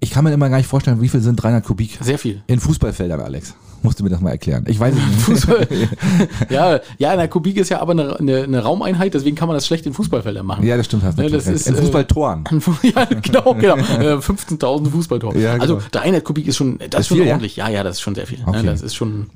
Ich 0.00 0.10
kann 0.10 0.24
mir 0.24 0.32
immer 0.32 0.48
gar 0.48 0.56
nicht 0.58 0.66
vorstellen, 0.66 1.00
wie 1.00 1.08
viel 1.08 1.20
sind 1.20 1.36
300 1.36 1.64
Kubik 1.64 1.98
Sehr 2.00 2.18
viel. 2.18 2.42
in 2.46 2.60
Fußballfeldern, 2.60 3.20
Alex. 3.20 3.54
Musst 3.82 3.98
du 3.98 4.04
mir 4.04 4.10
das 4.10 4.20
mal 4.20 4.30
erklären. 4.30 4.64
Ich 4.68 4.78
weiß 4.78 4.94
nicht. 4.94 5.06
Fußball. 5.06 5.66
ja, 6.50 6.80
ja, 6.98 7.10
eine 7.10 7.28
Kubik 7.28 7.56
ist 7.56 7.70
ja 7.70 7.80
aber 7.80 7.92
eine, 7.92 8.18
eine, 8.18 8.42
eine 8.42 8.62
Raumeinheit, 8.62 9.14
deswegen 9.14 9.36
kann 9.36 9.48
man 9.48 9.56
das 9.56 9.66
schlecht 9.66 9.86
in 9.86 9.94
Fußballfeldern 9.94 10.44
machen. 10.44 10.66
Ja, 10.66 10.76
das 10.76 10.86
stimmt. 10.86 11.02
Hast 11.02 11.16
Ne, 11.16 11.24
natürlich 11.24 11.44
das 11.46 11.54
ist, 11.54 11.66
in 11.66 11.76
äh, 11.76 11.78
Fußballtoren. 11.78 12.44
ja, 12.82 13.04
genau, 13.06 13.54
genau. 13.54 13.76
Äh, 13.76 14.18
15.000 14.18 14.90
Fußballtor. 14.90 15.34
Ja, 15.36 15.52
genau. 15.54 15.62
Also 15.62 15.80
300 15.92 16.22
Kubik 16.22 16.46
ist 16.46 16.58
schon, 16.58 16.78
das 16.90 17.02
ist 17.02 17.06
schon 17.08 17.16
viel, 17.18 17.26
ja? 17.26 17.32
ordentlich. 17.32 17.56
Ja? 17.56 17.68
ja, 17.70 17.82
das 17.82 17.96
ist 17.96 18.02
schon 18.02 18.14
sehr 18.14 18.26
viel. 18.26 18.40
Okay. 18.44 18.62
Ne, 18.62 18.70
das 18.70 18.82
ist 18.82 18.94
schon. 18.94 19.30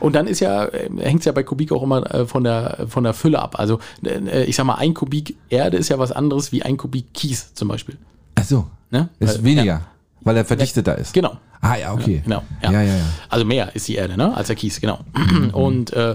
Und 0.00 0.16
dann 0.16 0.26
ist 0.26 0.40
ja, 0.40 0.68
hängt 0.98 1.20
es 1.20 1.26
ja 1.26 1.32
bei 1.32 1.44
Kubik 1.44 1.70
auch 1.70 1.82
immer 1.82 2.12
äh, 2.12 2.26
von 2.26 2.42
der, 2.42 2.86
von 2.88 3.04
der 3.04 3.14
Fülle 3.14 3.38
ab. 3.40 3.60
Also 3.60 3.78
äh, 4.04 4.42
ich 4.44 4.56
sag 4.56 4.64
mal, 4.64 4.74
ein 4.74 4.94
Kubik 4.94 5.36
Erde 5.50 5.76
ist 5.76 5.88
ja 5.88 6.00
was 6.00 6.10
anderes 6.10 6.50
wie 6.50 6.62
ein 6.62 6.76
Kubik 6.76 7.14
Kies 7.14 7.54
zum 7.54 7.68
Beispiel. 7.68 7.96
Ach 8.34 8.44
so. 8.44 8.66
Ne? 8.94 9.08
Ist 9.18 9.38
Weil- 9.38 9.44
weniger, 9.44 9.64
Ja, 9.64 9.80
weil 10.22 10.36
er 10.36 10.44
verdichteter 10.44 10.96
ist. 10.96 11.12
genau. 11.12 11.36
Ah, 11.60 11.76
ja, 11.76 11.92
okay. 11.92 12.20
Genau. 12.22 12.42
Ja, 12.62 12.70
ja, 12.70 12.82
ja. 12.82 12.94
Also 13.28 13.44
mehr 13.44 13.74
ist 13.74 13.88
die 13.88 13.96
Erde, 13.96 14.16
ne? 14.16 14.36
Als 14.36 14.46
der 14.48 14.56
Kies, 14.56 14.80
genau. 14.80 15.00
Und 15.52 15.92
äh, 15.94 16.14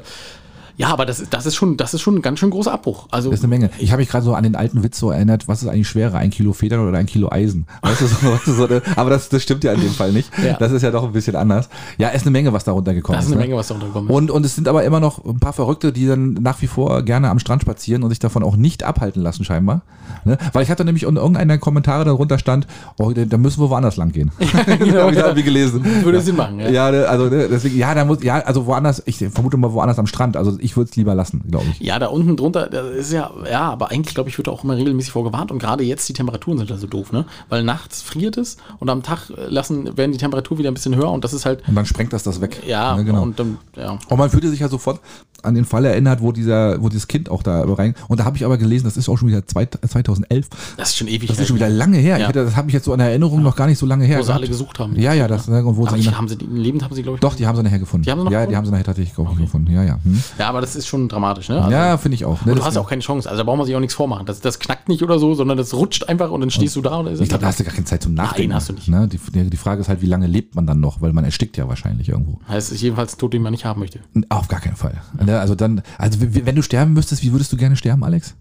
ja, 0.80 0.88
aber 0.88 1.06
das 1.06 1.20
ist, 1.20 1.34
das 1.34 1.46
ist 1.46 1.56
schon, 1.56 1.76
das 1.76 1.94
ist 1.94 2.00
schon 2.00 2.16
ein 2.16 2.22
ganz 2.22 2.40
schön 2.40 2.52
großer 2.52 2.72
Abbruch. 2.72 3.08
Also 3.12 3.30
Das 3.30 3.40
ist 3.40 3.44
eine 3.44 3.50
Menge. 3.50 3.70
Ich 3.80 3.92
habe 3.92 4.00
mich 4.00 4.08
gerade 4.08 4.24
so 4.24 4.34
an 4.34 4.44
den 4.44 4.56
alten 4.56 4.82
Witz 4.82 4.98
so 4.98 5.12
erinnert, 5.12 5.50
was 5.50 5.62
ist 5.62 5.68
eigentlich 5.68 5.90
schwerer, 5.90 6.18
ein 6.18 6.30
Kilo 6.30 6.54
Federn 6.54 6.88
oder 6.88 6.98
ein 6.98 7.06
Kilo 7.06 7.30
Eisen? 7.30 7.68
Weißt 7.82 8.00
du, 8.00 8.08
so, 8.08 8.16
weißt 8.32 8.48
du, 8.48 8.54
so 8.54 8.66
eine, 8.66 8.82
aber 8.96 9.10
das, 9.10 9.28
das 9.28 9.44
stimmt 9.44 9.66
ja 9.66 9.74
in 9.74 9.82
dem 9.82 9.92
Fall 9.92 10.14
nicht. 10.14 10.32
Ja. 10.42 10.54
Das 10.54 10.72
ist 10.72 10.82
ja 10.82 10.92
doch 10.92 11.04
ein 11.04 11.12
bisschen 11.12 11.36
anders. 11.36 11.68
Ja, 11.98 12.08
ist 12.08 12.22
eine 12.22 12.32
Menge, 12.32 12.54
was 12.54 12.64
da 12.64 12.72
runtergekommen 12.72 13.18
das 13.18 13.26
ist. 13.26 13.32
ist 13.32 13.34
eine 13.34 13.42
ne? 13.42 13.48
Menge, 13.48 13.60
was 13.60 13.68
da 13.68 13.74
runtergekommen 13.74 14.10
ist. 14.10 14.16
Und, 14.16 14.32
und 14.32 14.46
es 14.46 14.56
sind 14.56 14.70
aber 14.70 14.86
immer 14.86 15.02
noch 15.02 15.26
ein 15.26 15.42
paar 15.42 15.52
Verrückte, 15.52 15.92
die 15.92 16.08
dann 16.08 16.36
nach 16.36 16.62
wie 16.62 16.68
vor 16.68 17.04
gerne 17.04 17.30
am 17.30 17.40
Strand 17.40 17.62
spazieren 17.62 18.04
und 18.04 18.12
sich 18.12 18.20
davon 18.20 18.42
auch 18.42 18.56
nicht 18.56 18.84
abhalten 18.84 19.22
lassen, 19.22 19.44
scheinbar. 19.44 19.82
Ne? 20.24 20.38
Weil 20.54 20.64
ich 20.64 20.72
hatte 20.72 20.86
nämlich 20.86 21.04
in 21.04 21.18
irgendeiner 21.18 21.58
Kommentare 21.58 22.06
darunter 22.06 22.40
stand, 22.40 22.68
oh, 22.98 23.12
da 23.12 23.38
müssen 23.38 23.62
wir 23.62 23.70
woanders 23.70 23.98
lang 23.98 24.14
gehen. 24.14 24.32
genau, 24.40 25.04
Hab 25.04 25.12
ich 25.12 25.18
ja. 25.18 25.26
irgendwie 25.26 25.44
gelesen. 25.44 25.84
Würde 26.04 26.22
Sinn 26.22 26.36
machen, 26.36 26.60
ja. 26.60 26.70
Ja, 26.70 26.92
ne, 26.92 27.08
also 27.08 27.26
ne, 27.26 27.48
deswegen, 27.50 27.78
ja, 27.78 27.94
da 27.94 28.06
muss, 28.06 28.24
ja, 28.24 28.40
also 28.40 28.66
woanders, 28.66 29.04
ich 29.06 29.18
vermute 29.18 29.58
mal 29.58 29.74
woanders 29.74 30.00
am 30.00 30.08
Strand. 30.08 30.38
Also 30.38 30.58
ich 30.60 30.69
würde 30.76 30.90
es 30.90 30.96
lieber 30.96 31.16
lassen, 31.16 31.44
glaube 31.50 31.66
ich. 31.72 31.80
Ja, 31.80 32.00
da 32.00 32.08
unten 32.08 32.36
drunter, 32.38 32.68
das 32.68 32.96
ist 32.96 33.12
ja, 33.14 33.32
ja, 33.50 33.62
aber 33.70 33.92
eigentlich 33.92 34.16
glaube 34.16 34.30
ich, 34.30 34.38
wird 34.38 34.48
auch 34.50 34.64
immer 34.64 34.76
regelmäßig 34.78 35.12
vorgewarnt 35.12 35.52
und 35.52 35.60
gerade 35.60 35.84
jetzt 35.84 36.08
die 36.10 36.14
Temperaturen 36.14 36.58
sind 36.58 36.70
da 36.72 36.78
so 36.78 36.88
doof, 36.88 37.12
ne? 37.12 37.26
Weil 37.50 37.64
nachts 37.64 38.02
friert 38.02 38.38
es 38.38 38.58
und 38.80 38.90
am 38.90 39.04
Tag 39.04 39.32
lassen, 39.48 39.98
werden 39.98 40.12
die 40.12 40.18
Temperatur 40.18 40.58
wieder 40.58 40.70
ein 40.72 40.74
bisschen 40.74 40.96
höher 40.96 41.12
und 41.12 41.24
das 41.24 41.34
ist 41.34 41.46
halt, 41.46 41.68
Und 41.68 41.76
dann 41.76 41.86
sprengt 41.86 42.14
das 42.14 42.24
das 42.24 42.42
weg. 42.42 42.62
ja, 42.68 42.96
Ne, 42.96 43.04
genau. 43.06 43.22
und 43.22 43.40
dann, 43.40 43.58
ja. 43.76 43.98
Und 44.10 44.18
man 44.18 44.30
fühlte 44.30 44.50
sich 44.50 44.60
ja 44.60 44.68
sofort 44.70 45.00
an 45.44 45.56
den 45.56 45.66
Fall 45.66 45.86
erinnert, 45.86 46.22
wo 46.22 46.32
dieser, 46.32 46.82
wo 46.82 46.90
dieses 46.90 47.08
Kind 47.08 47.30
auch 47.30 47.44
da 47.44 47.64
rein. 47.66 47.96
Und 48.08 48.20
da 48.20 48.26
habe 48.26 48.38
ich 48.38 48.46
aber 48.46 48.58
gelesen, 48.58 48.86
das 48.86 48.98
ist 48.98 49.10
auch 49.10 49.18
schon 49.18 49.28
wieder 49.28 49.46
zwei, 49.48 49.66
2011. 49.66 50.48
Das 50.78 50.90
ist 50.90 50.98
schon 50.98 51.08
ewig. 51.08 51.28
Das 51.28 51.40
ist 51.40 51.48
schon 51.48 51.56
wieder 51.58 51.70
lange 51.70 51.98
her. 51.98 52.18
Ja. 52.18 52.28
hätte, 52.28 52.44
das 52.46 52.56
habe 52.56 52.68
ich 52.70 52.74
jetzt 52.74 52.86
so 52.86 52.94
in 52.94 53.00
Erinnerung 53.00 53.42
noch 53.44 53.56
gar 53.56 53.68
nicht 53.68 53.78
so 53.78 53.86
lange 53.86 54.06
her. 54.06 54.20
wo 54.20 54.24
sie 54.24 54.34
alle 54.34 54.48
gesucht 54.48 54.80
haben. 54.80 54.96
Ja, 55.00 55.14
ja, 55.14 55.28
das, 55.28 55.48
ne, 55.48 55.64
und 55.66 55.78
wo 55.78 55.86
Aber 55.88 55.96
sie 55.98 56.02
ich, 56.08 56.16
haben 56.16 56.28
sie, 56.28 56.38
die- 56.38 56.46
lebend 56.46 56.84
haben 56.84 56.94
sie, 56.96 57.04
glaube 57.04 57.18
ich. 57.18 57.22
doch, 57.22 57.36
die 57.36 57.46
haben 57.48 57.56
sie 57.56 57.64
nachher 57.64 57.80
gefunden. 57.80 58.04
Die 58.06 58.12
haben 58.12 58.20
sie 58.20 58.26
noch 58.26 58.32
ja, 58.32 58.40
die 58.42 58.46
gefunden? 58.48 58.58
haben 58.58 58.66
sie 58.66 58.72
nachher 58.72 58.84
tatsächlich 58.86 59.18
ich, 59.18 59.42
gefunden. 59.46 59.72
Ja, 59.72 59.84
ja. 59.84 60.00
Hm. 60.04 60.24
Ja, 60.38 60.50
aber 60.50 60.62
das 60.62 60.76
ist 60.76 60.88
schon 60.88 61.08
dramatisch, 61.10 61.50
ne? 61.50 61.58
Also, 61.62 61.72
ja, 61.72 61.98
finde 61.98 62.16
ich 62.16 62.26
auch. 62.26 62.46
Ne, 62.46 62.54
und 62.54 62.60
du 62.60 62.66
hast 62.66 62.78
auch 62.78 62.90
keine 62.90 63.02
Chance. 63.02 63.30
Also 63.30 63.40
da 63.40 63.44
braucht 63.44 63.58
man 63.58 63.66
sich 63.66 63.76
auch 63.76 63.80
nichts 63.80 63.96
vormachen. 63.96 64.26
Das, 64.26 64.40
das 64.42 64.60
knackt 64.60 64.90
nicht 64.90 65.04
oder 65.04 65.20
so, 65.20 65.34
sondern 65.36 65.58
das 65.58 65.74
rutscht 65.74 66.08
einfach 66.10 66.32
und 66.32 66.42
dann 66.42 66.50
stehst 66.52 66.76
du 66.76 66.82
da 66.82 66.98
und 66.98 67.08
ist 67.08 67.20
ich 67.22 67.30
glaube, 67.30 67.42
da 67.42 67.48
hast 67.48 67.60
du 67.60 67.64
gar 67.64 67.74
keine 67.74 67.86
Zeit 67.86 68.04
zum 68.04 68.14
Nachdenken. 68.14 68.54
hast 68.54 68.70
du 68.70 68.74
nicht. 68.74 68.88
Ne? 68.88 69.08
Die, 69.08 69.20
die, 69.34 69.50
die 69.50 69.58
Frage 69.58 69.82
ist 69.82 69.90
halt, 69.90 70.02
wie 70.02 70.08
lange 70.08 70.28
lebt 70.28 70.56
man 70.56 70.66
dann 70.68 70.80
noch? 70.80 71.02
Weil 71.02 71.14
man 71.14 71.24
erstickt 71.26 71.58
ja 71.58 71.68
wahrscheinlich 71.68 72.10
irgendwo. 72.10 72.40
heißt, 72.48 72.72
jedenfalls 72.82 73.16
ein 73.16 73.18
Tod, 73.20 73.34
den 73.34 73.42
man 73.42 73.52
nicht 73.52 73.66
haben 73.66 73.80
möchte. 73.80 74.00
Auf 74.30 74.48
gar 74.48 74.60
keinen 74.60 74.76
Fall. 74.76 74.94
Ne, 75.30 75.40
Also 75.40 75.56
dann, 75.56 75.82
also 75.98 76.20
wenn 76.22 76.56
du 76.56 76.62
sterben 76.62 76.94
müsstest, 76.94 77.24
wie 77.24 77.32
würdest 77.32 77.52
du 77.52 77.58
gerne 77.58 77.76
sterben, 77.76 78.04
Alex? 78.04 78.36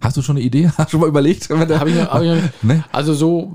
Hast 0.00 0.16
du 0.16 0.22
schon 0.22 0.36
eine 0.36 0.44
Idee? 0.44 0.68
Hast 0.76 0.88
du 0.88 0.90
schon 0.92 1.00
mal 1.00 1.08
überlegt? 1.08 1.48
Hab 1.48 1.86
ich, 1.86 1.96
hab 2.00 2.22
ich, 2.22 2.42
Ne? 2.62 2.84
Also 2.92 3.14
so, 3.14 3.52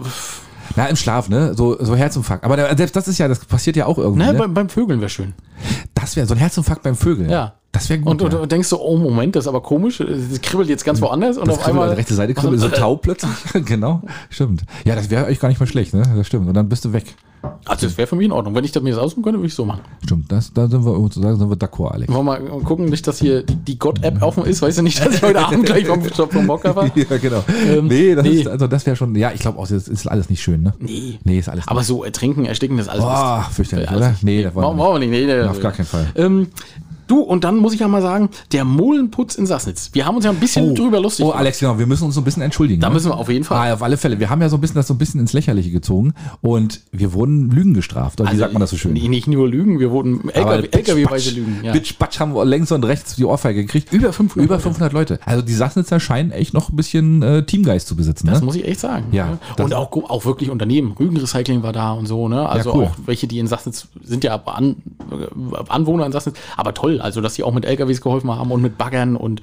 Na, 0.75 0.85
im 0.87 0.95
Schlaf, 0.95 1.29
ne? 1.29 1.53
So, 1.55 1.83
so 1.83 1.95
Herzinfarkt. 1.95 2.43
Aber 2.43 2.55
selbst 2.75 2.95
das 2.95 3.07
ist 3.07 3.17
ja, 3.17 3.27
das 3.27 3.39
passiert 3.45 3.75
ja 3.75 3.85
auch 3.85 3.97
irgendwie. 3.97 4.25
ne, 4.25 4.33
Ne? 4.33 4.39
beim, 4.39 4.53
beim 4.53 4.69
Vögeln 4.69 4.99
wäre 4.99 5.09
schön. 5.09 5.33
Das 5.93 6.15
wäre 6.15 6.25
so 6.27 6.33
ein 6.33 6.39
Herzinfarkt 6.39 6.83
beim 6.83 6.95
Vögeln. 6.95 7.29
Ja. 7.29 7.53
Das 7.71 7.87
wäre 7.89 7.99
gut. 7.99 8.11
Und, 8.11 8.21
und 8.23 8.33
ja. 8.33 8.39
du 8.39 8.45
denkst 8.47 8.67
so, 8.67 8.81
oh 8.81 8.97
Moment, 8.97 9.35
das 9.35 9.43
ist 9.43 9.47
aber 9.47 9.61
komisch, 9.61 9.99
es 9.99 10.41
kribbelt 10.41 10.69
jetzt 10.69 10.83
ganz 10.83 11.01
woanders 11.01 11.37
und 11.37 11.47
das 11.47 11.59
auf 11.59 11.67
einmal. 11.67 11.89
die 11.89 11.95
rechte 11.95 12.15
Seite 12.15 12.33
kribbelt 12.33 12.59
so 12.59 12.69
taub 12.69 13.03
plötzlich. 13.03 13.31
genau, 13.65 14.01
stimmt. 14.29 14.63
Ja, 14.85 14.95
das 14.95 15.09
wäre 15.09 15.25
eigentlich 15.25 15.39
gar 15.39 15.49
nicht 15.49 15.59
mal 15.59 15.67
schlecht, 15.67 15.93
ne? 15.93 16.03
Das 16.15 16.25
stimmt. 16.25 16.47
Und 16.47 16.55
dann 16.55 16.67
bist 16.67 16.85
du 16.85 16.93
weg. 16.93 17.15
Also 17.65 17.87
das 17.87 17.97
wäre 17.97 18.07
für 18.07 18.15
mich 18.15 18.25
in 18.25 18.31
Ordnung. 18.31 18.53
Wenn 18.55 18.65
ich 18.65 18.71
das 18.71 18.83
mir 18.83 18.89
das 18.89 18.99
aussuchen 18.99 19.23
könnte, 19.23 19.39
würde 19.39 19.47
ich 19.47 19.53
so 19.53 19.63
machen. 19.63 19.81
Stimmt, 20.03 20.31
das, 20.31 20.51
da 20.51 20.67
sind 20.67 20.83
wir, 20.83 20.93
sozusagen 20.93 21.37
sind 21.37 21.49
wir 21.49 21.55
d'accord, 21.55 21.91
Alex. 21.91 22.11
Wollen 22.11 22.25
wir 22.25 22.39
mal 22.39 22.63
gucken, 22.63 22.85
nicht, 22.85 23.07
dass 23.07 23.19
hier 23.19 23.43
die, 23.43 23.55
die 23.55 23.79
Gott-App 23.79 24.21
offen 24.21 24.45
ist. 24.45 24.61
Weißt 24.61 24.79
du 24.79 24.81
nicht, 24.81 24.99
dass 24.99 25.15
ich 25.15 25.21
heute 25.21 25.39
Abend 25.39 25.65
gleich 25.65 25.85
vom, 25.85 26.03
vom 26.03 26.45
Mocker 26.45 26.75
war? 26.75 26.85
ja, 26.95 27.17
genau. 27.17 27.43
Ähm, 27.67 27.87
nee, 27.87 28.15
das 28.15 28.25
nee. 28.25 28.41
ist, 28.41 28.47
also 28.47 28.67
das 28.67 28.85
wäre 28.85 28.95
schon, 28.95 29.15
ja, 29.15 29.31
ich 29.31 29.39
glaube 29.39 29.59
auch, 29.59 29.67
das 29.67 29.87
ist 29.87 30.07
alles 30.07 30.29
nicht 30.29 30.41
schön, 30.41 30.63
ne? 30.63 30.73
Nee. 30.79 31.19
Nee, 31.23 31.39
ist 31.39 31.47
alles 31.47 31.67
Aber 31.67 31.83
so 31.83 32.03
ertrinken, 32.03 32.45
ersticken, 32.45 32.77
das 32.77 32.87
ist 32.87 32.91
alles. 32.91 33.03
Boah, 33.03 33.47
fürchterlich, 33.51 33.87
alles 33.87 34.01
oder? 34.01 34.09
nicht. 34.11 34.23
Nee, 34.23 34.43
das 34.43 34.55
wollen 34.55 34.77
wir 34.77 34.99
nicht. 34.99 35.09
Nee, 35.09 35.25
nee, 35.25 35.41
Auf 35.43 35.61
gar 35.61 35.71
keinen 35.71 35.85
Fall. 35.85 36.07
Ähm, 36.15 36.47
du, 37.09 37.19
und 37.19 37.43
dann 37.43 37.57
muss 37.57 37.73
ich 37.73 37.79
ja 37.79 37.87
mal 37.87 38.01
sagen, 38.01 38.29
der 38.51 38.63
Mohlenputz 38.65 39.35
in 39.35 39.45
Sassnitz. 39.45 39.89
Wir 39.93 40.05
haben 40.05 40.15
uns 40.15 40.25
ja 40.25 40.31
ein 40.31 40.37
bisschen 40.39 40.75
drüber 40.75 40.99
lustig 40.99 41.25
Oh, 41.25 41.29
gemacht. 41.29 41.39
Alex, 41.41 41.59
genau, 41.59 41.77
wir 41.79 41.87
müssen 41.87 42.05
uns 42.05 42.15
so 42.15 42.21
ein 42.21 42.23
bisschen 42.23 42.41
entschuldigen. 42.43 42.81
Da 42.81 42.89
ne? 42.89 42.93
müssen 42.93 43.09
wir 43.11 43.17
auf 43.17 43.29
jeden 43.29 43.43
Fall. 43.43 43.69
Ah, 43.69 43.73
auf 43.73 43.83
alle 43.83 43.97
Fälle. 43.97 44.19
Wir 44.19 44.29
haben 44.29 44.41
ja 44.41 44.49
so 44.49 44.57
ein 44.57 44.61
bisschen 44.61 44.75
das 44.75 44.87
so 44.87 44.93
ein 44.93 44.97
bisschen 44.97 45.19
ins 45.19 45.33
Lächerliche 45.33 45.71
gezogen 45.71 46.13
und 46.41 46.81
wir 46.91 47.13
wurden 47.13 47.49
Lügen 47.51 47.73
gestraft. 47.73 48.21
Oder 48.21 48.31
wie 48.31 48.37
sagt 48.37 48.53
man 48.53 48.59
das 48.61 48.69
so 48.69 48.77
schön? 48.77 48.95
Also, 48.95 49.07
Nicht, 49.09 49.27
nur 49.27 49.47
Lügen, 49.47 49.79
wir 49.79 49.91
wurden 49.91 50.29
LKW-weise 50.29 51.31
Lügen. 51.31 51.59
Ja. 51.63 51.73
Bitch, 51.73 51.97
Batsch 51.97 52.19
haben 52.19 52.33
wir 52.35 52.45
links 52.45 52.71
und 52.71 52.83
rechts 52.85 53.15
die 53.15 53.25
Ohrfeige 53.25 53.61
gekriegt. 53.65 53.91
Über 53.93 54.13
500 54.13 54.45
Über 54.45 54.55
Leute. 54.55 54.63
500 54.63 54.93
Leute. 54.93 55.19
Also 55.25 55.41
die 55.41 55.53
Sassnitzer 55.53 55.99
scheinen 55.99 56.31
echt 56.31 56.53
noch 56.53 56.69
ein 56.69 56.75
bisschen 56.75 57.21
äh, 57.21 57.43
Teamgeist 57.43 57.87
zu 57.87 57.95
besitzen. 57.95 58.27
Das 58.27 58.39
Ne? 58.39 58.45
muss 58.45 58.55
ich 58.55 58.65
echt 58.65 58.79
sagen. 58.79 59.05
Ja, 59.11 59.37
das- 59.57 59.65
Und 59.65 59.73
auch, 59.73 59.91
auch 60.09 60.25
wirklich 60.25 60.49
Unternehmen. 60.49 60.93
Rügenrecycling 60.99 61.63
war 61.63 61.73
da 61.73 61.93
und 61.93 62.05
so, 62.05 62.27
ne? 62.27 62.47
Also 62.47 62.73
cool. 62.73 62.85
auch 62.85 62.91
welche, 63.05 63.27
die 63.27 63.39
in 63.39 63.47
Sassnitz 63.47 63.87
sind 64.03 64.23
ja 64.23 64.35
An, 64.45 64.77
äh, 65.11 65.57
Anwohner 65.69 66.05
in 66.05 66.11
Sassnitz. 66.11 66.35
Aber 66.57 66.73
toll, 66.73 66.98
also 66.99 67.21
dass 67.21 67.33
die 67.33 67.43
auch 67.43 67.53
mit 67.53 67.65
LKWs 67.65 68.01
geholfen 68.01 68.31
haben 68.31 68.51
und 68.51 68.61
mit 68.61 68.77
Baggern 68.77 69.15
und 69.15 69.41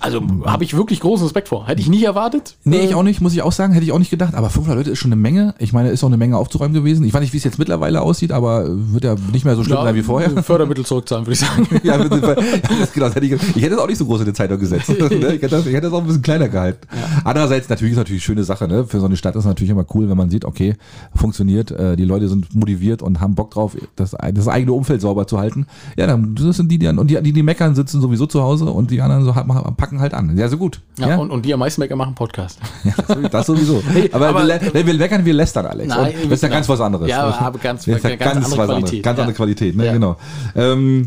also 0.00 0.20
habe 0.44 0.64
ich 0.64 0.76
wirklich 0.76 1.00
großen 1.00 1.24
Respekt 1.24 1.48
vor. 1.48 1.66
Hätte 1.66 1.80
ich 1.80 1.88
nicht 1.88 2.04
erwartet. 2.04 2.56
Nee, 2.64 2.80
ich 2.80 2.94
auch 2.94 3.02
nicht, 3.02 3.20
muss 3.20 3.32
ich 3.32 3.42
auch 3.42 3.52
sagen, 3.52 3.72
hätte 3.72 3.84
ich 3.84 3.92
auch 3.92 3.98
nicht 3.98 4.10
gedacht. 4.10 4.34
Aber 4.34 4.50
500 4.50 4.78
Leute 4.78 4.90
ist 4.90 4.98
schon 4.98 5.12
eine 5.12 5.20
Menge. 5.20 5.54
Ich 5.58 5.72
meine, 5.72 5.90
ist 5.90 6.04
auch 6.04 6.08
eine 6.08 6.16
Menge 6.16 6.36
aufzuräumen 6.36 6.74
gewesen. 6.74 7.04
Ich 7.04 7.14
weiß 7.14 7.20
nicht, 7.20 7.32
wie 7.32 7.38
es 7.38 7.44
jetzt 7.44 7.58
mittlerweile 7.58 8.02
aussieht, 8.02 8.32
aber 8.32 8.66
wird 8.68 9.04
ja 9.04 9.16
nicht 9.32 9.44
mehr 9.44 9.56
so 9.56 9.64
schlimm 9.64 9.78
sein 9.82 9.94
wie 9.94 10.02
vorher. 10.02 10.30
Fördermittel 10.42 10.84
zurückzahlen, 10.84 11.26
würde 11.26 11.34
ich 11.34 11.40
sagen. 11.40 11.66
Ja, 11.82 11.96
ja 12.02 12.08
das, 12.08 12.92
genau, 12.92 13.06
hätte 13.06 13.24
ich, 13.24 13.32
ich 13.32 13.62
hätte 13.62 13.74
es 13.74 13.80
auch 13.80 13.86
nicht 13.86 13.98
so 13.98 14.04
groß 14.04 14.20
in 14.20 14.26
die 14.26 14.32
Zeitung 14.32 14.58
gesetzt. 14.58 14.88
ne? 14.88 14.94
ich, 14.96 15.22
hätte 15.42 15.48
das, 15.48 15.66
ich 15.66 15.72
hätte 15.72 15.82
das 15.82 15.92
auch 15.92 16.00
ein 16.00 16.06
bisschen 16.06 16.22
kleiner 16.22 16.48
gehalten. 16.48 16.86
Andererseits 17.24 17.68
natürlich 17.68 17.92
ist 17.92 17.98
natürlich 17.98 18.22
eine 18.22 18.26
schöne 18.26 18.44
Sache. 18.44 18.66
Ne? 18.66 18.84
Für 18.84 19.00
so 19.00 19.06
eine 19.06 19.16
Stadt 19.16 19.36
ist 19.36 19.40
es 19.40 19.46
natürlich 19.46 19.70
immer 19.70 19.86
cool, 19.94 20.08
wenn 20.08 20.16
man 20.16 20.28
sieht, 20.30 20.44
okay, 20.44 20.74
funktioniert, 21.14 21.70
äh, 21.70 21.96
die 21.96 22.04
Leute 22.04 22.28
sind 22.28 22.54
motiviert 22.54 23.02
und 23.02 23.20
haben 23.20 23.34
Bock 23.34 23.52
drauf, 23.52 23.76
das, 23.96 24.16
das 24.34 24.48
eigene 24.48 24.72
Umfeld 24.72 25.00
sauber 25.00 25.26
zu 25.26 25.38
halten. 25.38 25.66
Ja, 25.96 26.06
dann 26.06 26.34
das 26.34 26.56
sind 26.56 26.70
die, 26.70 26.78
die 26.78 26.88
und 26.88 27.10
die, 27.10 27.20
die, 27.22 27.32
die 27.32 27.42
meckern, 27.42 27.74
sitzen 27.74 28.00
sowieso 28.00 28.26
zu 28.26 28.42
Hause 28.42 28.66
und 28.66 28.90
die 28.90 29.00
anderen 29.00 29.24
so 29.24 29.34
halt 29.34 29.46
machen- 29.48 29.74
packen 29.76 30.00
halt 30.00 30.14
an. 30.14 30.38
Ja, 30.38 30.48
so 30.48 30.56
gut. 30.56 30.80
Ja, 30.98 31.08
Ja, 31.08 31.16
Und, 31.16 31.30
und 31.32 31.44
die 31.44 31.52
am 31.52 31.58
meisten 31.58 31.80
Mecker 31.80 31.96
machen 31.96 32.14
Podcast. 32.14 32.60
ja 32.84 32.92
das 33.28 33.46
sowieso. 33.46 33.82
aber, 34.12 34.28
aber- 34.28 34.46
wir, 34.46 34.60
lä- 34.60 34.70
nee, 34.72 34.86
wir 34.86 34.94
meckern, 34.94 35.24
wir 35.24 35.34
lästern, 35.34 35.66
Alex. 35.66 35.88
Nein, 35.88 36.14
das 36.24 36.32
ist 36.32 36.42
ja 36.42 36.48
ganz 36.48 36.68
was 36.68 36.80
anderes. 36.80 37.08
Ja, 37.08 37.24
aber 37.24 37.58
ganz- 37.58 37.86
ist 37.86 38.04
ja 38.04 38.14
ganz 38.16 38.36
andere 38.36 38.50
was 38.52 38.52
anderes. 38.52 38.68
Qualität, 38.80 39.02
Ganz 39.02 39.16
ja. 39.18 39.22
andere 39.24 39.36
Qualität, 39.36 39.76
ne? 39.76 39.86
Ja. 39.86 39.92
genau. 39.92 40.16
Ähm, 40.54 41.06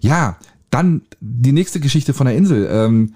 ja, 0.00 0.36
dann 0.70 1.00
die 1.20 1.52
nächste 1.52 1.80
Geschichte 1.80 2.12
von 2.12 2.26
der 2.26 2.36
Insel. 2.36 2.68
Ähm, 2.70 3.14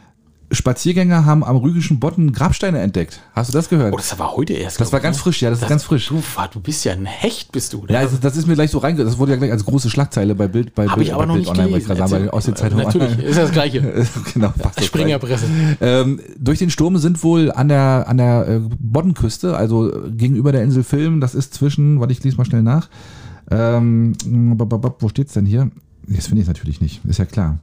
Spaziergänger 0.53 1.25
haben 1.25 1.43
am 1.43 1.57
Rügischen 1.57 1.99
Bodden 1.99 2.33
Grabsteine 2.33 2.81
entdeckt. 2.81 3.21
Hast 3.35 3.51
du 3.51 3.57
das 3.57 3.69
gehört? 3.69 3.93
Oh, 3.93 3.97
das 3.97 4.19
war 4.19 4.37
heute 4.37 4.53
erst. 4.53 4.81
das 4.81 4.93
war 4.93 5.01
ganz 5.01 5.17
ich, 5.17 5.23
frisch, 5.23 5.43
ja, 5.43 5.51
das, 5.51 5.63
ist 5.63 5.69
ganz 5.69 5.83
frisch. 5.83 6.11
Ne? 6.11 6.21
Du, 6.21 6.43
du 6.53 6.61
bist 6.61 6.85
ja 6.85 6.93
ein 6.93 7.07
Hecht, 7.07 7.53
bist 7.53 7.73
du. 7.73 7.85
Ja, 7.89 8.01
also 8.01 8.19
das 8.21 8.37
ist 8.37 8.47
mir 8.47 8.55
gleich 8.55 8.71
so 8.71 8.79
reinge... 8.79 9.03
Das 9.05 9.19
wurde 9.19 9.33
ja 9.33 9.39
gleich 9.39 9.51
als 9.51 9.65
große 9.65 9.89
Schlagzeile 9.91 10.35
bei 10.35 10.49
Bild, 10.49 10.75
bei 10.75 10.87
Bild, 10.87 11.07
ich 11.07 11.15
aber 11.15 11.27
noch 11.27 11.35
Bild 11.35 11.47
nicht 11.47 11.51
Online, 11.51 11.69
gelesen. 11.71 11.87
gerade 11.89 12.09
sagen, 12.09 12.27
bei, 12.27 12.33
aus 12.33 12.45
den 12.45 12.57
Zeitungen. 12.57 12.85
Natürlich, 12.85 13.19
ist 13.19 13.37
ja 13.37 13.43
das 13.43 13.53
Gleiche. 13.53 14.07
genau, 14.35 14.53
das 14.59 14.85
Springerpresse. 14.85 15.47
Ähm, 15.81 16.21
durch 16.39 16.59
den 16.59 16.71
Sturm 16.71 16.99
sind 16.99 17.23
wohl 17.25 17.51
an 17.51 17.69
der, 17.69 18.05
an 18.07 18.19
der 18.19 18.49
äh, 18.49 18.61
Boddenküste, 18.79 19.57
also 19.57 19.91
gegenüber 20.11 20.53
der 20.53 20.63
Insel 20.63 20.85
Film, 20.85 21.21
das 21.21 21.35
ist 21.35 21.55
zwischen, 21.55 22.01
warte, 22.01 22.13
ich 22.13 22.23
lese 22.23 22.37
mal 22.37 22.45
schnell 22.45 22.63
nach. 22.63 22.89
Ähm, 23.51 24.15
wo 24.25 25.09
steht's 25.09 25.33
denn 25.33 25.47
hier? 25.47 25.71
Das 26.07 26.27
finde 26.27 26.43
ich 26.43 26.49
natürlich 26.49 26.81
nicht, 26.81 27.05
ist 27.05 27.19
ja 27.19 27.25
klar. 27.25 27.59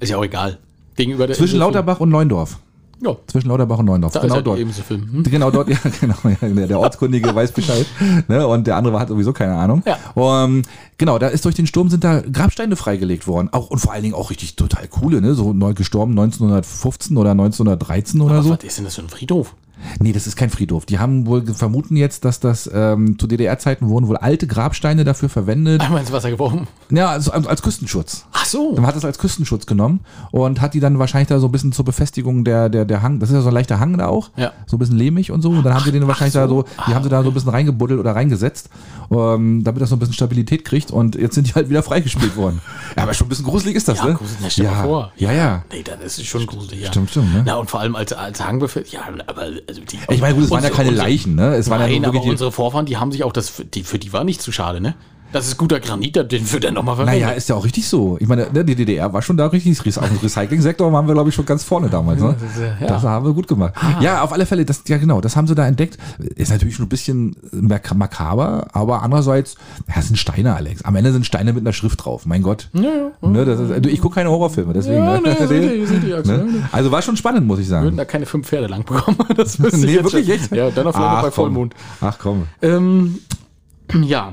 Ist 0.00 0.10
ja 0.10 0.16
auch 0.16 0.24
egal. 0.24 0.58
Gegenüber 0.96 1.26
der 1.26 1.36
Zwischen 1.36 1.54
Insel- 1.54 1.60
Lauterbach 1.60 2.00
und 2.00 2.10
Neundorf. 2.10 2.58
Ja, 3.04 3.16
Zwischen 3.26 3.48
Lauterbach 3.48 3.78
und 3.78 3.86
Neundorf. 3.86 4.12
da 4.12 4.20
genau 4.20 4.36
ja 4.36 4.40
dort. 4.42 4.58
Film. 4.60 5.08
Hm? 5.12 5.22
Genau 5.30 5.50
dort, 5.50 5.68
ja, 5.68 5.76
genau. 6.00 6.14
Ja, 6.24 6.48
der- 6.48 6.66
der 6.68 6.78
Ortskundige 6.78 7.34
weiß 7.34 7.50
Bescheid. 7.52 7.84
Ne, 8.28 8.46
und 8.46 8.66
der 8.68 8.76
andere 8.76 9.00
hat 9.00 9.08
sowieso 9.08 9.32
keine 9.32 9.56
Ahnung. 9.56 9.82
Ja. 9.84 9.98
Um, 10.14 10.62
genau, 10.98 11.18
da 11.18 11.26
ist 11.26 11.44
durch 11.44 11.56
den 11.56 11.66
Sturm 11.66 11.88
sind 11.88 12.04
da 12.04 12.20
Grabsteine 12.20 12.76
freigelegt 12.76 13.26
worden. 13.26 13.48
Auch, 13.50 13.70
und 13.70 13.78
vor 13.80 13.92
allen 13.92 14.02
Dingen 14.04 14.14
auch 14.14 14.30
richtig 14.30 14.54
total 14.54 14.86
coole, 14.86 15.20
ne? 15.20 15.34
So 15.34 15.52
neu 15.52 15.74
gestorben 15.74 16.12
1915 16.12 17.16
oder 17.16 17.32
1913 17.32 18.20
oder 18.20 18.34
Aber 18.34 18.42
so. 18.44 18.50
was 18.50 18.62
ist 18.62 18.78
denn 18.78 18.84
das 18.84 18.94
für 18.94 19.02
ein 19.02 19.08
Friedhof? 19.08 19.54
Nee, 20.00 20.12
das 20.12 20.26
ist 20.26 20.36
kein 20.36 20.50
Friedhof. 20.50 20.86
Die 20.86 20.98
haben 20.98 21.26
wohl 21.26 21.44
vermuten 21.46 21.96
jetzt, 21.96 22.24
dass 22.24 22.40
das 22.40 22.70
ähm, 22.72 23.18
zu 23.18 23.26
DDR-Zeiten 23.26 23.88
wurden 23.88 24.08
wohl 24.08 24.16
alte 24.16 24.46
Grabsteine 24.46 25.04
dafür 25.04 25.28
verwendet. 25.28 25.80
Einmal 25.80 26.00
ins 26.00 26.12
Wasser 26.12 26.30
geworfen. 26.30 26.66
Ja, 26.90 27.10
also 27.10 27.32
als, 27.32 27.62
Küstenschutz. 27.62 28.26
Ach 28.32 28.44
so. 28.44 28.72
Man 28.74 28.86
hat 28.86 28.96
das 28.96 29.04
als 29.04 29.18
Küstenschutz 29.18 29.66
genommen 29.66 30.00
und 30.30 30.60
hat 30.60 30.74
die 30.74 30.80
dann 30.80 30.98
wahrscheinlich 30.98 31.28
da 31.28 31.38
so 31.38 31.46
ein 31.48 31.52
bisschen 31.52 31.72
zur 31.72 31.84
Befestigung 31.84 32.44
der, 32.44 32.68
der, 32.68 32.84
der 32.84 33.02
Hang, 33.02 33.18
das 33.20 33.30
ist 33.30 33.34
ja 33.36 33.40
so 33.42 33.48
ein 33.48 33.54
leichter 33.54 33.80
Hang 33.80 33.96
da 33.98 34.08
auch, 34.08 34.30
Ja. 34.36 34.52
so 34.66 34.76
ein 34.76 34.78
bisschen 34.78 34.96
lehmig 34.96 35.30
und 35.30 35.42
so. 35.42 35.50
Und 35.50 35.64
dann 35.64 35.74
haben 35.74 35.84
sie 35.84 35.92
den 35.92 36.06
wahrscheinlich 36.06 36.34
da 36.34 36.48
so, 36.48 36.64
die 36.86 36.94
haben 36.94 37.02
sie 37.02 37.08
da 37.10 37.22
so 37.22 37.30
ein 37.30 37.34
bisschen 37.34 37.50
reingebuddelt 37.50 37.98
oder 38.00 38.14
reingesetzt, 38.14 38.68
ähm, 39.10 39.62
damit 39.64 39.82
das 39.82 39.88
so 39.90 39.96
ein 39.96 39.98
bisschen 39.98 40.14
Stabilität 40.14 40.64
kriegt 40.64 40.90
und 40.90 41.14
jetzt 41.14 41.34
sind 41.34 41.48
die 41.48 41.52
halt 41.54 41.68
wieder 41.70 41.82
freigespielt 41.82 42.36
worden. 42.36 42.60
Ja, 42.96 43.04
aber 43.04 43.14
schon 43.14 43.26
ein 43.26 43.30
bisschen 43.30 43.46
gruselig 43.46 43.74
ist 43.76 43.88
das, 43.88 43.98
Ja, 43.98 44.04
ne? 44.06 44.14
gruselig, 44.14 44.56
ja. 44.58 44.70
mal 44.70 44.82
vor. 44.84 45.12
Ja, 45.16 45.32
ja. 45.32 45.64
Nee, 45.72 45.82
das 45.82 46.18
ist 46.18 46.26
schon 46.26 46.44
gruselig, 46.46 46.82
ja. 46.82 46.88
Stimmt, 46.88 47.08
stimmt, 47.10 47.32
ne? 47.32 47.42
Na, 47.46 47.54
und 47.56 47.70
vor 47.70 47.80
allem 47.80 47.96
als, 47.96 48.12
als 48.12 48.44
Hangbefehl, 48.44 48.84
ja, 48.90 49.00
aber 49.26 49.46
also 49.72 49.82
die, 49.90 49.98
Ich 50.14 50.20
meine, 50.20 50.34
gut, 50.34 50.44
es 50.44 50.50
waren 50.50 50.62
ja 50.62 50.70
keine 50.70 50.90
Leichen, 50.90 51.34
ne? 51.34 51.54
Es 51.54 51.70
waren 51.70 51.80
ja 51.80 51.86
Nein, 51.86 51.96
nur 51.96 52.06
aber 52.06 52.14
wirklich 52.14 52.24
die, 52.24 52.30
unsere 52.30 52.52
Vorfahren, 52.52 52.86
die 52.86 52.96
haben 52.96 53.12
sich 53.12 53.24
auch 53.24 53.32
das, 53.32 53.48
für 53.48 53.64
die, 53.64 53.82
für 53.82 53.98
die 53.98 54.12
war 54.12 54.24
nicht 54.24 54.42
zu 54.42 54.52
schade, 54.52 54.80
ne? 54.80 54.94
Das 55.32 55.46
ist 55.46 55.56
guter 55.56 55.80
Granit, 55.80 56.16
den 56.30 56.52
wird 56.52 56.64
er 56.64 56.72
nochmal 56.72 56.96
verwendet. 56.96 57.22
Naja, 57.22 57.34
ist 57.34 57.48
ja 57.48 57.54
auch 57.54 57.64
richtig 57.64 57.88
so. 57.88 58.16
Ich 58.20 58.28
meine, 58.28 58.48
ne, 58.52 58.64
die 58.64 58.74
DDR 58.74 59.12
war 59.12 59.22
schon 59.22 59.36
da 59.36 59.46
richtig, 59.46 59.78
auf 59.98 60.08
dem 60.08 60.18
Recycling-Sektor 60.18 60.92
waren 60.92 61.06
wir, 61.06 61.14
glaube 61.14 61.30
ich, 61.30 61.34
schon 61.34 61.46
ganz 61.46 61.64
vorne 61.64 61.88
damals. 61.88 62.20
Ne? 62.20 62.36
Das 62.38 62.80
ja. 62.80 62.86
Das 62.86 63.02
haben 63.02 63.24
wir 63.24 63.32
gut 63.32 63.48
gemacht. 63.48 63.74
Ja, 64.00 64.22
auf 64.22 64.32
alle 64.32 64.46
Fälle, 64.46 64.64
das, 64.64 64.82
ja 64.88 64.98
genau, 64.98 65.20
das 65.20 65.36
haben 65.36 65.46
sie 65.46 65.54
da 65.54 65.66
entdeckt. 65.66 65.98
Ist 66.36 66.50
natürlich 66.50 66.76
schon 66.76 66.86
ein 66.86 66.90
bisschen 66.90 67.34
mak- 67.52 67.94
makaber, 67.94 68.66
aber 68.72 69.02
andererseits, 69.02 69.56
ja, 69.88 69.94
es 69.98 70.06
sind 70.08 70.16
Steine, 70.16 70.54
Alex. 70.54 70.82
Am 70.84 70.94
Ende 70.96 71.12
sind 71.12 71.24
Steine 71.26 71.52
mit 71.52 71.62
einer 71.62 71.72
Schrift 71.72 72.04
drauf, 72.04 72.26
mein 72.26 72.42
Gott. 72.42 72.68
Ja, 72.74 72.82
ja. 72.82 73.28
Ne, 73.28 73.44
das 73.44 73.58
ist, 73.60 73.86
ich 73.86 74.00
gucke 74.00 74.16
keine 74.16 74.30
Horrorfilme, 74.30 74.72
deswegen. 74.72 74.98
Ja, 75.04 75.20
ne? 75.20 75.36
sind 75.46 75.62
die, 75.62 75.86
sind 75.86 76.02
die, 76.04 76.08
ne? 76.28 76.68
Also 76.72 76.90
war 76.90 77.00
schon 77.02 77.16
spannend, 77.16 77.46
muss 77.46 77.58
ich 77.58 77.68
würden 77.68 77.84
sagen. 77.84 77.96
da 77.96 78.04
keine 78.04 78.26
fünf 78.26 78.46
Pferde 78.48 78.66
lang 78.66 78.84
bekommen. 78.84 79.16
Das 79.36 79.58
Nee, 79.58 79.94
jetzt 79.94 80.04
wirklich 80.12 80.28
echt? 80.28 80.52
Ja, 80.54 80.70
dann 80.70 80.86
auch 80.86 80.92
vielleicht 80.92 81.12
noch 81.14 81.22
bei. 81.22 81.30
Vollmond. 81.30 81.74
Ach 82.00 82.18
komm. 82.18 82.44
Ähm, 82.60 83.18
ja. 84.02 84.32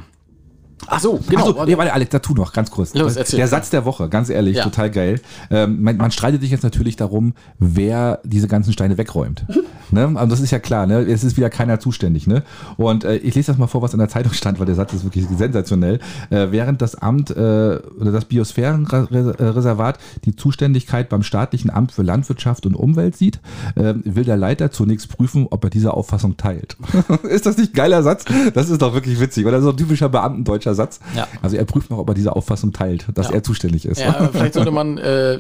Ach 0.88 0.99
so, 0.99 1.19
genau. 1.30 1.49
Achso, 1.51 1.65
nee, 1.65 1.77
warte, 1.77 1.93
Alex, 1.93 2.11
dazu 2.11 2.34
noch 2.34 2.53
ganz 2.53 2.71
kurz. 2.71 2.93
Los, 2.93 3.15
erzähl. 3.15 3.38
der 3.38 3.47
Satz 3.47 3.69
der 3.69 3.86
Woche, 3.86 4.09
ganz 4.09 4.30
ehrlich, 4.30 4.57
Ja. 4.57 4.63
total 4.63 4.89
geil. 4.89 5.21
Ähm, 5.51 5.82
man, 5.82 5.97
man 5.97 6.11
streitet 6.11 6.41
sich 6.41 6.51
jetzt 6.51 6.63
natürlich 6.63 6.95
darum, 6.95 7.34
wer 7.59 8.19
diese 8.23 8.47
ganzen 8.47 8.73
Steine 8.73 8.97
wegräumt. 8.97 9.45
ne? 9.91 10.11
Also 10.15 10.27
das 10.27 10.39
ist 10.41 10.51
ja 10.51 10.59
klar, 10.59 10.88
ne? 10.88 10.99
es 11.01 11.23
ist 11.23 11.38
wieder 11.38 11.49
keiner 11.49 11.80
zuständig. 11.80 12.27
Ne? 12.27 12.43
Und 12.77 13.03
äh, 13.03 13.17
ich 13.17 13.36
lese 13.36 13.47
das 13.51 13.57
mal 13.57 13.67
vor, 13.67 13.82
was 13.82 13.93
in 13.93 13.99
der 13.99 14.09
Zeitung 14.09 14.34
stand, 14.34 14.59
weil 14.59 14.65
der 14.65 14.75
Satz 14.75 14.93
ist 14.93 15.03
wirklich 15.03 15.25
sensationell. 15.38 15.99
Äh, 16.30 16.47
während 16.51 16.82
das 16.82 16.95
Amt 16.95 17.32
äh, 17.32 17.34
oder 17.34 18.11
das 18.11 18.25
Biosphärenreservat 18.25 19.99
die 20.25 20.36
Zuständigkeit 20.36 21.09
beim 21.09 21.23
staatlichen 21.23 21.69
Amt 21.69 21.91
für 21.91 22.03
Landwirtschaft 22.03 22.65
und 22.65 22.75
Umwelt 22.75 23.15
sieht, 23.15 23.39
äh, 23.75 23.93
will 24.03 24.23
der 24.23 24.38
Leiter 24.38 24.71
zunächst 24.71 25.09
prüfen, 25.09 25.47
ob 25.49 25.63
er 25.63 25.69
diese 25.69 25.93
Auffassung 25.93 26.38
teilt. 26.38 26.77
ist 27.23 27.45
das 27.45 27.57
nicht 27.57 27.73
ein 27.73 27.75
geiler 27.75 28.03
Satz? 28.03 28.25
Das 28.53 28.69
ist 28.69 28.82
doch 28.82 28.93
wirklich 28.93 29.19
witzig, 29.19 29.45
oder? 29.45 29.61
So 29.61 29.71
ein 29.71 29.77
typischer 29.77 30.09
beamtendeutscher 30.09 30.68
Satz. 30.76 30.99
Ja. 31.15 31.28
Also 31.41 31.55
er 31.57 31.65
prüft 31.65 31.89
noch, 31.89 31.97
ob 31.97 32.07
er 32.09 32.15
diese 32.15 32.36
Auffassung 32.36 32.72
teilt, 32.74 33.07
dass 33.15 33.28
Ja. 33.30 33.36
er 33.36 33.43
zuständig 33.43 33.86
ist. 33.86 33.99
Ja, 34.01 34.30
vielleicht 34.32 34.53
sollte 34.55 34.72
man 34.72 34.97
äh, 34.97 35.39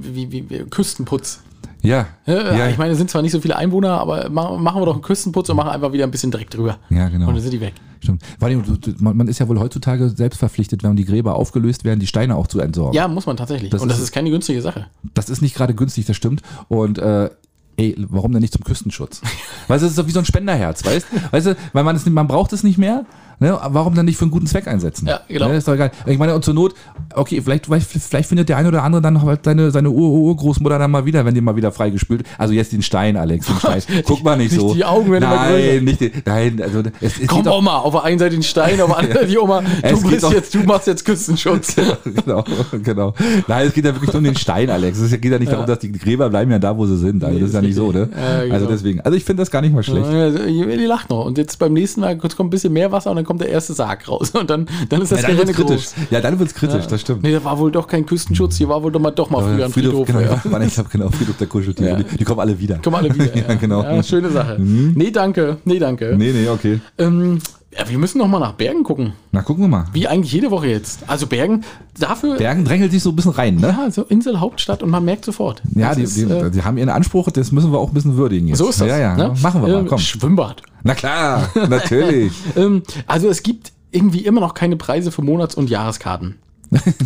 wie, 0.00 0.30
wie, 0.32 0.50
wie, 0.50 0.58
Küstenputz. 0.70 1.40
ja. 1.82 2.06
Ja. 2.26 2.68
Ich 2.68 2.78
meine, 2.78 2.92
es 2.92 2.98
sind 2.98 3.10
zwar 3.10 3.22
nicht 3.22 3.32
so 3.32 3.40
viele 3.40 3.56
Einwohner, 3.56 3.98
aber 4.00 4.28
ma- 4.30 4.56
machen 4.56 4.80
wir 4.82 4.86
doch 4.86 4.94
einen 4.94 5.02
Küstenputz 5.02 5.48
und 5.48 5.56
machen 5.56 5.70
einfach 5.70 5.92
wieder 5.92 6.04
ein 6.04 6.10
bisschen 6.10 6.30
Dreck 6.30 6.50
drüber. 6.50 6.78
Ja, 6.90 7.08
genau. 7.08 7.28
Und 7.28 7.34
dann 7.34 7.42
sind 7.42 7.52
die 7.52 7.60
weg. 7.60 7.74
Stimmt. 8.02 8.22
Du- 8.40 8.76
du- 8.76 8.94
man 9.00 9.28
ist 9.28 9.38
ja 9.40 9.48
wohl 9.48 9.58
heutzutage 9.60 10.08
selbst 10.08 10.38
verpflichtet, 10.38 10.82
wenn 10.82 10.96
die 10.96 11.04
Gräber 11.04 11.34
aufgelöst 11.36 11.84
werden, 11.84 12.00
die 12.00 12.06
Steine 12.06 12.36
auch 12.36 12.46
zu 12.46 12.58
entsorgen. 12.60 12.94
Ja, 12.94 13.08
muss 13.08 13.26
man 13.26 13.36
tatsächlich. 13.36 13.70
Das 13.70 13.82
und 13.82 13.88
das 13.88 13.98
ist- 13.98 14.04
ist 14.04 14.12
keine 14.12 14.30
günstige 14.30 14.62
Sache. 14.62 14.86
Das 15.14 15.28
ist 15.28 15.42
nicht 15.42 15.54
gerade 15.54 15.74
günstig, 15.74 16.06
das 16.06 16.16
stimmt. 16.16 16.40
Und 16.68 16.98
äh, 16.98 17.28
ey, 17.76 17.94
warum 18.08 18.32
denn 18.32 18.40
nicht 18.40 18.52
zum 18.54 18.64
Küstenschutz? 18.64 19.20
weißt 19.68 19.82
du, 19.82 19.86
das 19.86 19.92
ist 19.92 19.98
doch 19.98 20.06
wie 20.06 20.12
so 20.12 20.18
ein 20.20 20.24
Spenderherz, 20.24 20.84
weißt 20.84 21.06
Weißt 21.30 21.46
du, 21.48 21.56
weil 21.74 21.84
man 21.84 21.94
es 21.96 22.06
nicht, 22.06 22.14
man 22.14 22.26
braucht 22.26 22.52
es 22.54 22.62
nicht 22.62 22.78
mehr. 22.78 23.04
Ne? 23.40 23.58
Warum 23.70 23.94
dann 23.94 24.04
nicht 24.04 24.18
für 24.18 24.24
einen 24.26 24.30
guten 24.30 24.46
Zweck 24.46 24.68
einsetzen? 24.68 25.06
Ja, 25.08 25.20
genau. 25.26 25.48
Ne? 25.48 25.56
Ist 25.56 25.66
doch 25.66 25.72
egal. 25.72 25.90
Ich 26.04 26.18
meine, 26.18 26.34
und 26.34 26.44
zur 26.44 26.52
Not, 26.52 26.74
okay, 27.14 27.40
vielleicht, 27.40 27.66
vielleicht, 27.66 28.28
findet 28.28 28.50
der 28.50 28.58
eine 28.58 28.68
oder 28.68 28.82
andere 28.82 29.00
dann 29.00 29.22
halt 29.22 29.44
seine, 29.44 29.70
seine 29.70 29.90
Ur 29.90 30.10
Urgroßmutter 30.10 30.78
dann 30.78 30.90
mal 30.90 31.06
wieder, 31.06 31.24
wenn 31.24 31.34
die 31.34 31.40
mal 31.40 31.56
wieder 31.56 31.72
freigespült. 31.72 32.24
Also 32.36 32.52
jetzt 32.52 32.72
den 32.72 32.82
Stein, 32.82 33.16
Alex, 33.16 33.46
den 33.46 33.56
Stein. 33.58 33.82
Guck 34.04 34.22
mal 34.22 34.36
nicht, 34.36 34.52
Nicht 34.52 34.60
so. 34.60 34.74
die 34.74 34.84
Augen 34.84 35.10
werden. 35.10 35.24
Nein, 35.28 35.84
nicht 35.84 36.00
die, 36.00 36.12
nein, 36.24 36.60
also 36.62 36.82
es, 37.00 37.18
es 37.18 37.26
Komm, 37.28 37.46
Oma, 37.46 37.78
auf 37.78 37.92
der 37.94 38.04
einen 38.04 38.18
Seite 38.18 38.36
den 38.36 38.42
Stein, 38.42 38.78
auf 38.80 38.88
der 38.88 38.98
anderen 38.98 39.14
Seite 39.16 39.26
die 39.28 39.38
Oma. 39.38 39.62
Du, 39.88 40.02
bist 40.10 40.22
doch- 40.22 40.32
jetzt, 40.34 40.54
du 40.54 40.58
machst 40.60 40.86
jetzt 40.86 41.04
Küstenschutz. 41.06 41.76
genau, 42.04 42.44
genau. 42.82 43.14
Nein, 43.48 43.68
es 43.68 43.72
geht 43.72 43.86
ja 43.86 43.94
wirklich 43.94 44.12
nur 44.12 44.18
um 44.18 44.24
den 44.24 44.36
Stein, 44.36 44.68
Alex. 44.68 44.98
Es 44.98 45.10
geht 45.18 45.32
ja 45.32 45.38
nicht 45.38 45.50
darum, 45.50 45.64
dass 45.64 45.78
die 45.78 45.90
Gräber 45.92 46.28
bleiben 46.28 46.50
ja 46.50 46.58
da, 46.58 46.76
wo 46.76 46.84
sie 46.84 46.98
sind. 46.98 47.24
Also 47.24 47.34
Nee, 47.34 47.40
das 47.40 47.48
ist 47.50 47.54
ja 47.54 47.62
nicht 47.62 47.74
so, 47.74 47.90
ne? 47.90 48.08
Ja, 48.14 48.42
genau. 48.42 48.54
Also 48.54 48.66
deswegen. 48.66 49.00
Also 49.00 49.16
ich 49.16 49.24
finde 49.24 49.40
das 49.40 49.50
gar 49.50 49.62
nicht 49.62 49.74
mal 49.74 49.82
schlecht. 49.82 50.12
Ja, 50.12 50.28
Die 50.30 50.84
lacht 50.84 51.08
noch. 51.08 51.24
Und 51.24 51.38
jetzt 51.38 51.58
beim 51.58 51.72
nächsten 51.72 52.02
Mal 52.02 52.18
kurz 52.18 52.36
kommt 52.36 52.48
ein 52.48 52.50
bisschen 52.50 52.72
mehr 52.74 52.92
Wasser 52.92 53.08
und 53.10 53.16
dann 53.16 53.24
kommt 53.30 53.42
der 53.42 53.48
erste 53.50 53.74
Sarg 53.74 54.08
raus. 54.08 54.30
Und 54.34 54.50
dann, 54.50 54.66
dann 54.88 55.02
ist 55.02 55.12
das 55.12 55.22
Ja, 55.22 55.28
dann 55.28 55.36
Gelände 55.36 55.52
kritisch. 55.54 55.94
groß. 55.94 55.94
Ja, 56.10 56.20
dann 56.20 56.36
wird's 56.40 56.52
kritisch, 56.52 56.88
das 56.88 57.00
stimmt. 57.00 57.22
Nee, 57.22 57.30
da 57.30 57.44
war 57.44 57.56
wohl 57.60 57.70
doch 57.70 57.86
kein 57.86 58.04
Küstenschutz. 58.04 58.56
Hier 58.56 58.68
war 58.68 58.82
wohl 58.82 58.90
doch 58.90 58.98
mal, 58.98 59.12
doch 59.12 59.30
mal 59.30 59.40
früher 59.40 59.66
ein 59.66 59.72
Friedhof. 59.72 60.04
genau, 60.04 60.18
ja. 60.18 60.42
ja. 60.42 60.60
ich 60.62 60.74
glaube 60.74 60.88
genau, 60.90 61.10
Friedhof 61.10 61.36
der 61.36 61.46
Kuscheltiere. 61.46 61.90
Ja. 61.90 61.96
Die, 61.96 62.16
die 62.16 62.24
kommen 62.24 62.40
alle 62.40 62.58
wieder. 62.58 62.78
Kommen 62.78 62.96
alle 62.96 63.14
wieder. 63.14 63.36
ja, 63.48 63.54
genau. 63.54 63.84
Ja, 63.84 64.02
schöne 64.02 64.30
Sache. 64.30 64.56
Nee, 64.58 65.12
danke. 65.12 65.58
Nee, 65.64 65.78
danke. 65.78 66.16
Nee, 66.18 66.32
nee, 66.32 66.48
okay. 66.48 66.80
Ähm, 66.98 67.38
ja, 67.76 67.88
wir 67.88 67.98
müssen 67.98 68.18
noch 68.18 68.26
mal 68.26 68.40
nach 68.40 68.54
Bergen 68.54 68.82
gucken. 68.82 69.12
Na, 69.30 69.42
gucken 69.42 69.64
wir 69.64 69.68
mal. 69.68 69.86
Wie 69.92 70.08
eigentlich 70.08 70.32
jede 70.32 70.50
Woche 70.50 70.66
jetzt. 70.66 71.08
Also 71.08 71.26
Bergen, 71.28 71.64
dafür, 71.98 72.36
Bergen 72.36 72.64
drängelt 72.64 72.90
sich 72.90 73.02
so 73.02 73.10
ein 73.10 73.16
bisschen 73.16 73.30
rein, 73.32 73.56
ne? 73.56 73.68
ja, 73.68 73.90
so 73.90 74.02
Insel, 74.02 74.40
Hauptstadt 74.40 74.82
und 74.82 74.90
man 74.90 75.04
merkt 75.04 75.24
sofort. 75.24 75.62
Ja, 75.76 75.94
die, 75.94 76.02
ist, 76.02 76.16
die, 76.16 76.22
äh, 76.22 76.50
die 76.50 76.62
haben 76.64 76.78
ihren 76.78 76.88
Anspruch, 76.88 77.30
das 77.30 77.52
müssen 77.52 77.70
wir 77.72 77.78
auch 77.78 77.88
ein 77.88 77.94
bisschen 77.94 78.16
würdigen 78.16 78.48
jetzt. 78.48 78.58
so 78.58 78.68
ist 78.68 78.80
das. 78.80 78.88
Ja, 78.88 78.98
ja, 78.98 79.16
ne? 79.16 79.34
machen 79.40 79.62
wir 79.62 79.68
mal, 79.68 79.80
Ähm, 79.80 79.86
komm. 79.86 79.98
Schwimmbad. 79.98 80.62
Na 80.82 80.94
klar, 80.94 81.48
natürlich. 81.68 82.32
Ähm, 82.56 82.82
also 83.06 83.28
es 83.28 83.42
gibt 83.44 83.72
irgendwie 83.92 84.20
immer 84.24 84.40
noch 84.40 84.54
keine 84.54 84.76
Preise 84.76 85.12
für 85.12 85.22
Monats- 85.22 85.54
und 85.54 85.70
Jahreskarten. 85.70 86.36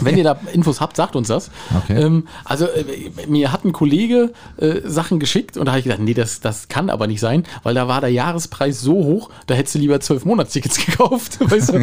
Wenn 0.00 0.16
ihr 0.18 0.24
da 0.24 0.38
Infos 0.52 0.80
habt, 0.80 0.96
sagt 0.96 1.16
uns 1.16 1.28
das. 1.28 1.50
Okay. 1.84 2.00
Ähm, 2.00 2.26
also 2.44 2.66
äh, 2.66 2.84
mir 3.26 3.52
hat 3.52 3.64
ein 3.64 3.72
Kollege 3.72 4.32
äh, 4.58 4.80
Sachen 4.84 5.18
geschickt 5.18 5.56
und 5.56 5.66
da 5.66 5.72
habe 5.72 5.78
ich 5.78 5.84
gedacht, 5.84 6.00
nee, 6.00 6.14
das, 6.14 6.40
das 6.40 6.68
kann 6.68 6.90
aber 6.90 7.06
nicht 7.06 7.20
sein, 7.20 7.44
weil 7.62 7.74
da 7.74 7.88
war 7.88 8.00
der 8.00 8.10
Jahrespreis 8.10 8.80
so 8.80 8.92
hoch, 8.92 9.30
da 9.46 9.54
hättest 9.54 9.76
du 9.76 9.78
lieber 9.78 10.00
zwölf 10.00 10.24
Monatstickets 10.24 10.76
gekauft. 10.86 11.38
Weißt 11.40 11.72
du? 11.72 11.78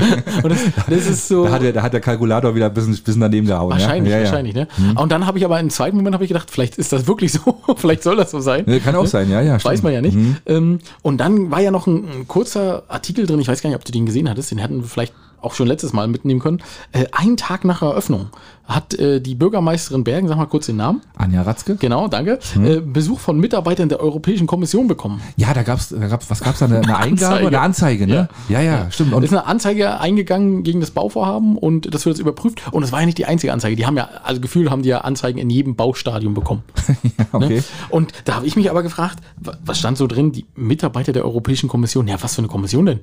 Das, 0.48 0.60
das 0.90 1.08
ist 1.08 1.28
so. 1.28 1.46
Da 1.46 1.52
hat, 1.52 1.62
der, 1.64 1.74
da 1.74 1.82
hat 1.82 1.94
der 1.94 2.02
Kalkulator 2.02 2.56
wieder 2.56 2.68
ein 2.68 2.74
bisschen, 2.74 2.96
bisschen 2.96 3.22
daneben 3.22 3.48
gehauen. 3.48 3.72
Wahrscheinlich, 3.72 4.12
ja? 4.12 4.20
Ja, 4.20 4.26
wahrscheinlich, 4.26 4.54
ne? 4.54 4.68
Und 4.96 5.12
dann 5.12 5.26
habe 5.26 5.38
ich 5.40 5.46
aber 5.46 5.60
im 5.60 5.70
zweiten 5.70 5.98
Moment 5.98 6.14
habe 6.14 6.24
ich 6.24 6.30
gedacht, 6.30 6.50
vielleicht 6.52 6.78
ist 6.78 6.94
das 6.94 7.08
wirklich 7.08 7.32
so, 7.34 7.58
vielleicht 7.76 8.04
soll 8.04 8.16
das 8.16 8.32
so 8.32 8.40
sein. 8.40 8.64
Nee, 8.68 8.80
kann 8.80 8.96
auch 8.96 9.08
sein, 9.08 9.30
ja, 9.30 9.42
ja. 9.42 9.54
Weiß 9.54 9.62
stimmt. 9.62 9.84
man 9.84 9.94
ja 9.94 10.02
nicht. 10.02 10.18
Ähm, 10.46 10.80
und 11.02 11.18
dann 11.18 11.52
war 11.52 11.62
ja 11.62 11.72
noch 11.72 11.88
ein, 11.88 12.08
ein 12.08 12.28
kurzer 12.28 12.84
Artikel 12.88 13.26
drin, 13.26 13.40
ich 13.40 13.48
weiß 13.48 13.62
gar 13.62 13.70
nicht, 13.70 13.78
ob 13.78 13.86
du 13.86 13.92
den 13.92 14.06
gesehen 14.06 14.30
hattest, 14.30 14.52
den 14.52 14.60
hätten 14.60 14.82
wir 14.82 14.88
vielleicht 14.88 15.14
auch 15.42 15.54
schon 15.54 15.68
letztes 15.68 15.94
Mal 15.94 16.08
mitnehmen 16.08 16.40
können. 16.40 16.62
Äh, 16.92 17.06
ein 17.12 17.38
Tag 17.38 17.66
nach 17.66 17.82
Eröffnung 17.82 18.28
hat 18.66 18.94
äh, 18.94 19.20
die 19.20 19.36
Bürgermeisterin 19.36 20.04
Bergen, 20.06 20.28
sag 20.30 20.38
mal 20.38 20.46
kurz 20.46 20.68
den 20.68 20.78
Namen, 20.78 21.02
Anja 21.18 21.42
Ratzke? 21.42 21.76
genau, 21.76 22.08
danke, 22.08 22.40
Mhm. 22.56 22.66
äh, 22.66 22.80
Besuch 22.80 23.20
von 23.20 23.38
Mitarbeitern 23.40 23.90
der 23.90 24.00
Europäischen 24.00 24.48
Kommission 24.48 24.88
bekommen. 24.88 25.22
Ja, 25.36 25.54
da 25.54 25.64
gab's, 25.64 25.90
da 25.90 26.08
gab's, 26.08 26.30
was 26.30 26.40
gab's 26.42 26.60
da? 26.60 26.66
Eine, 26.66 26.78
eine 26.80 26.96
Eingabe? 26.98 27.34
Anzeige. 27.36 27.48
Eine 27.48 27.60
Anzeige, 27.60 28.08
ne? 28.08 28.30
Ja, 28.48 28.62
ja, 28.62 28.90
stimmt. 28.92 29.10
Es 29.12 29.16
Und 29.18 29.24
ist 29.24 29.32
eine 29.34 29.46
Anzeige 29.46 30.00
eingegangen 30.00 30.64
gegen 30.64 30.80
das 30.80 30.92
Bauvorhaben 30.92 31.58
und 31.58 31.94
das 31.94 32.06
wird 32.06 32.16
jetzt 32.16 32.22
überprüft. 32.22 32.62
Und 32.72 32.84
es 32.84 32.92
war 32.94 33.02
ja 33.02 33.06
nicht 33.08 33.18
die 33.18 33.26
einzige 33.26 33.52
Anzeige. 33.52 33.76
Die 33.76 33.86
haben 33.86 33.98
ja, 33.98 34.08
also 34.24 34.40
gefühlt 34.40 34.70
haben 34.70 34.84
die 34.84 34.90
ja 34.90 35.00
Anzeigen 35.02 35.40
in 35.40 35.50
jedem 35.50 35.76
Baustadium 35.76 36.34
bekommen. 36.34 36.64
okay. 37.34 37.56
Ne? 37.58 37.64
Und 37.90 38.14
da 38.26 38.36
habe 38.36 38.46
ich 38.46 38.56
mich 38.56 38.70
aber 38.70 38.84
gefragt, 38.84 39.20
wa- 39.38 39.58
was 39.66 39.80
stand 39.80 39.98
so 39.98 40.08
drin? 40.08 40.32
Die 40.32 40.46
Mitarbeiter 40.56 41.12
der 41.12 41.26
Europäischen 41.26 41.68
Kommission. 41.68 42.08
Ja, 42.08 42.16
was 42.22 42.36
für 42.36 42.40
eine 42.40 42.48
Kommission 42.48 42.86
denn? 42.86 43.00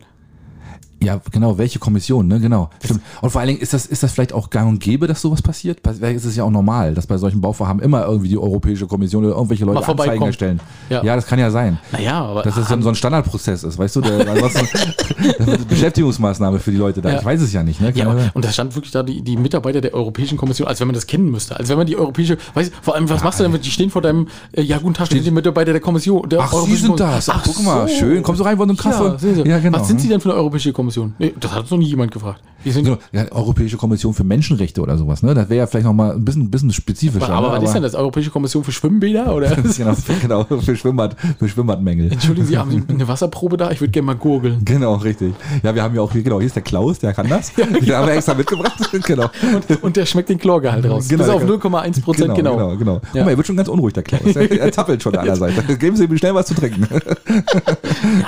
Ja, 1.03 1.21
genau, 1.31 1.59
welche 1.59 1.79
Kommission, 1.79 2.27
ne? 2.27 2.41
Genau. 2.41 2.71
Stimmt. 2.85 3.03
Und 3.21 3.31
vor 3.31 3.41
allen 3.41 3.49
Dingen 3.49 3.61
ist 3.61 3.73
das, 3.73 3.87
ist 3.87 4.03
das 4.03 4.13
vielleicht 4.13 4.33
auch 4.33 4.51
gang 4.51 4.69
und 4.69 4.81
gäbe, 4.81 5.07
dass 5.07 5.21
sowas 5.21 5.43
passiert? 5.43 5.81
Weil 5.85 6.15
ist 6.15 6.25
es 6.25 6.35
ja 6.35 6.43
auch 6.43 6.51
normal, 6.51 6.95
dass 6.95 7.07
bei 7.07 7.19
solchen 7.19 7.41
Bauvorhaben 7.41 7.81
immer 7.81 8.05
irgendwie 8.05 8.29
die 8.29 8.39
Europäische 8.39 8.87
Kommission 8.87 9.25
oder 9.25 9.35
irgendwelche 9.37 9.65
Leute. 9.65 9.87
Anzeigen 9.87 10.25
erstellen. 10.25 10.61
Ja. 10.91 11.05
Ja. 11.05 11.15
das 11.15 11.27
kann 11.27 11.39
ja 11.39 11.51
sein. 11.51 11.79
Naja, 11.93 12.21
aber 12.25 12.43
Dass 12.43 12.57
das 12.57 12.69
dann 12.69 12.83
so 12.83 12.89
ein 12.89 12.97
Standardprozess 12.97 13.63
ist, 13.63 13.79
weißt 13.79 13.97
du? 13.97 14.01
Der, 14.01 14.21
eine 14.29 15.59
Beschäftigungsmaßnahme 15.69 16.59
für 16.59 16.73
die 16.73 16.77
Leute 16.77 17.01
da. 17.01 17.11
Ja. 17.11 17.19
Ich 17.19 17.25
weiß 17.25 17.43
es 17.43 17.53
ja 17.53 17.63
nicht, 17.63 17.81
ne? 17.81 17.93
Kann 17.93 18.17
Ja, 18.17 18.25
ja 18.25 18.31
und, 18.35 18.45
da 18.45 18.51
stand 18.51 18.75
wirklich 18.75 18.91
da 18.93 19.03
die, 19.03 19.23
die 19.23 19.37
Mitarbeiter 19.37 19.81
der 19.81 19.95
Europäischen 19.95 20.37
Kommission, 20.37 20.67
als 20.67 20.81
wenn 20.81 20.89
man 20.89 20.95
das 20.95 21.07
kennen 21.07 21.31
müsste. 21.31 21.57
Als 21.57 21.69
wenn 21.69 21.79
man 21.79 21.87
die 21.87 21.97
europäische, 21.97 22.39
weißt 22.55 22.73
du, 22.73 22.77
vor 22.83 22.95
allem, 22.97 23.09
was 23.09 23.23
machst 23.23 23.39
du 23.39 23.45
denn, 23.45 23.61
die 23.61 23.71
stehen 23.71 23.91
vor 23.91 24.03
deinem, 24.03 24.29
äh, 24.53 24.63
ja, 24.63 24.79
guten 24.79 24.95
Tag, 24.95 25.07
stehen 25.07 25.23
die 25.23 25.31
Mitarbeiter 25.31 25.73
der 25.73 25.81
Kommission. 25.81 26.29
Der 26.29 26.41
Ach, 26.41 26.51
Sie 26.51 26.57
Europäischen 26.57 26.83
sind 26.83 26.97
Kommission. 26.97 27.15
das. 27.15 27.29
Ach, 27.29 27.43
guck 27.45 27.63
mal, 27.63 27.89
schön. 27.89 28.23
Kommst 28.23 28.41
du 28.41 28.45
rein, 28.45 28.59
wollen 28.59 28.71
einen 28.71 28.79
Kaffee? 28.79 29.05
Ja, 29.05 29.19
Sie. 29.19 29.49
Ja, 29.49 29.59
genau. 29.59 29.79
Was 29.79 29.89
sind 29.89 30.01
Sie 30.01 30.09
denn 30.09 30.21
für 30.21 30.31
eine 30.31 30.39
Europäische 30.39 30.73
Kommission? 30.73 30.88
Nee, 31.19 31.35
das 31.39 31.53
hat 31.53 31.63
uns 31.63 31.71
noch 31.71 31.79
nie 31.79 31.87
jemand 31.87 32.11
gefragt. 32.13 32.43
Wir 32.65 32.73
sind, 32.73 32.87
So, 32.87 32.99
ja, 33.13 33.31
Europäische 33.31 33.77
Kommission 33.77 34.15
für 34.15 34.25
Menschenrechte 34.25 34.81
oder 34.81 34.99
sowas, 34.99 35.23
ne? 35.23 35.33
Das 35.33 35.49
wäre 35.49 35.59
ja 35.59 35.67
vielleicht 35.69 35.87
noch 35.87 35.93
mal 35.93 36.13
ein 36.13 36.25
bisschen, 36.25 36.43
ein 36.43 36.51
bisschen 36.51 36.73
spezifischer. 36.73 37.29
aber, 37.29 37.49
ne? 37.53 37.57
was 37.59 37.65
ist 37.65 37.75
denn 37.75 37.83
das? 37.83 37.95
Europäische 37.95 38.31
Kommission 38.31 38.65
für 38.65 38.73
Schwimmbäder? 38.73 39.33
Oder? 39.33 39.57
genau, 39.77 39.95
genau, 40.21 40.45
für 40.61 40.75
Schwimmbad, 40.77 41.17
für 41.39 41.49
Schwimmbadmängel. 41.49 42.11
Entschuldigen 42.13 42.47
Sie, 42.49 42.59
haben 42.59 42.71
Sie 42.71 42.83
eine 42.89 43.07
Wasserprobe 43.07 43.57
da? 43.57 43.71
Ich 43.71 43.81
würde 43.81 43.93
gerne 43.93 44.07
mal 44.07 44.17
gurgeln. 44.17 44.65
Genau, 44.65 44.95
richtig. 44.97 45.35
Ja, 45.63 45.73
wir 45.75 45.83
haben 45.83 45.95
ja 45.95 46.03
auch 46.03 46.11
hier, 46.11 46.23
genau, 46.23 46.39
hier 46.39 46.47
ist 46.47 46.57
der 46.57 46.63
Klaus, 46.63 46.99
der 46.99 47.15
kann 47.15 47.29
das. 47.29 47.53
Den 47.55 47.95
haben 47.95 48.07
wir 48.09 48.15
extra 48.15 48.35
mitgebracht. 48.35 48.77
genau. 49.07 49.31
Und, 49.55 49.83
und 49.83 49.97
der 49.97 50.07
schmeckt 50.07 50.29
den 50.29 50.39
Chlorgehalt 50.39 50.85
raus. 50.85 51.09
Genau, 51.09 51.25
Bis 51.25 51.33
auf 51.33 51.45
der 51.45 51.55
0,1 51.57 52.03
Prozent, 52.03 52.35
Genau, 52.35 52.57
genau. 52.57 52.57
genau, 52.57 52.77
genau. 52.77 52.95
Ja. 52.95 53.01
Guck 53.13 53.25
mal, 53.25 53.31
er 53.31 53.37
wird 53.37 53.47
schon 53.47 53.57
ganz 53.57 53.69
unruhig, 53.69 53.95
der 53.95 54.03
Klaus. 54.03 54.35
Er, 54.35 54.51
er 54.51 54.73
zappelt 54.73 55.03
schon 55.03 55.15
an 55.17 55.25
der 55.25 55.37
Seite. 55.37 55.77
Geben 55.77 55.97
Sie 55.97 56.05
ihm 56.05 56.19
schnell 56.19 56.35
was 56.35 56.47
zu 56.47 56.55
trinken. 56.55 56.87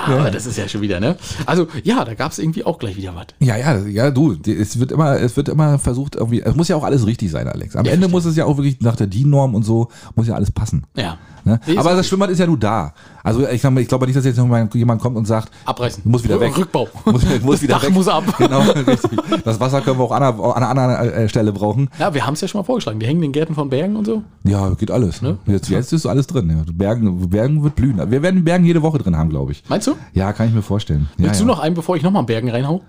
Ja, 0.07 0.15
aber 0.15 0.31
das 0.31 0.45
ist 0.45 0.57
ja 0.57 0.67
schon 0.67 0.81
wieder, 0.81 0.99
ne? 0.99 1.17
Also, 1.45 1.67
ja, 1.83 2.03
da 2.05 2.13
gab 2.13 2.31
es 2.31 2.39
irgendwie 2.39 2.50
auch 2.65 2.77
gleich 2.79 2.95
wieder 2.97 3.15
was. 3.15 3.27
Ja, 3.39 3.57
ja, 3.57 3.77
ja, 3.87 4.11
du, 4.11 4.35
es 4.45 4.79
wird 4.79 4.91
immer, 4.91 5.19
es 5.19 5.35
wird 5.37 5.49
immer 5.49 5.79
versucht, 5.79 6.15
irgendwie, 6.15 6.41
es 6.41 6.55
muss 6.55 6.67
ja 6.67 6.75
auch 6.75 6.83
alles 6.83 7.05
richtig 7.05 7.31
sein, 7.31 7.47
Alex. 7.47 7.75
Am 7.75 7.85
Ja, 7.85 7.91
Ende 7.93 8.09
verstehe. 8.09 8.11
muss 8.17 8.25
es 8.25 8.35
ja 8.35 8.45
auch 8.45 8.57
wirklich 8.57 8.79
nach 8.81 8.95
der 8.95 9.07
DIN-Norm 9.07 9.55
und 9.55 9.63
so, 9.63 9.89
muss 10.15 10.27
ja 10.27 10.35
alles 10.35 10.51
passen. 10.51 10.83
Ja. 10.95 11.17
Ne? 11.43 11.59
Aber 11.77 11.95
das. 11.95 12.07
Schwimmbad 12.07 12.29
ist 12.29 12.39
ja 12.39 12.45
nur 12.45 12.59
da. 12.59 12.93
Also 13.23 13.47
ich 13.47 13.61
glaube 13.61 13.81
ich 13.81 13.87
glaube 13.87 14.05
nicht, 14.05 14.15
dass 14.17 14.25
jetzt 14.25 14.37
jemand 14.37 15.01
kommt 15.01 15.17
und 15.17 15.25
sagt, 15.25 15.51
Abreißen. 15.65 16.03
muss 16.05 16.23
wieder 16.23 16.39
weg. 16.39 16.57
Rückbau. 16.57 16.87
Muss, 17.05 17.23
muss 17.41 17.61
wieder 17.61 17.75
Dach 17.75 17.83
weg. 17.83 17.93
muss 17.93 18.07
ab. 18.07 18.23
Genau, 18.37 18.61
richtig. 18.61 19.19
Das 19.43 19.59
Wasser 19.59 19.81
können 19.81 19.99
wir 19.99 20.03
auch 20.05 20.11
an 20.11 20.23
einer, 20.23 20.39
an 20.43 20.63
einer 20.63 20.67
anderen 20.97 21.13
äh, 21.13 21.29
Stelle 21.29 21.51
brauchen. 21.51 21.89
Ja, 21.99 22.13
wir 22.13 22.25
haben 22.25 22.33
es 22.33 22.41
ja 22.41 22.47
schon 22.47 22.59
mal 22.59 22.65
vorgeschlagen. 22.65 22.99
Die 22.99 23.05
hängen 23.05 23.17
in 23.23 23.29
den 23.29 23.31
Gärten 23.33 23.53
von 23.55 23.69
Bergen 23.69 23.95
und 23.95 24.05
so. 24.05 24.23
Ja, 24.43 24.69
geht 24.71 24.91
alles. 24.91 25.21
Ne? 25.21 25.37
Jetzt, 25.45 25.69
jetzt 25.69 25.93
ist 25.93 26.05
alles 26.05 26.27
drin. 26.27 26.49
Ja. 26.49 26.63
Bergen, 26.73 27.29
Bergen 27.29 27.63
wird 27.63 27.75
blühen. 27.75 27.97
Wir 28.09 28.21
werden 28.21 28.43
Bergen 28.43 28.65
jede 28.65 28.81
Woche 28.81 28.97
drin 28.97 29.17
haben, 29.17 29.29
glaube 29.29 29.51
ich. 29.51 29.63
Meinst 29.67 29.87
du? 29.87 29.95
Ja, 30.13 30.33
kann 30.33 30.47
ich 30.47 30.53
mir 30.53 30.61
vorstellen. 30.61 31.09
Ja, 31.17 31.25
Willst 31.25 31.41
ja. 31.41 31.45
du 31.45 31.51
noch 31.51 31.59
einen, 31.59 31.75
bevor 31.75 31.95
ich 31.95 32.03
nochmal 32.03 32.23
Bergen 32.23 32.49
reinhau? 32.49 32.81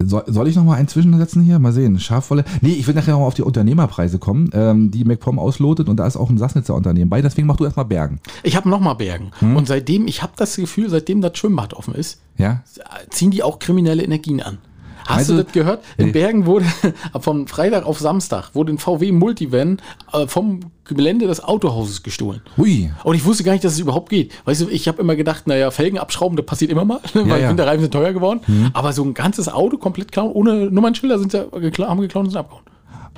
Soll, 0.00 0.24
soll 0.26 0.48
ich 0.48 0.56
noch 0.56 0.64
mal 0.64 0.74
einen 0.76 0.88
zwischensetzen 0.88 1.42
hier? 1.42 1.58
Mal 1.58 1.72
sehen. 1.72 1.98
Schafwolle. 2.00 2.44
Nee, 2.60 2.72
ich 2.72 2.86
will 2.86 2.94
nachher 2.94 3.12
noch 3.12 3.20
mal 3.20 3.26
auf 3.26 3.34
die 3.34 3.42
Unternehmerpreise 3.42 4.18
kommen, 4.18 4.50
ähm, 4.52 4.90
die 4.90 5.04
MacPom 5.04 5.38
auslotet 5.38 5.88
und 5.88 5.96
da 5.96 6.06
ist 6.06 6.16
auch 6.16 6.28
ein 6.30 6.38
Sassnitzer 6.38 6.74
Unternehmen 6.74 7.08
bei. 7.10 7.22
Deswegen 7.22 7.46
mach 7.46 7.56
du 7.56 7.64
erstmal 7.64 7.84
Bergen. 7.86 8.20
Ich 8.42 8.56
habe 8.56 8.68
nochmal 8.68 8.96
Bergen. 8.96 9.30
Hm? 9.38 9.56
Und 9.56 9.68
seitdem, 9.68 10.06
ich 10.08 10.22
habe 10.22 10.32
das 10.36 10.56
Gefühl, 10.56 10.88
seitdem 10.90 11.20
das 11.20 11.36
Schwimmbad 11.38 11.74
offen 11.74 11.94
ist, 11.94 12.20
Ja? 12.36 12.62
ziehen 13.10 13.30
die 13.30 13.42
auch 13.42 13.58
kriminelle 13.58 14.02
Energien 14.02 14.40
an. 14.40 14.58
Hast 15.06 15.18
Also- 15.18 15.36
du 15.36 15.44
das 15.44 15.52
gehört? 15.52 15.84
In 15.96 16.06
Nee. 16.06 16.12
Bergen 16.12 16.46
wurde 16.46 16.64
von 17.20 17.46
Freitag 17.48 17.84
auf 17.86 17.98
Samstag 17.98 18.54
wurde 18.54 18.72
ein 18.72 18.78
VW 18.78 19.12
Multivan 19.12 19.80
äh, 20.12 20.26
vom 20.26 20.60
Gelände 20.84 21.26
des 21.26 21.42
Autohauses 21.42 22.02
gestohlen. 22.02 22.42
Hui. 22.56 22.90
Und 23.04 23.14
ich 23.14 23.24
wusste 23.24 23.44
gar 23.44 23.52
nicht, 23.52 23.64
dass 23.64 23.72
es 23.74 23.78
überhaupt 23.78 24.10
geht. 24.10 24.32
Weißt 24.44 24.60
du, 24.62 24.68
ich 24.68 24.88
habe 24.88 25.00
immer 25.00 25.14
gedacht, 25.16 25.46
naja, 25.46 25.70
Felgen 25.70 25.98
abschrauben, 25.98 26.36
das 26.36 26.44
passiert 26.44 26.70
immer 26.70 26.84
mal, 26.84 27.00
weil 27.14 27.28
ja. 27.40 27.46
Mhm. 27.46 27.50
Winterreifen 27.50 27.80
sind 27.82 27.92
teuer 27.92 28.12
geworden. 28.12 28.40
Aber 28.74 28.92
so 28.92 29.02
ein 29.04 29.14
ganzes 29.14 29.48
Auto 29.48 29.78
komplett 29.78 30.10
klauen, 30.12 30.32
ohne 30.32 30.70
Nummernschilder 30.70 31.18
sind 31.18 31.32
sie 31.32 31.46
gekla 31.60 31.88
haben 31.88 32.00
geklaut 32.00 32.24
und 32.24 32.30
sind 32.30 32.38
abgehauen. 32.40 32.64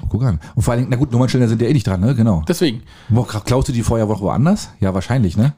Guck 0.09 0.23
an. 0.25 0.41
Und 0.55 0.63
vor 0.63 0.73
allen 0.73 0.81
Dingen, 0.83 0.91
na 0.91 0.97
gut, 0.97 1.13
Nummernschilder 1.13 1.49
sind 1.49 1.61
ja 1.63 1.69
eh 1.69 1.73
nicht 1.73 1.87
dran, 1.87 2.01
ne? 2.01 2.15
Genau. 2.15 2.43
Deswegen. 2.49 2.83
Boah, 3.09 3.27
klaust 3.27 3.69
du 3.69 3.73
die 3.73 3.83
vorher 3.83 4.09
wo- 4.09 4.19
woanders? 4.21 4.71
Ja, 4.81 4.95
wahrscheinlich, 4.95 5.37
ne? 5.37 5.55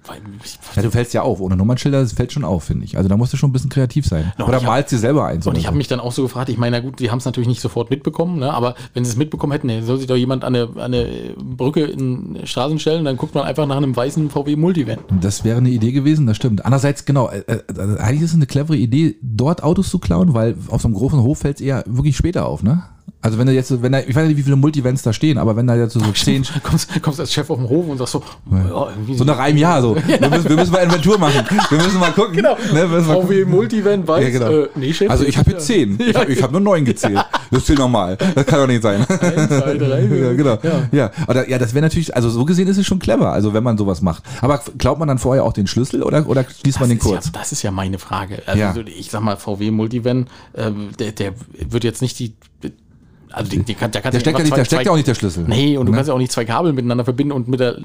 Ja, 0.77 0.83
du 0.83 0.91
fällst 0.91 1.15
ja 1.15 1.23
auf. 1.23 1.41
Ohne 1.41 1.57
Nummernschilder 1.57 2.01
das 2.01 2.13
fällt 2.13 2.33
schon 2.33 2.45
auf, 2.45 2.65
finde 2.65 2.85
ich. 2.85 2.97
Also 2.97 3.09
da 3.09 3.17
musst 3.17 3.33
du 3.33 3.37
schon 3.37 3.51
ein 3.51 3.53
bisschen 3.53 3.71
kreativ 3.71 4.07
sein. 4.07 4.33
Ja, 4.39 4.47
Oder 4.47 4.61
malst 4.63 4.93
dir 4.93 4.99
selber 4.99 5.27
eins. 5.27 5.47
Und 5.47 5.57
ich 5.59 5.67
habe 5.67 5.75
so. 5.75 5.79
mich 5.79 5.89
dann 5.89 6.01
auch 6.01 6.13
so 6.13 6.23
gefragt, 6.23 6.49
ich 6.49 6.59
meine, 6.59 6.77
na 6.77 6.83
gut, 6.83 7.01
die 7.01 7.11
haben 7.11 7.19
es 7.19 7.25
natürlich 7.25 7.49
nicht 7.49 7.61
sofort 7.61 7.91
mitbekommen, 7.91 8.39
ne? 8.39 8.53
aber 8.53 8.75
wenn 8.95 9.05
sie 9.05 9.11
es 9.11 9.17
mitbekommen 9.17 9.53
hätten, 9.53 9.69
dann 9.69 9.85
soll 9.85 9.99
sich 9.99 10.07
doch 10.07 10.17
jemand 10.17 10.45
an 10.45 10.55
eine, 10.55 10.69
an 10.77 10.95
eine 10.95 11.09
Brücke 11.39 11.85
in 11.85 12.39
Straßen 12.45 12.79
stellen, 12.79 13.05
dann 13.05 13.17
guckt 13.17 13.35
man 13.35 13.45
einfach 13.45 13.67
nach 13.67 13.77
einem 13.77 13.95
weißen 13.97 14.31
VW 14.31 14.57
Multivan. 14.57 14.99
Das 15.21 15.45
wäre 15.45 15.59
eine 15.59 15.71
Idee 15.71 15.93
gewesen, 15.93 16.27
das 16.27 16.37
stimmt. 16.37 16.65
Andererseits, 16.65 17.05
genau, 17.05 17.29
äh, 17.29 17.39
äh, 17.41 17.99
eigentlich 17.99 18.23
ist 18.23 18.31
es 18.31 18.37
eine 18.37 18.47
clevere 18.47 18.77
Idee, 18.77 19.17
dort 19.23 19.63
Autos 19.63 19.91
zu 19.91 19.99
klauen, 19.99 20.35
weil 20.35 20.57
auf 20.69 20.83
so 20.83 20.89
einem 20.89 20.95
großen 20.97 21.23
Hof 21.23 21.39
fällt 21.39 21.57
es 21.57 21.61
eher 21.63 21.85
wirklich 21.87 22.17
später 22.17 22.47
auf, 22.47 22.63
ne? 22.63 22.83
Also 23.27 23.39
wenn 23.39 23.49
da 23.49 23.53
jetzt, 23.53 23.83
wenn 23.83 23.91
da, 23.91 23.99
ich 23.99 24.15
weiß 24.15 24.29
nicht, 24.29 24.37
wie 24.37 24.43
viele 24.45 24.55
Multivents 24.55 25.03
da 25.03 25.13
stehen, 25.13 25.37
aber 25.37 25.57
wenn 25.57 25.67
da 25.67 25.75
jetzt 25.75 25.95
so 25.95 26.01
zehn, 26.13 26.47
kommst, 26.63 27.03
kommst 27.03 27.19
als 27.19 27.33
Chef 27.33 27.51
auf 27.51 27.59
den 27.59 27.69
Hof 27.69 27.89
und 27.89 27.99
sagst 27.99 28.13
so, 28.13 28.23
ja, 28.53 28.89
so 29.17 29.25
nach 29.25 29.41
einem 29.41 29.59
Jahr 29.59 29.83
so, 29.83 29.97
wir, 30.07 30.31
müssen, 30.31 30.49
wir 30.49 30.55
müssen 30.55 30.71
mal 30.71 30.85
Inventur 30.85 31.19
machen, 31.19 31.45
wir 31.69 31.79
müssen 31.79 31.99
mal 31.99 32.13
gucken. 32.13 32.37
Genau. 32.37 32.57
Ne, 32.73 32.87
mal 32.87 33.03
VW 33.03 33.45
Multivan 33.45 34.07
weiß, 34.07 34.23
Ja, 34.23 34.31
genau. 34.31 34.51
äh, 34.53 34.69
nee, 34.77 34.93
Chef. 34.93 35.11
Also 35.11 35.25
ich 35.25 35.37
habe 35.37 35.51
jetzt 35.51 35.67
zehn, 35.67 35.99
ich 36.01 36.15
habe 36.15 36.33
hab 36.41 36.53
nur 36.53 36.61
neun 36.61 36.85
gezählt. 36.85 37.19
Das 37.51 37.65
zählt 37.65 37.81
normal, 37.81 38.17
das 38.17 38.47
kann 38.47 38.61
doch 38.61 38.69
nicht 38.69 38.83
sein. 38.83 39.05
Eins, 39.09 39.49
zwei, 39.49 39.77
drei, 39.77 40.03
Ja, 40.17 40.33
genau. 40.33 40.59
Ja. 40.63 40.89
Ja, 40.93 41.11
oder, 41.27 41.49
ja 41.49 41.59
das 41.59 41.75
wäre 41.75 41.83
natürlich, 41.83 42.15
also 42.15 42.31
so 42.31 42.45
gesehen 42.45 42.69
ist 42.69 42.79
es 42.79 42.87
schon 42.87 43.01
clever, 43.01 43.33
also 43.33 43.53
wenn 43.53 43.65
man 43.65 43.77
sowas 43.77 44.03
macht. 44.03 44.23
Aber 44.41 44.63
glaubt 44.79 45.01
man 45.01 45.09
dann 45.09 45.19
vorher 45.19 45.43
auch 45.43 45.53
den 45.53 45.67
Schlüssel 45.67 46.05
oder, 46.05 46.29
oder 46.29 46.45
schließt 46.45 46.79
man 46.79 46.91
den 46.91 47.01
kurz? 47.01 47.33
das 47.33 47.51
ist 47.51 47.63
ja 47.65 47.73
meine 47.73 47.99
Frage. 47.99 48.43
Also 48.47 48.83
so, 48.83 48.87
ich 48.87 49.11
sag 49.11 49.23
mal, 49.23 49.35
VW 49.37 49.73
Multivan, 49.73 50.29
ähm, 50.55 50.91
der, 51.01 51.11
der 51.11 51.33
wird 51.69 51.83
jetzt 51.83 52.03
nicht 52.03 52.21
die, 52.21 52.35
also 53.33 53.51
die, 53.51 53.63
die 53.63 53.75
kann, 53.75 53.91
kann 53.91 54.11
Der 54.13 54.21
steckt 54.21 54.39
ja 54.39 54.45
nicht, 54.45 54.57
da 54.57 54.65
steckt 54.65 54.87
ja 54.87 54.93
auch 54.93 54.97
nicht 54.97 55.09
der 55.09 55.15
Schlüssel. 55.15 55.45
Nee, 55.47 55.77
und 55.77 55.87
du 55.87 55.93
Ne? 55.93 55.97
kannst 55.99 56.09
ja 56.09 56.15
auch 56.15 56.19
nicht 56.19 56.33
zwei 56.33 56.45
Kabel 56.45 56.73
miteinander 56.73 57.05
verbinden 57.05 57.33
und 57.33 57.49
mit 57.49 57.61
der 57.61 57.77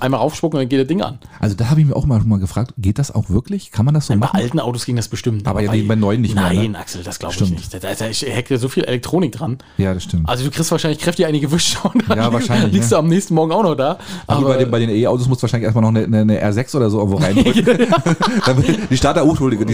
einmal 0.00 0.20
raufspucken 0.20 0.58
und 0.58 0.62
dann 0.64 0.68
geht 0.68 0.80
das 0.80 0.86
Ding 0.88 1.02
an. 1.02 1.18
Also 1.40 1.56
da 1.56 1.70
habe 1.70 1.80
ich 1.80 1.86
mir 1.86 1.94
auch 1.96 2.06
mal, 2.06 2.20
mal 2.20 2.38
gefragt, 2.38 2.74
geht 2.78 2.98
das 2.98 3.14
auch 3.14 3.30
wirklich? 3.30 3.70
Kann 3.70 3.84
man 3.84 3.94
das 3.94 4.06
so 4.06 4.14
Bei 4.14 4.18
machen? 4.18 4.36
alten 4.36 4.60
Autos 4.60 4.84
ging 4.86 4.96
das 4.96 5.08
bestimmt. 5.08 5.46
Aber 5.46 5.60
ja, 5.62 5.72
nee, 5.72 5.82
bei 5.82 5.94
neuen 5.96 6.20
nicht 6.20 6.34
mehr, 6.34 6.44
Nein, 6.44 6.72
ne? 6.72 6.78
Axel, 6.78 7.02
das 7.02 7.18
glaube 7.18 7.34
ich 7.34 7.50
nicht. 7.50 7.72
Da, 7.74 7.78
da, 7.78 7.94
da 7.94 8.04
hängt 8.06 8.50
ja 8.50 8.58
so 8.58 8.68
viel 8.68 8.84
Elektronik 8.84 9.32
dran. 9.32 9.58
Ja, 9.78 9.94
das 9.94 10.04
stimmt. 10.04 10.28
Also 10.28 10.44
du 10.44 10.50
kriegst 10.50 10.70
wahrscheinlich 10.70 11.00
kräftig 11.00 11.26
einige 11.26 11.50
Wische 11.52 11.78
und 11.88 12.08
dann 12.08 12.18
Ja, 12.18 12.32
wahrscheinlich, 12.32 12.72
liegst 12.72 12.90
ne? 12.90 12.96
du 12.96 12.98
am 13.00 13.08
nächsten 13.08 13.34
Morgen 13.34 13.52
auch 13.52 13.62
noch 13.62 13.74
da. 13.74 13.98
Aber 14.26 14.46
bei 14.48 14.56
den, 14.58 14.70
bei 14.70 14.78
den 14.78 14.90
E-Autos 14.90 15.28
muss 15.28 15.40
wahrscheinlich 15.42 15.64
erstmal 15.66 15.82
noch 15.82 15.88
eine, 16.00 16.04
eine, 16.04 16.20
eine 16.40 16.52
R6 16.52 16.76
oder 16.76 16.90
so 16.90 16.98
irgendwo 16.98 17.18
reindrücken. 17.18 17.64
Damit- 18.46 18.90
die 18.90 18.96
Starter, 18.96 19.24
oh, 19.24 19.34
die, 19.48 19.64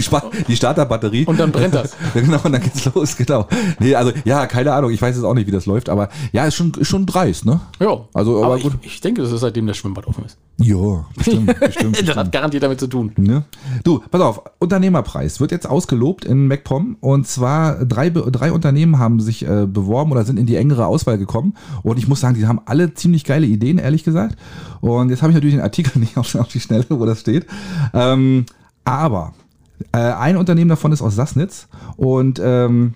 die 0.47 0.55
Starterbatterie. 0.55 1.25
Und 1.25 1.39
dann 1.39 1.51
brennt 1.51 1.73
das. 1.75 1.95
Ja, 2.13 2.21
genau, 2.21 2.39
und 2.43 2.51
dann 2.51 2.61
geht's 2.61 2.85
los, 2.93 3.15
genau. 3.15 3.47
Nee, 3.79 3.95
also, 3.95 4.11
ja, 4.25 4.45
keine 4.47 4.73
Ahnung, 4.73 4.91
ich 4.91 4.98
weiß 5.01 5.15
jetzt 5.15 5.25
auch 5.25 5.33
nicht, 5.33 5.47
wie 5.47 5.51
das 5.51 5.65
läuft, 5.65 5.89
aber 5.89 6.09
ja, 6.31 6.45
ist 6.45 6.55
schon, 6.55 6.71
ist 6.73 6.87
schon 6.87 7.05
dreist, 7.05 7.45
ne? 7.45 7.61
ja, 7.79 8.05
Also, 8.13 8.37
aber 8.37 8.45
aber 8.45 8.57
ich, 8.57 8.63
gut. 8.63 8.73
ich 8.81 9.01
denke, 9.01 9.21
das 9.21 9.31
ist 9.31 9.41
seitdem 9.41 9.67
das 9.67 9.77
Schwimmbad 9.77 10.07
offen 10.07 10.25
ist. 10.25 10.37
Ja, 10.57 11.05
bestimmt, 11.15 11.47
bestimmt. 11.59 11.95
Das 11.95 12.03
bestimmt. 12.03 12.15
hat 12.15 12.31
garantiert 12.31 12.63
damit 12.63 12.79
zu 12.79 12.87
tun. 12.87 13.11
Ne? 13.17 13.43
Du, 13.83 14.01
pass 14.11 14.21
auf, 14.21 14.41
Unternehmerpreis 14.59 15.39
wird 15.39 15.51
jetzt 15.51 15.67
ausgelobt 15.69 16.25
in 16.25 16.47
MacPom 16.47 16.97
und 16.99 17.27
zwar 17.27 17.85
drei, 17.85 18.09
drei 18.09 18.51
Unternehmen 18.51 18.99
haben 18.99 19.19
sich 19.19 19.47
äh, 19.47 19.65
beworben 19.65 20.11
oder 20.11 20.25
sind 20.25 20.37
in 20.37 20.45
die 20.45 20.55
engere 20.55 20.85
Auswahl 20.85 21.17
gekommen 21.17 21.55
und 21.83 21.97
ich 21.97 22.07
muss 22.07 22.19
sagen, 22.19 22.35
die 22.35 22.47
haben 22.47 22.61
alle 22.65 22.93
ziemlich 22.93 23.23
geile 23.23 23.45
Ideen, 23.45 23.77
ehrlich 23.77 24.03
gesagt. 24.03 24.37
Und 24.81 25.09
jetzt 25.09 25.21
habe 25.21 25.31
ich 25.31 25.35
natürlich 25.35 25.55
den 25.55 25.63
Artikel 25.63 25.99
nicht 25.99 26.17
auf, 26.17 26.33
auf 26.35 26.47
die 26.47 26.59
Schnelle, 26.59 26.85
wo 26.89 27.05
das 27.05 27.21
steht. 27.21 27.45
Ähm, 27.93 28.45
aber 28.83 29.33
äh, 29.93 29.97
ein 29.97 30.35
Unternehmen 30.35 30.69
davon 30.69 30.91
ist 30.91 31.01
aus 31.01 31.15
Sassnitz 31.15 31.67
und 31.95 32.41
ähm, 32.43 32.95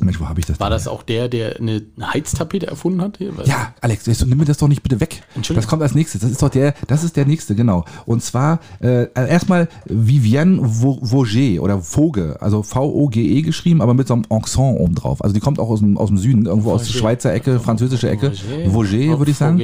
Mensch, 0.00 0.18
wo 0.20 0.28
habe 0.28 0.40
ich 0.40 0.46
das? 0.46 0.58
War 0.58 0.70
das 0.70 0.88
auch 0.88 1.02
der, 1.04 1.28
der 1.28 1.56
eine, 1.60 1.82
Heiztapete 2.02 2.66
erfunden 2.66 3.00
hat? 3.00 3.18
Ja, 3.44 3.74
Alex, 3.80 4.06
jetzt 4.06 4.26
nimm 4.26 4.38
mir 4.38 4.44
das 4.44 4.58
doch 4.58 4.66
nicht 4.68 4.82
bitte 4.82 4.98
weg. 5.00 5.22
Entschuldigung. 5.36 5.62
Das 5.62 5.68
kommt 5.70 5.82
als 5.82 5.94
nächstes. 5.94 6.20
Das 6.20 6.30
ist 6.30 6.42
doch 6.42 6.48
der, 6.48 6.74
das 6.88 7.04
ist 7.04 7.16
der 7.16 7.26
nächste, 7.26 7.54
genau. 7.54 7.84
Und 8.04 8.22
zwar 8.22 8.58
äh, 8.80 9.06
erstmal 9.14 9.68
Vivienne 9.86 10.60
Vo- 10.62 10.98
Voger 11.00 11.62
oder 11.62 11.80
Voge, 11.80 12.36
also 12.40 12.62
V-O-G-E 12.62 13.42
geschrieben, 13.42 13.80
aber 13.80 13.94
mit 13.94 14.08
so 14.08 14.14
einem 14.14 14.24
Accent 14.30 14.80
oben 14.80 14.94
drauf. 14.96 15.22
Also 15.22 15.32
die 15.32 15.40
kommt 15.40 15.60
auch 15.60 15.68
aus 15.70 15.78
dem, 15.80 15.96
aus 15.96 16.08
dem 16.08 16.18
Süden, 16.18 16.46
irgendwo 16.46 16.72
aus 16.72 16.84
der. 16.84 16.92
Schweizer 16.94 17.32
Ecke, 17.32 17.60
französische 17.60 18.10
Ecke. 18.10 18.32
Voger, 18.66 19.18
würde 19.18 19.30
ich 19.30 19.36
sagen. 19.36 19.60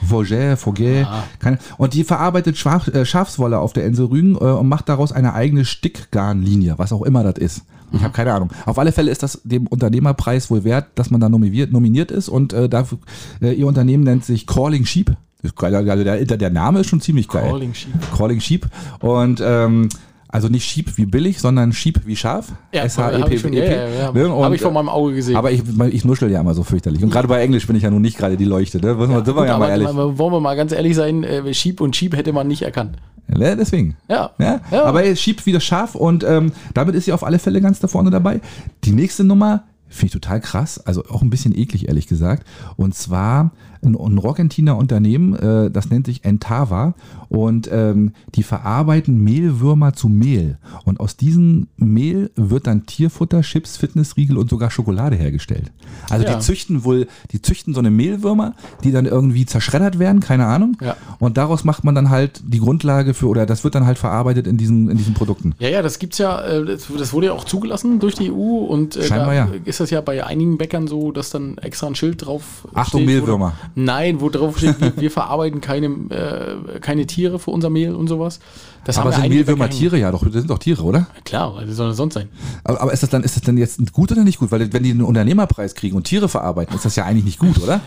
Voger, 0.00 0.56
Voger. 0.56 1.06
Ah. 1.42 1.56
Und 1.78 1.94
die 1.94 2.04
verarbeitet 2.04 2.56
Schaf, 2.56 2.88
äh, 2.88 3.04
Schafswolle 3.04 3.58
auf 3.58 3.72
der 3.72 3.84
Insel 3.86 4.06
Rügen 4.06 4.34
äh, 4.36 4.38
und 4.38 4.68
macht 4.68 4.88
daraus 4.88 5.10
eine 5.12 5.34
eigene 5.34 5.64
Stickgarnlinie, 5.64 6.74
was 6.78 6.92
auch 6.92 7.02
immer 7.02 7.22
das 7.24 7.38
ist. 7.38 7.62
Ich 7.92 8.02
habe 8.02 8.12
keine 8.12 8.32
Ahnung. 8.32 8.50
Auf 8.66 8.78
alle 8.78 8.92
Fälle 8.92 9.10
ist 9.10 9.22
das 9.22 9.40
dem 9.44 9.66
Unternehmerpreis 9.66 10.50
wohl 10.50 10.64
wert, 10.64 10.86
dass 10.94 11.10
man 11.10 11.20
da 11.20 11.28
nominiert, 11.28 11.72
nominiert 11.72 12.10
ist 12.10 12.28
und 12.28 12.52
äh, 12.52 12.68
dafür, 12.68 12.98
äh, 13.40 13.52
ihr 13.52 13.66
Unternehmen 13.66 14.04
nennt 14.04 14.24
sich 14.24 14.46
Calling 14.46 14.84
Sheep. 14.84 15.14
Also 15.60 16.04
der, 16.04 16.24
der 16.24 16.50
Name 16.50 16.80
ist 16.80 16.88
schon 16.88 17.00
ziemlich 17.00 17.26
geil. 17.28 17.48
Calling 17.50 17.74
Sheep. 17.74 17.92
Calling 18.16 18.40
Sheep. 18.40 18.66
Und 19.00 19.42
ähm, 19.44 19.88
also 20.32 20.48
nicht 20.48 20.64
Sheep 20.64 20.96
wie 20.96 21.04
billig, 21.06 21.38
sondern 21.38 21.72
Sheep 21.72 22.06
wie 22.06 22.16
Schaf. 22.16 22.52
Ja, 22.72 22.82
S-H-E-P. 22.84 23.22
hab 23.22 23.30
ich, 23.30 23.40
schon, 23.40 23.52
ja, 23.52 23.64
ja, 23.64 23.88
ja. 23.88 24.12
Ne? 24.12 24.32
Und, 24.32 24.44
Hab 24.44 24.52
ich 24.54 24.62
vor 24.62 24.72
meinem 24.72 24.88
Auge 24.88 25.14
gesehen. 25.14 25.36
Aber 25.36 25.52
ich, 25.52 25.62
ich 25.90 26.04
nuschel 26.04 26.30
ja 26.30 26.40
immer 26.40 26.54
so 26.54 26.62
fürchterlich. 26.64 27.04
Und 27.04 27.10
gerade 27.10 27.28
bei 27.28 27.40
Englisch 27.42 27.66
bin 27.66 27.76
ich 27.76 27.82
ja 27.82 27.90
nun 27.90 28.02
nicht 28.02 28.16
gerade 28.16 28.36
die 28.38 28.46
Leuchte. 28.46 28.80
Ne? 28.80 28.94
Man, 28.94 29.08
sind 29.24 29.26
wir 29.28 29.34
Gut, 29.34 29.46
ja 29.46 29.58
mal 29.58 29.68
ehrlich. 29.68 29.88
wollen 29.94 30.16
wir 30.32 30.40
mal 30.40 30.56
ganz 30.56 30.72
ehrlich 30.72 30.96
sein, 30.96 31.22
äh, 31.22 31.52
Sheep 31.52 31.80
und 31.82 31.94
Sheep 31.94 32.16
hätte 32.16 32.32
man 32.32 32.48
nicht 32.48 32.62
erkannt. 32.62 32.96
Ne? 33.28 33.56
Deswegen. 33.56 33.96
Ja. 34.08 34.30
Ja, 34.38 34.60
Ja. 34.70 34.84
aber 34.84 35.04
er 35.04 35.14
schiebt 35.16 35.44
wieder 35.46 35.60
scharf 35.60 35.94
und 35.94 36.24
ähm, 36.24 36.52
damit 36.74 36.94
ist 36.94 37.04
sie 37.04 37.12
auf 37.12 37.24
alle 37.24 37.38
Fälle 37.38 37.60
ganz 37.60 37.78
da 37.80 37.86
vorne 37.88 38.10
dabei. 38.10 38.40
Die 38.84 38.92
nächste 38.92 39.24
Nummer 39.24 39.64
finde 39.88 40.06
ich 40.06 40.12
total 40.12 40.40
krass, 40.40 40.78
also 40.86 41.04
auch 41.10 41.20
ein 41.20 41.28
bisschen 41.28 41.54
eklig, 41.56 41.88
ehrlich 41.88 42.06
gesagt. 42.06 42.46
Und 42.76 42.94
zwar 42.94 43.50
ein, 43.84 43.94
ein 43.94 44.16
Rockentiner 44.18 44.76
Unternehmen, 44.78 45.34
äh, 45.36 45.70
das 45.70 45.90
nennt 45.90 46.06
sich 46.06 46.24
Entava 46.24 46.94
und 47.32 47.66
ähm, 47.72 48.12
die 48.34 48.42
verarbeiten 48.42 49.16
Mehlwürmer 49.24 49.94
zu 49.94 50.08
Mehl. 50.10 50.58
Und 50.84 51.00
aus 51.00 51.16
diesem 51.16 51.68
Mehl 51.78 52.30
wird 52.36 52.66
dann 52.66 52.84
Tierfutter, 52.84 53.40
Chips, 53.40 53.78
Fitnessriegel 53.78 54.36
und 54.36 54.50
sogar 54.50 54.70
Schokolade 54.70 55.16
hergestellt. 55.16 55.72
Also 56.10 56.26
Ja. 56.26 56.34
die 56.34 56.40
züchten 56.40 56.84
wohl, 56.84 57.06
die 57.30 57.40
züchten 57.40 57.72
so 57.72 57.80
eine 57.80 57.90
Mehlwürmer, 57.90 58.54
die 58.84 58.92
dann 58.92 59.06
irgendwie 59.06 59.46
zerschreddert 59.46 59.98
werden, 59.98 60.20
keine 60.20 60.44
Ahnung. 60.46 60.76
Ja. 60.82 60.94
Und 61.20 61.38
daraus 61.38 61.64
macht 61.64 61.84
man 61.84 61.94
dann 61.94 62.10
halt 62.10 62.42
die 62.46 62.58
Grundlage 62.58 63.14
für, 63.14 63.28
oder 63.28 63.46
das 63.46 63.64
wird 63.64 63.74
dann 63.74 63.86
halt 63.86 63.96
verarbeitet 63.96 64.46
in 64.46 64.58
diesen, 64.58 64.90
in 64.90 64.98
diesen 64.98 65.14
Produkten. 65.14 65.54
Ja, 65.58 65.68
ja, 65.70 65.80
das 65.80 65.98
gibt's 65.98 66.18
ja, 66.18 66.38
äh, 66.44 66.64
das 66.66 67.12
wurde 67.14 67.26
ja 67.28 67.32
auch 67.32 67.44
zugelassen 67.44 67.98
durch 67.98 68.14
die 68.14 68.30
EU 68.30 68.34
und 68.58 68.94
äh, 68.96 69.04
Scheinbar 69.04 69.28
da 69.28 69.34
ja. 69.34 69.48
ist 69.64 69.80
das 69.80 69.88
ja 69.88 70.02
bei 70.02 70.22
einigen 70.26 70.58
Bäckern 70.58 70.86
so, 70.86 71.12
dass 71.12 71.30
dann 71.30 71.56
extra 71.56 71.86
ein 71.86 71.94
Schild 71.94 72.26
drauf 72.26 72.68
Achtung, 72.74 73.00
steht, 73.00 73.08
wo- 73.08 73.20
Mehlwürmer. 73.20 73.54
Nein, 73.74 74.20
wo 74.20 74.28
drauf 74.28 74.58
steht, 74.58 74.78
wir, 74.82 74.92
wir 74.98 75.10
verarbeiten 75.10 75.62
keine, 75.62 75.86
äh, 76.10 76.78
keine 76.80 77.06
Tiere 77.06 77.21
für 77.38 77.50
unser 77.50 77.70
Mehl 77.70 77.94
und 77.94 78.08
sowas. 78.08 78.40
Das 78.84 78.98
Aber 78.98 79.12
sind 79.12 79.28
Mehlwürmer 79.28 79.70
Tiere? 79.70 79.98
Ja, 79.98 80.10
doch, 80.10 80.24
das 80.24 80.32
sind 80.34 80.50
doch 80.50 80.58
Tiere, 80.58 80.82
oder? 80.82 81.06
Klar, 81.24 81.54
weil 81.54 81.66
das 81.66 81.76
soll 81.76 81.88
das 81.88 81.96
sonst 81.96 82.14
sein. 82.14 82.28
Aber, 82.64 82.80
aber 82.80 82.92
ist 82.92 83.02
das 83.02 83.10
dann, 83.10 83.22
ist 83.22 83.36
das 83.36 83.42
dann 83.42 83.56
jetzt 83.58 83.92
gut 83.92 84.12
oder 84.12 84.24
nicht 84.24 84.38
gut? 84.38 84.50
Weil 84.50 84.72
wenn 84.72 84.82
die 84.82 84.90
einen 84.90 85.02
Unternehmerpreis 85.02 85.74
kriegen 85.74 85.96
und 85.96 86.04
Tiere 86.04 86.28
verarbeiten, 86.28 86.74
ist 86.74 86.84
das 86.84 86.96
ja 86.96 87.04
eigentlich 87.04 87.24
nicht 87.24 87.38
gut, 87.38 87.60
oder? 87.62 87.80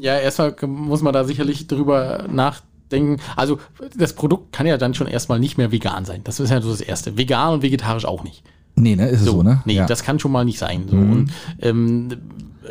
Ja, 0.00 0.18
erstmal 0.18 0.54
muss 0.66 1.02
man 1.02 1.12
da 1.12 1.24
sicherlich 1.24 1.66
drüber 1.66 2.26
nachdenken. 2.30 3.20
Also 3.34 3.58
das 3.96 4.12
Produkt 4.12 4.52
kann 4.52 4.66
ja 4.66 4.76
dann 4.78 4.94
schon 4.94 5.06
erstmal 5.06 5.40
nicht 5.40 5.58
mehr 5.58 5.72
vegan 5.72 6.04
sein. 6.04 6.20
Das 6.24 6.40
ist 6.40 6.50
ja 6.50 6.60
so 6.60 6.70
das 6.70 6.80
Erste. 6.80 7.16
Vegan 7.16 7.54
und 7.54 7.62
vegetarisch 7.62 8.04
auch 8.04 8.22
nicht. 8.22 8.42
Nee, 8.76 8.94
ne? 8.94 9.08
Ist 9.08 9.20
es 9.20 9.26
so, 9.26 9.42
ne? 9.42 9.62
Nee, 9.64 9.74
ja. 9.76 9.86
das 9.86 10.02
kann 10.02 10.18
schon 10.18 10.32
mal 10.32 10.44
nicht 10.44 10.58
sein. 10.58 10.84
So. 10.88 10.96
Und, 10.96 11.30
ähm, 11.60 12.08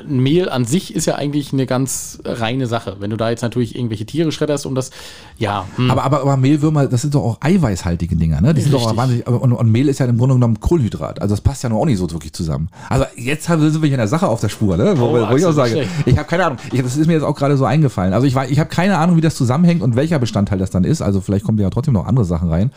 Mehl 0.07 0.49
an 0.49 0.65
sich 0.65 0.93
ist 0.95 1.05
ja 1.05 1.15
eigentlich 1.15 1.53
eine 1.53 1.65
ganz 1.65 2.19
reine 2.25 2.67
Sache. 2.67 2.97
Wenn 2.99 3.09
du 3.09 3.17
da 3.17 3.29
jetzt 3.29 3.41
natürlich 3.41 3.75
irgendwelche 3.75 4.05
Tiere 4.05 4.31
schredderst 4.31 4.65
und 4.65 4.75
das, 4.75 4.91
ja, 5.37 5.65
hm, 5.75 5.91
aber, 5.91 6.03
aber, 6.03 6.21
aber 6.21 6.37
Mehlwürmer, 6.37 6.87
das 6.87 7.01
sind 7.01 7.15
doch 7.15 7.23
auch 7.23 7.37
eiweißhaltige 7.41 8.15
Dinger, 8.15 8.41
ne? 8.41 8.53
Die 8.53 8.61
sind 8.61 8.73
doch 8.73 8.81
Richtig. 8.81 8.97
wahnsinnig. 8.97 9.27
Und, 9.27 9.53
und 9.53 9.71
Mehl 9.71 9.87
ist 9.89 9.99
ja 9.99 10.05
im 10.05 10.17
Grunde 10.17 10.35
genommen 10.35 10.59
Kohlenhydrat. 10.59 11.21
Also 11.21 11.33
das 11.33 11.41
passt 11.41 11.63
ja 11.63 11.69
noch 11.69 11.77
auch 11.77 11.85
nicht 11.85 11.97
so 11.97 12.09
wirklich 12.11 12.33
zusammen. 12.33 12.69
Also 12.89 13.05
jetzt 13.15 13.45
sind 13.45 13.59
wir 13.61 13.87
hier 13.87 13.91
in 13.91 13.97
der 13.97 14.07
Sache 14.07 14.27
auf 14.27 14.41
der 14.41 14.49
Spur, 14.49 14.77
ne? 14.77 14.93
Wo, 14.97 15.05
Oh, 15.05 15.29
wo 15.29 15.35
ich 15.35 15.45
auch 15.45 15.51
sage, 15.53 15.71
schlecht. 15.71 15.89
ich 16.05 16.17
habe 16.17 16.27
keine 16.27 16.45
Ahnung. 16.45 16.57
Ich, 16.71 16.81
das 16.81 16.97
ist 16.97 17.07
mir 17.07 17.13
jetzt 17.13 17.23
auch 17.23 17.35
gerade 17.35 17.55
so 17.57 17.65
eingefallen. 17.65 18.13
Also 18.13 18.27
ich, 18.27 18.35
weiß- 18.35 18.49
ich 18.49 18.59
habe 18.59 18.69
keine 18.69 18.97
Ahnung, 18.97 19.17
wie 19.17 19.21
das 19.21 19.35
zusammenhängt 19.35 19.81
und 19.81 19.95
welcher 19.95 20.19
Bestandteil 20.19 20.57
das 20.59 20.71
dann 20.71 20.83
ist. 20.83 21.01
Also 21.01 21.21
vielleicht 21.21 21.45
kommen 21.45 21.57
ja 21.59 21.69
trotzdem 21.69 21.93
noch 21.93 22.05
andere 22.05 22.25
Sachen 22.25 22.49
rein. 22.49 22.71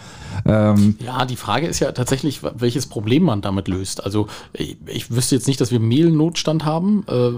Ähm, 0.46 0.96
ja, 1.04 1.24
die 1.24 1.36
Frage 1.36 1.66
ist 1.66 1.80
ja 1.80 1.92
tatsächlich, 1.92 2.40
welches 2.56 2.86
Problem 2.86 3.24
man 3.24 3.40
damit 3.40 3.68
löst. 3.68 4.04
Also 4.04 4.28
ich, 4.52 4.76
ich 4.86 5.10
wüsste 5.10 5.34
jetzt 5.34 5.46
nicht, 5.48 5.60
dass 5.60 5.70
wir 5.70 5.80
Mehlnotstand 5.80 6.64
haben. 6.64 7.04
Äh, 7.08 7.32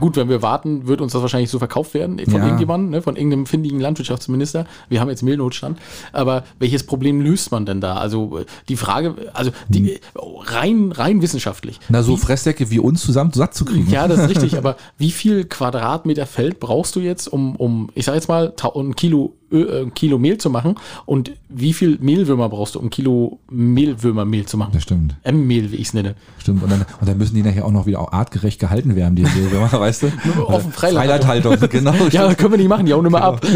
gut, 0.00 0.16
wenn 0.16 0.28
wir 0.28 0.42
warten, 0.42 0.86
wird 0.86 1.00
uns 1.00 1.12
das 1.12 1.22
wahrscheinlich 1.22 1.50
so 1.50 1.58
verkauft 1.58 1.94
werden 1.94 2.18
von 2.18 2.34
Ja. 2.34 2.44
irgendjemandem, 2.44 2.90
ne, 2.90 3.02
von 3.02 3.16
irgendeinem 3.16 3.46
findigen 3.46 3.80
Landwirtschaftsminister. 3.80 4.66
Wir 4.88 5.00
haben 5.00 5.08
jetzt 5.08 5.22
Mehlnotstand. 5.22 5.78
Aber 6.12 6.44
welches 6.58 6.84
Problem 6.84 7.20
löst 7.20 7.50
man 7.52 7.66
denn 7.66 7.80
da? 7.80 7.94
Also 7.94 8.38
äh, 8.38 8.44
die 8.68 8.76
Frage, 8.76 9.14
also 9.32 9.50
die, 9.68 10.00
rein, 10.14 10.92
rein 10.92 11.22
wissenschaftlich. 11.22 11.78
na, 11.88 12.02
so 12.02 12.16
Fresssäcke 12.16 12.70
wie 12.70 12.78
uns 12.78 13.02
zusammen 13.02 13.32
satt 13.32 13.54
zu 13.54 13.64
kriegen. 13.64 13.90
Ja, 13.90 14.08
das 14.08 14.20
ist 14.20 14.28
richtig, 14.30 14.56
aber 14.58 14.76
wie 14.98 15.10
viel 15.10 15.44
Quadratmeter 15.44 16.26
Feld 16.26 16.60
brauchst 16.60 16.96
du 16.96 17.00
jetzt, 17.00 17.28
um, 17.28 17.56
um 17.56 17.90
ich 17.94 18.04
sag 18.04 18.14
jetzt 18.14 18.28
mal, 18.28 18.52
ein 18.74 18.96
Kilo, 18.96 19.34
Ö, 19.52 19.82
äh, 19.82 19.90
Kilo 19.94 20.18
Mehl 20.18 20.38
zu 20.38 20.50
machen? 20.50 20.76
Und 21.06 21.32
wie 21.48 21.72
viel 21.72 21.98
Mehlwürmer 22.00 22.48
brauchst 22.48 22.74
du, 22.74 22.78
um 22.80 22.88
Kilo 22.90 23.38
Mehlwürmermehl 23.50 24.46
zu 24.46 24.56
machen? 24.56 24.70
Das 24.74 24.82
stimmt. 24.82 25.14
M-Mehl, 25.22 25.70
wie 25.72 25.76
ich 25.76 25.88
es 25.88 25.94
nenne. 25.94 26.14
Stimmt. 26.38 26.62
Und 26.62 26.70
dann, 26.72 26.84
und 27.00 27.08
dann 27.08 27.18
müssen 27.18 27.34
die 27.34 27.42
nachher 27.42 27.64
auch 27.64 27.70
noch 27.72 27.86
wieder 27.86 28.12
artgerecht 28.12 28.58
gehalten 28.60 28.96
werden, 28.96 29.14
die 29.16 29.22
Mehlwürmer, 29.22 29.70
weißt 29.80 30.04
du? 30.04 30.06
auf 30.46 30.62
dem 30.62 30.72
Freiland- 30.72 31.22
Freilandhaltung, 31.22 31.56
genau. 31.70 31.92
Ja, 32.10 32.22
stimmt. 32.24 32.38
können 32.38 32.52
wir 32.52 32.58
nicht 32.58 32.68
machen, 32.68 32.86
die 32.86 32.92
hauen 32.92 33.04
immer 33.06 33.22
ab. 33.22 33.40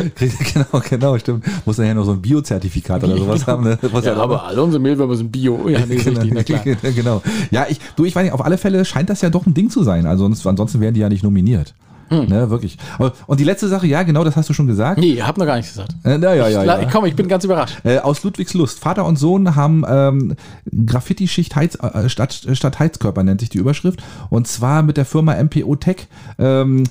Genau, 0.55 0.83
genau, 0.89 1.19
stimmt. 1.19 1.45
Muss 1.67 1.79
nachher 1.79 1.95
noch 1.95 2.05
so 2.05 2.13
ein 2.13 2.23
Biozertifikat 2.23 3.03
oder 3.05 3.17
sowas 3.17 3.47
haben. 3.47 3.65
Ne? 3.65 3.79
Was 3.93 4.05
Ja, 4.05 4.15
ja 4.15 4.23
aber 4.23 4.45
alle 4.45 4.63
unsere 4.63 4.83
Mehlwürmer 4.83 5.15
sind 5.17 5.31
Bio. 5.31 5.69
Ja, 5.69 5.81
nee, 5.87 5.97
ist 5.97 6.07
richtig, 6.07 6.33
na 6.33 6.43
klar. 6.43 6.61
genau. 6.95 7.23
Ja, 7.51 7.67
ich, 7.69 7.79
du, 7.97 8.05
ich 8.05 8.15
weiß 8.15 8.25
nicht, 8.25 8.33
auf 8.33 8.45
alle 8.45 8.59
Fälle 8.59 8.85
scheint 8.85 9.11
das 9.11 9.21
ja 9.23 9.31
doch 9.31 9.47
ein 9.47 9.55
Ding 9.55 9.71
zu 9.71 9.83
sein. 9.83 10.07
Also 10.07 10.25
sonst, 10.25 10.47
ansonsten 10.47 10.81
wären 10.81 10.95
die 10.95 11.01
ja 11.01 11.09
nicht 11.09 11.23
nominiert. 11.23 11.75
Ne, 12.09 12.51
wirklich. 12.51 12.79
Und 13.27 13.41
die 13.41 13.45
letzte 13.45 13.69
Sache, 13.69 13.87
ja, 13.87 14.03
genau, 14.05 14.23
das 14.23 14.37
hast 14.37 14.49
du 14.49 14.53
schon 14.53 14.67
gesagt. 14.67 14.99
Nee, 15.01 15.21
hab 15.23 15.37
noch 15.39 15.47
gar 15.47 15.57
nichts 15.57 15.73
gesagt. 15.73 15.93
Äh, 16.05 16.19
na, 16.19 16.35
ja, 16.35 16.49
ja, 16.49 16.63
La- 16.63 16.83
ja. 16.83 16.89
Komm, 16.91 17.05
ich 17.07 17.17
bin 17.17 17.27
ganz 17.29 17.45
überrascht. 17.45 17.79
Äh, 17.85 17.99
aus 17.99 18.23
Ludwigslust. 18.23 18.79
Vater 18.79 19.05
und 19.05 19.17
Sohn 19.19 19.57
haben 19.57 19.85
ähm, 19.89 20.37
Graffiti-Schicht 20.87 21.57
Heiz, 21.57 21.77
äh, 21.77 22.09
statt, 22.09 22.47
statt 22.53 22.79
Heizkörper, 22.79 23.23
nennt 23.23 23.41
sich 23.41 23.49
die 23.51 23.59
Überschrift. 23.59 24.03
Und 24.31 24.47
zwar 24.47 24.83
mit 24.83 24.97
der 24.97 25.05
Firma 25.05 25.35
MPO 25.43 25.77
Tech 25.77 26.07
ähm, 26.39 26.85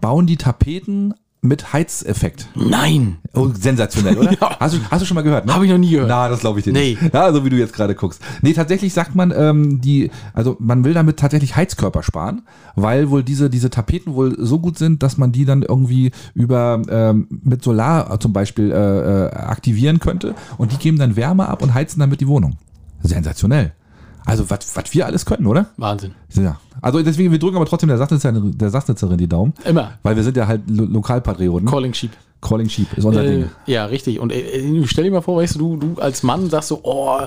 bauen 0.00 0.26
die 0.26 0.36
Tapeten 0.36 1.14
mit 1.44 1.72
Heizeffekt. 1.74 2.48
Nein. 2.54 3.18
Oh, 3.34 3.48
sensationell, 3.52 4.16
oder? 4.16 4.32
Ja. 4.40 4.58
hast, 4.58 4.74
du, 4.74 4.78
hast 4.90 5.02
du 5.02 5.06
schon 5.06 5.14
mal 5.14 5.20
gehört? 5.22 5.44
Ne? 5.46 5.54
Habe 5.54 5.66
ich 5.66 5.70
noch 5.70 5.78
nie 5.78 5.90
gehört. 5.90 6.08
Na, 6.08 6.28
das 6.28 6.40
glaube 6.40 6.58
ich 6.58 6.64
dir 6.64 6.72
Nee. 6.72 6.96
nicht. 7.00 7.12
Ja, 7.14 7.32
so 7.32 7.44
wie 7.44 7.50
du 7.50 7.56
jetzt 7.56 7.74
gerade 7.74 7.94
guckst. 7.94 8.20
Nee, 8.40 8.54
tatsächlich 8.54 8.94
sagt 8.94 9.14
man, 9.14 9.32
ähm, 9.36 9.80
die, 9.80 10.10
also 10.32 10.56
man 10.58 10.84
will 10.84 10.94
damit 10.94 11.18
tatsächlich 11.18 11.54
Heizkörper 11.54 12.02
sparen, 12.02 12.42
weil 12.76 13.10
wohl 13.10 13.22
diese, 13.22 13.50
diese 13.50 13.68
Tapeten 13.70 14.14
wohl 14.14 14.34
so 14.38 14.58
gut 14.58 14.78
sind, 14.78 15.02
dass 15.02 15.18
man 15.18 15.32
die 15.32 15.44
dann 15.44 15.62
irgendwie 15.62 16.12
über 16.32 16.80
ähm, 16.88 17.28
mit 17.44 17.62
Solar 17.62 18.18
zum 18.20 18.32
Beispiel 18.32 18.72
äh, 18.72 19.26
äh, 19.26 19.30
aktivieren 19.34 19.98
könnte 20.00 20.34
und 20.56 20.72
die 20.72 20.78
geben 20.78 20.98
dann 20.98 21.14
Wärme 21.14 21.46
ab 21.48 21.62
und 21.62 21.74
heizen 21.74 22.00
damit 22.00 22.20
die 22.22 22.26
Wohnung. 22.28 22.56
Sensationell. 23.02 23.72
Also 24.24 24.48
was 24.48 24.74
was 24.74 24.94
wir 24.94 25.04
alles 25.04 25.26
können, 25.26 25.46
oder? 25.46 25.66
Wahnsinn. 25.76 26.12
Ja. 26.32 26.58
Also 26.84 27.02
deswegen, 27.02 27.30
wir 27.32 27.38
drücken 27.38 27.56
aber 27.56 27.66
trotzdem 27.66 27.88
der 27.88 27.98
Sachnitzerin, 27.98 28.56
der 28.56 28.70
Sachnitzerin 28.70 29.18
die 29.18 29.28
Daumen. 29.28 29.52
Immer. 29.64 29.92
Weil 30.02 30.16
wir 30.16 30.22
sind 30.22 30.36
ja 30.36 30.46
halt 30.46 30.62
Lo 30.68 30.84
Lokalpatrioten. 30.84 31.68
Calling 31.68 31.94
Sheep. 31.94 32.12
Calling 32.40 32.68
Sheep 32.68 32.92
ist 32.96 33.04
unser 33.04 33.24
Äh, 33.24 33.30
Ding. 33.30 33.50
ja, 33.66 33.86
richtig. 33.86 34.20
Und 34.20 34.30
äh, 34.32 34.82
stell 34.86 35.04
dir 35.04 35.10
mal 35.10 35.22
vor, 35.22 35.38
weißt 35.40 35.56
du, 35.58 35.76
du, 35.76 36.00
als 36.00 36.22
Mann 36.22 36.50
sagst 36.50 36.68
so, 36.68 36.80
oh, 36.82 37.18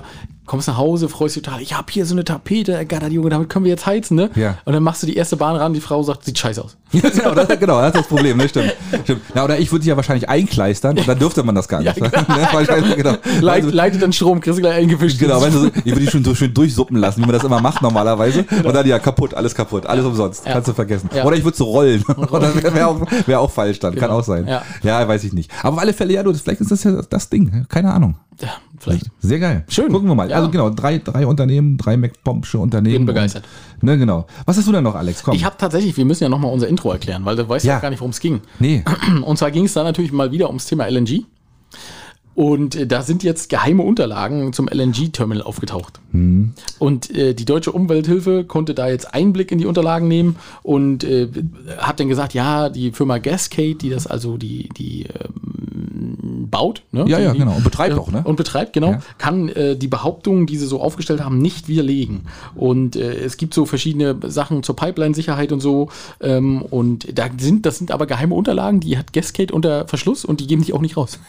kommst 0.45 0.67
nach 0.69 0.77
Hause, 0.77 1.09
freust 1.09 1.35
dich 1.35 1.43
total, 1.43 1.61
ich 1.61 1.73
habe 1.75 1.87
hier 1.91 2.05
so 2.05 2.13
eine 2.15 2.23
Tapete, 2.23 2.71
ergattert, 2.71 3.11
Junge, 3.11 3.29
damit 3.29 3.49
können 3.49 3.65
wir 3.65 3.69
jetzt 3.71 3.85
heizen, 3.85 4.15
ne? 4.15 4.29
Ja. 4.35 4.57
Und 4.63 4.71
dann 4.73 4.81
machst 4.83 5.03
du 5.03 5.07
die 5.07 5.15
erste 5.17 5.35
Bahn 5.35 5.57
ran, 5.57 5.73
die 5.73 5.81
Frau 5.81 6.01
sagt, 6.03 6.23
sieht 6.23 6.37
scheiße 6.37 6.63
aus. 6.63 6.77
Genau, 6.93 7.33
das, 7.35 7.47
genau, 7.59 7.79
das 7.81 7.87
ist 7.87 7.95
das 7.97 8.07
Problem, 8.07 8.37
ne? 8.37 8.47
Stimmt. 8.47 8.73
stimmt. 9.03 9.21
Na, 9.35 9.43
oder 9.43 9.59
ich 9.59 9.69
würde 9.73 9.83
sie 9.83 9.89
ja 9.89 9.97
wahrscheinlich 9.97 10.29
einkleistern 10.29 10.97
und 10.97 11.05
dann 11.05 11.19
dürfte 11.19 11.43
man 11.43 11.53
das 11.55 11.67
gar 11.67 11.81
nicht. 11.81 11.97
Ja, 11.97 12.03
ne? 12.07 12.11
Wahrscheinlich, 12.53 12.95
genau. 12.95 13.15
Leit, 13.41 13.63
Also, 13.65 13.75
leitet 13.75 14.01
dann 14.01 14.13
Strom, 14.13 14.39
kriegst 14.39 14.57
du 14.57 14.61
gleich 14.61 14.75
eingewischt. 14.77 15.19
Genau, 15.19 15.41
wenn 15.41 15.51
du, 15.51 15.65
ich 15.67 15.85
würde 15.87 15.99
die 15.99 16.07
schon 16.09 16.23
so 16.23 16.33
schön 16.33 16.53
durchsuppen 16.53 16.95
lassen, 16.97 17.21
wie 17.21 17.25
man 17.25 17.33
das 17.33 17.43
immer 17.43 17.59
macht 17.59 17.81
normalerweise. 17.81 18.45
Und 18.63 18.73
dann 18.73 18.87
ja, 18.87 18.99
kaputt, 18.99 19.33
alles 19.33 19.46
kaputt, 19.55 19.85
alles 19.85 20.05
umsonst. 20.05 20.45
Kannst 20.45 20.67
du 20.67 20.73
vergessen. 20.73 21.09
Oder 21.23 21.35
ich 21.35 21.43
würde 21.43 21.57
so 21.57 21.65
rollen. 21.65 22.03
Oder 22.17 22.53
wäre 22.55 22.73
wär 22.73 22.87
auch, 22.87 23.01
wär 23.25 23.39
auch 23.39 23.51
falsch 23.51 23.79
dann. 23.79 23.93
Kann 23.95 24.09
Genau. 24.09 24.19
auch 24.19 24.23
sein. 24.23 24.47
Ja. 24.83 25.07
weiß 25.07 25.23
ich 25.23 25.33
nicht. 25.33 25.51
Aber 25.63 25.75
auf 25.75 25.79
alle 25.81 25.93
Fälle, 25.93 26.13
ja, 26.13 26.23
du, 26.23 26.33
vielleicht 26.33 26.61
ist 26.61 26.71
das 26.71 26.83
ja 26.83 27.01
das 27.09 27.29
Ding. 27.29 27.65
Keine 27.69 27.93
Ahnung. 27.93 28.15
Ja, 28.39 28.49
vielleicht. 28.79 29.05
Sehr 29.19 29.39
geil. 29.39 29.63
Schön. 29.67 29.91
Gucken 29.91 30.07
wir 30.07 30.13
mal. 30.15 30.31
Also 30.31 30.49
genau, 30.49 30.69
drei, 30.69 30.99
drei 30.99 31.25
Unternehmen, 31.25 31.77
drei 31.77 31.97
MacPompsche 31.97 32.59
Unternehmen. 32.59 32.97
Bin 32.97 33.05
begeistert. 33.07 33.43
Und, 33.81 33.83
ne, 33.83 33.97
genau. 33.97 34.27
Was 34.45 34.57
hast 34.57 34.67
du 34.67 34.71
denn 34.71 34.83
noch, 34.83 34.93
Alex? 34.95 35.23
Komm. 35.23 35.33
Ich 35.35 35.43
habe 35.43 35.55
tatsächlich, 35.57 35.97
wir 35.97 36.05
müssen 36.05 36.23
ja 36.23 36.29
nochmal 36.29 36.51
unser 36.53 36.67
Intro 36.67 36.91
erklären, 36.91 37.25
weil 37.25 37.35
du 37.35 37.47
weißt 37.49 37.65
ja, 37.65 37.73
Ja. 37.75 37.79
gar 37.79 37.89
nicht, 37.89 37.99
worum 37.99 38.11
es 38.11 38.19
ging. 38.19 38.41
nee. 38.59 38.83
Und 39.23 39.37
zwar 39.37 39.49
ging 39.51 39.65
es 39.65 39.73
da 39.73 39.83
natürlich 39.83 40.11
mal 40.11 40.31
wieder 40.31 40.47
ums 40.47 40.65
Thema 40.65 40.85
LNG. 40.87 41.25
Und 42.37 42.75
äh, 42.75 42.85
da 42.85 43.01
sind 43.01 43.23
jetzt 43.23 43.49
geheime 43.49 43.81
Unterlagen 43.81 44.53
zum 44.53 44.67
LNG-Terminal 44.67 45.41
aufgetaucht. 45.41 45.99
Und 46.77 47.09
äh, 47.09 47.33
die 47.33 47.45
deutsche 47.45 47.71
Umwelthilfe 47.71 48.43
konnte 48.43 48.75
da 48.75 48.89
jetzt 48.89 49.11
Einblick 49.11 49.51
in 49.51 49.57
die 49.57 49.65
Unterlagen 49.65 50.07
nehmen 50.07 50.35
und 50.61 51.03
äh, 51.03 51.29
hat 51.79 51.99
dann 51.99 52.09
gesagt, 52.09 52.35
ja, 52.35 52.69
die 52.69 52.91
Firma 52.91 53.17
Gascade, 53.17 53.73
die 53.73 53.89
das 53.89 54.05
also 54.05 54.37
die, 54.37 54.69
die 54.77 55.05
ähm, 55.05 55.56
baut, 56.49 56.83
ne? 56.91 57.05
Ja, 57.07 57.19
ja, 57.19 57.31
die, 57.33 57.39
genau. 57.39 57.55
Und 57.55 57.63
betreibt 57.63 57.95
äh, 57.95 57.99
auch, 57.99 58.11
ne? 58.11 58.21
Und 58.23 58.35
betreibt, 58.35 58.73
genau, 58.73 58.91
Ja. 58.93 59.01
kann 59.17 59.49
äh, 59.49 59.75
die 59.75 59.87
Behauptungen, 59.87 60.45
die 60.47 60.57
sie 60.57 60.65
so 60.67 60.81
aufgestellt 60.81 61.23
haben, 61.23 61.37
nicht 61.39 61.67
widerlegen. 61.67 62.21
Und 62.55 62.95
äh, 62.95 63.13
es 63.15 63.37
gibt 63.37 63.53
so 63.53 63.65
verschiedene 63.65 64.15
Sachen 64.29 64.63
zur 64.63 64.75
Pipeline-Sicherheit 64.75 65.51
und 65.51 65.59
so. 65.59 65.89
Ähm, 66.21 66.61
und 66.61 67.17
da 67.17 67.27
sind, 67.37 67.65
das 67.65 67.77
sind 67.77 67.91
aber 67.91 68.05
geheime 68.07 68.35
Unterlagen, 68.35 68.79
die 68.79 68.97
hat 68.97 69.13
Gascade 69.13 69.53
unter 69.53 69.87
Verschluss 69.87 70.25
und 70.25 70.39
die 70.39 70.47
geben 70.47 70.63
die 70.63 70.73
auch 70.73 70.81
nicht 70.81 70.97
raus. 70.97 71.19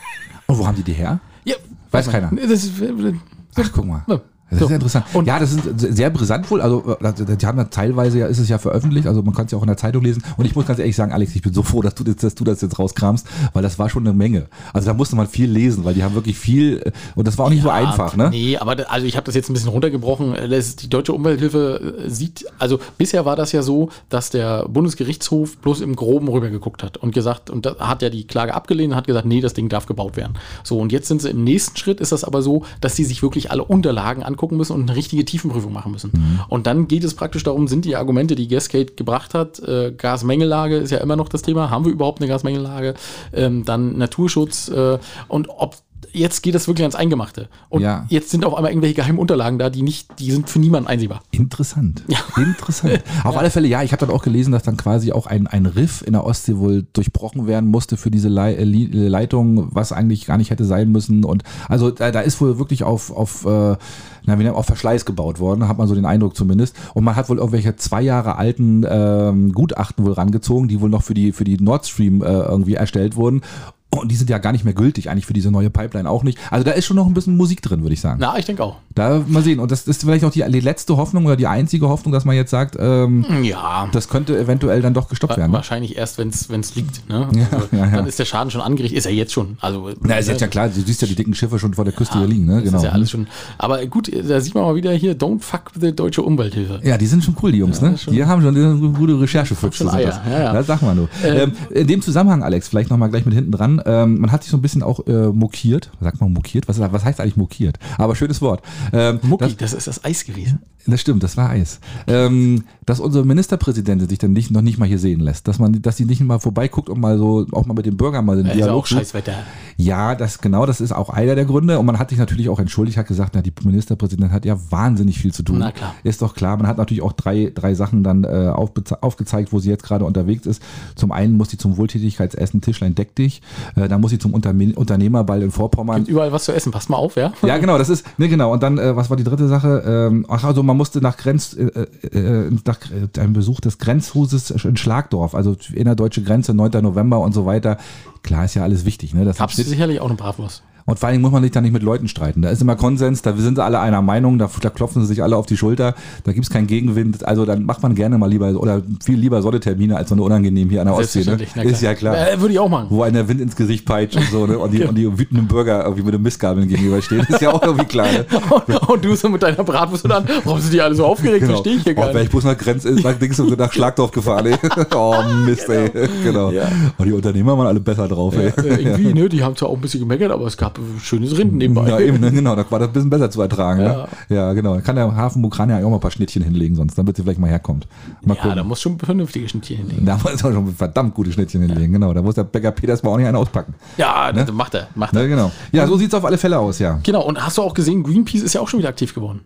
Und 0.47 0.59
wo 0.59 0.67
haben 0.67 0.77
die 0.77 0.83
die 0.83 0.93
her? 0.95 1.21
Ja, 1.45 1.57
Weiß 1.91 2.09
keiner. 2.11 2.31
Das 2.35 2.65
ist, 2.65 2.81
äh, 2.81 3.13
Ach, 3.57 3.71
guck 3.73 3.87
mal. 3.87 4.05
Ja. 4.07 4.21
Das 4.51 4.61
ist 4.61 4.65
So. 4.65 4.69
ja 4.71 4.75
interessant. 4.77 5.05
Und- 5.13 5.27
ja, 5.27 5.39
das 5.39 5.53
ist 5.53 5.61
sehr 5.79 6.09
brisant 6.11 6.51
wohl. 6.51 6.61
Also, 6.63 6.97
äh, 7.01 7.37
die 7.37 7.47
haben 7.47 7.59
ja 7.59 7.65
teilweise, 7.65 8.19
ja, 8.21 8.27
ist 8.27 8.39
es 8.39 8.49
ja 8.49 8.57
veröffentlicht, 8.59 9.07
also 9.07 9.23
man 9.23 9.35
kann 9.35 9.45
es 9.47 9.53
ja 9.53 9.59
auch 9.59 9.63
in 9.63 9.67
der 9.69 9.77
Zeitung 9.77 10.03
lesen. 10.03 10.23
Und 10.39 10.47
ich 10.47 10.55
muss 10.57 10.67
ganz 10.67 10.79
ehrlich 10.79 10.97
sagen, 10.97 11.13
Alex, 11.13 11.35
ich 11.37 11.43
bin 11.43 11.53
so 11.53 11.63
froh, 11.63 11.83
dass 11.83 11.95
du, 11.95 12.03
das- 12.05 12.17
dass 12.17 12.35
du 12.35 12.45
das 12.45 12.63
jetzt 12.63 12.79
rauskramst, 12.79 13.27
weil 13.53 13.63
das 13.63 13.79
war 13.79 13.91
schon 13.91 14.07
eine 14.07 14.17
Menge. 14.17 14.47
Also 14.73 14.87
da 14.87 14.95
musste 14.95 15.17
man 15.17 15.27
viel 15.27 15.51
lesen, 15.51 15.85
weil 15.85 15.93
die 15.95 16.03
haben 16.03 16.15
wirklich 16.15 16.39
viel, 16.39 16.79
äh, 16.79 16.93
und 17.15 17.29
das 17.29 17.37
war 17.37 17.45
auch 17.47 17.51
nicht 17.51 17.63
so 17.63 17.69
Ja, 17.69 17.75
einfach, 17.75 18.17
ne? 18.17 18.31
Nee, 18.31 18.57
aber 18.57 18.75
da- 18.75 18.85
also 18.85 19.07
ich 19.07 19.17
habe 19.17 19.27
das 19.27 19.35
jetzt 19.35 19.51
ein 19.51 19.53
bisschen 19.53 19.69
runtergebrochen. 19.69 20.35
Das, 20.49 20.77
die 20.77 20.89
deutsche 20.89 21.13
Umwelthilfe 21.13 22.05
äh, 22.07 22.09
sieht, 22.09 22.47
also 22.59 22.79
bisher 22.97 23.27
war 23.27 23.37
das 23.37 23.53
ja 23.53 23.63
so, 23.63 23.91
dass 24.09 24.31
der 24.31 24.67
Bundesgerichtshof 24.69 25.59
bloß 25.59 25.83
im 25.83 25.95
Groben 25.95 26.27
rübergeguckt 26.29 26.83
hat 26.83 26.97
und 26.97 27.15
gesagt, 27.15 27.51
und 27.51 27.67
da 27.67 27.77
hat 27.81 28.01
ja 28.01 28.09
die 28.09 28.27
Klage 28.27 28.55
abgelehnt 28.55 28.93
und 28.93 28.97
hat 28.97 29.07
gesagt, 29.07 29.27
nee, 29.27 29.43
das 29.43 29.53
Ding 29.53 29.69
darf 29.69 29.85
gebaut 29.85 30.17
werden. 30.17 30.35
So, 30.65 30.79
und 30.79 30.91
jetzt 30.91 31.07
sind 31.09 31.21
sie 31.21 31.29
im 31.29 31.45
nächsten 31.45 31.77
Schritt, 31.77 32.01
ist 32.01 32.13
das 32.13 32.25
aber 32.25 32.41
so, 32.41 32.63
dass 32.81 32.97
sie 32.97 33.05
sich 33.05 33.23
wirklich 33.23 33.51
alle 33.51 33.63
Unterlagen 33.65 34.23
angucken 34.23 34.38
müssen 34.57 34.73
und 34.73 34.83
eine 34.83 34.97
richtige 34.97 35.25
Tiefenprüfung 35.25 35.73
machen 35.73 35.93
müssen. 35.93 36.13
Mhm. 36.15 36.41
Und 36.49 36.67
dann 36.67 36.89
geht 36.89 37.05
es 37.05 37.15
praktisch 37.15 37.43
darum, 37.43 37.69
sind 37.69 37.85
die 37.85 37.97
Argumente, 37.97 38.35
die 38.35 38.49
Gascade 38.49 38.93
gebracht 38.95 39.35
hat, 39.35 39.59
äh, 39.61 39.93
Gasmengellage 39.93 40.77
ist 40.77 40.91
ja 40.91 40.99
immer 40.99 41.17
noch 41.17 41.29
das 41.29 41.43
Thema, 41.43 41.71
haben 41.71 41.85
wir 41.85 41.93
überhaupt 41.93 42.21
eine 42.21 42.29
Gasmengellage, 42.29 42.95
ähm, 43.33 43.65
dann 43.65 43.99
Naturschutz 43.99 44.69
äh, 44.69 44.99
und 45.29 45.49
ob 45.49 45.77
jetzt 46.13 46.43
geht 46.43 46.55
es 46.55 46.67
wirklich 46.69 46.85
ans 46.85 46.95
Eingemachte. 46.95 47.49
Und 47.69 47.83
Ja. 47.83 48.07
jetzt 48.09 48.31
sind 48.31 48.45
auf 48.45 48.55
einmal 48.55 48.71
irgendwelche 48.73 48.95
geheimen 48.95 49.19
Unterlagen 49.19 49.59
da, 49.59 49.71
die 49.71 49.83
nicht, 49.83 50.09
die 50.19 50.31
sind 50.31 50.49
für 50.49 50.59
niemanden 50.59 50.89
einsehbar. 50.89 51.23
Interessant. 51.31 52.03
Interessant. 52.37 53.03
Auf 53.25 53.37
alle 53.37 53.51
Fälle, 53.51 53.69
ja, 53.69 53.83
ich 53.83 53.93
habe 53.93 54.07
dann 54.07 54.15
auch 54.15 54.23
gelesen, 54.23 54.53
dass 54.53 54.63
dann 54.63 54.77
quasi 54.77 55.13
auch 55.13 55.27
ein, 55.27 55.47
ein 55.47 55.67
Riff 55.67 56.03
in 56.07 56.13
der 56.13 56.25
Ostsee 56.25 56.57
wohl 56.57 56.87
durchbrochen 56.93 57.47
werden 57.47 57.69
musste 57.71 57.97
für 57.97 58.11
diese 58.11 58.29
Lei 58.29 58.55
äh, 58.55 58.65
Li- 58.65 58.87
Leitung, 58.91 59.69
was 59.75 59.93
eigentlich 59.93 60.27
gar 60.27 60.39
nicht 60.39 60.51
hätte 60.51 60.65
sein 60.65 60.91
müssen. 60.91 61.25
Und 61.25 61.43
also 61.69 61.91
da, 61.91 62.11
da 62.11 62.21
ist 62.21 62.41
wohl 62.41 62.59
wirklich 62.59 62.85
auf, 62.85 63.11
auf, 63.11 63.45
äh, 63.45 63.77
na, 64.25 64.37
man, 64.37 64.49
auf 64.49 64.67
Verschleiß 64.67 65.05
gebaut 65.05 65.41
worden, 65.41 65.69
hat 65.69 65.79
man 65.79 65.89
so 65.89 65.95
den 65.95 66.07
Eindruck 66.07 66.37
zumindest. 66.37 66.77
Und 66.95 67.05
man 67.05 67.17
hat 67.17 67.29
wohl 67.29 67.39
irgendwelche 67.39 67.77
zwei 67.77 68.03
Jahre 68.03 68.37
alten 68.37 68.85
ähm, 68.89 69.53
Gutachten 69.53 70.05
wohl 70.05 70.13
rangezogen, 70.13 70.69
die 70.69 70.81
wohl 70.81 70.91
noch 70.91 71.03
für 71.03 71.15
die, 71.15 71.33
für 71.33 71.45
die 71.45 71.57
Nord 71.59 71.87
Stream 71.87 72.23
äh, 72.23 72.27
irgendwie 72.27 72.75
erstellt 72.75 73.17
wurden. 73.17 73.43
Und 73.91 74.11
die 74.13 74.17
sind 74.17 74.29
ja 74.29 74.37
gar 74.37 74.53
nicht 74.53 74.65
mehr 74.67 74.75
gültig, 74.75 75.09
eigentlich 75.09 75.25
für 75.25 75.33
diese 75.33 75.51
neue 75.51 75.71
Pipeline 75.71 76.09
auch 76.11 76.23
nicht. 76.23 76.39
Also 76.51 76.63
da 76.63 76.73
ist 76.73 76.85
schon 76.85 76.97
noch 76.97 77.07
ein 77.07 77.15
bisschen 77.15 77.39
Musik 77.39 77.63
drin, 77.63 77.81
würde 77.83 77.95
ich 77.95 78.03
sagen. 78.03 78.19
Na, 78.21 78.39
ich 78.39 78.45
denke 78.45 78.63
auch. 78.63 78.77
Da 78.95 79.23
mal 79.27 79.43
sehen. 79.43 79.61
Und 79.61 79.71
das 79.71 79.89
ist 79.89 80.03
vielleicht 80.03 80.25
auch 80.27 80.31
die, 80.31 80.45
die 80.51 80.61
letzte 80.61 80.99
Hoffnung 80.99 81.25
oder 81.25 81.37
die 81.37 81.47
einzige 81.47 81.89
Hoffnung, 81.89 82.13
dass 82.13 82.27
man 82.27 82.37
jetzt 82.37 82.51
sagt, 82.51 82.77
ähm, 82.79 83.25
Ja. 83.43 83.89
das 83.93 84.09
könnte 84.09 84.39
eventuell 84.39 84.83
dann 84.83 84.93
doch 84.93 85.09
gestoppt 85.09 85.39
werden. 85.39 85.53
Ne? 85.53 85.57
Wahrscheinlich 85.57 85.97
erst, 85.97 86.19
wenn 86.19 86.29
es 86.29 86.75
liegt. 86.75 87.09
Ne? 87.09 87.29
Ja, 87.35 87.47
also, 87.51 87.69
ja, 87.73 87.79
ja. 87.87 87.97
Dann 87.97 88.07
ist 88.07 88.19
der 88.19 88.27
Schaden 88.27 88.51
schon 88.51 88.61
angerichtet, 88.61 88.99
ist 88.99 89.07
er 89.07 89.13
jetzt 89.13 89.33
schon. 89.33 89.57
Also, 89.61 89.91
Na, 90.03 90.17
ist 90.17 90.29
jetzt 90.29 90.43
ja 90.43 90.49
klar, 90.49 90.69
du 90.69 90.81
siehst 90.81 91.01
ja 91.01 91.09
die 91.09 91.15
dicken 91.15 91.35
Schiffe 91.35 91.59
schon 91.59 91.73
vor 91.73 91.85
der 91.87 91.95
Küste 91.95 92.19
hier 92.19 92.27
liegen, 92.29 92.45
ne? 92.45 92.63
Genau. 92.63 92.77
ist 92.77 92.85
ja 92.85 92.91
alles 92.91 93.11
schon. 93.11 93.27
Aber 93.57 93.85
gut, 93.87 94.11
da 94.29 94.39
sieht 94.41 94.55
man 94.55 94.65
mal 94.65 94.75
wieder 94.75 94.93
hier, 94.93 95.17
don't 95.19 95.41
fuck 95.41 95.75
with 95.75 95.81
the 95.83 95.97
deutsche 95.97 96.21
Umwelthilfe. 96.23 96.81
Ja, 96.85 96.99
die 96.99 97.07
sind 97.07 97.25
schon 97.25 97.37
cool, 97.43 97.53
die 97.53 97.59
Jungs, 97.59 97.81
ne? 97.81 97.95
Die 98.11 98.23
haben 98.25 98.43
schon 98.43 98.55
die 98.55 98.61
sind 98.61 98.95
gute 98.97 99.19
Recherchefüchse. 99.19 99.85
Ja, 99.85 99.99
ja. 100.01 100.53
Das 100.53 100.67
sag 100.67 100.83
mal 100.83 100.95
nur. 100.95 101.09
Ähm, 101.25 101.53
in 101.71 101.87
dem 101.87 102.03
Zusammenhang, 102.03 102.43
Alex, 102.43 102.69
vielleicht 102.69 102.91
nochmal 102.91 103.09
gleich 103.09 103.25
mit 103.25 103.35
hinten 103.35 103.53
dran. 103.53 103.78
Ähm, 103.87 104.21
man 104.21 104.33
hat 104.33 104.43
sich 104.43 104.51
so 104.51 104.57
ein 104.57 104.63
bisschen 104.63 104.83
auch 104.83 105.07
äh, 105.07 105.29
mokiert. 105.29 105.91
Sagt 106.01 106.21
man 106.21 106.33
mokiert? 106.33 106.69
Was, 106.69 106.79
was 106.81 107.05
heißt 107.05 107.21
eigentlich 107.21 107.37
mokiert? 107.37 107.79
Aber 107.97 108.15
schönes 108.15 108.41
Wort. 108.41 108.63
Ähm, 108.93 109.21
Mucki, 109.23 109.45
das, 109.57 109.57
das, 109.57 109.73
ist 109.75 109.87
das 109.87 110.05
Eis 110.05 110.25
gewesen. 110.25 110.61
das 110.87 111.01
stimmt, 111.01 111.23
das 111.23 111.37
war 111.37 111.51
Eis. 111.51 111.81
Ähm, 112.07 112.65
dass 112.87 113.01
unsere 113.01 113.25
Ministerpräsidentin 113.25 114.09
sich 114.09 114.19
dann 114.19 114.33
nicht, 114.33 114.51
noch 114.51 114.63
nicht 114.63 114.79
mal 114.79 114.87
hier 114.87 114.99
sehen 114.99 115.21
lässt. 115.21 115.47
Dass 115.49 115.59
man, 115.59 115.83
dass 115.83 115.97
sie 115.97 116.05
nicht 116.05 116.21
mal 116.21 116.39
vorbeiguckt 116.39 116.89
und 116.89 117.01
mal 117.01 117.19
so, 117.19 117.47
auch 117.53 117.67
mal 117.67 117.75
mit 117.75 117.87
dem 117.87 117.97
Bürger 117.97 118.23
mal 118.23 118.37
den 118.37 118.47
ja 118.47 118.55
Dialog 118.55 118.85
auch. 118.85 118.87
Scheißwetter. 118.87 119.35
Ja, 119.77 120.15
das 120.15 120.41
genau, 120.41 120.67
das 120.67 120.81
ist 120.81 120.93
auch 120.93 121.11
einer 121.11 121.35
der 121.35 121.45
Gründe. 121.45 121.79
Und 121.79 121.87
man 121.87 121.99
hat 121.99 122.11
sich 122.11 122.19
natürlich 122.19 122.49
auch 122.49 122.59
entschuldigt, 122.59 122.97
hat 122.97 123.07
gesagt, 123.07 123.35
na, 123.35 123.43
die 123.43 123.53
Ministerpräsidentin 123.63 124.33
hat 124.33 124.45
ja 124.45 124.59
wahnsinnig 124.71 125.19
viel 125.19 125.33
zu 125.33 125.43
tun. 125.43 125.59
Na 125.59 125.73
klar. 125.73 125.95
Ist 126.05 126.23
doch 126.23 126.35
klar. 126.35 126.57
Man 126.57 126.67
hat 126.67 126.79
natürlich 126.79 127.03
auch 127.03 127.13
drei, 127.13 127.53
drei 127.55 127.75
Sachen 127.75 128.03
dann 128.03 128.25
äh, 128.25 128.53
aufgezeigt, 128.55 129.53
wo 129.53 129.59
sie 129.59 129.69
jetzt 129.69 129.85
gerade 129.85 130.05
unterwegs 130.05 130.47
ist. 130.47 130.63
Zum 130.95 131.13
einen 131.13 131.37
muss 131.37 131.51
sie 131.51 131.59
zum 131.59 131.77
Wohltätigkeitsessen 131.77 132.61
Tischlein 132.61 132.95
deck 132.95 133.15
dich. 133.15 133.43
Äh, 133.77 133.89
dann 133.89 134.01
muss 134.01 134.11
sie 134.11 134.19
zum 134.19 134.35
Unterme 134.35 134.73
Unternehmerball 134.75 135.43
in 135.43 135.51
Vorpommern. 135.51 135.97
Gibt 135.99 136.09
überall 136.09 136.33
was 136.33 136.45
zu 136.45 136.53
essen. 136.53 136.73
Passt 136.73 136.91
mal 136.91 136.97
auf, 136.97 137.17
ja? 137.17 137.33
Ja, 137.43 137.59
genau, 137.59 137.79
das 137.79 137.89
ist, 137.89 138.05
ne, 138.19 138.29
genau. 138.29 138.53
Und 138.53 138.63
dann, 138.63 138.79
äh, 138.79 138.95
was 138.97 139.11
war 139.11 139.17
die 139.17 139.25
dritte 139.25 139.49
Sache? 139.49 139.83
Ähm, 139.87 140.27
ach, 140.29 140.45
also 140.45 140.63
man 140.63 140.77
musste 140.77 141.01
nach 141.01 141.17
Grenz, 141.17 141.55
äh, 141.55 141.65
äh, 141.65 142.51
nach 142.67 142.79
äh, 142.91 143.21
einem 143.21 143.33
Besuch 143.33 143.61
des 143.61 143.79
Grenzhauses 143.79 144.51
in 144.51 144.77
Schlagdorf, 144.77 145.35
also 145.35 145.57
innerdeutsche 145.73 146.23
Grenze, 146.23 146.55
9. 146.55 146.83
November 146.83 147.21
und 147.21 147.33
so 147.35 147.47
weiter. 147.47 147.79
Klar, 148.23 148.45
ist 148.45 148.55
ja 148.55 148.63
alles 148.63 148.85
wichtig, 148.85 149.15
ne? 149.15 149.25
Das 149.25 149.37
steht- 149.53 149.67
sicherlich 149.67 150.01
auch 150.01 150.07
eine 150.09 150.17
Bratwurst. 150.17 150.63
Und 150.89 150.99
vor 150.99 151.09
allen 151.09 151.17
Dingen 151.17 151.23
muss 151.23 151.33
man 151.33 151.43
sich 151.43 151.53
da 151.53 151.61
nicht 151.61 151.75
mit 151.75 151.83
Leuten 151.83 152.09
streiten. 152.09 152.41
Da 152.41 152.49
ist 152.49 152.63
immer 152.63 152.75
Konsens, 152.75 153.21
da 153.21 153.37
sind 153.37 153.57
sie 153.57 153.63
alle 153.63 153.79
einer 153.79 154.01
Meinung, 154.01 154.39
da, 154.39 154.49
da 154.63 154.71
klopfen 154.71 155.03
sie 155.03 155.09
sich 155.09 155.23
alle 155.23 155.37
auf 155.37 155.45
die 155.45 155.59
Schulter, 155.59 155.95
da 156.25 156.33
gibt 156.33 156.47
es 156.47 156.51
keinen 156.51 156.67
Gegenwind. 156.67 157.27
Also 157.29 157.45
dann 157.45 157.67
macht 157.67 157.83
man 157.83 157.95
gerne 157.95 158.17
mal 158.17 158.31
lieber 158.31 158.49
oder 158.59 158.81
viel 159.05 159.19
lieber 159.19 159.43
Sonnetermine 159.43 159.99
als 159.99 160.09
so 160.09 160.15
eine 160.15 160.23
unangenehm 160.23 160.71
hier 160.71 160.81
an 160.81 160.87
der 160.87 160.97
Ostsee. 160.97 161.25
Ne? 161.25 161.37
Ist 161.63 161.83
ja 161.83 161.95
klar. 161.95 162.17
Äh, 162.17 162.41
würde 162.41 162.55
ich 162.55 162.59
auch 162.59 162.71
machen. 162.71 162.87
Wo 162.89 163.03
einer 163.03 163.29
Wind 163.29 163.43
ins 163.43 163.55
Gesicht 163.55 163.85
peitscht 163.85 164.17
und 164.17 164.31
so, 164.31 164.47
ne? 164.47 164.59
Und 164.59 164.71
die, 164.73 164.83
und 164.89 164.95
die 164.95 165.19
wütenden 165.19 165.47
Bürger 165.47 165.85
irgendwie 165.85 166.05
mit 166.05 166.15
den 166.15 166.23
Mistgabeln 166.23 166.67
gegenüberstehen. 166.67 167.27
Ist 167.29 167.43
ja 167.43 167.53
auch 167.53 167.63
irgendwie 167.63 167.85
klar. 167.85 168.07
Ne? 168.11 168.25
Und, 168.49 168.89
und 168.89 169.05
du 169.05 169.15
so 169.15 169.29
mit 169.29 169.43
deiner 169.43 169.63
Bratwurst 169.63 170.09
dann, 170.09 170.25
warum 170.45 170.61
sind 170.61 170.73
die 170.73 170.81
alle 170.81 170.95
so 170.95 171.05
aufgeregt? 171.05 171.45
Verstehe 171.45 171.77
ich 171.77 171.83
hier 171.83 171.93
oh, 171.97 172.01
gar 172.01 172.13
nicht. 172.13 172.25
ich 172.25 172.31
bloß 172.31 172.45
nach 172.45 172.57
Grenz, 172.57 172.85
nach, 172.85 173.15
Dings, 173.15 173.39
nach 173.39 173.73
Schlagdorf 173.73 174.11
gefahren, 174.11 174.47
ey. 174.47 174.57
Oh, 174.95 175.15
Mist, 175.45 175.69
ey. 175.69 175.91
Genau. 176.25 176.51
Ja. 176.51 176.69
Und 176.97 177.07
die 177.07 177.13
Unternehmer 177.13 177.57
waren 177.59 177.67
alle 177.67 177.81
besser 177.81 178.09
drauf, 178.09 178.35
Ja, 178.35 178.41
ey. 178.41 178.53
äh, 178.57 178.83
irgendwie, 178.83 179.13
ne, 179.13 179.29
die 179.29 179.43
haben 179.43 179.55
zwar 179.57 179.69
auch 179.69 179.75
ein 179.75 179.81
bisschen 179.81 180.01
gemeckert, 180.01 180.31
aber 180.31 180.47
es 180.47 180.57
gab 180.57 180.78
äh, 180.78 180.78
schönes 181.01 181.37
Rinden 181.37 181.59
nebenbei. 181.59 181.89
Ja, 181.89 182.01
eben, 182.01 182.21
ne, 182.21 182.31
genau, 182.31 182.57
da 182.57 182.69
war 182.71 182.79
das 182.79 182.89
ein 182.89 182.93
bisschen 182.93 183.11
besser 183.11 183.31
zu 183.31 183.41
ertragen. 183.41 183.83
Ja. 183.83 183.89
Ne? 183.89 184.09
Ja, 184.29 184.53
genau. 184.53 184.75
Da 184.75 184.81
kann 184.81 184.97
der 184.97 185.15
Hafen 185.15 185.43
Bukrania 185.43 185.79
ja 185.81 185.87
auch 185.87 185.91
mal 185.91 185.97
ein 185.97 186.01
paar 186.01 186.11
Schnittchen 186.11 186.43
hinlegen, 186.43 186.77
sonst, 186.77 186.97
damit 186.97 187.17
sie 187.17 187.23
vielleicht 187.23 187.41
mal 187.41 187.51
herkommt. 187.51 187.87
Mal 188.23 188.37
Ja, 188.43 188.55
da 188.55 188.65
muss 188.65 188.81
schon 188.81 188.99
vernünftige 188.99 189.49
Schnittchen 189.49 189.79
hinlegen. 189.79 190.07
Da 190.07 190.17
muss 190.17 190.43
er 190.43 190.53
schon 190.53 190.75
verdammt 190.75 191.15
gute 191.15 191.33
Schnittchen 191.33 191.63
hinlegen, 191.63 191.93
genau. 191.93 192.13
Da 192.13 192.23
muss 192.23 192.35
der 192.35 192.45
Bäcker 192.45 192.71
Peters 192.71 193.03
mal 193.03 193.11
auch 193.11 193.17
nicht 193.17 193.27
einen 193.27 193.37
auspacken. 193.37 193.75
Ja, 193.97 194.33
das 194.33 194.51
macht 194.53 194.75
er, 194.75 194.89
macht 194.95 195.15
er. 195.15 195.23
Ne, 195.23 195.29
genau. 195.29 195.51
Ja, 195.73 195.87
so 195.87 195.97
sieht's 195.97 196.15
auf 196.15 196.25
alle 196.25 196.39
Fälle 196.39 196.59
aus, 196.59 196.79
ja. 196.79 197.01
Genau, 197.03 197.25
und 197.25 197.45
hast 197.45 197.59
du 197.59 197.63
auch 197.63 197.75
gesehen, 197.75 198.03
Greenpeace 198.03 198.43
ist 198.43 198.55
ja 198.55 198.61
auch 198.61 198.69
schon 198.69 198.79
wieder 198.79 198.89
aktiv 198.89 199.15
geworden. 199.15 199.41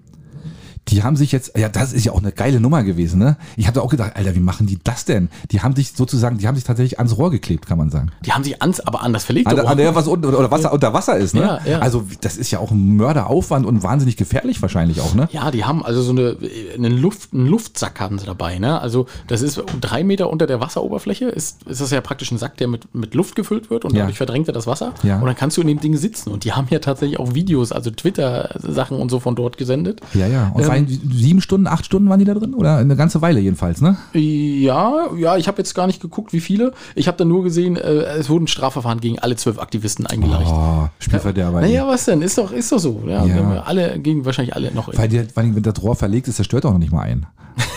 Die 0.88 1.02
haben 1.04 1.14
sich 1.16 1.30
jetzt, 1.30 1.56
ja, 1.56 1.68
das 1.68 1.92
ist 1.92 2.04
ja 2.04 2.12
auch 2.12 2.18
eine 2.18 2.32
geile 2.32 2.58
Nummer 2.58 2.82
gewesen, 2.82 3.18
ne? 3.20 3.36
Ich 3.56 3.66
habe 3.66 3.76
da 3.76 3.80
auch 3.82 3.90
gedacht, 3.90 4.12
Alter, 4.16 4.34
wie 4.34 4.40
machen 4.40 4.66
die 4.66 4.78
das 4.82 5.04
denn? 5.04 5.28
Die 5.52 5.60
haben 5.60 5.76
sich 5.76 5.92
sozusagen, 5.92 6.38
die 6.38 6.48
haben 6.48 6.56
sich 6.56 6.64
tatsächlich 6.64 6.98
ans 6.98 7.16
Rohr 7.16 7.30
geklebt, 7.30 7.66
kann 7.66 7.78
man 7.78 7.90
sagen. 7.90 8.10
Die 8.24 8.32
haben 8.32 8.42
sich 8.42 8.60
ans, 8.60 8.80
aber 8.80 9.02
anders 9.02 9.24
verlegt. 9.24 9.46
An, 9.46 9.60
an 9.60 9.76
der, 9.78 9.94
was 9.94 10.08
unten, 10.08 10.26
oder 10.26 10.50
Wasser, 10.50 10.72
unter 10.72 10.92
Wasser 10.92 11.16
ist, 11.16 11.34
ne? 11.34 11.40
Ja, 11.40 11.60
ja. 11.70 11.78
Also, 11.78 12.04
das 12.20 12.36
ist 12.36 12.50
ja 12.50 12.58
auch 12.58 12.72
ein 12.72 12.96
Mörderaufwand 12.96 13.64
und 13.64 13.82
wahnsinnig 13.84 14.16
gefährlich 14.16 14.60
wahrscheinlich 14.60 15.00
auch, 15.00 15.14
ne? 15.14 15.28
Ja, 15.32 15.50
die 15.52 15.64
haben 15.64 15.84
also 15.84 16.02
so 16.02 16.10
eine, 16.10 16.36
einen, 16.74 16.98
Luft, 17.00 17.32
einen 17.32 17.46
Luftsack 17.46 18.00
haben 18.00 18.18
sie 18.18 18.26
dabei. 18.26 18.58
Ne? 18.58 18.80
Also 18.80 19.06
das 19.28 19.40
ist 19.42 19.62
drei 19.80 20.02
Meter 20.02 20.30
unter 20.30 20.46
der 20.46 20.60
Wasseroberfläche, 20.60 21.26
ist, 21.26 21.62
ist 21.64 21.80
das 21.80 21.90
ja 21.90 22.00
praktisch 22.00 22.32
ein 22.32 22.38
Sack, 22.38 22.56
der 22.56 22.66
mit, 22.66 22.92
mit 22.94 23.14
Luft 23.14 23.36
gefüllt 23.36 23.70
wird 23.70 23.84
und 23.84 23.92
Ja. 23.94 24.00
dadurch 24.00 24.16
verdrängt 24.16 24.48
er 24.48 24.54
das 24.54 24.66
Wasser. 24.66 24.92
Ja. 25.04 25.18
Und 25.20 25.26
dann 25.26 25.36
kannst 25.36 25.56
du 25.56 25.60
in 25.60 25.68
dem 25.68 25.80
Ding 25.80 25.96
sitzen. 25.96 26.30
Und 26.30 26.44
die 26.44 26.52
haben 26.52 26.66
ja 26.70 26.80
tatsächlich 26.80 27.20
auch 27.20 27.34
Videos, 27.34 27.70
also 27.72 27.90
Twitter-Sachen 27.90 28.98
und 28.98 29.10
so 29.10 29.20
von 29.20 29.36
dort 29.36 29.56
gesendet. 29.56 30.00
Ja, 30.14 30.26
ja. 30.26 30.50
Und 30.54 30.62
Ähm, 30.62 30.71
vor 30.72 30.86
allem 30.86 31.12
sieben 31.12 31.40
Stunden, 31.40 31.66
acht 31.66 31.84
Stunden 31.84 32.08
waren 32.08 32.18
die 32.18 32.24
da 32.24 32.34
drin? 32.34 32.54
Oder 32.54 32.76
eine 32.76 32.96
ganze 32.96 33.22
Weile 33.22 33.40
jedenfalls, 33.40 33.80
ne? 33.80 33.96
Ja, 34.14 35.08
ja, 35.16 35.36
ich 35.36 35.48
habe 35.48 35.58
jetzt 35.58 35.74
gar 35.74 35.86
nicht 35.86 36.00
geguckt, 36.00 36.32
wie 36.32 36.40
viele. 36.40 36.72
Ich 36.94 37.08
habe 37.08 37.16
dann 37.16 37.28
nur 37.28 37.42
gesehen, 37.42 37.76
äh, 37.76 38.02
es 38.18 38.28
wurden 38.28 38.46
Strafverfahren 38.46 39.00
gegen 39.00 39.18
alle 39.18 39.36
zwölf 39.36 39.58
Aktivisten 39.58 40.06
eingeleicht. 40.06 40.50
Oh, 40.50 40.88
Spielverderber. 40.98 41.60
Naja, 41.60 41.86
was 41.86 42.04
denn? 42.04 42.22
Ist 42.22 42.38
doch, 42.38 42.52
ist 42.52 42.70
doch 42.72 42.78
so. 42.78 43.02
Ja, 43.06 43.24
Ja. 43.24 43.36
Ja 43.54 43.62
alle, 43.62 43.98
gegen 43.98 44.24
wahrscheinlich 44.24 44.54
alle 44.54 44.72
noch. 44.72 44.88
Weil, 44.96 45.08
die, 45.08 45.24
weil 45.34 45.54
wenn 45.54 45.62
das 45.62 45.82
Rohr 45.82 45.96
verlegt 45.96 46.28
ist, 46.28 46.36
zerstört 46.36 46.66
auch 46.66 46.72
noch 46.72 46.78
nicht 46.78 46.92
mal 46.92 47.02
ein. 47.02 47.26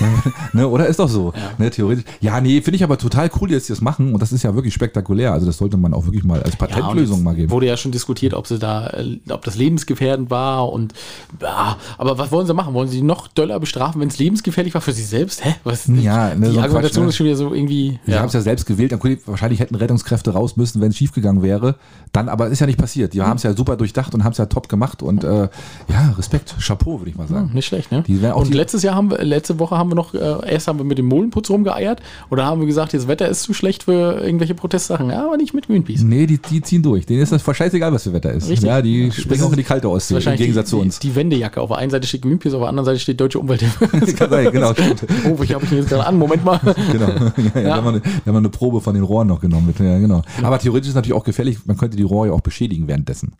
ne, 0.53 0.67
oder 0.67 0.87
ist 0.87 0.99
doch 0.99 1.09
so. 1.09 1.33
Ne, 1.57 1.69
theoretisch. 1.69 2.05
Ja, 2.21 2.39
nee, 2.39 2.61
finde 2.61 2.75
ich 2.77 2.83
aber 2.83 2.97
total 2.97 3.29
cool, 3.39 3.49
dass 3.49 3.65
sie 3.65 3.73
das 3.73 3.81
machen 3.81 4.13
und 4.13 4.21
das 4.21 4.31
ist 4.31 4.43
ja 4.43 4.55
wirklich 4.55 4.73
spektakulär. 4.73 5.33
Also 5.33 5.45
das 5.45 5.57
sollte 5.57 5.77
man 5.77 5.93
auch 5.93 6.05
wirklich 6.05 6.23
mal 6.23 6.41
als 6.41 6.53
Ja, 6.53 6.67
Patentlösung 6.67 7.17
jetzt 7.17 7.25
mal 7.25 7.35
geben. 7.35 7.51
Wurde 7.51 7.67
ja 7.67 7.77
schon 7.77 7.91
diskutiert, 7.91 8.33
ob 8.33 8.47
sie 8.47 8.59
da, 8.59 8.87
äh, 8.87 9.19
ob 9.29 9.43
das 9.43 9.55
lebensgefährdend 9.55 10.29
war 10.29 10.71
und 10.71 10.93
ja, 11.41 11.77
aber 11.97 12.17
was 12.17 12.31
wollen 12.31 12.47
sie 12.47 12.53
machen? 12.53 12.73
Wollen 12.73 12.84
sie 12.87 13.01
noch 13.01 13.27
doller 13.27 13.59
bestrafen, 13.59 14.01
wenn 14.01 14.07
es 14.07 14.17
lebensgefährlich 14.17 14.73
war 14.73 14.81
für 14.81 14.93
sie 14.93 15.03
selbst? 15.03 15.43
Hä? 15.43 15.55
Was? 15.63 15.87
Ja, 15.87 16.35
ne, 16.35 16.47
die 16.47 16.55
so 16.55 16.61
Argumentation 16.61 16.81
Quatsch, 16.81 16.97
ne? 16.97 17.09
ist 17.09 17.15
schon 17.15 17.25
wieder 17.25 17.35
so 17.35 17.53
irgendwie. 17.53 17.99
Sie 18.05 18.15
haben 18.15 18.27
es 18.27 18.33
ja 18.33 18.41
selbst 18.41 18.65
gewählt, 18.65 18.93
wahrscheinlich 19.25 19.59
hätten 19.59 19.75
Rettungskräfte 19.75 20.31
raus 20.31 20.57
müssen, 20.57 20.81
wenn 20.81 20.89
es 20.89 20.97
schiefgegangen 20.97 21.41
wäre. 21.41 21.75
Dann, 22.11 22.29
aber 22.29 22.47
ist 22.47 22.59
ja 22.59 22.65
nicht 22.65 22.79
passiert. 22.79 23.13
Die 23.13 23.21
haben 23.21 23.37
es 23.37 23.43
ja 23.43 23.53
super 23.55 23.75
durchdacht 23.75 24.13
und 24.13 24.23
haben 24.23 24.31
es 24.31 24.37
ja 24.37 24.45
top 24.45 24.69
gemacht 24.69 25.01
und 25.03 25.23
äh, 25.23 25.49
ja, 25.89 26.13
Respekt, 26.17 26.55
Chapeau, 26.59 26.99
würde 26.99 27.09
ich 27.09 27.17
mal 27.17 27.27
sagen. 27.27 27.51
Nicht 27.53 27.65
schlecht, 27.65 27.91
ne? 27.91 28.03
Die 28.05 28.21
werden 28.21 28.33
auch 28.33 28.41
und 28.41 28.53
letztes 28.53 28.83
Jahr 28.83 28.95
haben 28.95 29.11
wir, 29.11 29.23
letzte 29.23 29.59
Woche 29.59 29.77
haben 29.77 29.91
wir 29.91 29.95
noch, 29.95 30.13
äh, 30.13 30.51
erst 30.51 30.67
haben 30.67 30.79
wir 30.79 30.85
mit 30.85 30.97
dem 30.97 31.05
Molenputz 31.05 31.49
rumgeeiert 31.49 32.01
oder 32.29 32.45
haben 32.45 32.61
wir 32.61 32.67
gesagt, 32.67 32.93
das 32.93 33.07
Wetter 33.07 33.27
ist 33.27 33.43
zu 33.43 33.53
schlecht 33.53 33.83
für 33.83 34.21
irgendwelche 34.21 34.55
Protestsachen. 34.55 35.09
Ja, 35.09 35.25
aber 35.25 35.37
nicht 35.37 35.53
mit 35.53 35.67
Greenpeace. 35.67 36.03
Nee, 36.03 36.25
die, 36.25 36.37
die 36.37 36.61
ziehen 36.61 36.83
durch. 36.83 37.05
Denen 37.05 37.21
ist 37.21 37.31
das 37.31 37.43
scheißegal, 37.43 37.91
was 37.93 38.03
für 38.03 38.13
Wetter 38.13 38.31
ist. 38.31 38.49
Richtig. 38.49 38.67
Ja, 38.67 38.81
die 38.81 39.11
springen 39.11 39.43
auch 39.43 39.51
in 39.51 39.57
die 39.57 39.63
kalte 39.63 39.89
Ostsee, 39.89 40.15
im 40.17 40.37
Gegensatz 40.37 40.69
zu 40.69 40.77
die, 40.77 40.81
uns. 40.81 40.99
Die, 40.99 41.09
die 41.09 41.15
Wendejacke. 41.15 41.61
Auf 41.61 41.69
der 41.69 41.77
einen 41.77 41.91
Seite 41.91 42.07
steht 42.07 42.21
Greenpeace, 42.21 42.53
auf 42.53 42.61
der 42.61 42.69
anderen 42.69 42.74
Seite 42.83 42.99
steht 42.99 43.19
Deutsche 43.21 43.39
Umwelthilfe. 43.39 43.87
Kann 44.15 44.29
sein, 44.29 44.51
genau, 44.51 44.71
oh, 44.71 45.41
ich 45.43 45.53
habe 45.53 45.63
ich 45.65 45.71
ihn 45.71 45.77
jetzt 45.77 45.89
gerade 45.89 46.05
an. 46.05 46.17
Moment 46.17 46.43
mal. 46.43 46.59
Genau. 46.91 47.07
Ja, 47.07 47.33
ja, 47.53 47.61
Ja. 47.61 47.61
Da, 47.69 47.75
haben 47.75 47.85
wir 47.85 47.89
eine, 47.89 47.99
da 48.01 48.09
haben 48.09 48.33
wir 48.33 48.37
eine 48.37 48.49
Probe 48.49 48.81
von 48.81 48.93
den 48.93 49.03
Rohren 49.03 49.27
noch 49.27 49.39
genommen. 49.39 49.67
Mit, 49.67 49.79
ja, 49.79 49.97
genau. 49.99 50.21
Aber 50.43 50.59
theoretisch 50.59 50.87
ist 50.87 50.91
es 50.91 50.95
natürlich 50.95 51.17
auch 51.17 51.23
gefährlich, 51.23 51.59
man 51.65 51.77
könnte 51.77 51.97
die 51.97 52.03
Rohre 52.03 52.27
ja 52.27 52.33
auch 52.33 52.41
beschädigen 52.41 52.87
währenddessen. 52.87 53.33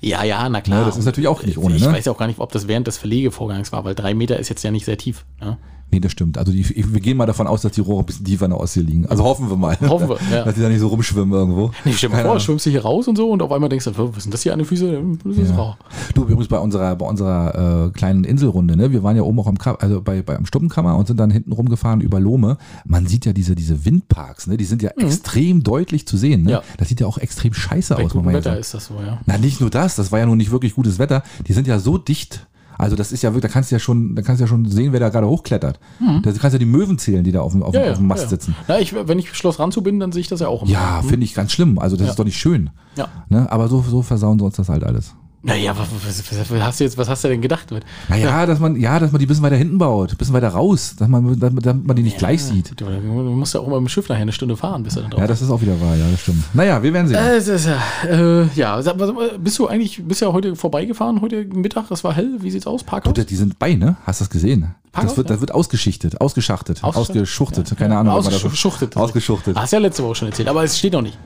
Ja, 0.00 0.24
ja, 0.24 0.48
na 0.48 0.60
klar. 0.60 0.80
Ja, 0.80 0.86
das 0.86 0.96
ist 0.96 1.04
natürlich 1.04 1.28
auch 1.28 1.42
nicht 1.42 1.58
ohne, 1.58 1.76
Ich 1.76 1.84
ne? 1.84 1.92
weiß 1.92 2.04
ja 2.04 2.12
auch 2.12 2.18
gar 2.18 2.26
nicht, 2.26 2.40
ob 2.40 2.52
das 2.52 2.68
während 2.68 2.86
des 2.86 2.98
Verlegevorgangs 2.98 3.72
war, 3.72 3.84
weil 3.84 3.94
drei 3.94 4.14
Meter 4.14 4.38
ist 4.38 4.48
jetzt 4.48 4.62
ja 4.62 4.70
nicht 4.70 4.84
sehr 4.84 4.98
tief. 4.98 5.24
Ne? 5.40 5.58
Nee, 5.90 6.00
das 6.00 6.12
stimmt. 6.12 6.36
Also 6.36 6.52
die, 6.52 6.64
wir 6.68 7.00
gehen 7.00 7.16
mal 7.16 7.26
davon 7.26 7.46
aus, 7.46 7.62
dass 7.62 7.72
die 7.72 7.80
Rohre 7.80 8.02
ein 8.02 8.06
bisschen 8.06 8.24
tiefer 8.24 8.44
in 8.44 8.50
der 8.50 8.60
Ostsee 8.60 8.80
liegen. 8.80 9.06
Also 9.06 9.24
hoffen 9.24 9.48
wir 9.48 9.56
mal. 9.56 9.78
Hoffen 9.80 10.08
wir, 10.08 10.18
ja. 10.30 10.44
Dass 10.44 10.54
die 10.54 10.60
da 10.60 10.68
nicht 10.68 10.80
so 10.80 10.88
rumschwimmen 10.88 11.32
irgendwo. 11.32 11.70
Nee, 11.84 11.92
stell 11.92 12.10
dir 12.10 12.16
mal 12.16 12.22
vor, 12.22 12.30
Ahnung. 12.32 12.40
schwimmst 12.40 12.66
du 12.66 12.70
hier 12.70 12.82
raus 12.82 13.08
und 13.08 13.16
so 13.16 13.30
und 13.30 13.40
auf 13.42 13.50
einmal 13.50 13.68
denkst 13.68 13.86
du, 13.86 13.92
was 13.96 14.24
denn 14.24 14.30
das 14.30 14.42
hier 14.42 14.52
an 14.52 14.58
den 14.58 14.66
Füßen? 14.66 15.18
Das 15.24 15.36
ist 15.36 15.56
rau. 15.56 15.76
Du, 16.14 16.22
übrigens 16.22 16.48
bei 16.48 16.58
unserer, 16.58 16.94
bei 16.96 17.06
unserer 17.06 17.86
äh, 17.86 17.90
kleinen 17.90 18.24
Inselrunde, 18.24 18.76
ne? 18.76 18.92
wir 18.92 19.02
waren 19.02 19.16
ja 19.16 19.22
oben 19.22 19.40
auch 19.40 19.46
am, 19.46 19.56
also 19.78 20.02
bei, 20.02 20.22
bei 20.22 20.36
am 20.36 20.44
Stuppenkammer 20.44 20.96
und 20.96 21.06
sind 21.06 21.18
dann 21.18 21.30
hinten 21.30 21.52
rumgefahren 21.52 22.00
über 22.00 22.20
Lohme. 22.20 22.58
Man 22.84 23.06
sieht 23.06 23.24
ja 23.24 23.32
diese, 23.32 23.54
diese 23.54 23.84
Windparks, 23.84 24.46
ne? 24.46 24.56
die 24.58 24.64
sind 24.64 24.82
ja 24.82 24.90
extrem 24.90 25.62
deutlich 25.62 26.06
zu 26.06 26.16
sehen. 26.16 26.42
Ne? 26.42 26.48
Mhm. 26.48 26.50
Ja. 26.50 26.62
Das 26.76 26.88
sieht 26.88 27.00
ja 27.00 27.06
auch 27.06 27.18
extrem 27.18 27.54
scheiße 27.54 27.94
Bei 27.94 28.04
aus. 28.04 28.12
ja 28.14 28.24
Wetter 28.24 28.58
ist 28.58 28.74
das 28.74 28.86
so, 28.86 28.94
ja. 29.04 29.20
Na, 29.26 29.38
nicht 29.38 29.60
nur 29.60 29.70
das, 29.70 29.96
das 29.96 30.12
war 30.12 30.18
ja 30.18 30.26
nun 30.26 30.38
nicht 30.38 30.50
wirklich 30.50 30.74
gutes 30.74 30.98
Wetter. 30.98 31.22
Die 31.46 31.52
sind 31.52 31.66
ja 31.66 31.78
so 31.78 31.98
dicht. 31.98 32.46
Also 32.78 32.96
das 32.96 33.12
ist 33.12 33.22
ja 33.22 33.30
wirklich, 33.34 33.42
da 33.42 33.48
kannst 33.52 33.70
du 33.70 33.74
ja 33.74 33.78
schon, 33.80 34.14
da 34.14 34.22
kannst 34.22 34.40
du 34.40 34.44
ja 34.44 34.48
schon 34.48 34.64
sehen, 34.64 34.92
wer 34.92 35.00
da 35.00 35.08
gerade 35.08 35.26
hochklettert. 35.28 35.78
Da 36.00 36.20
kannst 36.22 36.42
du 36.42 36.48
ja 36.48 36.58
die 36.58 36.64
Möwen 36.64 36.96
zählen, 36.98 37.24
die 37.24 37.32
da 37.32 37.40
auf 37.40 37.52
dem, 37.52 37.62
auf, 37.62 37.72
dem- 37.72 37.82
auf 37.90 37.98
dem 37.98 38.06
Mast 38.06 38.22
ja. 38.22 38.28
sitzen. 38.28 38.54
Na, 38.68 38.78
ich, 38.78 38.94
wenn 38.94 39.18
ich 39.18 39.34
Schloss 39.34 39.58
Ranzu 39.58 39.82
bin, 39.82 39.98
dann 40.00 40.12
sehe 40.12 40.20
ich 40.20 40.28
das 40.28 40.40
ja 40.40 40.48
auch 40.48 40.62
immer. 40.62 40.70
Ja, 40.70 41.02
finde 41.02 41.24
ich 41.24 41.34
ganz 41.34 41.52
schlimm. 41.52 41.78
Also 41.78 41.96
das 41.96 42.06
Ja. 42.06 42.10
ist 42.12 42.18
doch 42.18 42.24
nicht 42.24 42.38
schön. 42.38 42.70
Ja. 42.96 43.08
Ne? 43.28 43.50
Aber 43.50 43.68
so, 43.68 43.82
so 43.82 44.02
versauen 44.02 44.38
sie 44.38 44.44
uns 44.44 44.56
das 44.56 44.68
halt 44.68 44.84
alles. 44.84 45.14
Naja, 45.40 45.72
was, 45.78 45.86
was, 46.04 46.62
hast 46.62 46.80
du 46.80 46.84
jetzt, 46.84 46.98
was 46.98 47.08
hast 47.08 47.22
du 47.22 47.28
denn 47.28 47.40
gedacht? 47.40 47.68
Naja, 48.08 48.44
dass 48.44 48.58
man, 48.58 48.74
ja, 48.74 48.98
dass 48.98 49.12
man 49.12 49.20
die 49.20 49.26
ein 49.26 49.28
bisschen 49.28 49.44
weiter 49.44 49.56
hinten 49.56 49.78
baut, 49.78 50.10
ein 50.10 50.16
bisschen 50.16 50.34
weiter 50.34 50.48
raus, 50.48 50.96
dass 50.98 51.06
man, 51.06 51.38
damit, 51.38 51.64
damit 51.64 51.86
man 51.86 51.94
die 51.94 52.02
nicht 52.02 52.18
gleich 52.18 52.42
sieht. 52.42 52.72
Du, 52.80 52.86
du 52.86 52.90
musst 52.90 53.54
ja 53.54 53.60
auch 53.60 53.68
mal 53.68 53.80
mit 53.80 53.88
dem 53.88 53.88
Schiff 53.88 54.08
nachher 54.08 54.22
eine 54.22 54.32
Stunde 54.32 54.56
fahren, 54.56 54.82
bis 54.82 54.96
er 54.96 55.02
dann 55.02 55.12
drauf 55.12 55.20
Ja, 55.20 55.26
das 55.28 55.40
ist 55.40 55.50
auch 55.50 55.60
wieder 55.60 55.80
wahr, 55.80 55.94
ja, 55.94 56.10
das 56.10 56.20
stimmt. 56.22 56.42
Naja, 56.54 56.82
wir 56.82 56.92
werden 56.92 57.06
sehen. 57.06 57.16
Äh, 57.16 57.38
ist 57.38 57.66
ja, 57.66 57.78
äh, 58.08 58.48
ja, 58.56 58.82
sag 58.82 58.98
mal, 58.98 59.12
bist 59.38 59.58
du 59.60 59.68
eigentlich, 59.68 60.02
bist 60.04 60.20
ja 60.20 60.32
heute 60.32 60.56
vorbeigefahren, 60.56 61.20
heute 61.20 61.44
Mittag, 61.44 61.88
es 61.92 62.02
war 62.02 62.14
hell, 62.14 62.38
wie 62.40 62.50
sieht's 62.50 62.66
aus, 62.66 62.82
Parkhaus? 62.82 63.14
Gut, 63.14 63.30
die 63.30 63.36
sind 63.36 63.60
bei, 63.60 63.74
ne? 63.74 63.96
Hast 64.04 64.20
du 64.20 64.24
das 64.24 64.30
gesehen? 64.30 64.74
Parkhaus, 64.90 65.10
Das 65.10 65.16
wird, 65.18 65.28
ja. 65.28 65.34
das 65.34 65.40
wird 65.40 65.54
ausgeschichtet, 65.54 66.20
ausgeschachtet, 66.20 66.82
ausgeschuchtet, 66.82 67.70
Ja, 67.70 67.76
keine 67.76 67.94
ja, 67.94 68.00
Ahnung. 68.00 68.14
Ausgeschuchtet. 68.14 68.96
Ausgeschuchtet. 68.96 69.56
Hast 69.56 69.72
ja 69.72 69.78
letzte 69.78 70.02
Woche 70.02 70.16
schon 70.16 70.28
erzählt, 70.28 70.48
aber 70.48 70.64
es 70.64 70.76
steht 70.76 70.94
noch 70.94 71.02
nicht. 71.02 71.16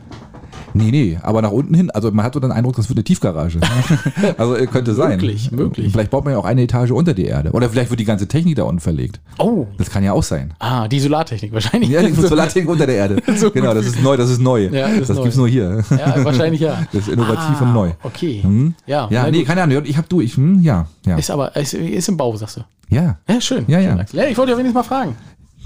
Nee, 0.75 0.91
nee, 0.91 1.18
aber 1.23 1.43
nach 1.43 1.51
unten 1.51 1.75
hin, 1.75 1.91
also 1.91 2.11
man 2.11 2.25
hat 2.25 2.35
so 2.35 2.41
den 2.41 2.53
Eindruck, 2.53 2.77
das 2.77 2.89
wird 2.89 2.99
eine 2.99 3.05
Tiefgarage. 3.05 3.61
also 4.39 4.57
äh, 4.57 4.66
könnte 4.66 4.95
sein. 4.95 5.12
Möglich, 5.12 5.51
möglich. 5.53 5.93
Vielleicht 5.93 6.11
baut 6.11 6.25
man 6.25 6.33
ja 6.35 6.39
auch 6.39 6.45
eine 6.45 6.62
Etage 6.62 6.91
unter 6.91 7.14
die 7.14 7.25
Erde. 7.27 7.51
Oder 7.53 7.68
vielleicht 7.68 7.91
wird 7.91 8.01
die 8.01 8.05
ganze 8.05 8.29
Technik 8.29 8.57
da 8.57 8.64
unten 8.64 8.81
verlegt. 8.81 9.20
Oh, 9.39 9.66
Das 9.79 9.91
kann 9.91 10.05
ja 10.05 10.12
auch 10.12 10.23
sein. 10.23 10.55
ah, 10.59 10.89
die 10.89 11.01
Solartechnik 11.01 11.53
wahrscheinlich. 11.53 11.91
Ja, 11.91 12.03
die 12.03 12.12
Solartechnik 12.12 12.68
unter 12.68 12.87
der 12.87 12.97
Erde. 12.97 13.16
So 13.37 13.51
genau, 13.51 13.75
das 13.75 13.87
ist 13.87 14.03
neu, 14.03 14.16
das 14.16 14.31
ist 14.31 14.41
neu. 14.41 14.68
Ja, 14.68 14.89
das 14.89 15.09
das 15.09 15.16
neu. 15.16 15.23
gibt's 15.25 15.37
nur 15.37 15.49
hier. 15.49 15.83
Ja, 15.91 16.25
wahrscheinlich 16.25 16.61
ja. 16.61 16.87
Das 16.93 17.03
ist 17.03 17.09
innovativ 17.09 17.57
ah, 17.61 17.62
und 17.62 17.73
neu. 17.73 17.91
Okay. 18.03 18.41
Hm? 18.43 18.75
Ja, 18.87 19.09
Ja, 19.11 19.31
nee, 19.31 19.39
gut. 19.39 19.47
keine 19.47 19.62
Ahnung. 19.62 19.83
Ich 19.85 19.97
hab 19.97 20.09
du, 20.09 20.20
ich, 20.20 20.37
hm, 20.37 20.61
ja, 20.62 20.87
ja. 21.07 21.16
Ist 21.16 21.31
aber, 21.31 21.55
ist, 21.57 21.75
ist 21.75 22.09
im 22.09 22.16
Bau, 22.16 22.37
sagst 22.37 22.59
du. 22.59 22.61
Ja, 22.89 23.16
Ja, 23.29 23.41
schön. 23.41 23.64
Ja, 23.68 23.79
ja. 23.81 23.99
Ich 24.03 24.37
wollte 24.37 24.53
ja 24.53 24.59
wenigstens 24.59 24.75
mal 24.75 24.83
fragen. 24.83 25.16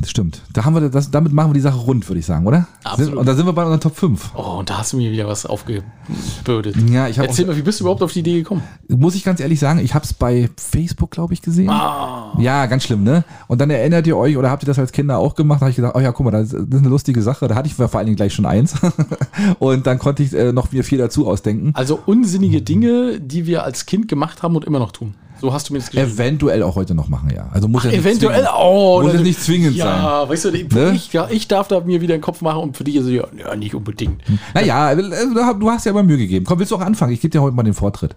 Stimmt. 0.04 0.42
Da 0.52 0.64
haben 0.64 0.74
wir 0.74 0.88
das, 0.88 1.10
damit 1.10 1.32
machen 1.32 1.50
wir 1.50 1.54
die 1.54 1.60
Sache 1.60 1.78
rund, 1.78 2.06
würde 2.08 2.18
ich 2.18 2.26
sagen, 2.26 2.46
oder? 2.46 2.66
Absolut. 2.84 3.16
Und 3.16 3.26
da 3.26 3.34
sind 3.34 3.46
wir 3.46 3.52
bei 3.52 3.62
unseren 3.62 3.80
Top 3.80 3.96
5. 3.96 4.32
Oh, 4.34 4.58
und 4.58 4.68
da 4.68 4.78
hast 4.78 4.92
du 4.92 4.98
mir 4.98 5.10
wieder 5.10 5.26
was 5.26 5.46
aufgebürdet. 5.46 6.76
Ja, 6.90 7.08
ich 7.08 7.18
Erzähl 7.18 7.46
mal, 7.46 7.56
wie 7.56 7.62
bist 7.62 7.80
du 7.80 7.84
überhaupt 7.84 8.02
auf 8.02 8.12
die 8.12 8.20
Idee 8.20 8.38
gekommen? 8.38 8.62
muss 8.88 9.14
ich 9.14 9.24
ganz 9.24 9.40
ehrlich 9.40 9.58
sagen, 9.58 9.78
ich 9.78 9.94
habe 9.94 10.04
es 10.04 10.12
bei 10.12 10.50
Facebook, 10.56 11.10
glaube 11.10 11.34
ich, 11.34 11.42
gesehen. 11.42 11.70
Ah. 11.70 12.36
Ja, 12.38 12.66
ganz 12.66 12.84
schlimm, 12.84 13.02
ne? 13.02 13.24
Und 13.48 13.60
dann 13.60 13.70
erinnert 13.70 14.06
ihr 14.06 14.16
euch, 14.16 14.36
oder 14.36 14.50
habt 14.50 14.62
ihr 14.62 14.66
das 14.66 14.78
als 14.78 14.92
Kinder 14.92 15.18
auch 15.18 15.34
gemacht? 15.34 15.60
Da 15.60 15.66
habe 15.66 15.70
ich 15.70 15.76
gedacht, 15.76 15.94
oh 15.96 16.00
ja, 16.00 16.12
guck 16.12 16.24
mal, 16.24 16.30
das 16.30 16.52
ist 16.52 16.72
eine 16.72 16.88
lustige 16.88 17.22
Sache. 17.22 17.48
Da 17.48 17.54
hatte 17.54 17.68
ich 17.68 17.74
vor 17.74 17.92
allen 17.94 18.06
Dingen 18.06 18.16
gleich 18.16 18.34
schon 18.34 18.46
eins. 18.46 18.74
und 19.58 19.86
dann 19.86 19.98
konnte 19.98 20.22
ich 20.22 20.34
äh, 20.34 20.52
noch 20.52 20.72
mir 20.72 20.84
vier 20.84 20.98
dazu 20.98 21.26
ausdenken. 21.26 21.72
Also 21.74 21.98
unsinnige 22.04 22.62
Dinge, 22.62 23.20
die 23.20 23.46
wir 23.46 23.64
als 23.64 23.86
Kind 23.86 24.08
gemacht 24.08 24.42
haben 24.42 24.56
und 24.56 24.64
immer 24.64 24.78
noch 24.78 24.92
tun. 24.92 25.14
So 25.40 25.52
hast 25.52 25.68
du 25.68 25.72
mir 25.74 25.80
das 25.80 25.90
geschrieben. 25.90 26.12
Eventuell 26.12 26.62
auch 26.62 26.76
heute 26.76 26.94
noch 26.94 27.08
machen, 27.08 27.30
ja. 27.34 27.48
Also 27.52 27.68
muss 27.68 27.84
ja 27.84 27.90
nicht 27.90 28.00
Eventuell, 28.00 28.34
zwingend, 28.42 28.50
oh. 28.58 29.02
muss 29.02 29.14
es 29.14 29.20
nicht 29.20 29.40
zwingend 29.42 29.76
sein. 29.76 29.86
Ja, 30.02 30.28
weißt 30.28 30.44
du, 30.46 30.50
Ne? 30.50 30.92
ich, 30.94 31.12
ja, 31.12 31.28
ich 31.30 31.46
darf 31.48 31.68
da 31.68 31.80
mir 31.80 32.00
wieder 32.00 32.16
den 32.16 32.22
Kopf 32.22 32.40
machen 32.40 32.62
und 32.62 32.76
für 32.76 32.84
dich 32.84 32.96
ist 32.96 33.04
es 33.04 33.10
ja, 33.12 33.24
ja 33.38 33.54
nicht 33.56 33.74
unbedingt. 33.74 34.22
Naja, 34.54 34.92
äh, 34.92 34.96
du 34.96 35.70
hast 35.70 35.84
ja 35.86 35.92
aber 35.92 36.02
Mühe 36.02 36.16
gegeben. 36.18 36.46
Komm, 36.46 36.58
willst 36.58 36.72
du 36.72 36.76
auch 36.76 36.80
anfangen? 36.80 37.12
Ich 37.12 37.20
gebe 37.20 37.30
dir 37.32 37.42
heute 37.42 37.54
mal 37.54 37.62
den 37.62 37.74
Vortritt. 37.74 38.16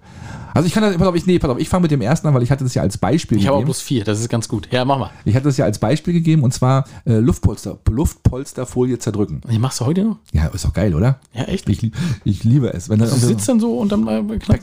Also 0.54 0.66
ich 0.66 0.74
kann 0.74 0.82
das, 0.82 0.98
pass 0.98 1.08
auf, 1.08 1.16
ich, 1.16 1.26
nee, 1.28 1.38
pass 1.38 1.50
auf, 1.52 1.60
ich 1.60 1.70
fange 1.70 1.84
mit 1.84 1.92
dem 1.92 2.02
ersten 2.02 2.28
an, 2.28 2.34
weil 2.34 2.42
ich 2.42 2.50
hatte 2.52 2.64
das 2.64 2.74
ja 2.74 2.82
als 2.82 2.98
Beispiel 2.98 3.38
Ich 3.38 3.46
habe 3.46 3.54
auch 3.56 3.60
gegeben. 3.60 3.68
bloß 3.68 3.82
vier, 3.82 4.04
das 4.04 4.20
ist 4.20 4.30
ganz 4.30 4.48
gut. 4.48 4.68
Ja, 4.72 4.84
mach 4.84 4.98
mal. 4.98 5.12
Ich 5.24 5.36
hatte 5.36 5.46
das 5.46 5.58
ja 5.58 5.66
als 5.66 5.78
Beispiel 5.78 6.14
gegeben 6.14 6.44
und 6.44 6.54
zwar 6.54 6.86
äh, 7.06 7.14
Luftpolster, 7.20 7.78
Luftpolsterfolie 7.90 8.98
zerdrücken. 8.98 9.42
Die 9.52 9.60
machst 9.60 9.80
du 9.80 9.86
heute 9.86 10.04
noch? 10.04 10.18
Ja, 10.34 10.48
ist 10.48 10.66
doch 10.66 10.74
geil, 10.74 10.96
oder? 10.96 11.20
Ja, 11.34 11.44
echt? 11.44 11.70
Ich, 11.70 11.92
ich 12.24 12.44
liebe 12.44 12.74
es. 12.74 12.90
Wenn 12.90 13.00
Du 13.00 13.06
dann 13.06 13.20
sitzt 13.20 13.48
dann 13.48 13.60
so 13.60 13.78
unterm 13.78 14.08
äh, 14.08 14.38
Knack. 14.40 14.62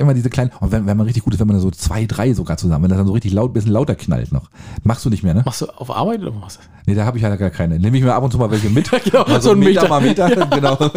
Immer 0.00 0.14
diese 0.14 0.30
kleinen, 0.30 0.50
und 0.60 0.72
wenn, 0.72 0.86
wenn 0.86 0.96
man 0.96 1.06
richtig 1.06 1.24
gut 1.24 1.34
ist, 1.34 1.40
wenn 1.40 1.46
man 1.46 1.56
da 1.56 1.60
so 1.60 1.70
zwei, 1.70 2.06
drei 2.06 2.34
sogar 2.34 2.56
zusammen, 2.56 2.84
wenn 2.84 2.90
das 2.90 2.98
dann 2.98 3.06
so 3.06 3.12
richtig 3.12 3.32
laut, 3.32 3.52
bisschen 3.52 3.72
lauter 3.72 3.94
knallt 3.94 4.32
noch. 4.32 4.50
Machst 4.84 5.04
du 5.04 5.10
nicht 5.10 5.22
mehr, 5.22 5.34
ne? 5.34 5.42
Machst 5.44 5.60
du 5.60 5.66
auf 5.66 5.90
Arbeit 5.90 6.20
oder 6.20 6.34
was 6.34 6.40
machst 6.40 6.58
du? 6.58 6.62
Nee, 6.86 6.94
da 6.94 7.04
habe 7.04 7.18
ich 7.18 7.22
ja 7.22 7.36
gar 7.36 7.50
keine. 7.50 7.78
Nehme 7.78 7.96
ich 7.98 8.02
mir 8.02 8.14
ab 8.14 8.22
und 8.22 8.30
zu 8.30 8.38
mal 8.38 8.50
welche 8.50 8.70
mit. 8.70 8.90
genau, 9.04 9.26
mal 9.28 9.42
so 9.42 9.50
ein 9.50 9.58
Meter. 9.58 9.88
mal 9.88 10.00
Meter, 10.00 10.28
genau. 10.50 10.76
Und 10.78 10.94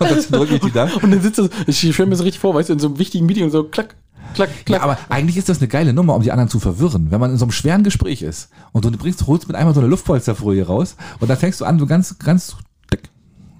dann 0.00 0.24
drücke 0.30 0.56
ich 0.56 0.60
die 0.60 0.72
dann. 0.72 0.92
Und 0.94 1.10
dann 1.10 1.22
sitzt 1.22 1.38
du, 1.38 1.48
ich 1.66 1.78
stelle 1.78 2.08
mir 2.08 2.16
so 2.16 2.24
richtig 2.24 2.40
vor, 2.40 2.54
weißt 2.54 2.68
du, 2.68 2.72
in 2.74 2.78
so 2.78 2.88
einem 2.88 2.98
wichtigen 2.98 3.26
Meeting 3.26 3.44
und 3.44 3.50
so 3.50 3.64
klack, 3.64 3.94
klack, 4.34 4.50
klack. 4.64 4.80
Ja, 4.80 4.84
aber 4.84 4.98
eigentlich 5.08 5.36
ist 5.36 5.48
das 5.48 5.58
eine 5.58 5.68
geile 5.68 5.92
Nummer, 5.92 6.14
um 6.14 6.22
die 6.22 6.32
anderen 6.32 6.48
zu 6.48 6.60
verwirren. 6.60 7.10
Wenn 7.10 7.20
man 7.20 7.30
in 7.30 7.36
so 7.36 7.44
einem 7.44 7.52
schweren 7.52 7.84
Gespräch 7.84 8.22
ist 8.22 8.50
und 8.72 8.84
du 8.84 8.90
bringst, 8.90 9.26
holst 9.26 9.48
mit 9.48 9.56
einmal 9.56 9.74
so 9.74 9.80
eine 9.80 9.88
Luftpolsterfolie 9.88 10.66
raus 10.66 10.96
und 11.20 11.28
dann 11.28 11.36
fängst 11.36 11.60
du 11.60 11.64
an, 11.64 11.78
so 11.78 11.86
ganz, 11.86 12.18
ganz. 12.18 12.56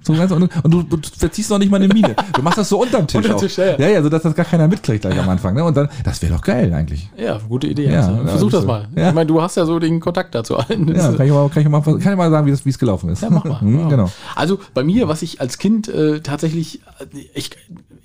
So 0.08 0.14
ganz, 0.14 0.32
und, 0.32 0.50
du, 0.64 0.82
du 0.82 0.98
verziehst 1.16 1.50
noch 1.50 1.58
nicht 1.58 1.70
mal 1.70 1.76
eine 1.76 1.92
Miene. 1.92 2.16
Du 2.34 2.42
machst 2.42 2.56
das 2.58 2.68
so 2.70 2.80
unterm 2.80 3.06
Tisch. 3.06 3.18
Unterm 3.18 3.36
auch. 3.36 3.40
Tisch, 3.40 3.58
ja, 3.58 3.66
ja. 3.66 3.78
ja, 3.78 3.88
ja, 3.88 4.02
so 4.02 4.08
dass 4.08 4.22
das 4.22 4.34
gar 4.34 4.46
keiner 4.46 4.66
mitkriegt 4.66 5.02
gleich 5.02 5.18
am 5.18 5.28
Anfang. 5.28 5.54
Ne? 5.54 5.62
Und 5.64 5.76
dann, 5.76 5.88
das 6.02 6.22
wäre 6.22 6.32
doch 6.34 6.40
geil 6.40 6.72
eigentlich. 6.72 7.10
ja, 7.16 7.38
gute 7.48 7.66
Idee. 7.66 7.90
Ja, 7.90 8.06
also. 8.06 8.24
Versuch 8.26 8.50
das 8.50 8.62
so. 8.62 8.66
mal. 8.66 8.88
Ich 8.94 9.14
meine, 9.14 9.26
du 9.26 9.42
hast 9.42 9.56
ja 9.56 9.66
so 9.66 9.78
den 9.78 10.00
Kontakt 10.00 10.34
dazu 10.34 10.56
allen. 10.56 10.88
Ja, 10.94 11.12
kann 11.12 11.26
ich 11.26 11.32
mal, 11.32 11.48
kann 11.50 11.62
ich 11.62 11.68
mal, 11.68 11.82
kann 11.82 11.98
ich 11.98 12.16
mal 12.16 12.30
sagen, 12.30 12.46
wie 12.46 12.70
es 12.70 12.78
gelaufen 12.78 13.10
ist. 13.10 13.22
Ja, 13.22 13.30
mach 13.30 13.44
mal. 13.44 13.60
Hm, 13.68 13.80
Ja. 13.80 13.88
Genau. 13.88 14.10
Also 14.34 14.58
bei 14.72 14.82
mir, 14.84 15.08
was 15.08 15.22
ich 15.22 15.40
als 15.40 15.58
Kind 15.58 15.88
äh, 15.88 16.20
tatsächlich, 16.20 16.80
äh, 17.00 17.18
ich, 17.34 17.50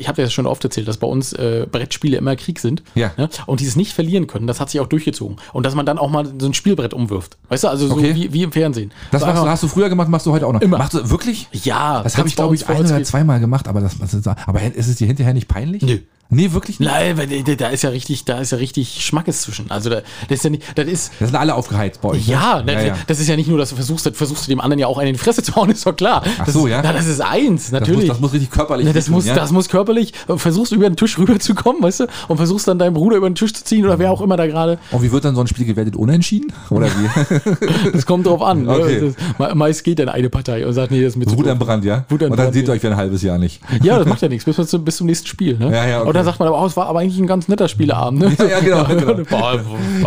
ich 0.04 0.08
habe 0.10 0.22
ja 0.22 0.30
schon 0.30 0.46
oft 0.46 0.64
erzählt, 0.64 0.88
dass 0.88 0.98
bei 0.98 1.08
uns 1.08 1.34
äh, 1.34 1.66
Brettspiele 1.72 2.18
immer 2.18 2.36
Krieg 2.36 2.60
sind. 2.60 2.84
Ja. 2.96 3.12
Ne? 3.18 3.30
Und 3.46 3.60
dieses 3.62 3.76
nicht 3.76 3.94
verlieren 3.94 4.28
können, 4.28 4.48
das 4.48 4.60
hat 4.60 4.70
sich 4.70 4.80
auch 4.82 4.88
durchgezogen. 4.88 5.38
Und 5.54 5.66
dass 5.66 5.76
man 5.76 5.86
dann 5.86 5.98
auch 5.98 6.10
mal 6.10 6.26
so 6.40 6.46
ein 6.46 6.54
Spielbrett 6.54 6.94
umwirft. 6.94 7.38
Weißt 7.50 7.64
du, 7.64 7.68
also 7.70 7.88
so 7.88 7.94
Okay. 7.96 8.14
wie, 8.16 8.34
wie 8.34 8.44
im 8.44 8.52
Fernsehen. 8.52 8.92
Das 9.12 9.22
So 9.22 9.28
machst 9.28 9.44
hast 9.46 9.64
du 9.64 9.68
früher 9.68 9.90
gemacht, 9.90 10.10
machst 10.10 10.26
du 10.26 10.32
heute 10.32 10.46
auch 10.48 10.54
noch. 10.54 10.62
Immer. 10.62 10.78
Machst 10.78 10.94
du 10.94 11.10
wirklich? 11.10 11.48
Ja, 11.52 12.04
Das 12.04 12.18
habe 12.18 12.28
ich, 12.28 12.36
glaube 12.36 12.56
ich, 12.56 12.68
ein 12.68 12.86
oder 12.86 13.04
zweimal 13.04 13.40
gemacht, 13.40 13.68
aber 13.68 13.82
das, 13.82 13.98
das 13.98 14.14
ist, 14.14 14.28
aber 14.28 14.62
ist 14.62 14.88
es 14.88 14.96
dir 14.98 15.08
hinterher 15.08 15.34
nicht 15.34 15.48
peinlich? 15.48 15.82
Nö. 15.84 16.00
Nee, 16.30 16.52
wirklich 16.52 16.80
nicht. 16.80 16.90
Nein, 16.90 17.16
weil 17.18 17.28
da- 17.44 17.54
da 17.56 17.68
ist 17.68 17.84
ja 17.84 17.90
richtig, 17.92 18.26
da 18.26 18.40
ist 18.40 18.52
ja 18.52 18.58
richtig 18.58 19.06
Schmackes 19.06 19.42
zwischen. 19.44 19.70
Also 19.70 19.92
da, 19.92 19.98
das 20.30 20.38
ist 20.40 20.44
ja 20.44 20.50
nicht, 20.50 20.64
das 20.76 20.88
ist, 20.88 21.12
Das 21.20 21.30
sind 21.30 21.36
alle 21.38 21.54
aufgeheizt 21.54 22.02
bei 22.02 22.10
euch. 22.10 22.28
Ja, 22.28 22.64
ne? 22.64 22.74
ne, 22.74 22.96
das 23.06 23.20
ist 23.20 23.28
ja 23.28 23.36
nicht 23.36 23.50
nur, 23.50 23.60
dass 23.60 23.70
du 23.70 23.76
versuchst, 23.76 24.06
das 24.08 24.18
versuchst 24.18 24.48
du 24.48 24.50
dem 24.50 24.60
anderen 24.60 24.80
ja 24.80 24.88
auch 24.88 24.98
einen 24.98 25.10
in 25.10 25.14
die 25.14 25.20
Fresse 25.20 25.44
zu 25.44 25.54
hauen, 25.56 25.70
ist 25.70 25.86
doch 25.86 25.96
klar. 25.96 26.24
Ach 26.40 26.46
das 26.46 26.54
so, 26.56 26.66
ja. 26.66 26.82
Na, 26.82 26.92
das 26.92 27.06
ist 27.06 27.22
eins, 27.22 27.66
Das 27.70 27.72
muss, 27.72 27.80
natürlich. 27.82 28.10
das 28.10 28.20
muss 28.20 28.34
richtig 28.34 28.50
körperlich 28.50 28.88
Ne, 28.88 28.94
das, 28.94 29.10
muss, 29.10 29.26
ja? 29.26 29.36
das 29.36 29.52
muss 29.52 29.70
körperlich, 29.70 29.93
äh, 29.98 30.38
versuchst 30.38 30.72
über 30.72 30.90
den 30.90 30.96
Tisch 30.96 31.18
rüberzukommen, 31.18 31.82
weißt 31.84 32.02
du, 32.02 32.08
und 32.28 32.38
versuchst 32.38 32.68
dann 32.68 32.80
deinen 32.80 32.94
Bruder 32.94 33.18
über 33.18 33.30
den 33.30 33.36
Tisch 33.36 33.54
zu 33.54 33.64
ziehen 33.64 33.86
oder 33.86 34.00
wer 34.00 34.12
auch 34.12 34.22
immer 34.22 34.38
da 34.38 34.48
gerade. 34.48 34.80
Und 34.92 35.02
wie 35.04 35.12
wird 35.12 35.26
dann 35.26 35.36
so 35.36 35.42
ein 35.42 35.48
Spiel 35.48 35.66
gewertet? 35.66 35.96
Unentschieden? 35.96 36.52
Oder 36.70 36.88
wie? 36.88 37.90
Das 37.94 38.06
kommt 38.06 38.26
drauf 38.26 38.42
an. 38.42 38.68
Okay. 38.68 39.02
Ne? 39.02 39.14
Das, 39.38 39.50
me- 39.50 39.56
meist 39.56 39.84
geht 39.84 40.00
dann 40.00 40.10
eine 40.10 40.30
Partei 40.30 40.66
und 40.66 40.74
sagt, 40.74 40.92
nee, 40.92 41.02
das 41.02 41.14
ist 41.14 41.18
mir 41.18 41.26
zu 41.26 41.38
Wut 41.38 41.48
am. 41.48 41.60
Brand, 41.60 41.86
ja? 41.86 42.06
Wut 42.10 42.22
am 42.24 42.32
Und 42.32 42.38
dann 42.38 42.46
Brand, 42.48 42.54
seht 42.54 42.68
ihr 42.68 42.74
euch 42.74 42.82
für 42.82 42.88
ein 42.90 42.96
halbes 42.98 43.22
Jahr 43.22 43.38
nicht. 43.38 43.62
Ja, 43.84 43.98
das 44.00 44.08
macht 44.08 44.22
ja 44.22 44.30
nichts, 44.30 44.46
bis, 44.46 44.56
zum- 44.70 44.84
bis 44.84 44.98
zum 44.98 45.08
nächsten 45.08 45.28
Spiel. 45.28 45.58
Ne? 45.58 45.72
Ja, 45.72 45.86
ja, 45.86 46.00
okay. 46.00 46.08
Und 46.08 46.16
dann 46.16 46.26
sagt 46.26 46.40
man 46.40 46.48
aber, 46.48 46.62
oh, 46.62 46.66
es 46.66 46.76
war 46.78 46.88
aber 46.88 47.00
eigentlich 47.00 47.20
ein 47.20 47.28
ganz 47.28 47.48
netter 47.48 47.68
Spieleabend. 47.68 48.20
Ne? 48.22 48.34
Ja, 48.44 48.46
ja, 48.60 48.60
genau, 48.60 48.84
genau. 48.86 49.32
War 49.32 49.56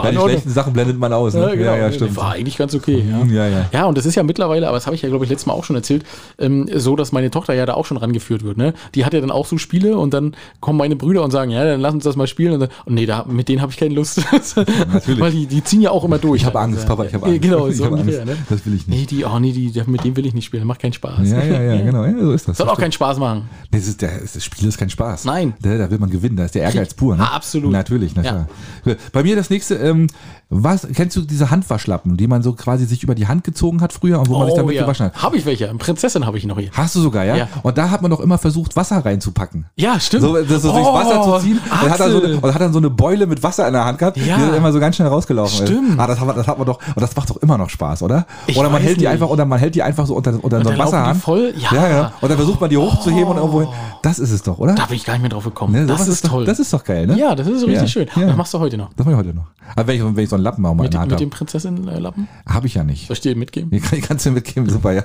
Ja, 0.04 0.10
die 0.10 0.18
schlechten 0.18 0.50
Sachen 0.50 0.72
blendet 0.72 0.98
man 0.98 1.12
aus. 1.12 1.34
Ne? 1.34 1.40
Ja, 1.40 1.48
genau. 1.54 1.70
ja, 1.72 1.76
ja, 1.78 1.92
stimmt. 1.92 2.16
War 2.16 2.32
eigentlich 2.32 2.56
ganz 2.58 2.74
okay. 2.74 3.02
Ja. 3.08 3.24
Ja, 3.44 3.48
ja. 3.48 3.64
Ja, 3.72 3.84
und 3.86 3.96
das 3.96 4.04
ist 4.06 4.14
ja 4.14 4.22
mittlerweile, 4.22 4.68
aber 4.68 4.76
das 4.76 4.86
habe 4.86 4.94
ich 4.96 5.02
ja, 5.02 5.08
glaube 5.08 5.24
ich, 5.24 5.30
letztes 5.30 5.46
Mal 5.46 5.54
auch 5.54 5.64
schon 5.64 5.76
erzählt, 5.76 6.04
ähm, 6.38 6.68
so, 6.74 6.96
dass 6.96 7.12
meine 7.12 7.30
Tochter 7.30 7.54
ja 7.54 7.66
da 7.66 7.74
auch 7.74 7.86
schon 7.86 7.96
rangeführt 7.96 8.44
wird. 8.44 8.56
Ne? 8.58 8.74
Die 8.94 9.04
hat 9.04 9.14
ja 9.14 9.20
dann 9.20 9.30
auch 9.30 9.46
so 9.46 9.56
Spiele 9.66 9.98
und 9.98 10.14
dann 10.14 10.34
kommen 10.60 10.78
meine 10.78 10.94
Brüder 10.94 11.22
und 11.24 11.32
sagen, 11.32 11.50
ja, 11.50 11.64
dann 11.64 11.80
lass 11.80 11.92
uns 11.92 12.04
das 12.04 12.14
mal 12.14 12.26
spielen. 12.28 12.54
Und, 12.54 12.60
dann, 12.60 12.68
und 12.84 12.94
nee, 12.94 13.04
da, 13.04 13.24
mit 13.28 13.48
denen 13.48 13.60
habe 13.60 13.72
ich 13.72 13.78
keine 13.78 13.94
Lust. 13.94 14.22
Natürlich. 14.92 15.20
Weil 15.20 15.32
die, 15.32 15.46
die 15.46 15.64
ziehen 15.64 15.80
ja 15.80 15.90
auch 15.90 16.04
immer 16.04 16.18
durch. 16.18 16.42
Ich 16.42 16.46
habe 16.46 16.60
Angst, 16.60 16.86
Papa, 16.86 17.04
ich 17.04 17.14
habe 17.14 17.26
Angst. 17.26 17.42
Genau, 17.42 17.68
so 17.70 17.84
ungefähr. 17.84 18.22
Angst. 18.22 18.26
Ne? 18.26 18.36
Das 18.48 18.64
will 18.64 18.74
ich 18.74 18.86
nicht. 18.86 18.98
Nee, 18.98 19.06
die, 19.06 19.24
oh 19.24 19.38
nee, 19.38 19.52
die, 19.52 19.82
mit 19.86 20.04
dem 20.04 20.16
will 20.16 20.24
ich 20.26 20.34
nicht 20.34 20.44
spielen, 20.44 20.66
macht 20.66 20.80
keinen 20.80 20.92
Spaß. 20.92 21.28
Ja, 21.28 21.42
ja, 21.42 21.62
ja, 21.62 21.82
genau. 21.82 22.04
Ja, 22.04 22.18
so 22.18 22.32
ist 22.32 22.48
das. 22.48 22.58
Soll 22.58 22.68
auch 22.68 22.78
keinen 22.78 22.92
Spaß 22.92 23.18
machen. 23.18 23.48
Nee, 23.72 23.78
das, 23.78 23.88
ist 23.88 24.00
der, 24.00 24.12
das 24.20 24.44
Spiel 24.44 24.68
ist 24.68 24.78
kein 24.78 24.90
Spaß. 24.90 25.24
Nein. 25.24 25.54
Da, 25.60 25.76
da 25.76 25.90
will 25.90 25.98
man 25.98 26.10
gewinnen, 26.10 26.36
da 26.36 26.44
ist 26.44 26.54
der 26.54 26.62
Ehrgeiz 26.62 26.94
pur. 26.94 27.16
Ne? 27.16 27.22
Ah, 27.22 27.34
absolut. 27.36 27.72
Natürlich, 27.72 28.14
na 28.14 28.22
Ja. 28.22 28.46
klar. 28.84 28.96
Bei 29.12 29.22
mir 29.22 29.36
das 29.36 29.50
nächste, 29.50 29.74
ähm, 29.74 30.06
was, 30.48 30.86
kennst 30.94 31.16
du 31.16 31.22
diese 31.22 31.50
Handwaschlappen, 31.50 32.16
die 32.16 32.28
man 32.28 32.42
so 32.42 32.52
quasi 32.52 32.86
sich 32.86 33.02
über 33.02 33.16
die 33.16 33.26
Hand 33.26 33.42
gezogen 33.42 33.80
hat 33.80 33.92
früher 33.92 34.20
und 34.20 34.28
wo 34.28 34.38
man 34.38 34.46
sich 34.46 34.56
damit 34.56 34.78
gewaschen 34.78 35.06
hat? 35.06 35.22
Habe 35.22 35.36
ich 35.36 35.44
welche. 35.44 35.66
Prinzessin 35.74 36.24
habe 36.24 36.38
ich 36.38 36.46
noch 36.46 36.58
hier. 36.58 36.70
Hast 36.72 36.94
du 36.94 37.00
sogar, 37.00 37.24
ja? 37.24 37.36
Ja. 37.36 37.48
Und 37.62 37.76
da 37.78 37.90
hat 37.90 38.02
man 38.02 38.10
doch 38.10 38.20
immer 38.20 38.38
versucht, 38.38 38.76
Wasser 38.76 39.04
reinzupacken. 39.04 39.55
Ja, 39.76 39.98
stimmt. 40.00 40.22
So, 40.22 40.34
das 40.42 40.62
so 40.62 40.72
durchs 40.72 40.88
Oh, 40.88 40.94
Wasser 40.94 41.22
zu 41.22 41.38
ziehen 41.46 41.58
und 41.64 41.90
hat, 41.90 41.98
dann 42.00 42.10
so 42.12 42.22
eine, 42.22 42.36
und 42.40 42.54
hat 42.54 42.60
dann 42.60 42.72
so 42.72 42.78
eine 42.78 42.90
Beule 42.90 43.26
mit 43.26 43.42
Wasser 43.42 43.66
in 43.66 43.72
der 43.72 43.84
Hand 43.84 43.98
gehabt, 43.98 44.16
Ja. 44.16 44.36
die 44.36 44.42
dann 44.42 44.54
immer 44.54 44.72
so 44.72 44.80
ganz 44.80 44.96
schnell 44.96 45.08
rausgelaufen 45.08 45.66
Stimmt. 45.66 45.90
ist. 45.94 45.98
Ah, 45.98 46.06
das 46.06 46.18
hat, 46.20 46.26
man, 46.26 46.36
das 46.36 46.46
hat 46.46 46.58
man 46.58 46.66
doch, 46.66 46.78
und 46.86 47.00
das 47.00 47.14
macht 47.16 47.30
doch 47.30 47.36
immer 47.38 47.58
noch 47.58 47.70
Spaß, 47.70 48.02
oder? 48.02 48.26
Ich 48.46 48.56
oder 48.56 48.68
man 48.70 48.82
hält 48.82 48.96
die 48.96 49.00
nicht. 49.00 49.08
einfach, 49.08 49.28
oder 49.28 49.44
man 49.44 49.58
hält 49.58 49.74
die 49.74 49.82
einfach 49.82 50.06
so 50.06 50.14
unter, 50.14 50.32
unter 50.42 50.62
so 50.62 50.70
die 50.70 50.78
Wasserhahn. 50.78 51.16
voll? 51.16 51.54
Ja. 51.56 51.74
ja, 51.74 51.88
ja. 51.88 52.12
Und 52.20 52.28
dann 52.28 52.36
versucht 52.38 52.60
man 52.60 52.70
die 52.70 52.76
hochzuheben 52.76 53.26
und 53.28 53.36
irgendwo 53.36 53.60
hin. 53.62 53.70
Das 54.02 54.18
ist 54.18 54.30
es 54.30 54.42
doch, 54.42 54.58
oder? 54.58 54.74
Da 54.74 54.86
bin 54.86 54.96
ich 54.96 55.04
gar 55.04 55.14
nicht 55.14 55.22
mehr 55.22 55.30
drauf 55.30 55.44
gekommen. 55.44 55.72
Ne, 55.72 55.86
das 55.86 55.98
sowas 55.98 56.08
ist 56.14 56.24
doch- 56.24 56.30
toll. 56.30 56.44
Das 56.44 56.58
ist 56.58 56.72
doch 56.72 56.84
geil, 56.84 57.06
ne? 57.06 57.18
ja, 57.18 57.34
das 57.34 57.46
ist 57.46 57.62
richtig 57.66 57.74
Ja, 57.82 57.86
schön. 57.88 58.06
Das 58.14 58.36
machst 58.36 58.54
du 58.54 58.58
heute 58.58 58.76
noch. 58.76 58.90
Das 58.96 59.04
mache 59.06 59.14
ich 59.14 59.18
heute 59.18 59.34
noch. 59.34 59.46
Aber 59.74 59.86
wenn 59.88 59.96
ich, 59.96 60.02
wenn 60.16 60.18
ich 60.24 60.28
so 60.30 60.36
einen 60.36 60.44
Lappen 60.44 60.64
auch 60.64 60.74
mal 60.74 60.82
Mit, 60.84 60.86
in 60.86 60.90
der 60.92 61.00
Hand 61.00 61.10
mit 61.10 61.20
dem. 61.20 61.30
Prinzessin-Lappen? 61.30 62.28
Habe 62.48 62.66
ich 62.66 62.74
ja 62.74 62.84
nicht. 62.84 63.06
Soll 63.08 63.14
ich 63.14 63.20
dir 63.20 63.34
mitgeben? 63.36 63.70
Kannst 64.06 64.24
du 64.26 64.30
mitgeben, 64.30 64.68
super, 64.70 64.92
ja. 64.92 65.02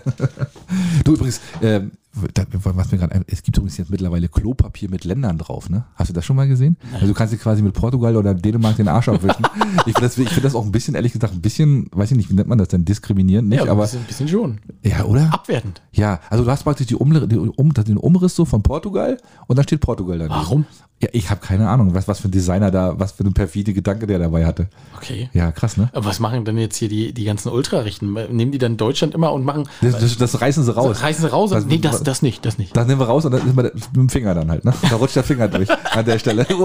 Du 1.04 1.14
übrigens, 1.14 1.42
ähm, 1.62 1.92
was 2.14 2.92
mir 2.92 2.98
gerade, 2.98 3.16
ein- 3.16 3.26
es 3.28 3.42
gibt 3.44 3.58
übrigens 3.58 3.78
jetzt 3.78 3.90
mittlerweile 3.90 4.28
Klopapier 4.28 4.90
mit 4.90 5.06
Ländern 5.06 5.38
drauf, 5.38 5.70
ne? 5.70 5.86
Hast 5.96 6.10
du 6.10 6.14
das 6.14 6.26
schon 6.26 6.36
mal 6.36 6.48
gesehen? 6.48 6.76
Also 6.94 7.08
du 7.08 7.14
kannst 7.14 7.34
dir 7.34 7.38
quasi 7.38 7.62
mit 7.62 7.74
Portugal 7.74 8.16
oder 8.18 8.34
Dänemark 8.34 8.76
den 8.76 8.88
Arsch 8.90 9.08
aufwischen. 9.10 9.46
ich 9.86 9.94
finde 9.94 10.02
das, 10.02 10.18
ich 10.18 10.30
find 10.30 10.44
das 10.46 10.54
auch 10.56 10.66
ein 10.66 10.72
bisschen, 10.72 10.96
ehrlich 10.96 11.14
gesagt, 11.14 11.34
ein 11.34 11.42
bisschen, 11.42 11.88
weiß 11.94 12.12
ich 12.12 12.18
nicht, 12.18 12.30
wie 12.30 12.34
nennt 12.34 12.50
man 12.50 12.58
das 12.58 12.68
denn, 12.68 12.84
diskriminierend, 12.86 13.48
nicht? 13.50 13.58
ja, 13.60 13.64
ein 13.64 13.70
aber, 13.70 13.84
bisschen, 13.84 14.04
bisschen 14.04 14.28
schon. 14.28 14.60
ja, 14.84 15.06
oder? 15.06 15.34
Abwertend. 15.34 15.82
Ja, 15.94 16.20
also 16.30 16.44
du 16.44 16.52
hast 16.52 16.64
praktisch 16.64 16.88
die 16.88 16.96
Umri 16.96 17.28
die, 17.28 17.38
um, 17.38 17.74
den 17.74 17.98
Umriss 17.98 18.36
so 18.36 18.44
von 18.46 18.62
Portugal 18.62 19.18
und 19.48 19.58
dann 19.58 19.64
steht 19.64 19.80
Portugal 19.82 20.20
da. 20.20 20.30
Warum? 20.30 20.66
Ja, 21.02 21.10
ich 21.14 21.30
habe 21.32 21.42
keine 21.42 21.68
Ahnung, 21.68 21.94
was, 21.96 22.08
was 22.08 22.20
für 22.20 22.28
ein 22.28 22.32
Designer 22.32 22.70
da, 22.70 23.00
was 23.00 23.14
für 23.14 23.24
ein 23.24 23.34
perfide 23.34 23.74
Gedanke 23.74 24.06
der 24.06 24.20
dabei 24.20 24.46
hatte. 24.46 24.68
Okay. 24.98 25.30
Ja, 25.34 25.52
krass, 25.52 25.76
ne? 25.78 25.90
Aber 25.94 26.06
was 26.06 26.20
machen 26.20 26.46
denn 26.46 26.58
jetzt 26.60 26.76
hier 26.78 26.90
die, 26.90 27.12
die 27.12 27.24
ganzen 27.26 27.50
Ultrarichten? 27.50 28.14
Nehmen 28.14 28.52
die 28.52 28.60
dann 28.60 28.78
Deutschland 28.78 29.16
immer 29.16 29.34
und 29.34 29.44
machen. 29.44 29.68
Das, 29.82 29.98
das, 30.00 30.18
das 30.18 30.42
reißen 30.42 30.64
sie 30.64 30.76
raus. 30.76 31.02
Reißen 31.02 31.24
sie 31.24 31.32
raus? 31.32 31.50
Was- 31.52 31.66
nee, 31.66 31.80
das, 31.80 32.04
das 32.04 32.22
nicht, 32.22 32.46
das 32.46 32.58
nicht. 32.60 32.78
Das 32.78 32.86
nehmen 32.86 33.00
wir 33.02 33.08
raus 33.08 33.26
und 33.26 33.32
dann 33.32 33.48
ist 33.48 33.56
man 33.56 33.66
mit 33.66 33.96
dem 33.96 34.10
Finger 34.10 34.36
dann 34.36 34.52
halt, 34.52 34.64
ne? 34.64 34.74
Da 34.90 34.96
rutscht 34.98 35.16
der 35.16 35.24
Finger 35.24 35.48
durch 35.48 35.70
an 35.70 36.06
der 36.06 36.20
Stelle. 36.20 36.46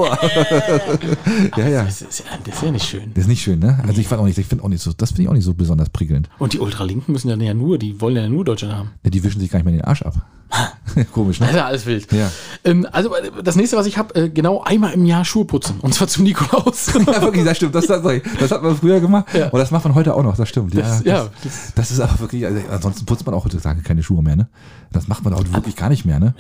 Ja, 1.57 1.69
ja. 1.69 1.85
Das 1.85 2.03
ist, 2.03 2.19
ja, 2.21 2.25
das 2.45 2.57
ist 2.57 2.63
ja 2.63 2.71
nicht 2.71 2.87
schön. 2.87 3.11
Das 3.15 3.23
ist 3.25 3.29
nicht 3.29 3.43
schön, 3.43 3.59
ne? 3.59 3.79
Also 3.87 4.01
ich 4.01 4.09
fand 4.09 4.21
auch 4.21 4.27
nicht, 4.27 4.39
ich 4.39 4.47
finde 4.47 4.65
auch 4.65 4.69
nicht 4.69 4.83
so, 4.83 4.93
das 4.93 5.11
finde 5.11 5.23
ich 5.23 5.29
auch 5.29 5.33
nicht 5.33 5.45
so 5.45 5.55
besonders 5.55 5.89
prickelnd. 5.91 6.29
Und 6.39 6.53
die 6.53 6.59
Ultralinken 6.61 7.13
müssen 7.13 7.29
ja 7.41 7.55
nur, 7.55 7.79
die 7.79 8.01
wollen 8.01 8.17
ja 8.17 8.29
nur 8.29 8.45
Deutschland 8.45 8.75
haben. 8.75 8.91
Ja, 9.05 9.11
die 9.11 9.23
wischen 9.25 9.41
sich 9.41 9.51
gar 9.51 9.59
nicht 9.59 9.65
mehr 9.67 9.75
den 9.75 9.85
Arsch 9.85 10.03
ab. 10.03 10.15
Komisch, 11.13 11.41
ne? 11.41 11.49
ja 11.55 11.67
alles 11.67 11.87
wild. 11.87 12.11
Ja. 12.13 12.31
Ähm, 12.65 12.87
also 12.93 13.15
äh, 13.15 13.31
das 13.43 13.57
nächste, 13.57 13.77
was 13.77 13.87
ich 13.87 13.99
habe, 13.99 14.15
äh, 14.27 14.31
genau 14.31 14.63
einmal 14.63 14.93
im 14.93 15.05
Jahr 15.07 15.25
Schuhe 15.25 15.45
putzen. 15.45 15.81
Und 15.81 15.95
zwar 15.95 16.09
zum 16.09 16.25
Nikolaus. 16.25 16.93
Ja, 17.07 17.23
wirklich, 17.23 17.45
das 17.45 17.57
stimmt. 17.57 17.75
Das, 17.75 17.87
das, 17.87 18.03
das 18.03 18.51
hat 18.51 18.63
man 18.63 18.77
früher 18.77 19.01
gemacht 19.01 19.27
Ja. 19.35 19.49
und 19.49 19.59
das 19.59 19.71
macht 19.71 19.85
man 19.85 19.95
heute 19.95 20.15
auch 20.15 20.23
noch, 20.23 20.37
das 20.37 20.49
stimmt. 20.49 20.75
Ja, 20.75 20.81
Das- 20.83 21.05
ja, 21.05 21.27
das, 21.45 21.73
das 21.75 21.91
ist 21.91 22.01
aber 22.01 22.19
wirklich, 22.21 22.45
also 22.47 22.61
ansonsten 22.71 23.07
putzt 23.07 23.25
man 23.27 23.35
auch 23.35 23.45
heutzutage 23.45 23.83
keine 23.83 24.03
Schuhe 24.03 24.23
mehr, 24.23 24.37
ne? 24.37 24.49
Das 24.93 25.09
macht 25.09 25.25
man 25.25 25.33
auch 25.35 25.43
wirklich 25.53 25.77
gar 25.77 25.89
nicht 25.89 26.05
mehr, 26.05 26.19
ne? 26.19 26.35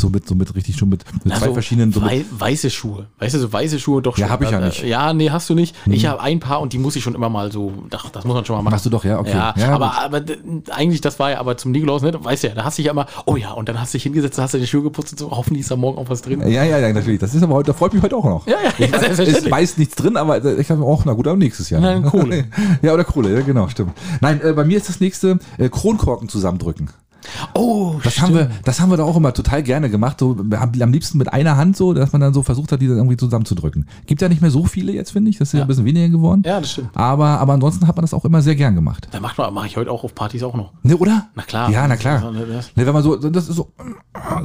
So 0.00 0.08
mit, 0.08 0.26
so 0.28 0.34
mit 0.34 0.54
richtig 0.54 0.76
schon 0.76 0.88
mit, 0.88 1.04
mit 1.24 1.34
zwei 1.34 1.42
Also, 1.42 1.52
verschiedenen, 1.54 1.92
so 1.92 2.00
wei 2.02 2.24
weiße 2.30 2.70
Schuhe. 2.70 3.06
Weißt 3.18 3.34
du, 3.34 3.38
so 3.40 3.52
weiße 3.52 3.78
Schuhe 3.80 4.00
doch 4.00 4.16
schon. 4.16 4.26
Ja, 4.26 4.30
hab 4.30 4.42
ich 4.42 4.50
ja 4.50 4.60
Äh, 4.60 4.66
nicht. 4.66 4.84
Ja, 4.84 5.12
nee, 5.12 5.30
hast 5.30 5.50
du 5.50 5.54
nicht. 5.54 5.74
Ich 5.86 6.06
habe 6.06 6.20
ein 6.20 6.38
paar 6.40 6.60
und 6.60 6.72
die 6.72 6.78
muss 6.78 6.94
ich 6.96 7.02
schon 7.02 7.14
immer 7.16 7.28
mal 7.28 7.50
so, 7.50 7.72
ach, 7.94 8.08
das 8.10 8.24
muss 8.24 8.34
man 8.34 8.44
schon 8.44 8.56
mal 8.56 8.62
machen. 8.62 8.72
Machst 8.74 8.86
du 8.86 8.90
doch, 8.90 9.04
ja, 9.04 9.18
okay. 9.18 9.30
Ja, 9.32 9.54
Ja, 9.56 9.74
aber, 9.74 9.98
aber 10.00 10.22
eigentlich, 10.70 11.00
das 11.00 11.18
war 11.18 11.32
ja 11.32 11.40
aber 11.40 11.56
zum 11.56 11.72
Nikolaus, 11.72 12.02
ne? 12.02 12.12
Weißt 12.22 12.44
du 12.44 12.48
ja, 12.48 12.54
da 12.54 12.64
hast 12.64 12.78
du 12.78 12.82
dich 12.82 12.86
ja 12.86 12.92
immer, 12.92 13.06
oh 13.26 13.36
ja, 13.36 13.50
und 13.52 13.68
dann 13.68 13.80
hast 13.80 13.92
du 13.92 13.96
dich 13.96 14.04
hingesetzt, 14.04 14.38
hast 14.38 14.54
du 14.54 14.58
die 14.58 14.66
Schuhe 14.66 14.82
geputzt 14.82 15.12
und 15.12 15.18
so, 15.18 15.30
hoffentlich 15.32 15.62
ist 15.62 15.70
da 15.70 15.76
morgen 15.76 15.98
auch 15.98 16.08
was 16.08 16.22
drin. 16.22 16.40
ja, 16.48 16.62
ja, 16.64 16.78
ja, 16.78 16.92
natürlich. 16.92 17.18
Das 17.18 17.34
ist 17.34 17.42
aber 17.42 17.54
heute, 17.54 17.72
da 17.72 17.76
freut 17.76 17.92
mich 17.92 18.02
heute 18.02 18.16
auch 18.16 18.24
noch. 18.24 18.46
Ja, 18.46 18.56
ja, 18.62 18.70
ich 18.78 18.90
ja, 18.90 19.02
weiß, 19.02 19.18
es 19.18 19.50
weiß 19.50 19.78
nichts 19.78 19.96
drin, 19.96 20.16
aber 20.16 20.44
ich 20.58 20.70
habe 20.70 20.84
auch, 20.84 21.04
na 21.04 21.12
gut, 21.14 21.26
aber 21.26 21.36
nächstes 21.36 21.70
Jahr. 21.70 21.80
Nein, 21.80 22.04
Kohle. 22.04 22.44
ja, 22.82 22.94
oder 22.94 23.04
Kohle, 23.04 23.34
ja, 23.34 23.40
genau, 23.40 23.68
stimmt. 23.68 23.92
Nein, 24.20 24.40
äh, 24.42 24.52
bei 24.52 24.64
mir 24.64 24.76
ist 24.76 24.88
das 24.88 25.00
nächste 25.00 25.38
äh, 25.58 25.68
Kronkorken 25.68 26.28
zusammendrücken. 26.28 26.90
Oh, 27.54 27.94
Das 28.02 28.20
haben, 28.20 28.34
wir, 28.34 28.50
das 28.64 28.80
haben 28.80 28.90
wir 28.90 28.96
da 28.96 29.04
auch 29.04 29.16
immer 29.16 29.32
total 29.32 29.62
gerne 29.62 29.90
gemacht. 29.90 30.18
So, 30.20 30.36
am 30.80 30.92
liebsten 30.92 31.18
mit 31.18 31.32
einer 31.32 31.56
Hand 31.56 31.76
so, 31.76 31.92
dass 31.94 32.12
man 32.12 32.20
dann 32.20 32.34
so 32.34 32.42
versucht 32.42 32.72
hat, 32.72 32.80
die 32.80 32.88
dann 32.88 32.96
irgendwie 32.96 33.16
zusammenzudrücken. 33.16 33.86
Gibt 34.06 34.20
ja 34.22 34.28
nicht 34.28 34.40
mehr 34.42 34.50
so 34.50 34.64
viele 34.64 34.92
jetzt, 34.92 35.10
finde 35.12 35.30
ich. 35.30 35.38
Das 35.38 35.48
ist 35.48 35.52
ja. 35.52 35.58
Ja. 35.58 35.64
ein 35.64 35.68
bisschen 35.68 35.84
weniger 35.84 36.08
geworden. 36.08 36.42
Ja, 36.44 36.60
das 36.60 36.72
stimmt. 36.72 36.90
Aber, 36.94 37.26
aber 37.40 37.52
ansonsten 37.54 37.86
hat 37.86 37.96
man 37.96 38.02
das 38.02 38.14
auch 38.14 38.24
immer 38.24 38.42
sehr 38.42 38.54
gern 38.54 38.74
gemacht. 38.74 39.08
Da 39.10 39.20
macht 39.20 39.38
man, 39.38 39.52
mache 39.52 39.66
ich 39.66 39.76
heute 39.76 39.90
auch 39.90 40.04
auf 40.04 40.14
Partys 40.14 40.42
auch 40.42 40.54
noch. 40.54 40.72
Ne, 40.82 40.96
oder? 40.96 41.28
Na 41.34 41.42
klar. 41.42 41.70
Ja, 41.70 41.86
na 41.88 41.96
klar. 41.96 42.30
Ne, 42.30 42.62
wenn 42.74 42.92
man 42.92 43.02
so, 43.02 43.16
das 43.16 43.48
ist 43.48 43.56
so, 43.56 43.72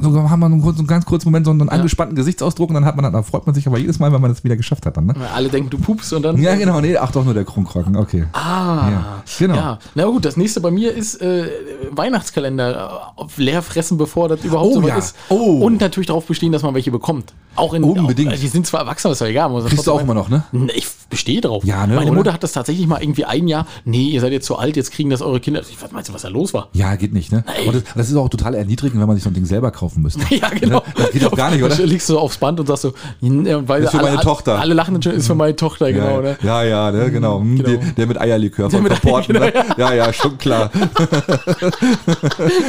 so 0.00 0.30
haben 0.30 0.40
wir 0.40 0.46
einen, 0.46 0.62
kurzen, 0.62 0.80
einen 0.80 0.86
ganz 0.88 1.04
kurzen 1.06 1.28
Moment 1.28 1.46
so 1.46 1.52
einen 1.52 1.68
angespannten 1.68 2.16
Gesichtsausdruck 2.16 2.68
und 2.70 2.74
dann 2.74 2.84
hat 2.84 2.96
man, 2.96 3.12
dann 3.12 3.24
freut 3.24 3.46
man 3.46 3.54
sich 3.54 3.66
aber 3.66 3.78
jedes 3.78 3.98
Mal, 3.98 4.12
wenn 4.12 4.20
man 4.20 4.30
das 4.30 4.44
wieder 4.44 4.56
geschafft 4.56 4.86
hat 4.86 4.96
dann, 4.96 5.06
ne? 5.06 5.14
Alle 5.34 5.48
denken, 5.48 5.70
du 5.70 5.78
pupst 5.78 6.12
und 6.12 6.22
dann. 6.22 6.36
Ja, 6.38 6.54
genau, 6.56 6.80
nee, 6.80 6.96
ach 6.96 7.12
doch 7.12 7.24
nur 7.24 7.34
der 7.34 7.44
Krummkrocken, 7.44 7.96
okay. 7.96 8.24
Ah, 8.32 8.88
Ja, 8.90 9.22
genau. 9.38 9.54
Ja, 9.54 9.78
na 9.94 10.04
gut, 10.06 10.24
das 10.24 10.36
nächste 10.36 10.60
bei 10.60 10.70
mir 10.70 10.92
ist 10.94 11.20
äh, 11.20 11.48
Weihnachtskalender 11.90 12.73
äh, 12.74 13.24
leer 13.36 13.62
fressen, 13.62 13.96
bevor 13.96 14.28
das 14.28 14.44
überhaupt 14.44 14.76
Oh 14.76 14.80
so 14.80 14.88
ja. 14.88 14.96
ist. 14.96 15.16
Oh. 15.28 15.64
Und 15.64 15.80
natürlich 15.80 16.08
darauf 16.08 16.26
bestehen, 16.26 16.52
dass 16.52 16.62
man 16.62 16.74
welche 16.74 16.90
bekommt. 16.90 17.32
Auch 17.56 17.74
in 17.74 17.84
Unbedingt. 17.84 18.32
Auch, 18.32 18.38
die 18.38 18.48
sind 18.48 18.66
zwar 18.66 18.80
erwachsen, 18.80 19.06
aber 19.06 19.12
ist 19.12 19.20
ja 19.20 19.26
egal. 19.26 19.48
muss 19.48 19.62
man 19.62 19.70
Kriegst 19.70 19.86
du 19.86 19.92
auch 19.92 20.00
immer 20.00 20.14
noch, 20.14 20.28
ne? 20.28 20.44
Ich 20.74 20.88
bestehe 21.10 21.40
drauf. 21.40 21.64
Ja, 21.64 21.86
ne, 21.86 21.94
Meine 21.96 22.10
oder? 22.10 22.18
Mutter 22.18 22.32
hat 22.32 22.42
das 22.42 22.52
tatsächlich 22.52 22.86
mal 22.86 23.02
irgendwie 23.02 23.24
ein 23.24 23.46
Jahr. 23.48 23.66
Nee, 23.84 24.08
ihr 24.08 24.20
seid 24.20 24.32
jetzt 24.32 24.46
zu 24.46 24.56
alt, 24.56 24.76
jetzt 24.76 24.90
kriegen 24.92 25.10
das 25.10 25.22
eure 25.22 25.40
Kinder. 25.40 25.60
Ich 25.60 25.80
was 25.82 25.92
meinst 25.92 26.08
du, 26.08 26.14
was 26.14 26.22
da 26.22 26.28
los 26.28 26.54
war? 26.54 26.68
Ja, 26.72 26.94
geht 26.96 27.12
nicht, 27.12 27.32
ne? 27.32 27.44
Und 27.66 27.74
das, 27.76 27.82
das 27.94 28.10
ist 28.10 28.16
auch 28.16 28.28
total 28.28 28.54
erniedrigend, 28.54 29.00
wenn 29.00 29.06
man 29.06 29.16
sich 29.16 29.24
so 29.24 29.30
ein 29.30 29.34
Ding 29.34 29.44
selber 29.44 29.70
kaufen 29.70 30.02
müsste. 30.02 30.20
Ja, 30.34 30.48
genau. 30.48 30.78
Ne? 30.78 30.82
Das 30.96 31.10
geht 31.12 31.22
doch 31.24 31.36
gar 31.36 31.50
nicht, 31.50 31.62
oder? 31.62 31.74
Dann 31.76 31.86
legst 31.86 32.08
du 32.08 32.14
so 32.14 32.18
aufs 32.18 32.38
Band 32.38 32.58
und 32.58 32.66
sagst 32.66 32.82
so, 32.82 32.92
ja, 33.20 33.68
weil 33.68 33.84
Ist 33.84 33.90
für 33.90 33.98
alle, 33.98 34.08
meine 34.10 34.20
Tochter. 34.22 34.58
Alle 34.58 34.74
lachen 34.74 35.00
schon, 35.02 35.12
ist 35.12 35.26
für 35.26 35.34
meine 35.34 35.54
Tochter, 35.54 35.92
genau, 35.92 36.16
ja, 36.16 36.20
ne? 36.22 36.38
ja, 36.42 36.62
ja, 36.64 36.90
ne, 36.90 37.10
genau. 37.10 37.40
Hm, 37.40 37.56
Genau. 37.56 37.68
Der, 37.68 37.92
der 37.92 38.06
mit 38.06 38.20
Eierlikör 38.20 38.70
von 38.70 38.80
Eier- 38.84 38.88
Verporten, 38.96 39.32
ne? 39.34 39.52
genau, 39.52 39.64
Ja, 39.78 39.94
ja, 39.94 40.12
schon 40.12 40.36
klar. 40.38 40.70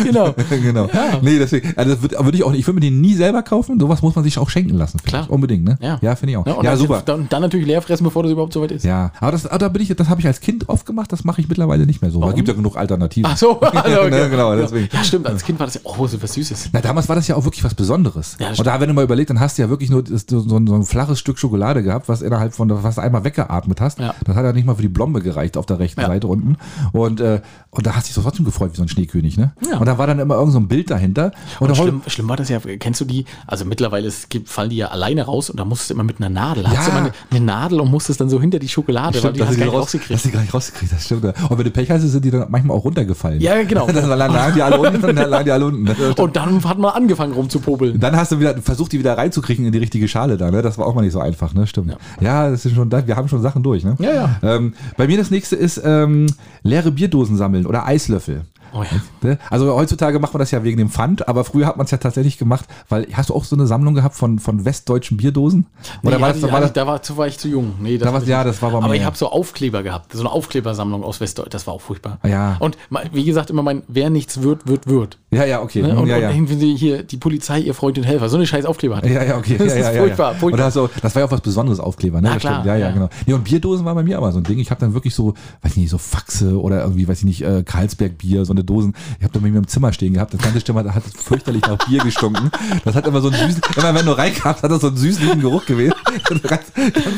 Genau. 0.03 0.34
genau. 0.49 0.90
Nee, 1.22 1.40
deswegen, 1.40 1.74
also 1.76 1.91
das 1.94 2.02
würde 2.02 2.18
würd 2.26 2.36
ich 2.36 2.44
auch 2.44 2.52
nicht, 2.52 2.60
ich 2.62 2.68
würde 2.68 2.76
mir 2.76 2.82
den 2.82 3.02
nie 3.02 3.14
selber 3.14 3.41
kaufen. 3.44 3.80
Sowas 3.80 4.02
muss 4.02 4.16
man 4.16 4.24
sich 4.24 4.38
auch 4.38 4.49
schenken 4.49 4.76
lassen. 4.76 4.99
Klar. 5.06 5.26
Unbedingt, 5.30 5.64
ne? 5.64 5.78
Ja. 5.82 5.99
Ja, 6.02 6.16
finde 6.16 6.32
ich 6.34 6.38
auch. 6.38 6.45
Ja, 6.45 6.52
Ja, 6.53 6.57
und 6.60 6.66
dann, 6.66 6.78
super. 6.78 7.02
Dann, 7.06 7.28
dann 7.30 7.41
natürlich 7.41 7.66
leer 7.68 7.82
fressen, 7.82 8.03
bevor 8.03 8.24
das 8.26 8.34
überhaupt 8.34 8.54
so 8.54 8.62
weit 8.62 8.72
ist. 8.72 8.86
Ja, 8.86 9.12
aber 9.20 9.32
das, 9.32 9.46
aber 9.46 9.58
da 9.58 9.70
bin 9.70 9.82
ich, 9.82 9.96
das 9.96 10.10
habe 10.10 10.22
ich 10.22 10.28
als 10.28 10.42
Kind 10.42 10.70
oft 10.70 10.86
gemacht, 10.86 11.12
das 11.12 11.24
mache 11.24 11.42
ich 11.42 11.48
mittlerweile 11.48 11.86
nicht 11.86 12.02
mehr 12.02 12.12
so. 12.12 12.28
Es 12.28 12.36
gibt 12.36 12.48
ja 12.48 12.54
genug 12.54 12.78
Alternativen. 12.78 13.30
Ach 13.32 13.38
so, 13.38 13.60
also, 13.62 14.02
okay. 14.02 14.10
Ne, 14.10 14.30
genau, 14.30 14.56
deswegen. 14.56 14.90
Ja, 14.92 15.04
stimmt, 15.04 15.28
als 15.28 15.44
Kind 15.44 15.60
war 15.60 15.68
das 15.68 15.76
ja, 15.76 15.82
oh, 15.84 16.08
so 16.08 16.22
was 16.22 16.34
Süßes. 16.34 16.70
Na, 16.74 16.82
damals 16.82 17.10
war 17.10 17.16
das 17.16 17.28
ja 17.28 17.36
auch 17.36 17.44
wirklich 17.46 17.64
was 17.64 17.74
Besonderes. 17.74 18.38
Ja, 18.40 18.50
und 18.50 18.66
da, 18.66 18.80
wenn 18.80 18.88
du 18.88 18.94
mal 18.94 19.04
überlegt, 19.04 19.30
dann 19.30 19.40
hast 19.40 19.58
du 19.58 19.62
ja 19.62 19.70
wirklich 19.70 19.90
nur 19.90 20.04
das, 20.04 20.26
so, 20.30 20.40
so, 20.40 20.58
ein, 20.58 20.68
so 20.68 20.76
ein 20.76 20.84
flaches 20.84 21.20
Stück 21.20 21.40
Schokolade 21.40 21.84
gehabt, 21.84 22.10
was 22.10 22.22
innerhalb 22.22 22.54
von, 22.54 22.70
was 22.84 22.96
du 22.96 23.02
einmal 23.02 23.24
weggeatmet 23.24 23.82
hast. 23.82 24.00
Ja. 24.00 24.14
Das 24.24 24.36
hat 24.36 24.44
ja 24.44 24.54
nicht 24.54 24.66
mal 24.66 24.76
für 24.76 24.82
die 24.82 24.90
Blombe 24.90 25.22
gereicht 25.22 25.58
auf 25.58 25.66
der 25.66 25.80
rechten 25.80 26.02
Ja. 26.02 26.08
Seite 26.08 26.28
unten. 26.28 26.58
Und, 26.92 27.20
äh, 27.22 27.42
und 27.72 27.86
da 27.86 27.96
hast 27.96 28.06
du 28.06 28.08
dich 28.08 28.16
doch 28.16 28.24
trotzdem 28.24 28.46
gefreut 28.46 28.72
wie 28.74 28.78
so 28.78 28.84
ein 28.84 28.90
Schneekönig, 28.90 29.38
ne? 29.38 29.54
Ja. 29.70 29.78
Und 29.78 29.86
da 29.86 29.98
war 29.98 30.08
dann 30.08 30.20
immer 30.20 30.36
irgend 30.36 30.54
so 30.54 30.60
ein 30.60 30.68
Bild 30.68 30.90
dahinter. 30.90 31.32
Und, 31.60 31.70
Und 31.70 31.76
schlimm, 31.76 32.02
schlimm 32.08 32.30
war 32.30 32.38
das 32.38 32.50
ja, 32.50 32.60
kennst 32.60 33.02
du 33.02 33.06
die? 33.06 33.26
Also 33.48 33.66
mittlerweile 33.66 34.08
es 34.08 34.30
gibt, 34.30 34.50
fallen 34.50 34.70
die 34.70 34.78
ja 34.78 34.88
alleine 34.88 35.24
raus 35.24 35.50
und 35.50 35.60
da 35.60 35.66
musstest 35.66 35.90
du 35.90 35.94
immer 35.96 36.04
mit 36.04 36.18
einer 36.20 36.30
Nadel. 36.30 36.64
Ja. 36.64 36.72
Hast 36.72 36.88
du 36.88 36.92
immer 36.92 37.00
eine, 37.02 37.12
eine 37.32 37.40
Nadel 37.42 37.80
und 37.80 37.92
musstest 37.92 38.15
dann 38.18 38.30
so 38.30 38.40
hinter 38.40 38.60
die 38.60 38.68
Schokolade, 38.70 39.14
weil 39.16 39.20
Stimmt, 39.20 39.36
die 39.36 39.40
dass 39.40 39.48
hast 39.50 39.56
sie 39.56 39.60
du 39.62 39.66
die 39.66 39.72
gar 39.72 39.74
nicht 39.74 39.84
rausgekriegt. 39.84 40.20
sie 40.22 40.32
gar 40.32 40.42
nicht 40.42 40.54
rausgekriegt, 40.54 40.92
das 40.94 41.06
stimmt. 41.06 41.24
Und 41.26 41.58
wenn 41.58 41.66
du 41.66 41.72
Pech 41.72 41.92
hast, 41.92 42.02
sind 42.02 42.26
die 42.26 42.32
dann 42.32 42.46
manchmal 42.50 42.78
auch 42.78 42.84
runtergefallen. 42.84 43.42
Ja, 43.42 43.62
genau. 43.64 43.88
dann 43.92 44.08
lagen 44.10 44.56
die 44.56 44.62
alle 44.62 44.80
unten 44.80 45.04
und 45.04 45.16
dann 45.18 45.30
lagen 45.30 45.46
die 45.46 45.52
alle 45.52 45.66
unten. 45.66 45.86
Das. 45.86 46.16
Und 46.18 46.36
dann 46.36 46.64
hat 46.64 46.78
man 46.78 46.92
angefangen 46.92 47.34
rumzupopeln. 47.34 48.00
Dann 48.00 48.16
hast 48.16 48.32
du 48.32 48.40
wieder 48.40 48.58
versucht, 48.62 48.92
die 48.92 49.00
wieder 49.00 49.18
reinzukriegen 49.18 49.66
in 49.66 49.72
die 49.72 49.78
richtige 49.80 50.08
Schale 50.08 50.38
da, 50.38 50.52
ne? 50.52 50.62
Das 50.62 50.78
war 50.78 50.88
auch 50.88 50.96
mal 50.96 51.02
nicht 51.02 51.14
so 51.14 51.20
einfach, 51.20 51.54
ne? 51.54 51.68
Stimmt. 51.68 51.96
Ja, 52.20 52.50
das 52.50 52.66
ist 52.66 52.76
schon, 52.76 52.92
wir 52.92 53.16
haben 53.16 53.28
schon 53.28 53.42
Sachen 53.42 53.64
durch, 53.64 53.84
ne? 53.84 53.96
Ja, 54.00 54.14
ja. 54.14 54.40
Ähm, 54.44 54.74
bei 54.98 55.08
mir 55.08 55.18
das 55.18 55.32
nächste 55.32 55.56
ist 55.56 55.82
ähm, 55.84 56.28
leere 56.64 56.92
Bierdosen 56.92 57.38
sammeln 57.38 57.66
oder 57.66 57.86
Eislöffel. 57.86 58.42
Oh 58.76 58.84
ja. 58.84 58.90
Ne? 59.22 59.40
Also 59.50 59.74
heutzutage 59.74 60.20
macht 60.20 60.34
man 60.34 60.40
das 60.40 60.52
ja 60.52 60.64
wegen 60.64 60.78
dem 60.78 60.90
Pfand, 60.90 61.28
aber 61.30 61.44
früher 61.46 61.66
hat 61.66 61.78
man 61.78 61.86
es 61.86 61.92
ja 61.92 61.98
tatsächlich 61.98 62.38
gemacht, 62.38 62.66
weil 62.90 63.08
hast 63.14 63.30
du 63.30 63.34
auch 63.36 63.46
so 63.46 63.56
eine 63.56 63.68
Sammlung 63.68 63.96
gehabt 63.96 64.16
von, 64.16 64.38
von 64.40 64.66
westdeutschen 64.66 65.18
Bierdosen? 65.18 65.66
Oder 66.04 66.18
Nee, 66.18 66.22
war 66.22 66.28
das, 66.34 66.38
ich- 66.44 66.52
war 66.52 66.60
das, 66.60 66.70
ich- 66.72 66.74
da 66.74 66.86
war, 66.86 67.02
zu 67.02 67.16
war 67.18 67.28
ich 67.28 67.38
zu 67.40 67.48
jung. 67.48 67.76
Nee, 67.80 67.98
Da 67.98 68.12
war- 68.14 68.22
ich 68.22 68.28
ja, 68.28 68.44
das 68.44 68.62
war 68.62 68.72
bei 68.72 68.78
Aber 68.80 68.88
mir, 68.90 68.96
ich 68.96 69.00
ja. 69.02 69.06
habe 69.06 69.16
so 69.18 69.30
Aufkleber 69.32 69.82
gehabt. 69.84 70.12
So 70.12 70.20
eine 70.20 70.32
Aufklebersammlung 70.32 71.04
aus 71.04 71.22
Westdeutschland. 71.22 71.54
Das 71.54 71.68
war 71.68 71.74
auch 71.74 71.82
furchtbar. 71.82 72.20
Ja. 72.26 72.58
Und 72.60 72.78
wie 73.14 73.24
gesagt, 73.24 73.50
immer 73.50 73.64
mein, 73.64 73.84
wer 73.88 74.10
nichts 74.10 74.42
wird, 74.42 74.68
wird, 74.68 74.88
wird. 74.88 75.18
Ja, 75.36 75.45
ja, 75.45 75.62
okay. 75.62 75.82
Ne? 75.82 75.98
Und, 75.98 76.07
ja, 76.07 76.18
ja. 76.18 76.30
und 76.30 76.36
irgendwie 76.36 76.76
hier 76.76 77.03
die 77.03 77.18
Polizei, 77.18 77.60
ihr 77.60 77.74
Freund 77.74 77.98
und 77.98 78.03
Helfer. 78.03 78.30
So 78.30 78.38
eine 78.38 78.48
scheiß 78.48 78.66
Aufkleber 78.66 78.98
hatte. 78.98 79.10
Ja, 79.10 79.24
ja, 79.24 79.38
okay. 79.38 79.57
Das 79.66 79.74
ja, 79.74 79.90
ist 79.90 79.95
ja, 79.95 80.02
furchtbar, 80.02 80.34
ja. 80.34 80.38
furchtbar. 80.38 80.72
So, 80.72 80.90
das 81.02 81.16
war 81.16 81.22
ja 81.22 81.28
auch 81.28 81.32
was 81.32 81.41
Besonderes, 81.41 81.80
Aufkleber, 81.80 82.22
ne? 82.22 82.30
Na 82.32 82.38
klar, 82.38 82.66
ja, 82.66 82.76
ja, 82.76 82.91
genau. 82.91 83.10
Nee, 83.26 83.34
und 83.34 83.44
Bierdosen 83.44 83.86
war 83.86 83.95
bei 83.95 84.03
mir 84.03 84.18
aber 84.18 84.32
so 84.32 84.40
ein 84.40 84.44
Ding. 84.44 84.60
Ich 84.60 84.70
habe 84.70 84.80
dann 84.80 84.94
wirklich 84.94 85.16
so, 85.16 85.34
weiß 85.62 85.72
ich 85.72 85.78
nicht, 85.78 85.90
so 85.90 85.98
Faxe 85.98 86.60
oder 86.60 86.82
irgendwie, 86.82 87.07
weiß 87.07 87.20
ich 87.20 87.26
nicht, 87.26 87.41
äh, 87.41 87.64
Karlsberg-Bier, 87.64 88.45
so 88.45 88.53
eine 88.53 88.64
Dosen. 88.64 88.94
Ich 89.18 89.24
habe 89.24 89.34
dann 89.34 89.41
bei 89.41 89.49
mir 89.49 89.57
im 89.57 89.68
Zimmer 89.68 89.91
stehen 89.94 90.14
gehabt. 90.14 90.34
Das 90.34 90.41
ganze 90.41 90.64
Zimmer 90.64 90.84
hat 90.94 91.03
fürchterlich 91.03 91.64
nach 91.64 91.78
Bier 91.88 92.03
gestunken. 92.03 92.52
Das 92.84 92.95
hat 92.95 93.07
immer 93.07 93.22
so 93.22 93.30
einen 93.30 93.38
süßen, 93.38 93.62
immer 93.78 93.95
wenn 93.95 94.06
du 94.06 94.12
reinkamst, 94.12 94.64
hat 94.64 94.72
das 94.72 94.82
so 94.82 94.88
einen 94.88 94.98
süßen 94.98 95.40
Geruch 95.40 95.66
gewesen. 95.66 95.94
ganz, 96.30 96.44
ganz, 96.44 96.66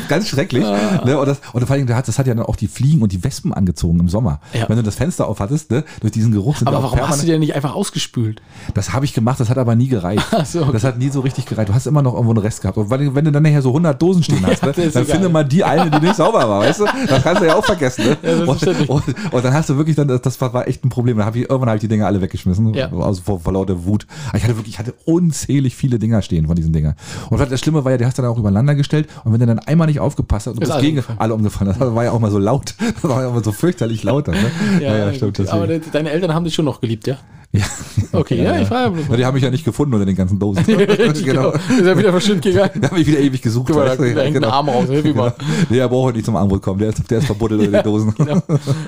ganz 0.08 0.28
schrecklich. 0.28 0.64
Ah. 0.64 1.02
Ne? 1.04 1.18
Und, 1.18 1.26
das, 1.26 1.40
und 1.52 1.66
vor 1.66 1.76
allem, 1.76 1.86
das 1.86 1.96
hat, 1.96 2.18
hat 2.18 2.26
ja 2.26 2.34
dann 2.34 2.46
auch 2.46 2.56
die 2.56 2.68
Fliegen 2.68 3.02
und 3.02 3.12
die 3.12 3.22
Wespen 3.22 3.52
angezogen 3.52 4.00
im 4.00 4.08
Sommer. 4.08 4.40
Wenn 4.52 4.76
du 4.76 4.82
das 4.82 4.94
Fenster 4.94 5.28
auf 5.28 5.40
hattest, 5.40 5.70
ne? 5.70 5.84
durch 6.00 6.12
diesen 6.12 6.32
Geruch 6.32 6.56
sind 6.56 6.68
Aber 6.68 6.82
warum 6.82 7.00
hast 7.00 7.22
du 7.22 7.26
denn 7.26 7.40
nicht 7.40 7.54
einfach 7.54 7.74
ausgespült? 8.08 8.42
das 8.74 8.92
habe 8.92 9.04
ich 9.04 9.14
gemacht, 9.14 9.40
das 9.40 9.48
hat 9.50 9.58
aber 9.58 9.74
nie 9.74 9.88
gereicht. 9.88 10.24
So, 10.44 10.62
okay. 10.62 10.72
Das 10.72 10.84
hat 10.84 10.98
nie 10.98 11.08
so 11.08 11.20
richtig 11.20 11.46
gereicht. 11.46 11.68
Du 11.68 11.74
hast 11.74 11.86
immer 11.86 12.02
noch 12.02 12.14
irgendwo 12.14 12.32
einen 12.32 12.38
Rest 12.40 12.60
gehabt. 12.62 12.76
Und 12.78 12.90
wenn, 12.90 13.24
du 13.24 13.32
dann 13.32 13.42
nachher 13.42 13.62
so 13.62 13.70
100 13.70 14.00
Dosen 14.00 14.22
stehen 14.22 14.44
hast, 14.46 14.62
Ja, 14.62 14.68
ne, 14.68 14.90
dann 14.90 15.04
finde 15.04 15.28
mal 15.28 15.44
die 15.44 15.64
eine, 15.64 15.90
die 15.90 16.00
nicht 16.00 16.16
sauber 16.16 16.48
war, 16.48 16.60
weißt 16.60 16.80
du? 16.80 16.84
Das 17.06 17.22
kannst 17.22 17.42
du 17.42 17.46
ja 17.46 17.54
auch 17.56 17.64
vergessen. 17.64 18.04
Ne? 18.04 18.16
Ja, 18.28 18.44
und, 18.44 18.88
und, 18.88 19.32
und 19.32 19.44
dann 19.44 19.52
hast 19.54 19.68
du 19.70 19.76
wirklich 19.76 19.96
dann, 19.96 20.08
das, 20.08 20.40
war, 20.40 20.66
echt 20.68 20.84
ein 20.84 20.88
Problem. 20.88 21.16
Dann 21.16 21.26
hab 21.26 21.34
ich, 21.36 21.42
irgendwann 21.42 21.68
habe 21.68 21.76
ich 21.76 21.80
die 21.80 21.88
Dinger 21.88 22.06
alle 22.06 22.20
weggeschmissen, 22.20 22.74
Ja. 22.74 22.90
also 22.92 23.22
vor, 23.22 23.40
vor 23.40 23.52
lauter 23.52 23.84
Wut. 23.84 24.06
Aber 24.28 24.38
ich 24.38 24.44
hatte 24.44 24.56
wirklich, 24.56 24.74
ich 24.74 24.78
hatte 24.78 24.94
unzählig 25.04 25.74
viele 25.76 25.98
Dinger 25.98 26.22
stehen 26.22 26.46
von 26.46 26.56
diesen 26.56 26.72
Dingern. 26.72 26.94
Und 27.30 27.38
das 27.40 27.60
Schlimme 27.60 27.84
war 27.84 27.92
ja, 27.92 27.98
die 27.98 28.06
hast 28.06 28.18
du 28.18 28.22
dann 28.22 28.30
auch 28.30 28.38
übereinander 28.38 28.74
gestellt 28.74 29.08
und 29.24 29.32
wenn 29.32 29.40
du 29.40 29.46
dann 29.46 29.58
einmal 29.60 29.86
nicht 29.86 30.00
aufgepasst 30.00 30.46
hast 30.46 30.54
und 30.54 30.62
Ist 30.62 30.68
das 30.68 30.76
alle 30.76 30.82
gegen 30.84 30.96
umgefallen. 30.98 31.20
alle 31.20 31.34
umgefallen, 31.34 31.74
das 31.78 31.94
war 31.94 32.04
ja 32.04 32.12
auch 32.12 32.20
mal 32.20 32.30
so 32.30 32.38
laut. 32.38 32.74
Das 33.00 33.04
war 33.10 33.22
ja 33.22 33.28
auch 33.28 33.34
mal 33.34 33.44
so 33.44 33.52
fürchterlich 33.52 34.02
laut. 34.02 34.28
dann, 34.28 34.34
Ne? 34.34 35.18
gut. 35.20 35.48
Aber 35.48 35.66
de- 35.66 35.80
deine 35.92 36.10
Eltern 36.10 36.34
haben 36.34 36.44
dich 36.44 36.54
schon 36.54 36.64
noch 36.64 36.80
geliebt, 36.80 37.06
ja? 37.06 37.16
Ja. 37.50 37.64
Okay, 38.12 38.42
ja, 38.42 38.60
ich 38.60 38.68
frage 38.68 38.94
Ja, 39.08 39.16
die 39.16 39.24
haben 39.24 39.34
mich 39.34 39.42
ja 39.42 39.50
nicht 39.50 39.64
gefunden 39.64 39.94
unter 39.94 40.04
den 40.04 40.14
ganzen 40.16 40.38
Dosen. 40.38 40.64
genau. 40.66 41.50
Ist 41.52 41.80
ja 41.82 41.96
wieder 41.96 42.10
verschwunden 42.10 42.42
gegangen. 42.42 42.70
Da 42.80 42.90
habe 42.90 43.00
ich 43.00 43.06
wieder 43.06 43.18
ewig 43.20 43.40
gesucht. 43.40 43.68
Guck 43.68 43.76
mal, 43.76 43.86
da, 43.86 43.96
da 43.96 44.20
hängt 44.22 44.36
ein 44.36 44.44
Arm 44.44 44.68
raus. 44.68 44.86
Hilf 44.88 45.02
mir 45.04 45.14
mal. 45.14 45.34
Nee, 45.70 45.78
er 45.78 45.88
braucht 45.88 46.06
heute 46.08 46.16
nicht 46.18 46.26
zum 46.26 46.36
Armbrot 46.36 46.60
kommen. 46.62 46.78
Der 46.78 46.90
ist, 46.90 47.10
der 47.10 47.18
ist 47.18 47.24
verbuddelt 47.26 47.60
unter 47.62 47.82
den 47.82 47.84
Dosen. 47.84 48.14
Genau. 48.16 48.42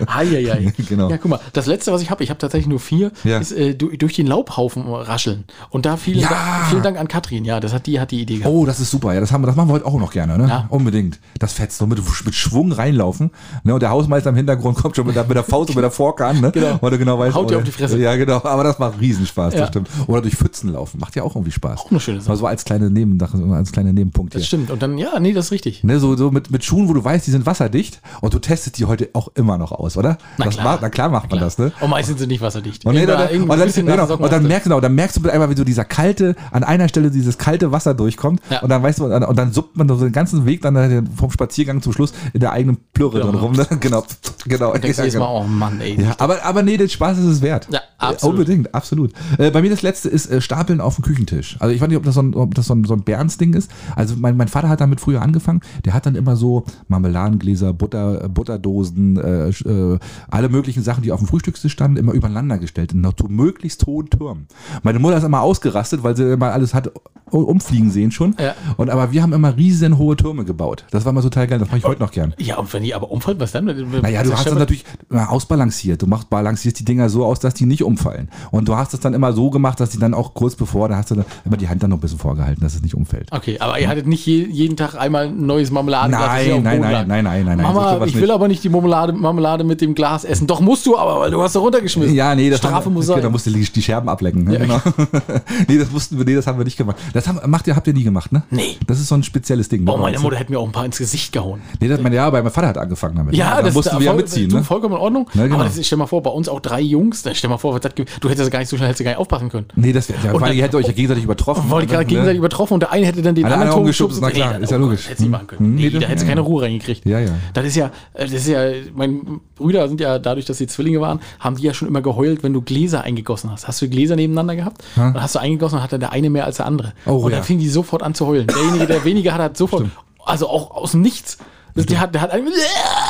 Eieiei. 0.06 0.72
Genau. 0.88 1.08
Ja, 1.10 1.16
guck 1.16 1.30
mal, 1.30 1.40
das 1.52 1.66
letzte, 1.66 1.90
was 1.92 2.02
ich 2.02 2.10
habe, 2.10 2.22
ich 2.22 2.30
habe 2.30 2.38
tatsächlich 2.38 2.68
nur 2.68 2.80
vier, 2.80 3.12
Ja. 3.24 3.38
ist 3.38 3.52
äh, 3.52 3.74
du- 3.74 3.96
durch 3.96 4.14
den 4.14 4.26
Laubhaufen 4.26 4.82
rascheln. 4.86 5.44
Und 5.70 5.86
da 5.86 5.96
vielen, 5.96 6.20
Ja. 6.20 6.28
Dank, 6.28 6.66
vielen 6.68 6.82
Dank 6.82 6.98
an 6.98 7.08
Katrin. 7.08 7.44
Ja, 7.44 7.60
das 7.60 7.72
hat 7.72 7.86
die, 7.86 7.98
hat 7.98 8.10
die 8.10 8.20
Idee 8.20 8.38
gehabt. 8.38 8.54
Oh, 8.54 8.66
das 8.66 8.78
ist 8.80 8.90
super. 8.90 9.14
Ja, 9.14 9.20
das, 9.20 9.32
haben 9.32 9.42
wir, 9.42 9.46
das 9.46 9.56
machen 9.56 9.68
wir 9.68 9.74
heute 9.74 9.86
auch 9.86 9.98
noch 9.98 10.12
gerne. 10.12 10.36
Ne? 10.38 10.48
Ja. 10.48 10.66
Unbedingt. 10.68 11.18
Das 11.38 11.52
fetzt. 11.54 11.78
So 11.78 11.86
mit, 11.86 11.98
mit 12.24 12.34
Schwung 12.34 12.72
reinlaufen. 12.72 13.30
Ne? 13.64 13.72
Und 13.74 13.80
der 13.80 13.90
Hausmeister 13.90 14.30
im 14.30 14.36
Hintergrund 14.36 14.76
kommt 14.76 14.96
schon 14.96 15.06
mit 15.06 15.16
der, 15.16 15.24
mit 15.24 15.36
der 15.36 15.44
Faust 15.44 15.70
und 15.70 15.76
mit 15.76 15.82
der 15.84 15.90
Fork 15.90 16.20
an. 16.20 16.40
Ne? 16.40 16.50
Genau. 16.52 16.78
Weil 16.80 16.90
du 16.90 16.98
genau 16.98 17.18
weißt, 17.18 17.34
Haut 17.34 17.50
dir 17.50 17.56
auf 17.58 17.64
die 17.64 17.70
Fresse. 17.72 17.98
Ja, 17.98 18.14
genau. 18.16 18.40
Aber 18.50 18.64
das 18.64 18.78
macht 18.78 19.00
Riesenspaß. 19.00 19.54
Ja. 19.54 19.60
Das 19.60 19.68
stimmt. 19.70 19.88
Oder 20.06 20.22
durch 20.22 20.34
Pfützen 20.36 20.72
laufen. 20.72 20.98
Macht 21.00 21.16
ja 21.16 21.22
auch 21.22 21.34
irgendwie 21.36 21.52
Spaß. 21.52 21.80
Auch 21.80 21.90
eine 21.90 22.00
schöne 22.00 22.20
Sache. 22.20 22.30
Mal 22.30 22.36
so 22.36 22.46
als 22.46 22.64
kleine 22.64 22.90
Nebensache, 22.90 23.38
als 23.52 23.72
kleiner 23.72 23.92
Nebenpunkt 23.92 24.34
Das 24.34 24.42
hier. 24.42 24.46
stimmt. 24.46 24.70
Und 24.70 24.82
dann, 24.82 24.98
ja, 24.98 25.18
nee, 25.20 25.32
das 25.32 25.46
ist 25.46 25.52
richtig. 25.52 25.84
Ne, 25.84 25.98
so, 26.00 26.16
so 26.16 26.30
mit, 26.30 26.50
mit 26.50 26.64
Schuhen, 26.64 26.88
wo 26.88 26.92
du 26.92 27.02
weißt, 27.04 27.26
die 27.26 27.30
sind 27.30 27.46
wasserdicht 27.46 28.00
und 28.20 28.34
du 28.34 28.38
testest 28.38 28.78
die 28.78 28.84
heute 28.84 29.08
auch 29.14 29.28
immer 29.34 29.58
noch 29.58 29.72
aus, 29.72 29.96
oder? 29.96 30.18
Na 30.38 30.44
das 30.46 30.54
klar. 30.54 30.64
Macht, 30.64 30.82
na 30.82 30.90
klar 30.90 31.08
macht 31.08 31.30
man 31.30 31.40
das, 31.40 31.58
ne? 31.58 31.72
Und 31.80 31.90
meistens 31.90 32.18
sind 32.18 32.18
sie 32.18 32.26
nicht 32.26 32.40
wasserdicht. 32.42 32.84
Und, 32.84 32.94
nee, 32.94 33.00
Irgendwann- 33.00 33.18
dann, 33.20 33.30
irgendwo 33.30 33.52
und, 33.52 33.60
ein 33.62 33.72
dann, 33.72 33.86
genau, 33.86 34.14
und 34.24 34.32
dann 34.32 34.42
merkst 34.46 34.66
du, 34.66 34.70
genau, 34.70 34.80
dann 34.80 34.94
merkst 34.94 35.16
du 35.16 35.30
einmal, 35.30 35.50
wie 35.50 35.56
so 35.56 35.64
dieser 35.64 35.84
kalte, 35.84 36.34
an 36.50 36.64
einer 36.64 36.88
Stelle 36.88 37.10
dieses 37.10 37.38
kalte 37.38 37.72
Wasser 37.72 37.94
durchkommt 37.94 38.40
Ja. 38.50 38.60
und 38.62 38.68
dann 38.68 38.82
weißt 38.82 38.98
du, 38.98 39.04
und, 39.06 39.22
und 39.24 39.36
dann 39.38 39.52
suppt 39.52 39.76
man 39.76 39.88
so 39.88 39.96
den 39.96 40.12
ganzen 40.12 40.46
Weg 40.46 40.62
dann 40.62 41.08
vom 41.16 41.30
Spaziergang 41.30 41.82
zum 41.82 41.92
Schluss 41.92 42.12
in 42.32 42.40
der 42.40 42.52
eigenen 42.52 42.78
Plürre 42.92 43.20
Genau. 43.20 43.32
drin 43.32 43.40
rum. 43.40 43.52
Ne? 43.52 43.66
Genau, 43.80 44.04
genau. 44.46 44.72
Und 44.72 44.82
denkst 44.84 44.98
Ja, 44.98 45.04
jetzt 45.04 45.14
mal, 45.18 45.26
genau. 45.26 45.40
oh 45.42 45.46
Mann, 45.46 45.80
ey. 45.80 46.00
Ja, 46.00 46.14
aber, 46.18 46.44
aber 46.44 46.62
nee, 46.62 46.76
den 46.76 46.88
Spaß 46.88 47.18
ist 47.18 47.24
es 47.26 47.42
wert. 47.42 47.68
Ja, 47.70 47.80
absolut. 47.98 48.39
Unbedingt, 48.40 48.74
absolut. 48.74 49.12
Äh, 49.36 49.50
bei 49.50 49.60
mir 49.60 49.68
das 49.68 49.82
letzte 49.82 50.08
ist 50.08 50.30
äh, 50.30 50.40
Stapeln 50.40 50.80
auf 50.80 50.94
dem 50.94 51.04
Küchentisch. 51.04 51.56
Also 51.60 51.74
ich 51.74 51.80
weiß 51.80 51.88
nicht, 51.88 51.98
ob 51.98 52.04
das 52.04 52.14
so 52.14 52.22
ein, 52.22 52.34
ob 52.34 52.54
das 52.54 52.66
so 52.66 52.74
ein, 52.74 52.84
so 52.84 52.94
ein 52.94 53.02
Berns-Ding 53.02 53.52
ist. 53.52 53.70
Also 53.94 54.14
mein, 54.16 54.34
mein 54.38 54.48
Vater 54.48 54.70
hat 54.70 54.80
damit 54.80 54.98
früher 54.98 55.20
angefangen. 55.20 55.60
Der 55.84 55.92
hat 55.92 56.06
dann 56.06 56.14
immer 56.14 56.36
so 56.36 56.64
Marmeladengläser, 56.88 57.74
Butter, 57.74 58.30
Butterdosen, 58.30 59.18
äh, 59.18 59.48
äh, 59.50 59.98
alle 60.30 60.48
möglichen 60.48 60.82
Sachen, 60.82 61.02
die 61.02 61.12
auf 61.12 61.20
dem 61.20 61.28
Frühstückstisch 61.28 61.72
standen, 61.72 61.98
immer 61.98 62.12
übereinander 62.12 62.56
gestellt. 62.58 62.92
In 62.92 63.06
zu 63.16 63.26
möglichst 63.28 63.84
hohen 63.86 64.08
Türmen. 64.08 64.46
Meine 64.82 64.98
Mutter 65.00 65.18
ist 65.18 65.24
immer 65.24 65.42
ausgerastet, 65.42 66.02
weil 66.02 66.16
sie 66.16 66.32
immer 66.32 66.52
alles 66.52 66.72
hat 66.72 66.90
umfliegen 67.30 67.90
sehen 67.90 68.10
schon. 68.10 68.34
Ja. 68.38 68.54
Und 68.76 68.90
aber 68.90 69.12
wir 69.12 69.22
haben 69.22 69.32
immer 69.32 69.56
riesen 69.56 69.98
hohe 69.98 70.16
Türme 70.16 70.44
gebaut. 70.44 70.84
Das 70.90 71.04
war 71.04 71.12
mal 71.12 71.22
total 71.22 71.46
geil. 71.46 71.58
Das 71.58 71.68
mache 71.68 71.78
ich 71.78 71.84
heute 71.84 72.00
noch 72.00 72.10
gern. 72.10 72.34
Ja, 72.38 72.58
und 72.58 72.72
wenn 72.72 72.82
die 72.82 72.94
aber 72.94 73.10
umfallen, 73.10 73.38
was 73.40 73.52
dann? 73.52 73.66
Naja, 73.66 74.22
du 74.22 74.32
hast 74.32 74.46
das 74.46 74.54
natürlich 74.54 74.84
ausbalanciert. 75.10 76.02
Du 76.02 76.06
machst, 76.06 76.30
balancierst 76.30 76.78
die 76.80 76.84
Dinger 76.84 77.08
so 77.08 77.24
aus, 77.24 77.40
dass 77.40 77.54
die 77.54 77.66
nicht 77.66 77.84
umfallen. 77.84 78.29
Und 78.50 78.68
du 78.68 78.76
hast 78.76 78.94
es 78.94 79.00
dann 79.00 79.14
immer 79.14 79.32
so 79.32 79.50
gemacht, 79.50 79.80
dass 79.80 79.90
die 79.90 79.98
dann 79.98 80.14
auch 80.14 80.34
kurz 80.34 80.54
bevor, 80.56 80.88
da 80.88 80.96
hast 80.96 81.10
du 81.10 81.16
dann 81.16 81.24
immer 81.44 81.56
die 81.56 81.68
Hand 81.68 81.82
dann 81.82 81.90
noch 81.90 81.98
ein 81.98 82.00
bisschen 82.00 82.18
vorgehalten, 82.18 82.62
dass 82.62 82.74
es 82.74 82.82
nicht 82.82 82.94
umfällt. 82.94 83.28
Okay, 83.30 83.58
aber 83.58 83.78
ihr 83.80 83.88
hattet 83.88 84.06
nicht 84.06 84.24
je, 84.26 84.46
jeden 84.46 84.76
Tag 84.76 84.94
einmal 84.94 85.26
ein 85.28 85.46
neues 85.46 85.70
Marmeladenglas. 85.70 86.20
Nein, 86.26 86.62
nein, 86.62 86.80
nein, 86.80 87.08
nein, 87.08 87.24
nein, 87.24 87.44
nein, 87.44 87.56
Mama, 87.58 88.04
ich 88.06 88.14
will 88.14 88.30
aber 88.30 88.48
nicht 88.48 88.62
die 88.64 88.68
Marmelade, 88.68 89.12
Marmelade 89.12 89.64
mit 89.64 89.80
dem 89.80 89.94
Glas 89.94 90.24
essen. 90.24 90.46
Doch 90.46 90.60
musst 90.60 90.86
du 90.86 90.96
aber, 90.96 91.20
weil 91.20 91.30
du 91.30 91.42
hast 91.42 91.54
da 91.54 91.60
runtergeschmissen. 91.60 92.14
Ja, 92.14 92.34
nee, 92.34 92.50
das 92.50 92.58
Strafe 92.58 92.86
haben, 92.86 92.94
muss 92.94 93.06
sein. 93.06 93.22
Da 93.22 93.30
musst 93.30 93.46
du 93.46 93.50
die, 93.50 93.82
Scherben 93.82 94.08
ablecken. 94.08 94.44
Ne? 94.44 94.58
Genau. 94.58 94.80
nee, 95.68 95.78
das 95.78 95.92
wussten 95.92 96.18
wir, 96.18 96.24
nee, 96.24 96.34
das 96.34 96.46
haben 96.46 96.58
wir 96.58 96.64
nicht 96.64 96.76
gemacht. 96.76 96.96
Das 97.12 97.26
haben, 97.26 97.38
macht 97.50 97.66
ihr, 97.66 97.76
habt 97.76 97.86
ihr 97.86 97.94
nie 97.94 98.04
gemacht, 98.04 98.32
ne? 98.32 98.42
Nee. 98.50 98.76
Das 98.86 99.00
ist 99.00 99.08
so 99.08 99.14
ein 99.14 99.22
spezielles 99.22 99.68
Ding. 99.68 99.84
Ne? 99.84 99.92
Oh, 99.92 99.96
meine? 99.96 100.18
Mutter 100.18 100.36
hätte 100.36 100.52
mir 100.52 100.58
auch 100.58 100.66
ein 100.66 100.72
paar 100.72 100.84
ins 100.84 100.98
Gesicht 100.98 101.32
gehauen. 101.32 101.60
Nee, 101.80 101.88
das, 101.88 102.00
mein, 102.00 102.12
ja, 102.12 102.26
aber 102.26 102.42
mein 102.42 102.52
Vater 102.52 102.68
hat 102.68 102.78
angefangen 102.78 103.16
damit. 103.16 103.34
Ja, 103.34 103.56
da 103.56 103.62
das 103.62 103.74
mussten 103.74 103.98
wir 103.98 104.06
ja 104.06 104.12
mitziehen. 104.12 104.50
Ne? 104.50 104.62
vollkommen 104.62 104.94
in 104.94 105.00
Ordnung. 105.00 105.26
Genau. 105.34 105.54
Aber 105.56 105.70
stell 105.82 105.98
mal 105.98 106.06
vor, 106.06 106.22
bei 106.22 106.30
uns 106.30 106.48
auch 106.48 106.60
drei 106.60 106.80
Jungs. 106.80 107.24
Stell 107.32 107.50
mal 107.50 107.58
vor, 107.58 107.74
was 107.74 107.80
das, 107.80 107.94
ge- 107.94 108.06
du 108.20 108.28
hättest 108.28 108.44
ja 108.46 108.50
gar 108.50 108.58
nicht 108.60 108.68
so 108.68 108.76
schnell 108.76 108.88
hättest 108.88 109.00
du 109.00 109.04
gar 109.04 109.10
nicht 109.12 109.18
aufpassen 109.18 109.48
können. 109.48 109.66
Nee, 109.74 109.92
das 109.92 110.08
wäre, 110.08 110.18
ja, 110.24 110.40
weil 110.40 110.54
ihr 110.54 110.62
hättet 110.62 110.76
euch 110.76 110.86
ja 110.86 110.92
gegenseitig 110.92 111.24
übertroffen. 111.24 111.68
Wollte 111.70 111.86
ich 111.86 111.90
gerade 111.90 112.04
Ne? 112.04 112.08
gegenseitig 112.08 112.38
übertroffen 112.38 112.74
und 112.74 112.80
der 112.80 112.92
eine 112.92 113.06
hätte 113.06 113.22
dann 113.22 113.34
den 113.34 113.44
Alle 113.46 113.54
anderen 113.54 113.72
Ton 113.72 113.80
umgeschubst, 113.80 114.18
na 114.20 114.30
klar, 114.30 114.54
das- 114.54 114.62
ist 114.64 114.70
ja 114.70 114.76
logisch. 114.76 115.08
Hätte 115.08 115.18
sie 115.18 115.24
Hm. 115.24 115.30
machen 115.30 115.46
können. 115.46 115.60
Hm, 115.60 115.74
Nee, 115.74 115.82
nee, 115.82 115.90
da 115.90 115.98
das- 116.00 116.08
hätte 116.08 116.20
sie 116.20 116.26
ja, 116.26 116.30
keine. 116.30 116.40
Ruhe 116.42 116.62
reingekriegt. 116.62 117.06
Ja, 117.06 117.18
ja. 117.20 117.30
Das 117.54 117.64
ist 117.64 117.76
ja, 117.76 117.90
das 118.14 118.30
ist 118.32 118.46
ja, 118.48 118.60
meine 118.94 119.20
Brüder 119.56 119.88
sind 119.88 120.00
ja 120.00 120.18
dadurch, 120.18 120.46
dass 120.46 120.58
sie 120.58 120.66
Zwillinge 120.66 121.00
waren, 121.00 121.20
haben 121.38 121.56
die 121.56 121.62
ja 121.62 121.74
schon 121.74 121.88
immer 121.88 122.02
geheult, 122.02 122.42
wenn 122.42 122.52
du 122.52 122.62
Gläser 122.62 123.02
eingegossen 123.02 123.50
hast. 123.50 123.66
Hast 123.68 123.80
du 123.82 123.88
Gläser 123.88 124.16
nebeneinander 124.16 124.56
gehabt? 124.56 124.82
Dann 124.96 125.20
hast 125.20 125.34
du 125.34 125.38
eingegossen 125.40 125.78
und 125.78 125.82
hat 125.82 125.92
dann 125.92 126.00
der 126.00 126.12
eine 126.12 126.30
mehr 126.30 126.44
als 126.44 126.56
der 126.58 126.66
andere. 126.66 126.92
Oh, 127.06 127.12
und 127.16 127.30
dann 127.32 127.40
ja. 127.40 127.42
fing 127.42 127.58
die 127.58 127.68
sofort 127.68 128.02
an 128.02 128.14
zu 128.14 128.26
heulen. 128.26 128.46
Derjenige, 128.46 128.86
der 128.86 129.04
weniger 129.04 129.32
hat, 129.34 129.40
hat 129.40 129.56
sofort, 129.56 129.86
also 130.24 130.48
auch 130.48 130.70
aus 130.72 130.92
dem 130.92 131.00
Nichts. 131.02 131.38
Der 131.76 132.00
hat, 132.00 132.14
der 132.14 132.20
hat 132.20 132.32
einen, 132.32 132.48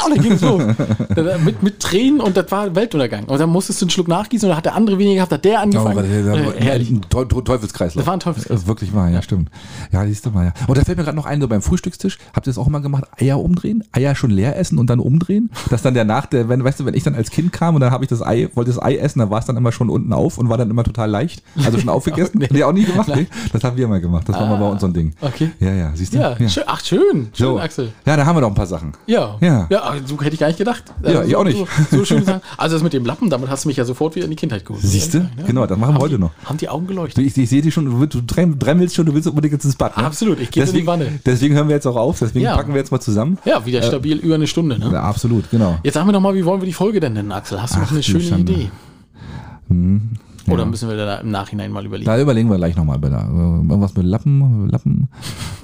und 0.06 0.16
dann 0.16 0.22
ging 0.22 0.32
es 0.32 0.40
los. 0.40 0.62
Dann 1.14 1.44
mit, 1.44 1.62
mit 1.62 1.80
Tränen 1.80 2.20
und 2.20 2.36
das 2.36 2.50
war 2.50 2.74
Weltuntergang. 2.74 3.24
Und 3.24 3.38
dann 3.40 3.50
musstest 3.50 3.80
du 3.80 3.84
einen 3.86 3.90
Schluck 3.90 4.08
nachgießen 4.08 4.46
und 4.46 4.50
dann 4.50 4.56
hat 4.58 4.64
der 4.66 4.74
andere 4.74 4.98
weniger 4.98 5.16
gehabt, 5.16 5.32
hat 5.32 5.44
der 5.44 5.58
Oh, 5.58 5.62
angefangen. 5.62 5.96
das, 5.96 6.06
das, 6.44 6.54
Äh, 6.56 6.60
herrlich. 6.64 6.90
Ein 6.90 7.00
Teu- 7.08 7.24
Teu- 7.24 7.40
Teufelskreislauf. 7.42 8.02
Das 8.02 8.06
war 8.06 8.14
ein 8.14 8.20
Teufelskreislauf. 8.20 8.56
Das 8.56 8.62
ist 8.62 8.68
wirklich 8.68 8.94
wahr, 8.94 9.08
ja, 9.10 9.22
stimmt. 9.22 9.50
Ja, 9.92 10.04
siehst 10.06 10.24
du 10.26 10.30
mal, 10.30 10.46
ja. 10.46 10.52
Und 10.66 10.78
da 10.78 10.84
fällt 10.84 10.98
mir 10.98 11.04
gerade 11.04 11.16
noch 11.16 11.26
ein, 11.26 11.40
so 11.40 11.48
beim 11.48 11.62
Frühstückstisch, 11.62 12.18
habt 12.34 12.46
ihr 12.46 12.50
das 12.50 12.58
auch 12.58 12.66
immer 12.66 12.80
gemacht, 12.80 13.04
Eier 13.20 13.40
umdrehen? 13.40 13.84
Eier 13.92 14.14
schon 14.14 14.30
leer 14.30 14.56
essen 14.58 14.78
und 14.78 14.88
dann 14.90 15.00
umdrehen? 15.00 15.50
Dass 15.70 15.82
dann 15.82 15.94
der 15.94 16.04
nach, 16.04 16.26
der, 16.26 16.48
wenn, 16.48 16.62
weißt 16.64 16.80
du, 16.80 16.84
wenn 16.86 16.94
ich 16.94 17.02
dann 17.02 17.14
als 17.14 17.30
Kind 17.30 17.52
kam 17.52 17.74
und 17.74 17.80
dann 17.80 17.90
habe 17.90 18.04
ich 18.04 18.08
das 18.10 18.22
Ei, 18.22 18.48
wollte 18.54 18.70
das 18.70 18.82
Ei 18.82 18.96
essen, 18.96 19.18
dann 19.18 19.30
war 19.30 19.38
es 19.38 19.44
dann 19.46 19.56
immer 19.56 19.72
schon 19.72 19.90
unten 19.90 20.12
auf 20.12 20.38
und 20.38 20.48
war 20.48 20.56
dann 20.58 20.70
immer 20.70 20.84
total 20.84 21.10
leicht. 21.10 21.42
Also 21.64 21.78
schon 21.78 21.88
aufgegessen? 21.90 22.38
Nee. 22.40 22.48
nee. 22.50 22.62
auch 22.62 22.72
nie 22.72 22.84
gemacht? 22.84 23.10
Nee. 23.14 23.26
Das 23.52 23.64
haben 23.64 23.76
wir 23.76 23.84
immer 23.84 24.00
gemacht. 24.00 24.28
Das 24.28 24.36
war 24.36 24.46
mal 24.46 24.56
bei 24.56 24.68
uns 24.68 24.80
so 24.80 24.86
ein 24.86 24.92
Ding. 24.92 25.12
Okay. 25.20 25.50
Ja, 25.60 25.72
ja, 25.72 25.90
siehst 25.94 26.14
du? 26.14 26.18
Ja, 26.18 26.36
Schön, 26.48 26.64
ach 26.66 26.80
schön, 26.84 27.00
schön, 27.32 27.46
So. 27.46 27.58
Axel. 27.58 27.92
Ja, 28.06 28.16
da 28.16 28.24
haben 28.24 28.36
wir 28.36 28.40
doch 28.42 28.48
ein 28.48 28.54
paar 28.54 28.66
Sachen. 28.66 28.92
Ja. 29.06 29.36
Ja. 29.40 29.66
Ja, 29.70 29.82
so 30.04 30.20
hätte 30.20 30.34
ich 30.34 30.40
gar 30.40 30.46
nicht 30.48 30.58
gedacht. 30.58 30.84
Ja, 31.02 31.22
ich 31.24 31.34
auch 31.36 31.44
nicht. 31.44 31.56
So, 31.58 31.66
so 31.98 32.04
schön 32.04 32.24
sagen. 32.24 32.40
Also 32.56 32.76
das 32.76 32.82
mit 32.82 32.92
dem 32.92 33.04
Lappen, 33.04 33.30
damit 33.30 33.48
hast 33.50 33.64
du 33.64 33.68
mich 33.68 33.76
ja 33.76 33.84
sofort 33.84 34.14
wieder 34.14 34.24
in 34.24 34.30
die 34.30 34.36
Kindheit 34.36 34.64
geholt. 34.64 34.82
Siehst 34.84 35.14
du? 35.14 35.28
Genau, 35.46 35.66
das 35.66 35.78
machen 35.78 35.90
wir 35.90 35.94
Haben 35.94 36.02
heute 36.02 36.14
die, 36.16 36.20
noch. 36.20 36.30
Haben 36.44 36.58
die 36.58 36.68
Augen 36.68 36.86
geleuchtet. 36.86 37.24
Ich, 37.24 37.36
ich 37.36 37.48
sehe 37.48 37.62
dich 37.62 37.72
schon, 37.74 37.84
du, 37.86 38.06
du 38.06 38.20
drem- 38.22 38.58
dremmelst 38.58 38.94
schon, 38.96 39.06
du 39.06 39.14
willst 39.14 39.28
unbedingt 39.28 39.52
jetzt 39.54 39.64
ins 39.64 39.76
Bad. 39.76 39.96
Ne? 39.96 40.04
Absolut, 40.04 40.40
ich 40.40 40.50
gehe 40.50 40.64
in 40.64 40.72
die 40.72 40.86
Wanne. 40.86 41.20
Deswegen 41.26 41.54
hören 41.54 41.68
wir 41.68 41.74
jetzt 41.76 41.86
auch 41.86 41.96
auf, 41.96 42.18
deswegen 42.18 42.44
Ja. 42.44 42.56
packen 42.56 42.72
wir 42.72 42.78
jetzt 42.80 42.90
mal 42.92 43.00
zusammen. 43.00 43.38
Ja, 43.44 43.64
wieder 43.66 43.82
stabil 43.82 44.16
über 44.18 44.34
eine 44.36 44.46
Stunde. 44.46 44.78
Ne? 44.78 44.90
Ja, 44.92 45.02
absolut, 45.02 45.50
genau. 45.50 45.78
Jetzt 45.82 45.94
sag 45.94 46.06
mir 46.06 46.12
doch 46.12 46.20
mal, 46.20 46.34
wie 46.34 46.44
wollen 46.44 46.60
wir 46.60 46.66
die 46.66 46.72
Folge 46.72 47.00
denn 47.00 47.12
nennen, 47.14 47.32
Axel? 47.32 47.60
Hast 47.60 47.74
du 47.74 47.78
noch 47.80 47.86
Ach, 47.86 47.90
eine 47.92 48.00
du 48.00 48.20
schöne. 48.20 48.38
Idee? 48.38 48.70
Oder 50.52 50.66
müssen 50.66 50.88
wir 50.88 50.96
da 50.96 51.16
im 51.18 51.30
Nachhinein 51.30 51.70
mal 51.72 51.84
überlegen? 51.84 52.06
Da 52.06 52.18
überlegen 52.20 52.48
wir 52.50 52.56
gleich 52.56 52.76
nochmal. 52.76 52.98
Irgendwas 53.02 53.94
mit 53.94 54.06
Lappen, 54.06 54.68
Lappen. 54.70 55.08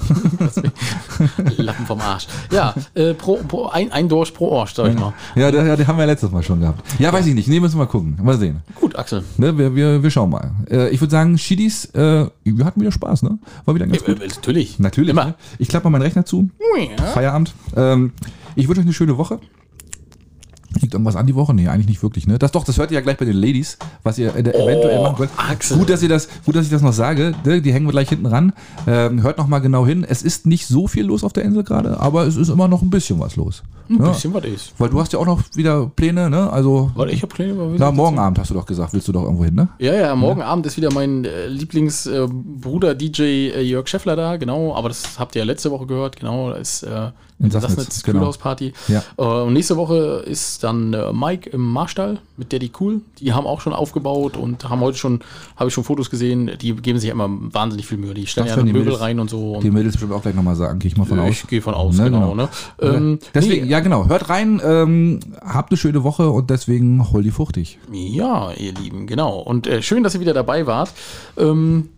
Lappen 1.56 1.86
vom 1.86 2.00
Arsch. 2.00 2.26
Ja, 2.52 2.74
äh, 2.94 3.14
pro, 3.14 3.36
pro, 3.48 3.66
ein, 3.66 3.90
ein 3.92 4.08
Dorsch 4.08 4.30
pro 4.30 4.58
Arsch, 4.58 4.74
sag 4.74 4.88
ich 4.92 4.98
mal. 4.98 5.12
Ja, 5.34 5.50
ja, 5.50 5.76
den 5.76 5.86
haben 5.86 5.98
wir 5.98 6.06
letztes 6.06 6.30
Mal 6.30 6.42
schon 6.42 6.60
gehabt. 6.60 6.82
Ja, 6.98 7.12
weiß 7.12 7.26
ich 7.26 7.34
nicht. 7.34 7.48
Nee, 7.48 7.60
müssen 7.60 7.74
wir 7.74 7.84
mal 7.84 7.90
gucken. 7.90 8.18
Mal 8.22 8.38
sehen. 8.38 8.60
Gut, 8.74 8.96
Axel. 8.96 9.24
Ne, 9.36 9.56
wir, 9.56 9.74
wir, 9.74 10.02
wir 10.02 10.10
schauen 10.10 10.30
mal. 10.30 10.52
Äh, 10.70 10.90
ich 10.90 11.00
würde 11.00 11.10
sagen, 11.10 11.36
Schiedis, 11.38 11.86
äh, 11.94 12.26
wir 12.44 12.64
hatten 12.64 12.80
wieder 12.80 12.92
Spaß, 12.92 13.22
ne? 13.22 13.38
War 13.64 13.74
wieder 13.74 13.86
ganz 13.86 14.02
Äh, 14.02 14.06
gut. 14.06 14.22
äh, 14.22 14.28
natürlich. 14.28 14.78
Natürlich. 14.78 15.10
Immer. 15.10 15.24
Ne? 15.26 15.34
Ich 15.58 15.68
klappe 15.68 15.84
mal 15.86 15.90
meinen 15.98 16.02
Rechner 16.02 16.24
zu. 16.24 16.50
Feierabend. 17.14 17.54
Ähm, 17.74 18.12
ich 18.54 18.68
wünsche 18.68 18.80
euch 18.80 18.86
eine 18.86 18.94
schöne 18.94 19.18
Woche. 19.18 19.38
Liegt 20.80 20.94
irgendwas 20.94 21.16
an 21.16 21.26
die 21.26 21.34
Woche? 21.34 21.54
Nee, 21.54 21.68
eigentlich 21.68 21.88
nicht 21.88 22.02
wirklich. 22.02 22.26
Ne? 22.26 22.38
Das 22.38 22.52
doch, 22.52 22.64
das 22.64 22.78
hört 22.78 22.90
ihr 22.90 22.96
ja 22.96 23.00
gleich 23.00 23.16
bei 23.16 23.24
den 23.24 23.36
Ladies, 23.36 23.78
was 24.02 24.18
ihr 24.18 24.34
äh, 24.34 24.40
eventuell 24.40 25.00
machen 25.02 25.16
könnt. 25.16 25.30
Axel. 25.36 25.78
Gut, 25.78 25.90
dass 25.90 26.02
ihr 26.02 26.08
das, 26.08 26.28
gut, 26.44 26.54
dass 26.54 26.64
ich 26.64 26.70
das 26.70 26.82
noch 26.82 26.92
sage. 26.92 27.34
Ne? 27.44 27.62
Die 27.62 27.72
hängen 27.72 27.86
wir 27.86 27.92
gleich 27.92 28.08
hinten 28.08 28.26
ran. 28.26 28.52
Ähm, 28.86 29.22
hört 29.22 29.38
noch 29.38 29.46
mal 29.46 29.60
genau 29.60 29.86
hin. 29.86 30.04
Es 30.08 30.22
ist 30.22 30.46
nicht 30.46 30.66
so 30.66 30.86
viel 30.86 31.06
los 31.06 31.24
auf 31.24 31.32
der 31.32 31.44
Insel 31.44 31.64
gerade, 31.64 32.00
aber 32.00 32.26
es 32.26 32.36
ist 32.36 32.48
immer 32.48 32.68
noch 32.68 32.82
ein 32.82 32.90
bisschen 32.90 33.18
was 33.18 33.36
los. 33.36 33.62
Ein 33.88 33.98
Ja. 34.00 34.08
bisschen 34.10 34.34
was 34.34 34.44
ist. 34.44 34.72
Weil 34.78 34.88
du 34.90 35.00
hast 35.00 35.12
ja 35.12 35.18
auch 35.18 35.26
noch 35.26 35.40
wieder 35.54 35.86
Pläne, 35.94 36.28
ne? 36.30 36.50
Also, 36.52 36.90
Warte, 36.94 37.12
ich 37.12 37.22
habe 37.22 37.32
Pläne. 37.34 37.74
na, 37.78 37.90
morgen 37.92 38.18
Abend 38.18 38.38
hast 38.38 38.50
du 38.50 38.54
doch 38.54 38.66
gesagt, 38.66 38.92
willst 38.92 39.06
du 39.08 39.12
doch 39.12 39.22
irgendwo 39.24 39.44
hin, 39.44 39.54
ne? 39.54 39.68
Ja, 39.78 39.94
ja, 39.94 40.14
morgen 40.16 40.42
Abend 40.42 40.66
ist 40.66 40.76
wieder 40.76 40.92
mein 40.92 41.24
äh, 41.24 41.46
Lieblingsbruder 41.48 42.94
DJ 42.94 43.22
äh, 43.22 43.62
Jörg 43.62 43.88
Scheffler 43.88 44.16
da, 44.16 44.36
genau, 44.36 44.74
aber 44.74 44.88
das 44.88 45.18
habt 45.18 45.34
ihr 45.36 45.40
ja 45.40 45.46
letzte 45.46 45.70
Woche 45.70 45.86
gehört, 45.86 46.16
genau, 46.16 46.50
da 46.50 46.56
ist 46.56 46.82
äh, 46.82 47.10
In 47.38 47.50
Sassnitz, 47.50 47.74
Sassnitz 47.76 48.02
genau. 48.02 48.18
Kühlhausparty. 48.20 48.72
Ja. 48.88 49.02
Äh, 49.18 49.22
und 49.46 49.52
nächste 49.52 49.76
Woche 49.76 50.24
ist 50.26 50.64
dann 50.64 50.94
äh, 50.94 51.12
Mike 51.12 51.50
im 51.50 51.60
Marstall 51.60 52.18
mit 52.38 52.52
Daddy 52.52 52.70
Cool. 52.80 53.00
Die 53.18 53.32
haben 53.34 53.46
auch 53.46 53.60
schon 53.60 53.72
aufgebaut 53.74 54.36
und 54.38 54.68
haben 54.68 54.80
heute 54.80 54.96
schon, 54.98 55.20
habe 55.56 55.68
ich 55.68 55.74
schon 55.74 55.84
Fotos 55.84 56.08
gesehen, 56.10 56.50
die 56.60 56.74
geben 56.74 56.98
sich 56.98 57.08
ja 57.08 57.14
immer 57.14 57.28
wahnsinnig 57.30 57.86
viel 57.86 57.98
Mühe. 57.98 58.14
Die 58.14 58.26
stellen 58.26 58.46
ja 58.46 58.56
Möbel 58.56 58.84
Mädels- 58.84 59.00
rein 59.00 59.20
und 59.20 59.28
so. 59.30 59.52
Und 59.52 59.64
Die 59.64 59.70
Mädels 59.70 59.92
bestimmt 59.94 60.12
auch 60.12 60.22
gleich 60.22 60.34
nochmal 60.34 60.56
sagen, 60.56 60.78
gehe 60.78 60.90
ich 60.90 60.96
mal 60.96 61.04
von 61.04 61.18
aus. 61.20 61.30
ich 61.30 61.46
gehe 61.46 61.60
von 61.62 61.74
aus, 61.74 61.96
Ne, 61.98 62.04
genau. 62.04 62.30
genau. 62.30 62.34
Ne? 62.34 62.48
Ähm, 62.80 63.18
Deswegen, 63.34 63.66
ja 63.68 63.75
genau, 63.80 64.06
hört 64.08 64.28
rein, 64.28 64.60
ähm, 64.64 65.20
habt 65.40 65.70
eine 65.70 65.78
schöne 65.78 66.04
Woche 66.04 66.30
und 66.30 66.50
deswegen 66.50 67.12
hol 67.12 67.22
die 67.22 67.30
fuchtig. 67.30 67.78
Ja, 67.92 68.52
ihr 68.52 68.72
Lieben, 68.72 69.06
genau. 69.06 69.38
Und 69.38 69.66
äh, 69.66 69.82
schön, 69.82 70.02
dass 70.02 70.14
ihr 70.14 70.20
wieder 70.20 70.34
dabei 70.34 70.66
wart. 70.66 70.92
Ähm, 71.36 71.88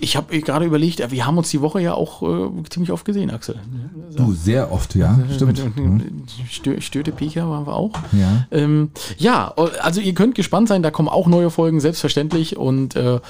ich 0.00 0.16
habe 0.16 0.38
gerade 0.40 0.64
überlegt, 0.64 1.00
äh, 1.00 1.10
wir 1.10 1.26
haben 1.26 1.38
uns 1.38 1.50
die 1.50 1.60
Woche 1.60 1.80
ja 1.80 1.94
auch 1.94 2.22
äh, 2.22 2.48
ziemlich 2.68 2.92
oft 2.92 3.04
gesehen, 3.04 3.30
Axel. 3.30 3.56
Du, 4.16 4.32
sehr 4.32 4.72
oft, 4.72 4.94
ja, 4.94 5.18
stimmt. 5.34 5.76
Mhm. 5.76 6.24
Stö 6.48 6.80
Störte 6.80 7.12
Piecher 7.12 7.48
waren 7.48 7.66
wir 7.66 7.74
auch. 7.74 7.92
Ja. 8.12 8.46
Ähm, 8.50 8.90
ja, 9.18 9.54
also 9.82 10.00
ihr 10.00 10.14
könnt 10.14 10.34
gespannt 10.34 10.68
sein, 10.68 10.82
da 10.82 10.90
kommen 10.90 11.08
auch 11.08 11.26
neue 11.26 11.50
Folgen, 11.50 11.80
selbstverständlich. 11.80 12.56
Und 12.56 12.96
äh, 12.96 13.16
äh, 13.16 13.20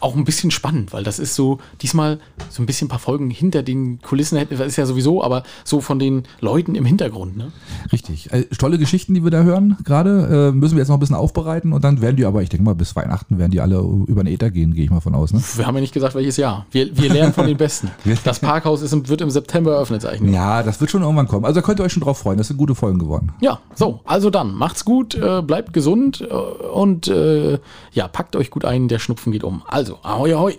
auch 0.00 0.14
ein 0.16 0.24
bisschen 0.24 0.50
spannend, 0.50 0.92
weil 0.92 1.04
das 1.04 1.18
ist 1.18 1.34
so, 1.34 1.58
diesmal 1.82 2.18
so 2.50 2.62
ein 2.62 2.66
bisschen 2.66 2.86
ein 2.86 2.90
paar 2.90 2.98
Folgen 2.98 3.30
hinter 3.30 3.62
den 3.62 4.00
Kulissen, 4.00 4.38
das 4.48 4.60
ist 4.60 4.76
ja 4.76 4.86
sowieso, 4.86 5.22
aber 5.22 5.42
so 5.64 5.80
von 5.80 5.98
den 5.98 6.24
Leuten 6.40 6.74
im 6.74 6.84
Hintergrund. 6.84 7.36
Ne? 7.36 7.52
Richtig. 7.92 8.32
Äh, 8.32 8.44
tolle 8.44 8.78
Geschichten, 8.78 9.14
die 9.14 9.24
wir 9.24 9.30
da 9.30 9.42
hören 9.42 9.76
gerade. 9.84 10.50
Äh, 10.50 10.56
müssen 10.56 10.76
wir 10.76 10.80
jetzt 10.80 10.88
noch 10.88 10.96
ein 10.96 11.00
bisschen 11.00 11.16
aufbereiten 11.16 11.72
und 11.72 11.84
dann 11.84 12.00
werden 12.00 12.16
die 12.16 12.24
aber, 12.24 12.42
ich 12.42 12.48
denke 12.48 12.64
mal, 12.64 12.74
bis 12.74 12.94
Weihnachten 12.96 13.38
werden 13.38 13.50
die 13.50 13.60
alle 13.60 13.78
über 13.78 14.24
den 14.24 14.32
Äther 14.32 14.50
gehen, 14.50 14.74
gehe 14.74 14.84
ich 14.84 14.90
mal 14.90 15.00
von 15.00 15.14
aus. 15.14 15.32
Ne? 15.32 15.42
Wir 15.56 15.66
haben 15.66 15.74
ja 15.74 15.80
nicht 15.80 15.94
gesagt, 15.94 16.14
welches 16.14 16.36
Jahr. 16.36 16.66
Wir, 16.70 16.96
wir 16.96 17.12
lernen 17.12 17.32
von 17.32 17.46
den 17.46 17.56
Besten. 17.56 17.90
Das 18.24 18.38
Parkhaus 18.38 18.80
ist 18.80 18.92
im, 18.92 19.08
wird 19.08 19.20
im 19.20 19.30
September 19.30 19.74
eröffnet, 19.74 20.02
sag 20.02 20.14
ich 20.14 20.20
nur. 20.20 20.32
Ja, 20.32 20.62
das 20.62 20.80
wird 20.80 20.90
schon 20.90 21.02
irgendwann 21.02 21.28
kommen. 21.28 21.44
Also 21.44 21.60
da 21.60 21.66
könnt 21.66 21.80
ihr 21.80 21.84
euch 21.84 21.92
schon 21.92 22.02
drauf 22.02 22.18
freuen. 22.18 22.38
Das 22.38 22.48
sind 22.48 22.56
gute 22.56 22.74
Folgen 22.74 22.98
geworden. 22.98 23.32
Ja, 23.40 23.60
so, 23.74 24.00
also 24.04 24.30
dann, 24.30 24.54
macht's 24.54 24.84
gut, 24.84 25.14
äh, 25.14 25.42
bleibt 25.42 25.72
gesund 25.72 26.20
äh, 26.22 26.32
und 26.32 27.08
äh, 27.08 27.58
ja, 27.92 28.08
packt 28.08 28.36
euch 28.36 28.50
gut 28.50 28.64
ein, 28.64 28.88
der 28.88 28.98
Schnupfen 28.98 29.32
geht 29.32 29.44
um. 29.44 29.62
Also, 29.66 29.98
ahoi, 30.02 30.32
ahoi. 30.34 30.58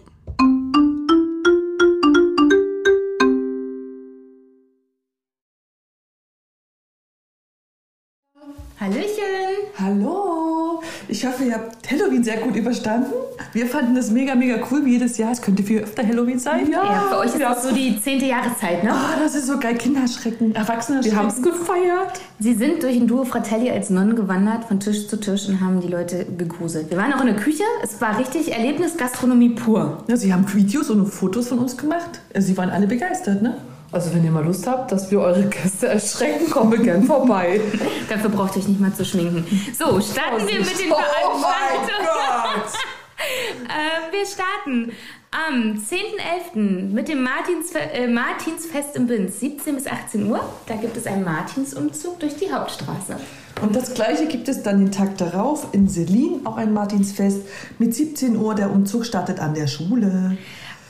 Hallöchen! 8.77 9.71
Hallo! 9.79 10.81
Ich 11.07 11.25
hoffe, 11.25 11.45
ihr 11.45 11.53
habt 11.53 11.89
Halloween 11.89 12.21
sehr 12.21 12.37
gut 12.37 12.57
überstanden. 12.57 13.13
Wir 13.53 13.67
fanden 13.67 13.95
das 13.95 14.11
mega, 14.11 14.35
mega 14.35 14.57
cool 14.69 14.83
wie 14.83 14.91
jedes 14.91 15.17
Jahr. 15.17 15.31
Es 15.31 15.41
könnte 15.41 15.63
viel 15.63 15.79
öfter 15.79 16.05
Halloween 16.05 16.37
sein. 16.39 16.69
Ja, 16.69 17.05
für 17.09 17.19
euch 17.19 17.27
ist 17.27 17.39
ja. 17.39 17.53
das 17.53 17.63
so 17.63 17.73
die 17.73 17.97
zehnte 18.01 18.25
Jahreszeit, 18.25 18.83
ne? 18.83 18.91
Ah, 18.91 19.17
das 19.17 19.33
ist 19.33 19.47
so 19.47 19.57
geil. 19.59 19.75
Kinder 19.75 20.05
schrecken, 20.09 20.53
Erwachsene 20.53 21.01
Wir 21.05 21.15
haben 21.15 21.29
es 21.29 21.41
gefeiert. 21.41 22.19
Sie 22.39 22.53
sind 22.53 22.83
durch 22.83 22.97
ein 22.97 23.07
Duo 23.07 23.23
Fratelli 23.23 23.71
als 23.71 23.89
Nonnen 23.89 24.17
gewandert, 24.17 24.65
von 24.65 24.81
Tisch 24.81 25.07
zu 25.07 25.21
Tisch 25.21 25.47
und 25.47 25.61
haben 25.61 25.79
die 25.79 25.87
Leute 25.87 26.25
gegruselt. 26.37 26.89
Wir 26.89 26.97
waren 26.97 27.13
auch 27.13 27.21
in 27.21 27.27
der 27.27 27.37
Küche. 27.37 27.63
Es 27.81 28.01
war 28.01 28.19
richtig 28.19 28.51
Erlebnisgastronomie 28.51 29.51
pur. 29.51 30.03
Ja, 30.09 30.17
sie 30.17 30.33
haben 30.33 30.53
Videos 30.53 30.89
und 30.89 31.05
Fotos 31.07 31.47
von 31.47 31.59
uns 31.59 31.77
gemacht. 31.77 32.19
Sie 32.37 32.57
waren 32.57 32.71
alle 32.71 32.87
begeistert, 32.87 33.41
ne? 33.41 33.55
Also 33.95 34.13
wenn 34.13 34.25
ihr 34.25 34.31
mal 34.31 34.43
Lust 34.43 34.67
habt, 34.67 34.91
dass 34.91 35.09
wir 35.09 35.21
eure 35.21 35.45
Gäste 35.45 35.87
erschrecken, 35.87 36.49
kommen 36.49 36.69
wir 36.73 36.79
gern 36.79 37.03
vorbei. 37.05 37.61
Dafür 38.09 38.29
braucht 38.29 38.57
ihr 38.57 38.61
euch 38.61 38.67
nicht 38.67 38.81
mal 38.81 38.93
zu 38.93 39.05
schminken. 39.05 39.45
So, 39.71 40.01
starten 40.01 40.45
wir 40.45 40.59
mit 40.59 40.77
den 40.77 40.91
Oh 40.91 40.95
Veranstaltungen. 40.95 42.61
Äh, 43.17 44.13
wir 44.13 44.25
starten 44.25 44.91
am 45.31 45.79
10.11. 45.79 46.91
mit 46.91 47.07
dem 47.07 47.23
Martinsfe 47.23 47.79
äh, 47.79 48.07
Martinsfest 48.07 48.95
im 48.97 49.07
Binz, 49.07 49.39
17 49.39 49.75
bis 49.75 49.87
18 49.87 50.29
Uhr. 50.29 50.41
Da 50.67 50.75
gibt 50.75 50.95
es 50.97 51.07
einen 51.07 51.23
Martinsumzug 51.23 52.19
durch 52.19 52.35
die 52.35 52.51
Hauptstraße. 52.51 53.15
Und 53.61 53.75
das 53.75 53.93
gleiche 53.93 54.27
gibt 54.27 54.49
es 54.49 54.63
dann 54.63 54.79
den 54.79 54.91
Tag 54.91 55.17
darauf 55.17 55.67
in 55.71 55.87
Selin, 55.87 56.41
auch 56.45 56.57
ein 56.57 56.73
Martinsfest 56.73 57.39
mit 57.79 57.95
17 57.95 58.35
Uhr. 58.35 58.53
Der 58.53 58.69
Umzug 58.69 59.05
startet 59.05 59.39
an 59.39 59.55
der 59.55 59.67
Schule. 59.67 60.37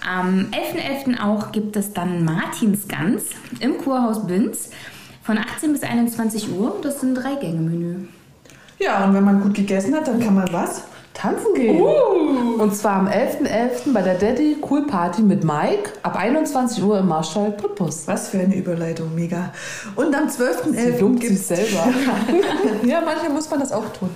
Am 0.07 0.51
11.11. 0.51 1.19
auch 1.19 1.51
gibt 1.51 1.75
es 1.75 1.91
dann 1.91 2.23
Martinsgans 2.23 3.23
im 3.59 3.79
Kurhaus 3.79 4.27
Binz 4.27 4.69
von 5.23 5.39
18 5.39 5.73
bis 5.73 5.81
21 5.81 6.51
Uhr. 6.51 6.77
Das 6.83 6.97
ist 6.97 7.03
ein 7.03 7.15
Drei-Gänge-Menü. 7.15 8.07
Ja, 8.77 9.03
und 9.05 9.15
wenn 9.15 9.23
man 9.23 9.41
gut 9.41 9.55
gegessen 9.55 9.95
hat, 9.95 10.07
dann 10.07 10.19
kann 10.19 10.35
man 10.35 10.47
was? 10.51 10.83
Tanzen 11.15 11.53
gehen. 11.55 11.81
Und 11.81 12.75
zwar 12.75 12.97
am 12.97 13.07
11.11. 13.07 13.93
bei 13.93 14.01
der 14.01 14.15
Daddy 14.15 14.57
Cool 14.69 14.85
Party 14.85 15.21
mit 15.21 15.43
Mike 15.43 15.91
ab 16.03 16.15
21 16.15 16.83
Uhr 16.83 16.99
im 16.99 17.07
Marschall 17.07 17.51
Putbus. 17.51 18.07
Was 18.07 18.29
für 18.29 18.39
eine 18.39 18.55
Überleitung, 18.55 19.15
mega. 19.15 19.51
Und 19.95 20.13
am 20.15 20.29
Sie 20.29 20.41
12.11. 20.43 20.99
lobt 20.99 21.21
sich 21.21 21.29
gibt's 21.29 21.47
selber. 21.47 21.93
ja, 22.85 23.01
manchmal 23.01 23.31
muss 23.31 23.49
man 23.49 23.59
das 23.59 23.71
auch 23.71 23.89
tun. 23.93 24.09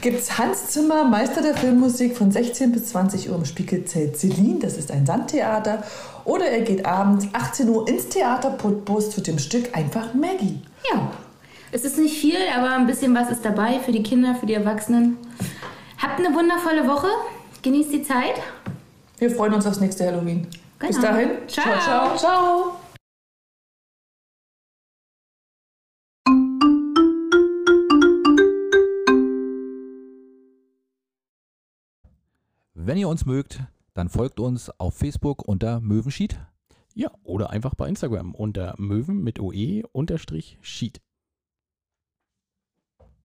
Gibt's 0.00 0.38
Hans 0.38 0.68
Zimmer, 0.68 1.04
Meister 1.04 1.42
der 1.42 1.54
Filmmusik 1.54 2.16
von 2.16 2.30
16 2.30 2.72
bis 2.72 2.86
20 2.86 3.30
Uhr 3.30 3.36
im 3.36 3.44
Spiegelzelt 3.44 4.16
Celine, 4.16 4.60
das 4.60 4.76
ist 4.76 4.90
ein 4.90 5.04
Sandtheater. 5.06 5.82
Oder 6.24 6.46
er 6.46 6.62
geht 6.62 6.86
abends 6.86 7.26
18 7.32 7.68
Uhr 7.68 7.88
ins 7.88 8.08
Theater 8.08 8.50
Putbus 8.50 9.10
zu 9.10 9.20
dem 9.20 9.38
Stück 9.38 9.76
einfach 9.76 10.14
Maggie. 10.14 10.60
Ja, 10.90 11.10
es 11.72 11.84
ist 11.84 11.98
nicht 11.98 12.16
viel, 12.16 12.36
aber 12.56 12.76
ein 12.76 12.86
bisschen 12.86 13.14
was 13.14 13.30
ist 13.30 13.44
dabei 13.44 13.80
für 13.84 13.90
die 13.90 14.04
Kinder, 14.04 14.36
für 14.36 14.46
die 14.46 14.54
Erwachsenen. 14.54 15.18
Habt 16.04 16.18
eine 16.18 16.34
wundervolle 16.36 16.86
Woche. 16.86 17.08
Genießt 17.62 17.90
die 17.90 18.02
Zeit. 18.02 18.34
Wir 19.16 19.30
freuen 19.30 19.54
uns 19.54 19.64
aufs 19.64 19.80
nächste 19.80 20.04
Halloween. 20.04 20.46
Bis 20.78 20.96
Genau. 20.96 21.00
dahin. 21.00 21.30
Ciao. 21.48 21.80
ciao. 21.80 22.16
Ciao. 22.18 22.76
Wenn 32.74 32.98
ihr 32.98 33.08
uns 33.08 33.24
mögt, 33.24 33.62
dann 33.94 34.10
folgt 34.10 34.40
uns 34.40 34.68
auf 34.78 34.94
Facebook 34.94 35.48
unter 35.48 35.80
Möwenschied. 35.80 36.38
Ja, 36.92 37.10
oder 37.22 37.48
einfach 37.48 37.74
bei 37.74 37.88
Instagram 37.88 38.34
unter 38.34 38.74
Möwen 38.76 39.24
mit 39.24 39.40
OE 39.40 39.84
unterstrich 39.92 40.58
Sheet. 40.60 41.00